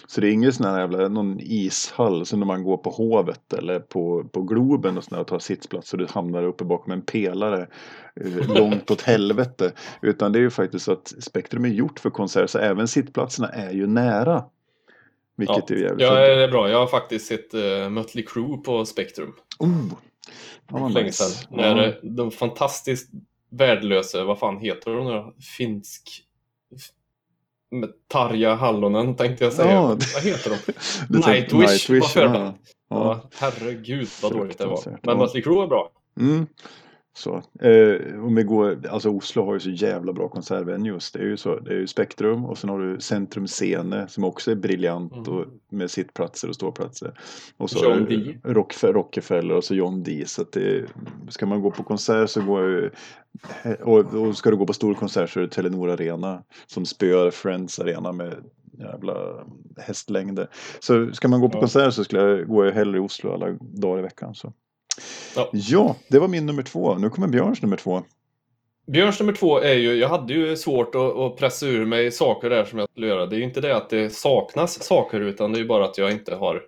Så 0.06 0.20
det 0.20 0.28
är 0.28 0.32
ingen 0.32 0.52
sån 0.52 0.66
här 0.66 0.80
jävla, 0.80 1.08
någon 1.08 1.40
ishall 1.40 2.26
som 2.26 2.38
när 2.38 2.46
man 2.46 2.64
går 2.64 2.76
på 2.76 2.90
Hovet 2.90 3.52
eller 3.52 3.80
på, 3.80 4.24
på 4.24 4.42
Globen 4.42 4.98
och, 4.98 5.12
och 5.12 5.26
tar 5.26 5.38
sittplats 5.38 5.92
och 5.92 5.98
du 5.98 6.06
hamnar 6.10 6.42
uppe 6.42 6.64
bakom 6.64 6.92
en 6.92 7.02
pelare 7.02 7.66
eh, 8.20 8.54
långt 8.54 8.90
åt 8.90 9.02
helvete. 9.02 9.72
Utan 10.02 10.32
det 10.32 10.38
är 10.38 10.40
ju 10.40 10.50
faktiskt 10.50 10.84
så 10.84 10.92
att 10.92 11.14
Spektrum 11.20 11.64
är 11.64 11.68
gjort 11.68 12.00
för 12.00 12.10
konserter 12.10 12.46
så 12.46 12.58
även 12.58 12.88
sittplatserna 12.88 13.48
är 13.48 13.70
ju 13.70 13.86
nära. 13.86 14.44
Vilket 15.36 15.70
ja, 15.70 15.76
är 15.76 15.80
jävligt 15.80 16.06
Ja, 16.06 16.14
det 16.14 16.44
är 16.44 16.48
bra. 16.48 16.70
Jag 16.70 16.78
har 16.78 16.86
faktiskt 16.86 17.26
sett 17.26 17.54
uh, 17.54 17.88
Mötley 17.88 18.24
Crüe 18.24 18.56
på 18.56 18.84
Spektrum. 18.84 19.32
Oh. 19.58 19.92
Ja, 20.70 20.88
Länge 20.88 21.12
sedan. 21.12 21.58
När 21.58 21.76
ja. 21.76 21.92
de 22.02 22.30
fantastiskt 22.30 23.10
värdelösa, 23.50 24.24
vad 24.24 24.38
fan 24.38 24.58
heter 24.58 24.90
de 24.90 25.04
nu 25.04 25.32
Finsk 25.56 26.24
Tarja 28.08 28.54
Hallonen 28.54 29.16
tänkte 29.16 29.44
jag 29.44 29.52
säga. 29.52 29.72
Ja. 29.72 29.86
Vad 29.88 30.22
heter 30.22 30.50
de? 30.50 30.72
Nightwish, 31.18 31.58
Nightwish 31.58 32.00
var 32.00 32.08
förband. 32.08 32.36
Ja. 32.36 32.54
ja. 32.88 33.30
Herregud 33.38 34.08
vad 34.22 34.32
dåligt 34.32 34.58
det 34.58 34.66
var. 34.66 34.98
Men 35.02 35.18
Mötley 35.18 35.42
Crüe 35.42 35.54
var 35.54 35.66
bra. 35.66 35.90
Mm. 36.20 36.46
Så, 37.14 37.42
eh, 37.60 38.24
om 38.24 38.34
vi 38.34 38.42
går, 38.42 38.86
alltså 38.88 39.10
Oslo 39.10 39.44
har 39.44 39.54
ju 39.54 39.60
så 39.60 39.70
jävla 39.70 40.12
bra 40.12 40.28
konsertvenues. 40.28 41.12
Det 41.12 41.18
är 41.18 41.24
ju 41.24 41.36
så, 41.36 41.58
det 41.58 41.70
är 41.70 41.78
ju 41.78 41.86
Spektrum 41.86 42.44
och 42.44 42.58
sen 42.58 42.70
har 42.70 42.78
du 42.78 43.00
Centrum 43.00 43.46
Scene 43.46 44.08
som 44.08 44.24
också 44.24 44.50
är 44.50 44.54
briljant 44.54 45.12
mm. 45.12 45.28
och 45.28 45.46
med 45.70 45.90
sittplatser 45.90 46.48
och 46.48 46.54
ståplatser. 46.54 47.18
Och 47.56 47.70
så 47.70 47.84
John 47.84 48.04
D. 48.04 48.38
Rock, 48.44 48.74
Rockefeller 48.82 49.54
och 49.54 49.64
så 49.64 49.74
John 49.74 50.02
D. 50.02 50.24
Så 50.26 50.42
att 50.42 50.52
det, 50.52 50.86
ska 51.28 51.46
man 51.46 51.62
gå 51.62 51.70
på 51.70 51.82
konsert 51.82 52.30
så 52.30 52.42
går 52.42 52.62
ju, 52.62 52.90
och, 53.80 54.14
och 54.14 54.36
ska 54.36 54.50
du 54.50 54.56
gå 54.56 54.66
på 54.66 54.72
stor 54.72 54.94
konsert 54.94 55.30
så 55.30 55.40
är 55.40 55.44
det 55.44 55.50
Telenor 55.50 55.90
Arena 55.90 56.42
som 56.66 56.86
spöar 56.86 57.30
Friends 57.30 57.78
Arena 57.78 58.12
med 58.12 58.34
jävla 58.78 59.46
hästlängder. 59.76 60.48
Så 60.80 61.12
ska 61.12 61.28
man 61.28 61.40
gå 61.40 61.48
på 61.48 61.56
ja. 61.56 61.60
konsert 61.60 61.94
så 61.94 62.04
skulle 62.04 62.22
jag 62.22 62.48
gå 62.48 62.70
hellre 62.70 62.96
i 62.98 63.00
Oslo 63.00 63.32
alla 63.32 63.46
dagar 63.60 63.98
i 63.98 64.02
veckan. 64.02 64.34
Så. 64.34 64.52
Ja. 65.36 65.50
ja, 65.52 65.96
det 66.08 66.18
var 66.18 66.28
min 66.28 66.46
nummer 66.46 66.62
två. 66.62 66.94
Nu 66.94 67.10
kommer 67.10 67.28
Björns 67.28 67.62
nummer 67.62 67.76
två. 67.76 68.02
Björns 68.86 69.20
nummer 69.20 69.32
två 69.32 69.58
är 69.58 69.74
ju, 69.74 69.94
jag 69.94 70.08
hade 70.08 70.34
ju 70.34 70.56
svårt 70.56 70.94
att, 70.94 71.16
att, 71.16 71.36
pressa 71.36 71.66
ur 71.66 71.86
mig 71.86 72.12
saker 72.12 72.50
där 72.50 72.64
som 72.64 72.78
jag 72.78 72.90
skulle 72.90 73.06
göra. 73.06 73.26
Det 73.26 73.36
är 73.36 73.38
ju 73.38 73.44
inte 73.44 73.60
det 73.60 73.76
att 73.76 73.90
det 73.90 74.10
saknas 74.10 74.82
saker 74.82 75.20
utan 75.20 75.52
det 75.52 75.58
är 75.58 75.60
ju 75.60 75.68
bara 75.68 75.84
att 75.84 75.98
jag 75.98 76.12
inte 76.12 76.34
har 76.34 76.62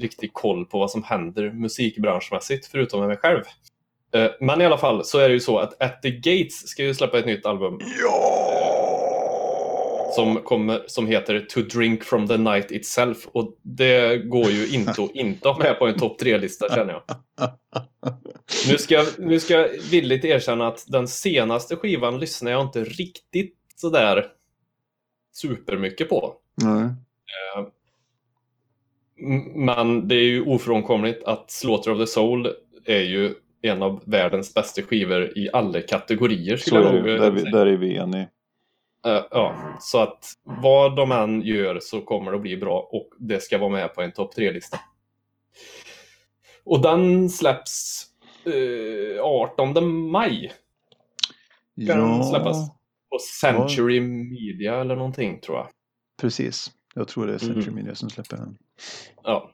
riktig 0.00 0.32
koll 0.32 0.64
på 0.64 0.78
vad 0.78 0.90
som 0.90 1.02
händer 1.02 1.50
musikbranschmässigt 1.52 2.66
förutom 2.66 3.00
med 3.00 3.08
mig 3.08 3.18
själv. 3.18 3.42
Eh, 4.14 4.30
men 4.40 4.60
i 4.60 4.66
alla 4.66 4.78
fall 4.78 5.04
så 5.04 5.18
är 5.18 5.28
det 5.28 5.34
ju 5.34 5.40
så 5.40 5.58
att 5.58 5.82
At 5.82 6.02
the 6.02 6.10
Gates 6.10 6.68
ska 6.68 6.82
ju 6.82 6.94
släppa 6.94 7.18
ett 7.18 7.26
nytt 7.26 7.46
album. 7.46 7.80
Ja! 8.02 8.47
Som, 10.18 10.36
kommer, 10.36 10.82
som 10.86 11.06
heter 11.06 11.40
To 11.40 11.60
Drink 11.60 12.04
From 12.04 12.28
The 12.28 12.36
Night 12.36 12.70
Itself. 12.70 13.26
Och 13.26 13.58
det 13.62 14.18
går 14.18 14.50
ju 14.50 14.68
inte 14.68 15.02
att 15.02 15.14
inte 15.14 15.48
ha 15.48 15.58
med 15.58 15.78
på 15.78 15.86
en 15.86 15.98
topp 15.98 16.18
tre-lista 16.18 16.74
känner 16.74 16.92
jag. 16.92 17.02
Nu 18.68 18.78
ska, 18.78 19.04
nu 19.18 19.40
ska 19.40 19.54
jag 19.54 19.68
villigt 19.90 20.24
erkänna 20.24 20.68
att 20.68 20.84
den 20.88 21.08
senaste 21.08 21.76
skivan 21.76 22.18
lyssnar 22.18 22.50
jag 22.50 22.62
inte 22.62 22.84
riktigt 22.84 23.54
sådär 23.76 24.26
supermycket 25.32 26.08
på. 26.08 26.34
Nej. 26.54 26.88
Men 29.54 30.08
det 30.08 30.14
är 30.14 30.24
ju 30.24 30.44
ofrånkomligt 30.44 31.24
att 31.24 31.50
Slaughter 31.50 31.92
of 31.92 31.98
the 31.98 32.06
Soul 32.06 32.52
är 32.84 33.02
ju 33.02 33.34
en 33.62 33.82
av 33.82 34.02
världens 34.06 34.54
bästa 34.54 34.82
skivor 34.82 35.38
i 35.38 35.48
alla 35.52 35.80
kategorier. 35.80 36.56
Så 36.56 36.76
är 36.76 37.02
det, 37.02 37.18
där, 37.18 37.50
där 37.52 37.66
är 37.66 37.76
vi 37.76 37.96
eniga. 37.96 38.26
Uh, 39.06 39.24
ja, 39.30 39.76
så 39.80 39.98
att 39.98 40.32
vad 40.42 40.96
de 40.96 41.12
än 41.12 41.42
gör 41.42 41.80
så 41.80 42.00
kommer 42.00 42.30
det 42.30 42.36
att 42.36 42.42
bli 42.42 42.56
bra 42.56 42.88
och 42.92 43.10
det 43.18 43.42
ska 43.42 43.58
vara 43.58 43.70
med 43.70 43.94
på 43.94 44.02
en 44.02 44.12
topp 44.12 44.34
tre-lista. 44.34 44.80
Och 46.64 46.82
den 46.82 47.30
släpps 47.30 48.06
uh, 48.46 49.20
18 49.22 50.10
maj. 50.10 50.52
Kan 51.86 51.98
ja. 51.98 52.24
släppas. 52.24 52.56
På 53.10 53.18
Century 53.40 53.96
ja. 53.96 54.02
Media 54.02 54.80
eller 54.80 54.96
någonting 54.96 55.40
tror 55.40 55.56
jag. 55.56 55.68
Precis, 56.20 56.72
jag 56.94 57.08
tror 57.08 57.26
det 57.26 57.34
är 57.34 57.38
Century 57.38 57.62
mm. 57.62 57.74
Media 57.74 57.94
som 57.94 58.10
släpper 58.10 58.36
den. 58.36 58.58
Ja, 59.22 59.50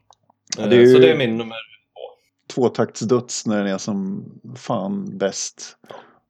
uh, 0.58 0.68
det 0.68 0.86
så 0.86 0.98
det 0.98 1.10
är 1.10 1.18
min 1.18 1.36
nummer 1.36 1.56
två. 1.56 2.54
Tvåtaktsdöds 2.54 3.46
när 3.46 3.56
den 3.56 3.66
är 3.66 3.78
som 3.78 4.24
fan 4.56 5.18
bäst. 5.18 5.76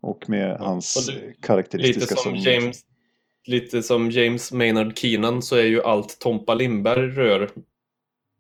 Och 0.01 0.29
med 0.29 0.57
hans 0.61 0.97
och 0.97 1.43
karaktäristiska 1.43 2.15
Lite 2.15 2.23
som 2.23 2.37
James 2.37 2.85
lite 3.47 3.83
som 3.83 4.11
James 4.11 4.53
Maynard 4.53 4.99
Keenan 4.99 5.43
så 5.43 5.57
är 5.57 5.65
ju 5.65 5.83
allt 5.83 6.19
Tompa 6.19 6.55
Lindberg 6.55 7.11
rör 7.11 7.51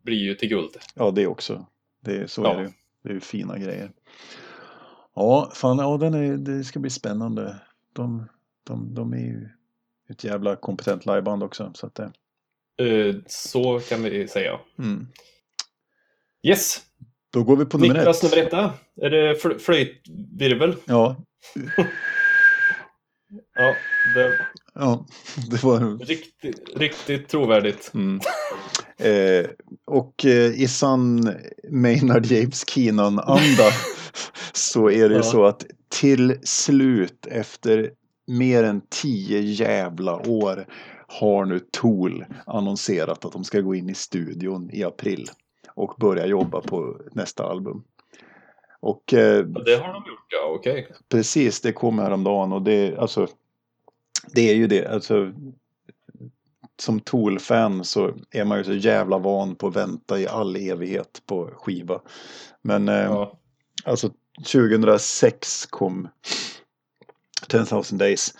blir 0.02 0.18
ju 0.18 0.34
till 0.34 0.48
guld. 0.48 0.76
Ja, 0.94 1.10
det 1.10 1.26
också. 1.26 1.66
Det 2.00 2.30
så 2.30 2.42
ja. 2.42 2.54
är 2.54 2.62
det 2.62 2.72
Det 3.02 3.08
är 3.08 3.12
ju 3.14 3.20
fina 3.20 3.58
grejer. 3.58 3.90
Ja, 5.14 5.50
fan, 5.54 5.78
ja, 5.78 5.96
den 5.96 6.14
är, 6.14 6.36
det 6.36 6.64
ska 6.64 6.78
bli 6.78 6.90
spännande. 6.90 7.56
De, 7.92 8.28
de, 8.64 8.94
de 8.94 9.12
är 9.12 9.18
ju 9.18 9.48
ett 10.10 10.24
jävla 10.24 10.56
kompetent 10.56 11.06
liveband 11.06 11.42
också. 11.42 11.70
Så, 11.74 11.86
att 11.86 11.94
det... 11.94 12.12
Uh, 12.82 13.16
så 13.26 13.80
kan 13.80 14.02
vi 14.02 14.28
säga. 14.28 14.60
Mm. 14.78 15.06
Yes. 16.42 16.82
Då 17.32 17.44
går 17.44 17.56
vi 17.56 17.64
på 17.64 17.78
nummer 17.78 17.94
Niklas, 17.94 18.24
ett. 18.24 18.30
nummer 18.30 18.46
etta. 18.46 18.72
Är 18.96 19.10
det 19.10 19.58
flöjtvirvel? 19.60 20.76
Ja. 20.84 21.16
ja, 23.54 23.74
det 24.14 24.38
Ja, 24.74 25.06
det 25.50 25.62
var... 25.62 26.04
Riktigt, 26.04 26.62
riktigt 26.76 27.28
trovärdigt. 27.28 27.90
Mm. 27.94 28.20
Eh, 28.96 29.50
och 29.86 30.24
eh, 30.24 30.60
i 30.60 30.68
sann 30.68 31.34
Maynard 31.70 32.26
James 32.26 32.68
Keenan-anda 32.68 33.70
så 34.52 34.90
är 34.90 35.08
det 35.08 35.14
ju 35.14 35.20
ja. 35.20 35.22
så 35.22 35.44
att 35.44 35.66
till 35.88 36.38
slut 36.42 37.26
efter 37.26 37.90
mer 38.26 38.64
än 38.64 38.82
tio 38.88 39.40
jävla 39.40 40.28
år 40.28 40.66
har 41.06 41.44
nu 41.44 41.60
Tool 41.70 42.24
annonserat 42.46 43.24
att 43.24 43.32
de 43.32 43.44
ska 43.44 43.60
gå 43.60 43.74
in 43.74 43.90
i 43.90 43.94
studion 43.94 44.70
i 44.72 44.84
april 44.84 45.28
och 45.74 45.94
börja 46.00 46.26
jobba 46.26 46.60
på 46.60 47.00
nästa 47.12 47.44
album. 47.46 47.84
Och, 48.80 49.14
eh, 49.14 49.44
det 49.44 49.76
har 49.76 49.92
de 49.92 50.04
gjort, 50.06 50.26
ja, 50.28 50.54
okej. 50.58 50.72
Okay. 50.72 50.96
Precis, 51.08 51.60
det 51.60 51.72
kom 51.72 51.98
häromdagen 51.98 52.52
och 52.52 52.62
det, 52.62 52.98
alltså 52.98 53.28
det 54.32 54.50
är 54.50 54.54
ju 54.54 54.66
det. 54.66 54.86
Alltså, 54.86 55.32
som 56.78 57.00
Tool-fan 57.00 57.84
så 57.84 58.14
är 58.30 58.44
man 58.44 58.58
ju 58.58 58.64
så 58.64 58.74
jävla 58.74 59.18
van 59.18 59.54
på 59.54 59.66
att 59.66 59.76
vänta 59.76 60.20
i 60.20 60.28
all 60.28 60.56
evighet 60.56 61.22
på 61.26 61.50
skiva. 61.56 62.00
Men 62.62 62.88
eh, 62.88 62.94
ja. 62.94 63.38
alltså 63.84 64.10
2006 64.52 65.66
kom 65.66 66.08
10,000 67.48 67.98
Days. 67.98 68.34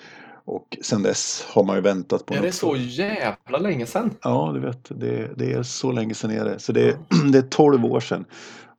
Och 0.46 0.76
sen 0.82 1.02
dess 1.02 1.44
har 1.48 1.64
man 1.64 1.76
ju 1.76 1.82
väntat 1.82 2.26
på 2.26 2.34
Är 2.34 2.42
det 2.42 2.52
så 2.52 2.76
jävla 2.76 3.58
länge 3.58 3.86
sedan? 3.86 4.14
Ja, 4.22 4.50
du 4.54 4.60
vet, 4.60 5.00
det, 5.00 5.30
det 5.36 5.52
är 5.52 5.62
så 5.62 5.92
länge 5.92 6.14
sedan 6.14 6.30
är 6.30 6.44
det. 6.44 6.58
Så 6.58 6.72
det, 6.72 6.98
det 7.32 7.38
är 7.38 7.42
12 7.42 7.84
år 7.84 8.00
sedan. 8.00 8.24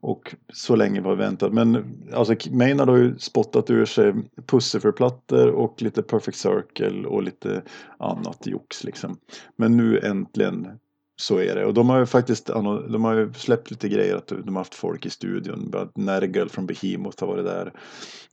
Och 0.05 0.35
så 0.53 0.75
länge 0.75 1.01
var 1.01 1.15
väntat. 1.15 1.53
Men 1.53 1.85
alltså 2.13 2.35
Maynard 2.51 2.89
har 2.89 2.97
ju 2.97 3.17
spottat 3.17 3.69
ur 3.69 3.85
sig 3.85 4.13
Pussifer-plattor 4.45 5.47
och 5.47 5.81
lite 5.81 6.03
Perfect 6.03 6.37
Circle 6.37 7.07
och 7.07 7.23
lite 7.23 7.61
annat 7.99 8.47
jox 8.47 8.83
liksom. 8.83 9.17
Men 9.55 9.77
nu 9.77 9.99
äntligen 9.99 10.67
så 11.15 11.39
är 11.39 11.55
det. 11.55 11.65
Och 11.65 11.73
de 11.73 11.89
har 11.89 11.99
ju 11.99 12.05
faktiskt 12.05 12.45
de 12.45 13.03
har 13.03 13.13
ju 13.13 13.33
släppt 13.33 13.71
lite 13.71 13.89
grejer 13.89 14.15
att 14.15 14.27
de 14.27 14.55
har 14.55 14.61
haft 14.61 14.75
folk 14.75 15.05
i 15.05 15.09
studion. 15.09 15.73
Nergal 15.95 16.49
från 16.49 16.65
Behemoth 16.65 17.23
har 17.23 17.27
varit 17.27 17.45
där. 17.45 17.73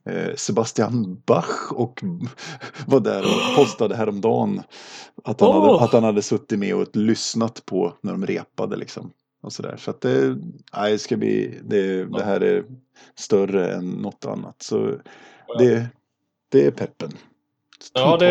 Eh, 0.05 0.35
Sebastian 0.35 1.21
Bach 1.25 1.71
och 1.71 2.03
var 2.87 2.99
där 2.99 3.21
och 3.21 3.55
postade 3.55 3.95
häromdagen 3.95 4.61
att 5.23 5.41
han, 5.41 5.49
oh. 5.49 5.61
hade, 5.61 5.83
att 5.83 5.93
han 5.93 6.03
hade 6.03 6.21
suttit 6.21 6.59
med 6.59 6.75
och 6.75 6.95
lyssnat 6.95 7.65
på 7.65 7.93
när 8.01 8.11
de 8.11 8.25
repade 8.25 8.75
liksom. 8.75 9.11
Och 9.43 9.53
så 9.53 9.61
där. 9.61 9.77
så 9.77 9.91
att 9.91 10.01
det, 10.01 10.37
nej, 10.75 10.91
det 10.91 10.99
ska 10.99 11.17
bli, 11.17 11.59
det, 11.63 12.05
det 12.05 12.23
här 12.23 12.43
är 12.43 12.63
större 13.15 13.73
än 13.73 13.89
något 13.89 14.25
annat. 14.25 14.61
Så 14.61 14.95
det, 15.59 15.87
det 16.49 16.65
är 16.65 16.71
peppen. 16.71 17.11
Ja, 17.93 18.17
det 18.17 18.27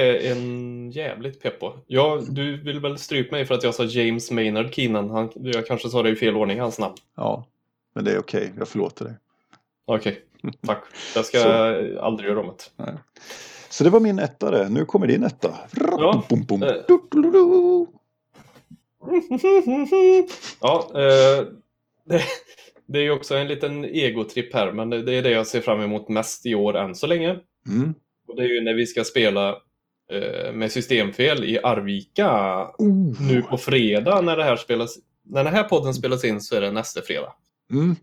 är 0.00 0.32
en 0.32 0.90
jävligt 0.90 1.42
pepp 1.42 1.60
på. 1.60 1.78
Ja, 1.86 2.22
du 2.28 2.56
vill 2.56 2.80
väl 2.80 2.98
strypa 2.98 3.36
mig 3.36 3.44
för 3.44 3.54
att 3.54 3.62
jag 3.62 3.74
sa 3.74 3.84
James 3.84 4.30
Maynard 4.30 4.74
Keenan. 4.74 5.10
Han, 5.10 5.30
jag 5.34 5.66
kanske 5.66 5.88
sa 5.88 6.02
det 6.02 6.10
i 6.10 6.16
fel 6.16 6.36
ordning, 6.36 6.60
hans 6.60 6.78
namn. 6.78 6.94
Ja, 7.16 7.46
men 7.94 8.04
det 8.04 8.12
är 8.12 8.18
okej. 8.18 8.42
Okay. 8.42 8.52
Jag 8.58 8.68
förlåter 8.68 9.04
dig. 9.04 9.14
Okej, 9.84 10.22
okay. 10.42 10.52
tack. 10.66 10.84
Jag 11.14 11.24
ska 11.24 11.38
Så. 11.38 12.00
aldrig 12.00 12.30
göra 12.30 12.40
om 12.40 12.46
det. 12.76 12.98
Så 13.70 13.84
det 13.84 13.90
var 13.90 14.00
min 14.00 14.18
ettare. 14.18 14.68
Nu 14.68 14.84
kommer 14.84 15.06
din 15.06 15.24
etta. 15.24 15.54
Ja. 15.76 16.24
Bum, 16.28 16.44
bum. 16.44 16.60
Ja, 20.60 20.90
eh, 20.94 21.46
det, 22.04 22.22
det 22.86 22.98
är 22.98 23.02
ju 23.02 23.10
också 23.10 23.36
en 23.36 23.48
liten 23.48 23.84
egotripp 23.84 24.54
här, 24.54 24.72
men 24.72 24.90
det, 24.90 25.02
det, 25.02 25.14
är 25.14 25.22
det 25.22 25.30
jag 25.30 25.46
ser 25.46 25.60
fram 25.60 25.80
emot 25.80 26.08
mest 26.08 26.46
i 26.46 26.54
år 26.54 26.76
än 26.76 26.94
så 26.94 27.06
länge. 27.06 27.38
Mm. 27.66 27.94
Och 28.28 28.36
det 28.36 28.42
är 28.42 28.48
ju 28.48 28.60
när 28.60 28.74
vi 28.74 28.86
ska 28.86 29.04
spela 29.04 29.48
eh, 30.12 30.52
med 30.52 30.72
systemfel 30.72 31.44
i 31.44 31.58
Arvika 31.62 32.62
oh. 32.78 33.28
nu 33.28 33.42
på 33.42 33.58
fredag 33.58 34.20
när 34.20 34.36
det 34.36 34.44
här 34.44 34.56
spelas. 34.56 34.98
När 35.22 35.44
den 35.44 35.54
här 35.54 35.64
podden 35.64 35.94
spelas 35.94 36.24
in 36.24 36.40
så 36.40 36.56
är 36.56 36.60
det 36.60 36.70
nästa 36.70 37.02
fredag. 37.02 37.32
Mm. 37.72 37.96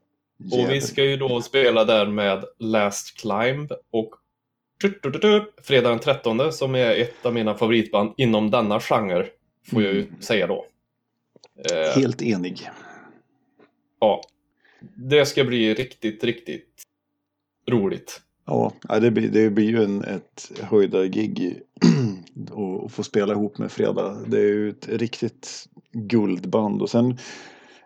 Och 0.52 0.70
vi 0.70 0.82
ska 0.82 1.04
ju 1.04 1.18
då 1.18 1.42
spela 1.42 1.84
där 1.84 2.06
med 2.06 2.46
Last 2.60 3.22
Climb 3.22 3.72
och 3.92 4.10
fredag 5.64 5.90
den 5.90 6.00
13 6.00 6.54
som 6.54 6.76
är 6.76 6.92
ett 6.92 7.26
av 7.26 7.34
mina 7.34 7.54
favoritband 7.54 8.14
inom 8.18 8.52
denna 8.52 8.80
genre. 8.80 9.26
Får 9.72 9.84
jag 9.84 9.94
ju 9.94 10.02
mm. 10.02 10.22
säga 10.22 10.48
då. 10.48 10.66
Eh, 11.56 12.02
Helt 12.02 12.22
enig. 12.22 12.70
Ja. 14.00 14.22
Det 14.96 15.26
ska 15.26 15.44
bli 15.44 15.74
riktigt, 15.74 16.24
riktigt 16.24 16.84
roligt. 17.70 18.22
Ja, 18.46 18.74
det 19.02 19.12
blir, 19.12 19.30
det 19.30 19.50
blir 19.50 19.70
ju 19.70 19.84
en, 19.84 20.04
ett 20.04 20.52
höjdargig 20.62 21.62
att 22.86 22.92
få 22.92 23.04
spela 23.04 23.34
ihop 23.34 23.58
med 23.58 23.72
Fredag. 23.72 24.24
Det 24.28 24.38
är 24.38 24.46
ju 24.46 24.70
ett 24.70 24.88
riktigt 24.88 25.66
guldband 25.92 26.82
och 26.82 26.90
sen 26.90 27.18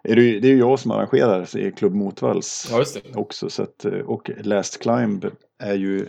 är 0.04 0.16
det, 0.16 0.22
ju, 0.22 0.40
det 0.40 0.48
är 0.48 0.52
ju 0.52 0.58
jag 0.58 0.80
som 0.80 0.92
arrangerar 0.92 1.58
i 1.58 1.72
Klubb 1.72 1.94
Motvalls 1.94 2.68
ja, 2.72 2.86
också. 3.16 3.50
Så 3.50 3.64
att, 3.64 3.86
och 3.86 4.32
Last 4.38 4.82
Climb 4.82 5.26
är 5.60 5.76
ju 5.76 6.08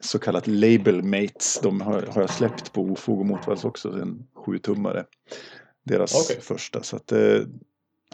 så 0.00 0.18
kallat 0.18 0.46
label 0.46 1.02
mates. 1.02 1.60
De 1.62 1.80
har, 1.80 2.02
har 2.02 2.20
jag 2.20 2.30
släppt 2.30 2.72
på 2.72 2.82
Ofog 2.82 3.20
och 3.20 3.26
Motvalls 3.26 3.64
också, 3.64 3.88
en 3.88 4.26
sjutummare. 4.34 5.04
Deras 5.88 6.24
okay. 6.24 6.40
första. 6.40 6.82
Så 6.82 6.96
att, 6.96 7.12
eh, 7.12 7.40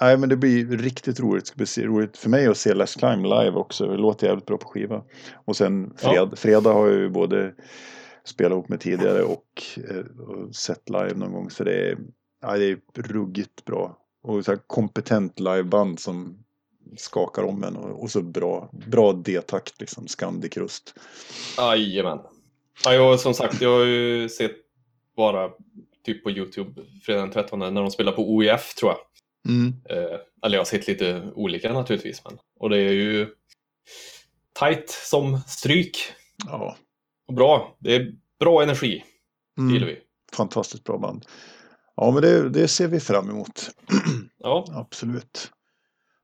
nej, 0.01 0.17
men 0.17 0.29
det 0.29 0.37
blir 0.37 0.67
riktigt 0.67 1.21
roligt. 1.21 1.53
Det 1.57 1.67
ska 1.67 1.81
bli 1.81 1.87
roligt 1.87 2.17
för 2.17 2.31
mig 2.31 2.47
att 2.47 2.59
se 2.59 2.75
Last 2.75 2.99
Climb 2.99 3.25
live 3.25 3.51
också. 3.51 3.87
Det 3.87 3.97
låter 3.97 4.27
jävligt 4.27 4.47
bra 4.47 4.59
på 4.59 4.69
skiva. 4.69 5.03
Och 5.35 5.57
sen 5.57 5.93
fred, 5.97 6.29
ja. 6.33 6.37
fredag 6.37 6.73
har 6.73 6.87
jag 6.87 6.97
ju 6.97 7.09
både 7.09 7.55
spelat 8.25 8.53
ihop 8.53 8.69
med 8.69 8.81
tidigare 8.81 9.23
och, 9.23 9.63
eh, 9.91 10.23
och 10.23 10.55
sett 10.55 10.91
live 10.91 11.15
någon 11.15 11.33
gång. 11.33 11.51
Så 11.51 11.65
det 11.65 11.91
är, 11.91 11.99
ja, 12.43 12.57
det 12.57 12.71
är 12.71 12.79
ruggigt 12.95 13.65
bra. 13.65 13.99
Och 14.23 14.45
så 14.45 14.51
här 14.51 14.61
kompetent 14.67 15.41
liveband 15.41 16.01
som 16.01 16.45
skakar 16.97 17.43
om 17.43 17.65
en 17.65 17.77
och, 17.77 18.03
och 18.03 18.11
så 18.11 18.23
bra, 18.23 18.71
bra 18.87 19.13
D-takt 19.13 19.81
liksom, 19.81 20.07
Scandic-rust. 20.07 20.95
Jajamän. 21.59 22.19
Ja, 22.85 22.95
jag, 22.95 23.21
som 23.21 23.35
sagt, 23.35 23.61
jag 23.61 23.79
har 23.79 23.85
ju 23.85 24.29
sett 24.29 24.57
bara 25.17 25.51
typ 26.05 26.25
på 26.25 26.31
Youtube 26.31 26.83
fredag 27.03 27.21
den 27.21 27.31
13 27.31 27.59
när 27.59 27.73
de 27.73 27.91
spelar 27.91 28.13
på 28.13 28.35
OIF 28.35 28.75
tror 28.75 28.93
jag. 28.93 28.99
Mm. 29.49 29.75
Eh, 29.91 30.19
eller 30.45 30.57
jag 30.57 30.61
har 30.61 30.65
sett 30.65 30.89
lite 30.89 31.33
olika 31.35 31.73
naturligtvis. 31.73 32.25
Men, 32.25 32.39
och 32.61 32.71
det 32.71 32.79
är 32.79 32.93
ju 32.93 33.29
tight 34.61 34.91
som 34.91 35.41
stryk. 35.47 35.97
Ja. 36.47 36.77
Och 37.27 37.35
bra. 37.35 37.77
Det 37.79 37.95
är 37.95 38.15
bra 38.39 38.63
energi. 38.63 39.05
Mm. 39.59 39.69
Det 39.69 39.75
gillar 39.75 39.87
vi. 39.87 39.99
Fantastiskt 40.33 40.85
bra 40.85 40.99
band. 40.99 41.27
Ja, 41.97 42.11
men 42.11 42.23
det, 42.23 42.49
det 42.49 42.69
ser 42.69 42.89
vi 42.89 43.01
fram 43.01 43.31
emot. 43.31 43.71
ja. 44.39 44.65
Absolut. 44.71 45.51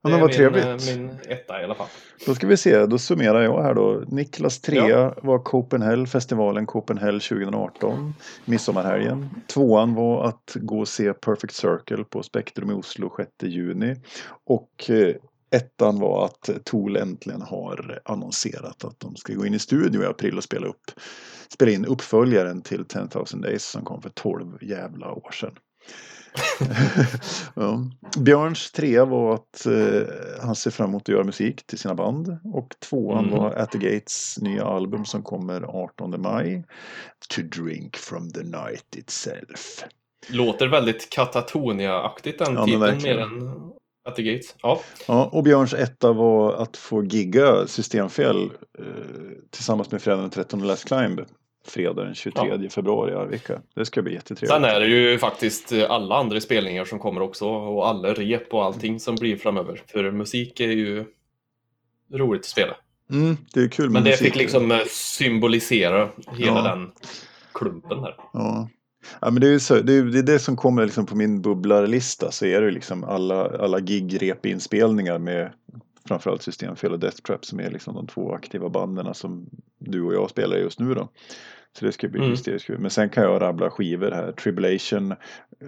Ja, 0.03 0.11
men 0.11 0.21
vad 0.21 0.33
trevligt. 0.33 0.65
Eh, 0.65 0.97
min 0.97 1.11
etta 1.29 1.61
i 1.61 1.65
alla 1.65 1.75
fall. 1.75 1.87
Då 2.27 2.35
ska 2.35 2.47
vi 2.47 2.57
se, 2.57 2.87
då 2.87 2.99
summerar 2.99 3.43
jag 3.43 3.63
här 3.63 3.75
då. 3.75 4.05
Niklas 4.09 4.61
trea 4.61 4.89
ja. 4.89 5.15
var 5.23 5.39
Copenhagen, 5.39 6.07
festivalen 6.07 6.67
Copenhagen 6.67 7.21
2018, 7.21 8.15
midsommarhelgen. 8.45 9.31
Tvåan 9.47 9.95
var 9.95 10.25
att 10.29 10.53
gå 10.55 10.81
och 10.81 10.89
se 10.89 11.13
Perfect 11.13 11.55
Circle 11.55 12.05
på 12.05 12.23
Spektrum 12.23 12.71
i 12.71 12.75
Oslo 12.75 13.13
6 13.17 13.31
juni. 13.43 13.97
Och 14.47 14.91
eh, 14.91 15.15
ettan 15.51 16.01
var 16.01 16.25
att 16.25 16.51
Tool 16.65 16.97
äntligen 16.97 17.43
har 17.43 18.01
annonserat 18.05 18.85
att 18.85 19.01
de 19.01 19.17
ska 19.17 19.35
gå 19.35 19.47
in 19.47 19.55
i 19.55 19.59
studio 19.59 20.03
i 20.03 20.07
april 20.07 20.37
och 20.37 20.45
spela 20.45 20.67
upp 20.67 20.91
spela 21.53 21.71
in 21.73 21.85
uppföljaren 21.85 22.63
till 22.63 22.85
10,000 22.85 23.41
Days 23.41 23.65
som 23.65 23.85
kom 23.85 24.03
för 24.03 24.11
12 24.11 24.59
jävla 24.61 25.13
år 25.13 25.31
sedan. 25.33 25.55
ja. 27.55 27.85
Björns 28.19 28.71
trea 28.71 29.05
var 29.05 29.35
att 29.35 29.67
eh, 29.67 30.03
han 30.43 30.57
ser 30.57 30.71
fram 30.71 30.89
emot 30.89 31.03
att 31.03 31.09
göra 31.09 31.25
musik 31.25 31.67
till 31.67 31.79
sina 31.79 31.95
band. 31.95 32.39
Och 32.45 32.75
tvåan 32.79 33.25
mm. 33.25 33.39
var 33.39 33.53
At 33.53 33.73
the 33.73 33.79
Gates 33.79 34.39
nya 34.41 34.65
album 34.65 35.05
som 35.05 35.23
kommer 35.23 35.63
18 35.63 36.23
maj. 36.23 36.65
To 37.29 37.43
drink 37.43 37.97
from 37.97 38.31
the 38.31 38.43
night 38.43 38.97
itself. 38.97 39.85
Låter 40.29 40.69
väldigt 40.69 41.11
Katatonia-aktigt 41.11 42.39
den 42.39 42.55
ja, 42.55 42.65
titeln 42.65 43.03
mer 43.03 43.19
än 43.19 43.71
At 44.09 44.17
the 44.17 44.23
Gates. 44.23 44.55
Ja. 44.63 44.81
ja, 45.09 45.31
och 45.33 45.43
Björns 45.43 45.75
etta 45.75 46.13
var 46.13 46.55
att 46.55 46.77
få 46.77 47.05
gigga 47.05 47.67
Systemfel 47.67 48.51
eh, 48.79 48.85
tillsammans 49.51 49.91
med 49.91 50.01
den 50.05 50.31
13 50.31 50.67
Last 50.67 50.85
Climb 50.85 51.21
fredag 51.71 52.05
den 52.05 52.15
23 52.15 52.59
ja. 52.63 52.71
februari 52.71 53.13
i 53.13 53.15
Arvika. 53.15 53.61
Det 53.75 53.85
ska 53.85 54.03
bli 54.03 54.15
jättetrevligt. 54.15 54.51
Sen 54.51 54.65
är 54.65 54.81
det 54.81 54.87
ju 54.87 55.19
faktiskt 55.19 55.73
alla 55.73 56.17
andra 56.17 56.41
spelningar 56.41 56.85
som 56.85 56.99
kommer 56.99 57.23
också 57.23 57.49
och 57.49 57.89
alla 57.89 58.13
rep 58.15 58.55
och 58.55 58.65
allting 58.65 59.01
som 59.01 59.15
blir 59.15 59.37
framöver. 59.37 59.83
För 59.87 60.11
musik 60.11 60.61
är 60.61 60.71
ju 60.71 61.05
roligt 62.13 62.41
att 62.41 62.47
spela. 62.47 62.77
Mm, 63.11 63.37
det 63.55 63.61
är 63.61 63.69
kul 63.69 63.91
Men 63.91 64.05
det 64.05 64.11
musik. 64.11 64.27
fick 64.27 64.37
liksom 64.37 64.71
eh, 64.71 64.79
symbolisera 64.89 66.09
hela 66.37 66.57
ja. 66.57 66.63
den 66.63 66.91
klumpen 67.55 67.99
här. 67.99 68.15
Ja. 68.33 68.69
Ja, 69.21 69.31
men 69.31 69.41
det, 69.41 69.49
är 69.49 69.59
så, 69.59 69.75
det, 69.75 69.93
är, 69.93 70.03
det 70.03 70.19
är 70.19 70.23
det 70.23 70.39
som 70.39 70.57
kommer 70.57 70.85
liksom 70.85 71.07
på 71.07 71.17
min 71.17 71.43
bubblarlista 71.43 72.31
så 72.31 72.47
är 72.47 72.61
det 72.61 72.71
liksom 72.71 73.05
alla, 73.05 73.59
alla 73.59 73.81
gig-rep-inspelningar 73.81 75.19
med 75.19 75.53
framförallt 76.09 76.43
Systemfel 76.43 76.93
och 76.93 76.99
Death 76.99 77.17
Trap 77.17 77.45
som 77.45 77.61
är 77.61 77.71
liksom 77.71 77.95
de 77.95 78.07
två 78.07 78.33
aktiva 78.35 78.69
banden 78.69 79.15
som 79.15 79.47
du 79.79 80.03
och 80.03 80.15
jag 80.15 80.31
spelar 80.31 80.57
just 80.57 80.81
nu 80.81 80.95
då. 80.95 81.09
Så 81.79 81.87
det 81.87 81.93
ska 81.93 82.09
bli 82.09 82.21
mm. 82.21 82.31
hysteriskt 82.31 82.67
kul. 82.67 82.79
Men 82.79 82.91
sen 82.91 83.09
kan 83.09 83.25
jag 83.25 83.43
rabbla 83.43 83.71
skivor 83.71 84.11
här. 84.11 84.33
Tribulation 84.33 85.13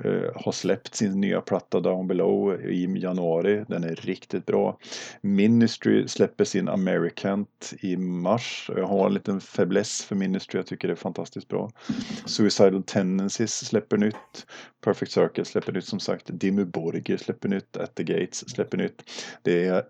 uh, 0.04 0.30
har 0.34 0.52
släppt 0.52 0.94
sin 0.94 1.20
nya 1.20 1.40
platta 1.40 1.80
Down 1.80 2.06
Below 2.06 2.60
i 2.60 2.98
januari. 2.98 3.64
Den 3.68 3.84
är 3.84 3.94
riktigt 3.94 4.46
bra. 4.46 4.78
Ministry 5.20 6.08
släpper 6.08 6.44
sin 6.44 6.68
Americant 6.68 7.72
i 7.80 7.96
mars. 7.96 8.70
Jag 8.76 8.86
har 8.86 9.06
en 9.06 9.14
liten 9.14 9.40
fäbless 9.40 10.04
för 10.04 10.16
Ministry. 10.16 10.58
Jag 10.58 10.66
tycker 10.66 10.88
det 10.88 10.94
är 10.94 10.96
fantastiskt 10.96 11.48
bra. 11.48 11.70
Suicidal 12.26 12.82
Tendencies 12.82 13.66
släpper 13.66 13.96
nytt. 13.96 14.46
Perfect 14.84 15.12
Circle 15.12 15.44
släpper 15.44 15.72
nytt 15.72 15.84
som 15.84 16.00
sagt. 16.00 16.26
Dimmu 16.26 16.64
Borgir 16.64 17.16
släpper 17.16 17.48
nytt. 17.48 17.76
At 17.76 17.94
the 17.94 18.04
Gates 18.04 18.50
släpper 18.50 18.78
nytt. 18.78 19.02
Det 19.42 19.66
är 19.66 19.84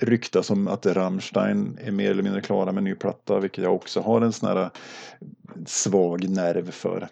ryktas 0.00 0.50
om 0.50 0.68
att 0.68 0.86
Rammstein 0.86 1.78
är 1.84 1.90
mer 1.90 2.10
eller 2.10 2.22
mindre 2.22 2.40
klara 2.40 2.72
med 2.72 2.82
ny 2.82 2.94
platta, 2.94 3.40
vilket 3.40 3.64
jag 3.64 3.74
också 3.74 4.00
har 4.00 4.20
en 4.20 4.32
sån 4.32 4.48
här 4.48 4.70
svag 5.66 6.28
nerv 6.28 6.70
för. 6.70 7.08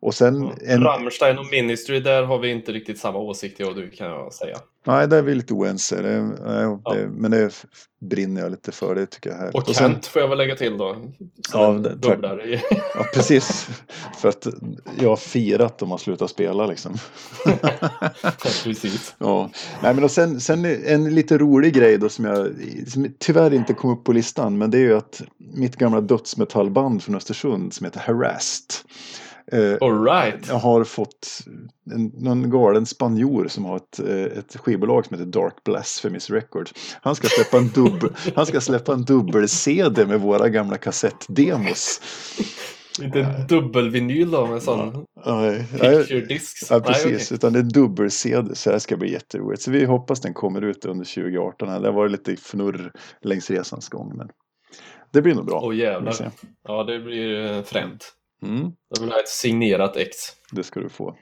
Och 0.00 0.14
sen 0.14 0.42
ja, 0.42 0.52
en... 0.66 0.82
Rammstein 0.82 1.38
och 1.38 1.46
Ministry, 1.50 2.00
där 2.00 2.22
har 2.22 2.38
vi 2.38 2.50
inte 2.50 2.72
riktigt 2.72 2.98
samma 2.98 3.18
åsikt 3.18 3.60
jag 3.60 3.68
och 3.68 3.74
du 3.74 3.90
kan 3.90 4.06
jag 4.06 4.32
säga. 4.32 4.56
Nej, 4.84 5.08
där 5.08 5.18
är 5.18 5.22
vi 5.22 5.34
lite 5.34 5.54
oense. 5.54 6.02
Det, 6.02 6.22
nej, 6.22 6.78
det, 6.94 7.08
Men 7.08 7.30
det 7.30 7.64
brinner 8.00 8.40
jag 8.40 8.50
lite 8.50 8.72
för. 8.72 8.94
Det 8.94 9.06
tycker 9.06 9.30
jag 9.30 9.38
är 9.38 9.42
härligt. 9.42 9.68
Och 9.68 9.74
Kent 9.74 10.06
får 10.06 10.22
jag 10.22 10.28
väl 10.28 10.38
lägga 10.38 10.56
till 10.56 10.78
då. 10.78 10.96
Ja, 11.52 11.72
det, 11.72 11.96
bubblar 11.96 12.42
ja, 12.94 13.04
precis. 13.14 13.68
För 14.18 14.28
att 14.28 14.46
jag 15.00 15.08
har 15.08 15.16
firat 15.16 15.78
de 15.78 15.90
har 15.90 15.98
slutat 15.98 16.30
spela 16.30 16.66
liksom. 16.66 16.94
ja, 17.62 18.10
precis. 18.64 19.14
Ja. 19.18 19.50
Nej, 19.82 19.94
men 19.94 20.04
och 20.04 20.10
sen, 20.10 20.40
sen 20.40 20.64
en 20.64 21.14
lite 21.14 21.38
rolig 21.38 21.74
grej 21.74 21.98
då 21.98 22.08
som 22.08 22.24
jag 22.24 22.48
som 22.88 23.14
tyvärr 23.18 23.54
inte 23.54 23.74
kom 23.74 23.90
upp 23.90 24.04
på 24.04 24.12
listan. 24.12 24.58
Men 24.58 24.70
det 24.70 24.78
är 24.78 24.82
ju 24.82 24.96
att 24.96 25.22
mitt 25.38 25.76
gamla 25.76 26.00
dödsmetallband 26.00 27.02
från 27.02 27.14
Östersund 27.14 27.74
som 27.74 27.84
heter 27.84 28.00
Harassed 28.00 28.74
Eh, 29.52 29.76
All 29.80 30.04
right. 30.04 30.48
Jag 30.48 30.54
har 30.54 30.84
fått 30.84 31.40
en, 31.92 32.06
någon 32.06 32.50
galen 32.50 32.86
spanjor 32.86 33.48
som 33.48 33.64
har 33.64 33.76
ett, 33.76 33.98
eh, 33.98 34.38
ett 34.38 34.56
skivbolag 34.56 35.06
som 35.06 35.18
heter 35.18 35.30
Dark 35.30 35.64
Blasphemous 35.64 36.30
Records. 36.30 36.72
Han 37.02 37.14
ska 37.14 37.28
släppa 37.28 37.58
en 37.58 37.68
dubbel, 37.68 38.10
han 38.34 38.46
ska 38.46 38.60
släppa 38.60 38.92
en 38.92 39.04
dubbel-CD 39.04 40.06
med 40.06 40.20
våra 40.20 40.48
gamla 40.48 40.76
kassettdemos. 40.76 42.00
Inte 43.02 43.20
en 43.20 43.46
dubbelvinyl 43.46 44.30
då 44.30 44.46
med 44.46 44.62
sån 44.62 45.06
nej, 45.26 45.66
picture 45.70 46.20
discs? 46.20 46.70
Ja, 46.70 46.80
precis. 46.80 47.04
Nej, 47.04 47.14
okay. 47.14 47.34
Utan 47.34 47.52
det 47.52 47.58
är 47.58 47.62
dubbel-CD 47.62 48.54
så 48.54 48.70
det 48.70 48.80
ska 48.80 48.96
bli 48.96 49.12
jätteroligt. 49.12 49.62
Så 49.62 49.70
vi 49.70 49.84
hoppas 49.84 50.20
den 50.20 50.34
kommer 50.34 50.62
ut 50.62 50.84
under 50.84 51.04
2018. 51.04 51.68
Det 51.68 51.88
har 51.88 51.92
varit 51.92 52.12
lite 52.12 52.32
fnurr 52.32 52.92
längs 53.22 53.50
resans 53.50 53.88
gång. 53.88 54.16
Men 54.16 54.28
det 55.12 55.22
blir 55.22 55.34
nog 55.34 55.46
bra. 55.46 55.60
Åh 55.62 55.70
oh, 55.70 55.76
jävlar. 55.76 56.14
Ja, 56.68 56.84
det 56.84 56.98
blir 57.00 57.62
fränt. 57.62 58.14
Mm. 58.42 58.72
Jag 58.88 59.00
vill 59.00 59.12
ha 59.12 59.20
ett 59.20 59.28
signerat 59.28 59.96
ex. 59.96 60.16
Det 60.52 60.62
ska 60.62 60.80
du 60.80 60.88
få. 60.88 61.16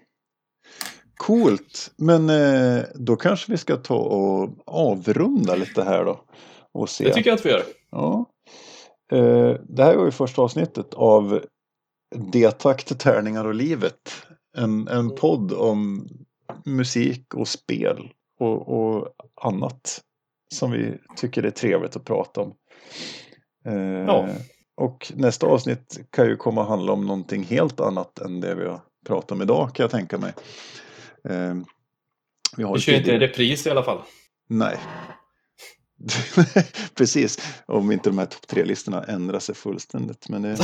Coolt, 1.17 1.93
men 1.97 2.31
eh, 2.31 2.85
då 2.95 3.17
kanske 3.17 3.53
vi 3.53 3.59
ska 3.59 3.77
ta 3.77 3.97
och 3.97 4.51
avrunda 4.67 5.55
lite 5.55 5.83
här 5.83 6.05
då. 6.05 6.25
Och 6.73 6.91
se. 6.91 7.05
Det 7.05 7.15
tycker 7.15 7.31
jag 7.31 7.37
att 7.37 7.47
vi 7.47 7.51
gör. 7.51 7.63
Ja. 7.91 8.25
Eh, 9.13 9.57
det 9.69 9.85
här 9.85 9.97
var 9.97 10.05
ju 10.05 10.11
första 10.11 10.43
avsnittet 10.43 10.95
av 10.95 11.41
D-takt, 12.17 12.99
tärningar 12.99 13.45
och 13.45 13.55
livet. 13.55 14.27
En, 14.57 14.89
en 14.89 15.15
podd 15.15 15.53
om 15.53 16.09
musik 16.65 17.35
och 17.35 17.49
spel 17.49 18.13
och, 18.41 18.69
och 18.69 19.09
annat 19.43 20.01
som 20.55 20.71
vi 20.71 20.95
tycker 21.17 21.43
är 21.43 21.51
trevligt 21.51 21.97
att 21.97 22.05
prata 22.05 22.41
om. 22.41 22.55
Eh, 23.65 23.75
ja. 23.75 24.29
Och 24.79 25.13
nästa 25.17 25.47
avsnitt 25.47 26.01
kan 26.11 26.27
ju 26.27 26.37
komma 26.37 26.63
att 26.63 26.69
handla 26.69 26.93
om 26.93 27.07
någonting 27.07 27.45
helt 27.45 27.81
annat 27.81 28.19
än 28.19 28.41
det 28.41 28.55
vi 28.55 28.65
har 28.65 28.81
pratat 29.07 29.33
om 29.33 29.43
idag 29.43 29.75
kan 29.75 29.85
jag 29.85 29.91
tänka 29.91 30.19
mig. 30.19 30.33
Eh, 31.29 31.55
vi, 32.57 32.63
har 32.63 32.75
vi 32.75 32.81
kör 32.81 32.93
inte 32.93 33.19
repris 33.19 33.67
i 33.67 33.71
alla 33.71 33.83
fall. 33.83 34.03
Nej. 34.49 34.79
Precis, 36.95 37.63
om 37.67 37.93
inte 37.93 38.11
de 38.11 38.19
här 38.19 38.27
topp 38.27 38.47
tre-listorna 38.47 39.05
ändrar 39.05 39.39
sig 39.39 39.55
fullständigt. 39.55 40.29
Men 40.29 40.45
eh, 40.45 40.59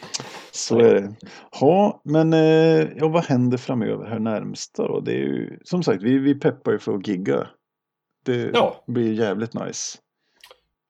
så 0.50 0.78
är 0.78 0.94
det. 0.94 1.14
Ja, 1.60 2.00
men 2.04 2.32
eh, 2.32 2.88
ja, 2.96 3.08
vad 3.08 3.24
händer 3.24 3.58
framöver 3.58 4.06
här 4.06 4.18
närmsta 4.18 4.88
då? 4.88 5.00
Det 5.00 5.12
är 5.12 5.18
ju, 5.18 5.58
som 5.64 5.82
sagt, 5.82 6.02
vi, 6.02 6.18
vi 6.18 6.34
peppar 6.34 6.72
ju 6.72 6.78
för 6.78 6.94
att 6.94 7.08
gigga. 7.08 7.48
Det 8.24 8.50
ja. 8.54 8.84
blir 8.86 9.12
jävligt 9.12 9.54
nice. 9.54 9.98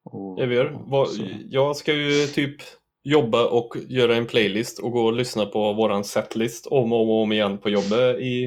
Och, 0.07 0.41
det 0.41 0.47
vi 0.47 0.55
gör. 0.55 0.79
Vad, 0.87 1.09
jag 1.51 1.77
ska 1.77 1.95
ju 1.95 2.27
typ 2.27 2.57
jobba 3.05 3.49
och 3.49 3.77
göra 3.89 4.17
en 4.17 4.27
playlist 4.27 4.79
och 4.79 4.93
gå 4.93 5.01
och 5.07 5.13
lyssna 5.13 5.47
på 5.47 5.73
våran 5.73 6.05
setlist 6.05 6.67
om 6.67 6.93
och 6.93 7.01
om, 7.01 7.11
och 7.11 7.23
om 7.23 7.33
igen 7.33 7.59
på 7.59 7.71
jobbet 7.71 8.21
i 8.21 8.45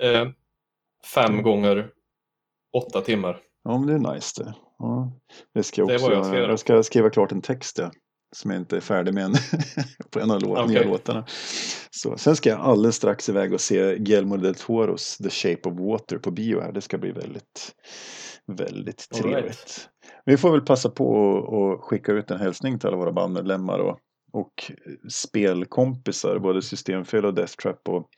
eh, 0.00 0.28
fem 1.14 1.32
mm. 1.32 1.42
gånger 1.42 1.90
åtta 2.76 3.00
timmar. 3.00 3.40
Ja, 3.64 3.78
men 3.78 3.86
det 3.86 3.94
är 3.94 4.14
nice 4.14 4.44
det. 4.44 4.54
Ja, 4.78 5.12
det 5.54 5.62
ska 5.62 5.80
jag 5.80 5.90
också. 5.94 6.08
Det 6.08 6.14
jag, 6.14 6.26
ska 6.26 6.38
jag 6.38 6.58
ska 6.58 6.82
skriva 6.82 7.10
klart 7.10 7.32
en 7.32 7.42
text 7.42 7.78
ja, 7.78 7.90
som 8.34 8.50
jag 8.50 8.60
inte 8.60 8.76
är 8.76 8.80
färdig 8.80 9.14
med 9.14 9.24
än 9.24 9.34
på 10.10 10.20
en 10.20 10.30
av 10.30 10.40
låt, 10.42 10.58
okay. 10.58 10.74
nya 10.74 10.84
låtarna. 10.84 11.24
Så, 11.90 12.16
sen 12.16 12.36
ska 12.36 12.50
jag 12.50 12.60
alldeles 12.60 12.96
strax 12.96 13.28
iväg 13.28 13.52
och 13.52 13.60
se 13.60 13.98
Guillermo 13.98 14.36
del 14.36 14.54
Toros 14.54 15.16
The 15.18 15.30
Shape 15.30 15.68
of 15.68 15.78
Water 15.78 16.18
på 16.18 16.30
bio 16.30 16.60
här. 16.60 16.72
Det 16.72 16.80
ska 16.80 16.98
bli 16.98 17.12
väldigt, 17.12 17.74
väldigt 18.46 19.08
trevligt. 19.08 19.44
Right. 19.44 19.88
Vi 20.24 20.36
får 20.36 20.50
väl 20.50 20.60
passa 20.60 20.90
på 20.90 21.36
att 21.38 21.84
skicka 21.84 22.12
ut 22.12 22.30
en 22.30 22.40
hälsning 22.40 22.78
till 22.78 22.88
alla 22.88 22.96
våra 22.96 23.12
bandmedlemmar 23.12 23.78
och, 23.78 23.98
och 24.32 24.72
spelkompisar, 25.10 26.38
både 26.38 26.62
Systemfel 26.62 27.24
och 27.24 27.34
Death 27.34 27.52
Trap 27.52 27.88
och, 27.88 28.08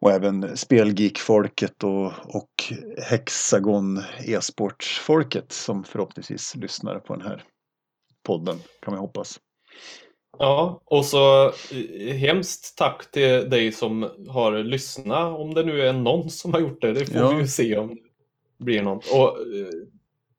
och 0.00 0.12
även 0.12 0.56
Spelgeek-folket 0.56 1.84
och, 1.84 2.06
och 2.24 2.50
Hexagon 3.02 4.02
e-sportsfolket 4.26 5.52
som 5.52 5.84
förhoppningsvis 5.84 6.56
lyssnar 6.56 6.98
på 6.98 7.16
den 7.16 7.26
här 7.26 7.44
podden, 8.24 8.58
kan 8.82 8.92
man 8.94 9.00
hoppas. 9.00 9.40
Ja, 10.38 10.82
och 10.84 11.04
så 11.04 11.46
eh, 11.46 12.16
hemskt 12.16 12.78
tack 12.78 13.10
till 13.10 13.50
dig 13.50 13.72
som 13.72 14.10
har 14.28 14.62
lyssnat, 14.62 15.38
om 15.38 15.54
det 15.54 15.62
nu 15.62 15.80
är 15.82 15.92
någon 15.92 16.30
som 16.30 16.52
har 16.52 16.60
gjort 16.60 16.80
det. 16.80 16.92
Det 16.92 17.06
får 17.06 17.16
ja. 17.16 17.28
vi 17.28 17.40
ju 17.40 17.48
se 17.48 17.76
om 17.76 17.88
det 18.58 18.64
blir 18.64 18.82
något. 18.82 19.06
Och 19.12 19.38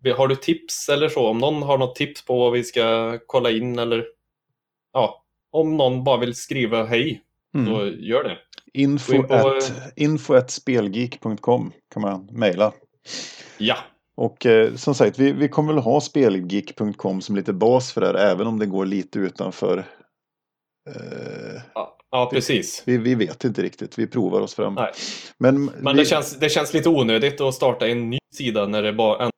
eh, 0.08 0.18
har 0.18 0.28
du 0.28 0.36
tips 0.36 0.90
eller 0.90 1.10
så? 1.10 1.28
Om 1.28 1.38
någon 1.38 1.64
har 1.64 1.78
något 1.78 1.96
tips 1.96 2.26
på 2.26 2.40
vad 2.40 2.52
vi 2.52 2.64
ska 2.64 3.20
kolla 3.26 3.52
in 3.52 3.80
eller 3.80 4.06
ja, 4.94 5.24
om 5.52 5.78
någon 5.78 6.04
bara 6.04 6.18
vill 6.18 6.36
skriva 6.36 6.86
hej, 6.86 7.22
mm. 7.56 7.66
så 7.66 7.86
gör 7.86 8.24
det. 8.24 8.38
Info, 8.74 9.24
på, 9.24 9.34
at, 9.34 9.94
info 9.96 10.34
at 10.34 10.52
spelgeek.com 10.52 11.72
kan 11.94 12.02
man 12.02 12.30
mejla. 12.32 12.74
Ja. 13.58 13.78
Och 14.18 14.46
eh, 14.46 14.76
som 14.76 14.96
sagt, 14.96 15.20
vi, 15.20 15.32
vi 15.32 15.50
kommer 15.50 15.74
väl 15.74 15.84
ha 15.84 16.02
spelgeek.com 16.02 17.22
som 17.22 17.36
lite 17.36 17.54
bas 17.54 17.92
för 17.94 18.02
det 18.02 18.08
här, 18.08 18.16
även 18.16 18.48
om 18.48 18.60
det 18.60 18.66
går 18.66 18.86
lite 18.86 19.20
utanför. 19.20 19.78
Eh, 20.90 21.62
ja, 21.74 21.98
ja, 22.12 22.30
precis. 22.34 22.84
Vi, 22.86 22.98
vi 22.98 23.16
vet 23.16 23.44
inte 23.44 23.62
riktigt, 23.62 24.00
vi 24.00 24.08
provar 24.08 24.42
oss 24.42 24.56
fram. 24.56 24.74
Nej. 24.74 24.92
Men, 25.38 25.66
Men 25.66 25.96
vi... 25.96 26.02
det, 26.02 26.06
känns, 26.06 26.40
det 26.40 26.50
känns 26.50 26.74
lite 26.74 26.90
onödigt 26.90 27.42
att 27.42 27.54
starta 27.54 27.88
en 27.88 28.10
ny 28.10 28.18
sida 28.36 28.68
när 28.68 28.84
det 28.84 28.94
bara 28.94 29.30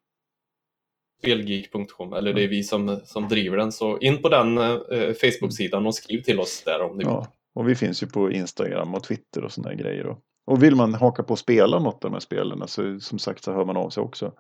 spelgeek.com, 1.19 2.13
eller 2.13 2.33
det 2.33 2.43
är 2.43 2.47
vi 2.47 2.63
som, 2.63 2.99
som 3.03 3.27
driver 3.27 3.57
den. 3.57 3.71
Så 3.71 3.99
in 3.99 4.21
på 4.21 4.29
den 4.29 4.57
eh, 4.57 5.13
Facebook-sidan 5.21 5.87
och 5.87 5.95
skriv 5.95 6.21
till 6.21 6.39
oss 6.39 6.63
där 6.65 6.81
om 6.81 6.91
ni 6.91 7.03
vill. 7.03 7.07
Ja, 7.07 7.27
och 7.55 7.69
vi 7.69 7.75
finns 7.75 8.03
ju 8.03 8.07
på 8.07 8.31
Instagram 8.31 8.95
och 8.95 9.03
Twitter 9.03 9.43
och 9.43 9.51
sådana 9.51 9.75
grejer. 9.75 10.07
Och, 10.07 10.19
och 10.47 10.63
vill 10.63 10.75
man 10.75 10.93
haka 10.93 11.23
på 11.23 11.31
och 11.31 11.39
spela 11.39 11.79
något 11.79 11.93
av 12.05 12.11
de 12.11 12.13
här 12.13 12.19
spelen 12.19 12.67
så 12.67 12.99
som 12.99 13.19
sagt 13.19 13.43
så 13.43 13.53
hör 13.53 13.65
man 13.65 13.77
av 13.77 13.89
sig 13.89 14.03
också. 14.03 14.33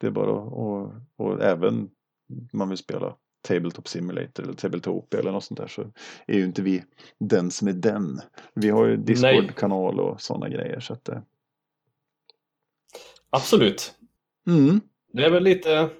Det 0.00 0.06
är 0.06 0.10
bara 0.10 0.32
och, 0.32 0.92
och 1.16 1.42
även 1.42 1.90
man 2.52 2.68
vill 2.68 2.78
spela 2.78 3.16
Tabletop 3.48 3.88
Simulator 3.88 4.42
eller 4.42 4.52
Tabletopia 4.52 5.20
eller 5.20 5.32
något 5.32 5.44
sånt 5.44 5.60
där 5.60 5.66
så 5.66 5.82
är 6.26 6.34
ju 6.34 6.44
inte 6.44 6.62
vi 6.62 6.84
den 7.20 7.50
som 7.50 7.68
är 7.68 7.72
den. 7.72 8.20
Vi 8.54 8.70
har 8.70 8.86
ju 8.86 8.96
Discord-kanal 8.96 10.00
och 10.00 10.20
sådana 10.20 10.48
grejer. 10.48 10.80
Så 10.80 10.92
att, 10.92 11.08
eh. 11.08 11.18
Absolut. 13.30 13.94
Mm. 14.46 14.80
Det 15.12 15.24
är 15.24 15.30
väl 15.30 15.42
lite 15.42 15.90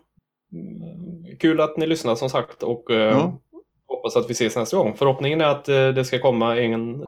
kul 1.39 1.61
att 1.61 1.77
ni 1.77 1.87
lyssnar 1.87 2.15
som 2.15 2.31
sagt 2.31 2.63
och 2.63 2.91
eh, 2.91 2.97
ja. 2.97 3.39
hoppas 3.87 4.17
att 4.17 4.31
vi 4.31 4.33
ses 4.33 4.57
nästa 4.57 4.77
gång. 4.77 4.97
Förhoppningen 4.97 5.41
är 5.41 5.45
att 5.45 5.69
eh, 5.69 5.89
det 5.89 6.05
ska 6.05 6.19
komma 6.19 6.59
en 6.59 7.05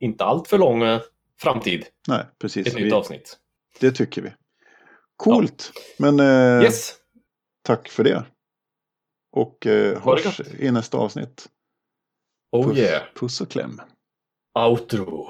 inte 0.00 0.24
allt 0.24 0.48
för 0.48 0.58
lång 0.58 0.82
eh, 0.82 1.00
framtid. 1.40 1.86
Nej, 2.08 2.26
precis. 2.38 2.66
Ett 2.66 2.74
nytt 2.74 2.92
avsnitt. 2.92 3.38
Det 3.80 3.92
tycker 3.92 4.22
vi. 4.22 4.32
Coolt. 5.16 5.72
Ja. 5.74 5.80
Men 5.98 6.20
eh, 6.20 6.64
yes. 6.64 6.94
tack 7.62 7.88
för 7.88 8.04
det. 8.04 8.24
Och 9.32 9.66
eh, 9.66 10.02
hörs 10.02 10.40
i 10.58 10.70
nästa 10.70 10.98
avsnitt. 10.98 11.48
Oh 12.52 12.68
puss, 12.68 12.78
yeah. 12.78 13.02
Puss 13.14 13.40
och 13.40 13.50
kläm. 13.50 13.80
Outro. 14.58 15.28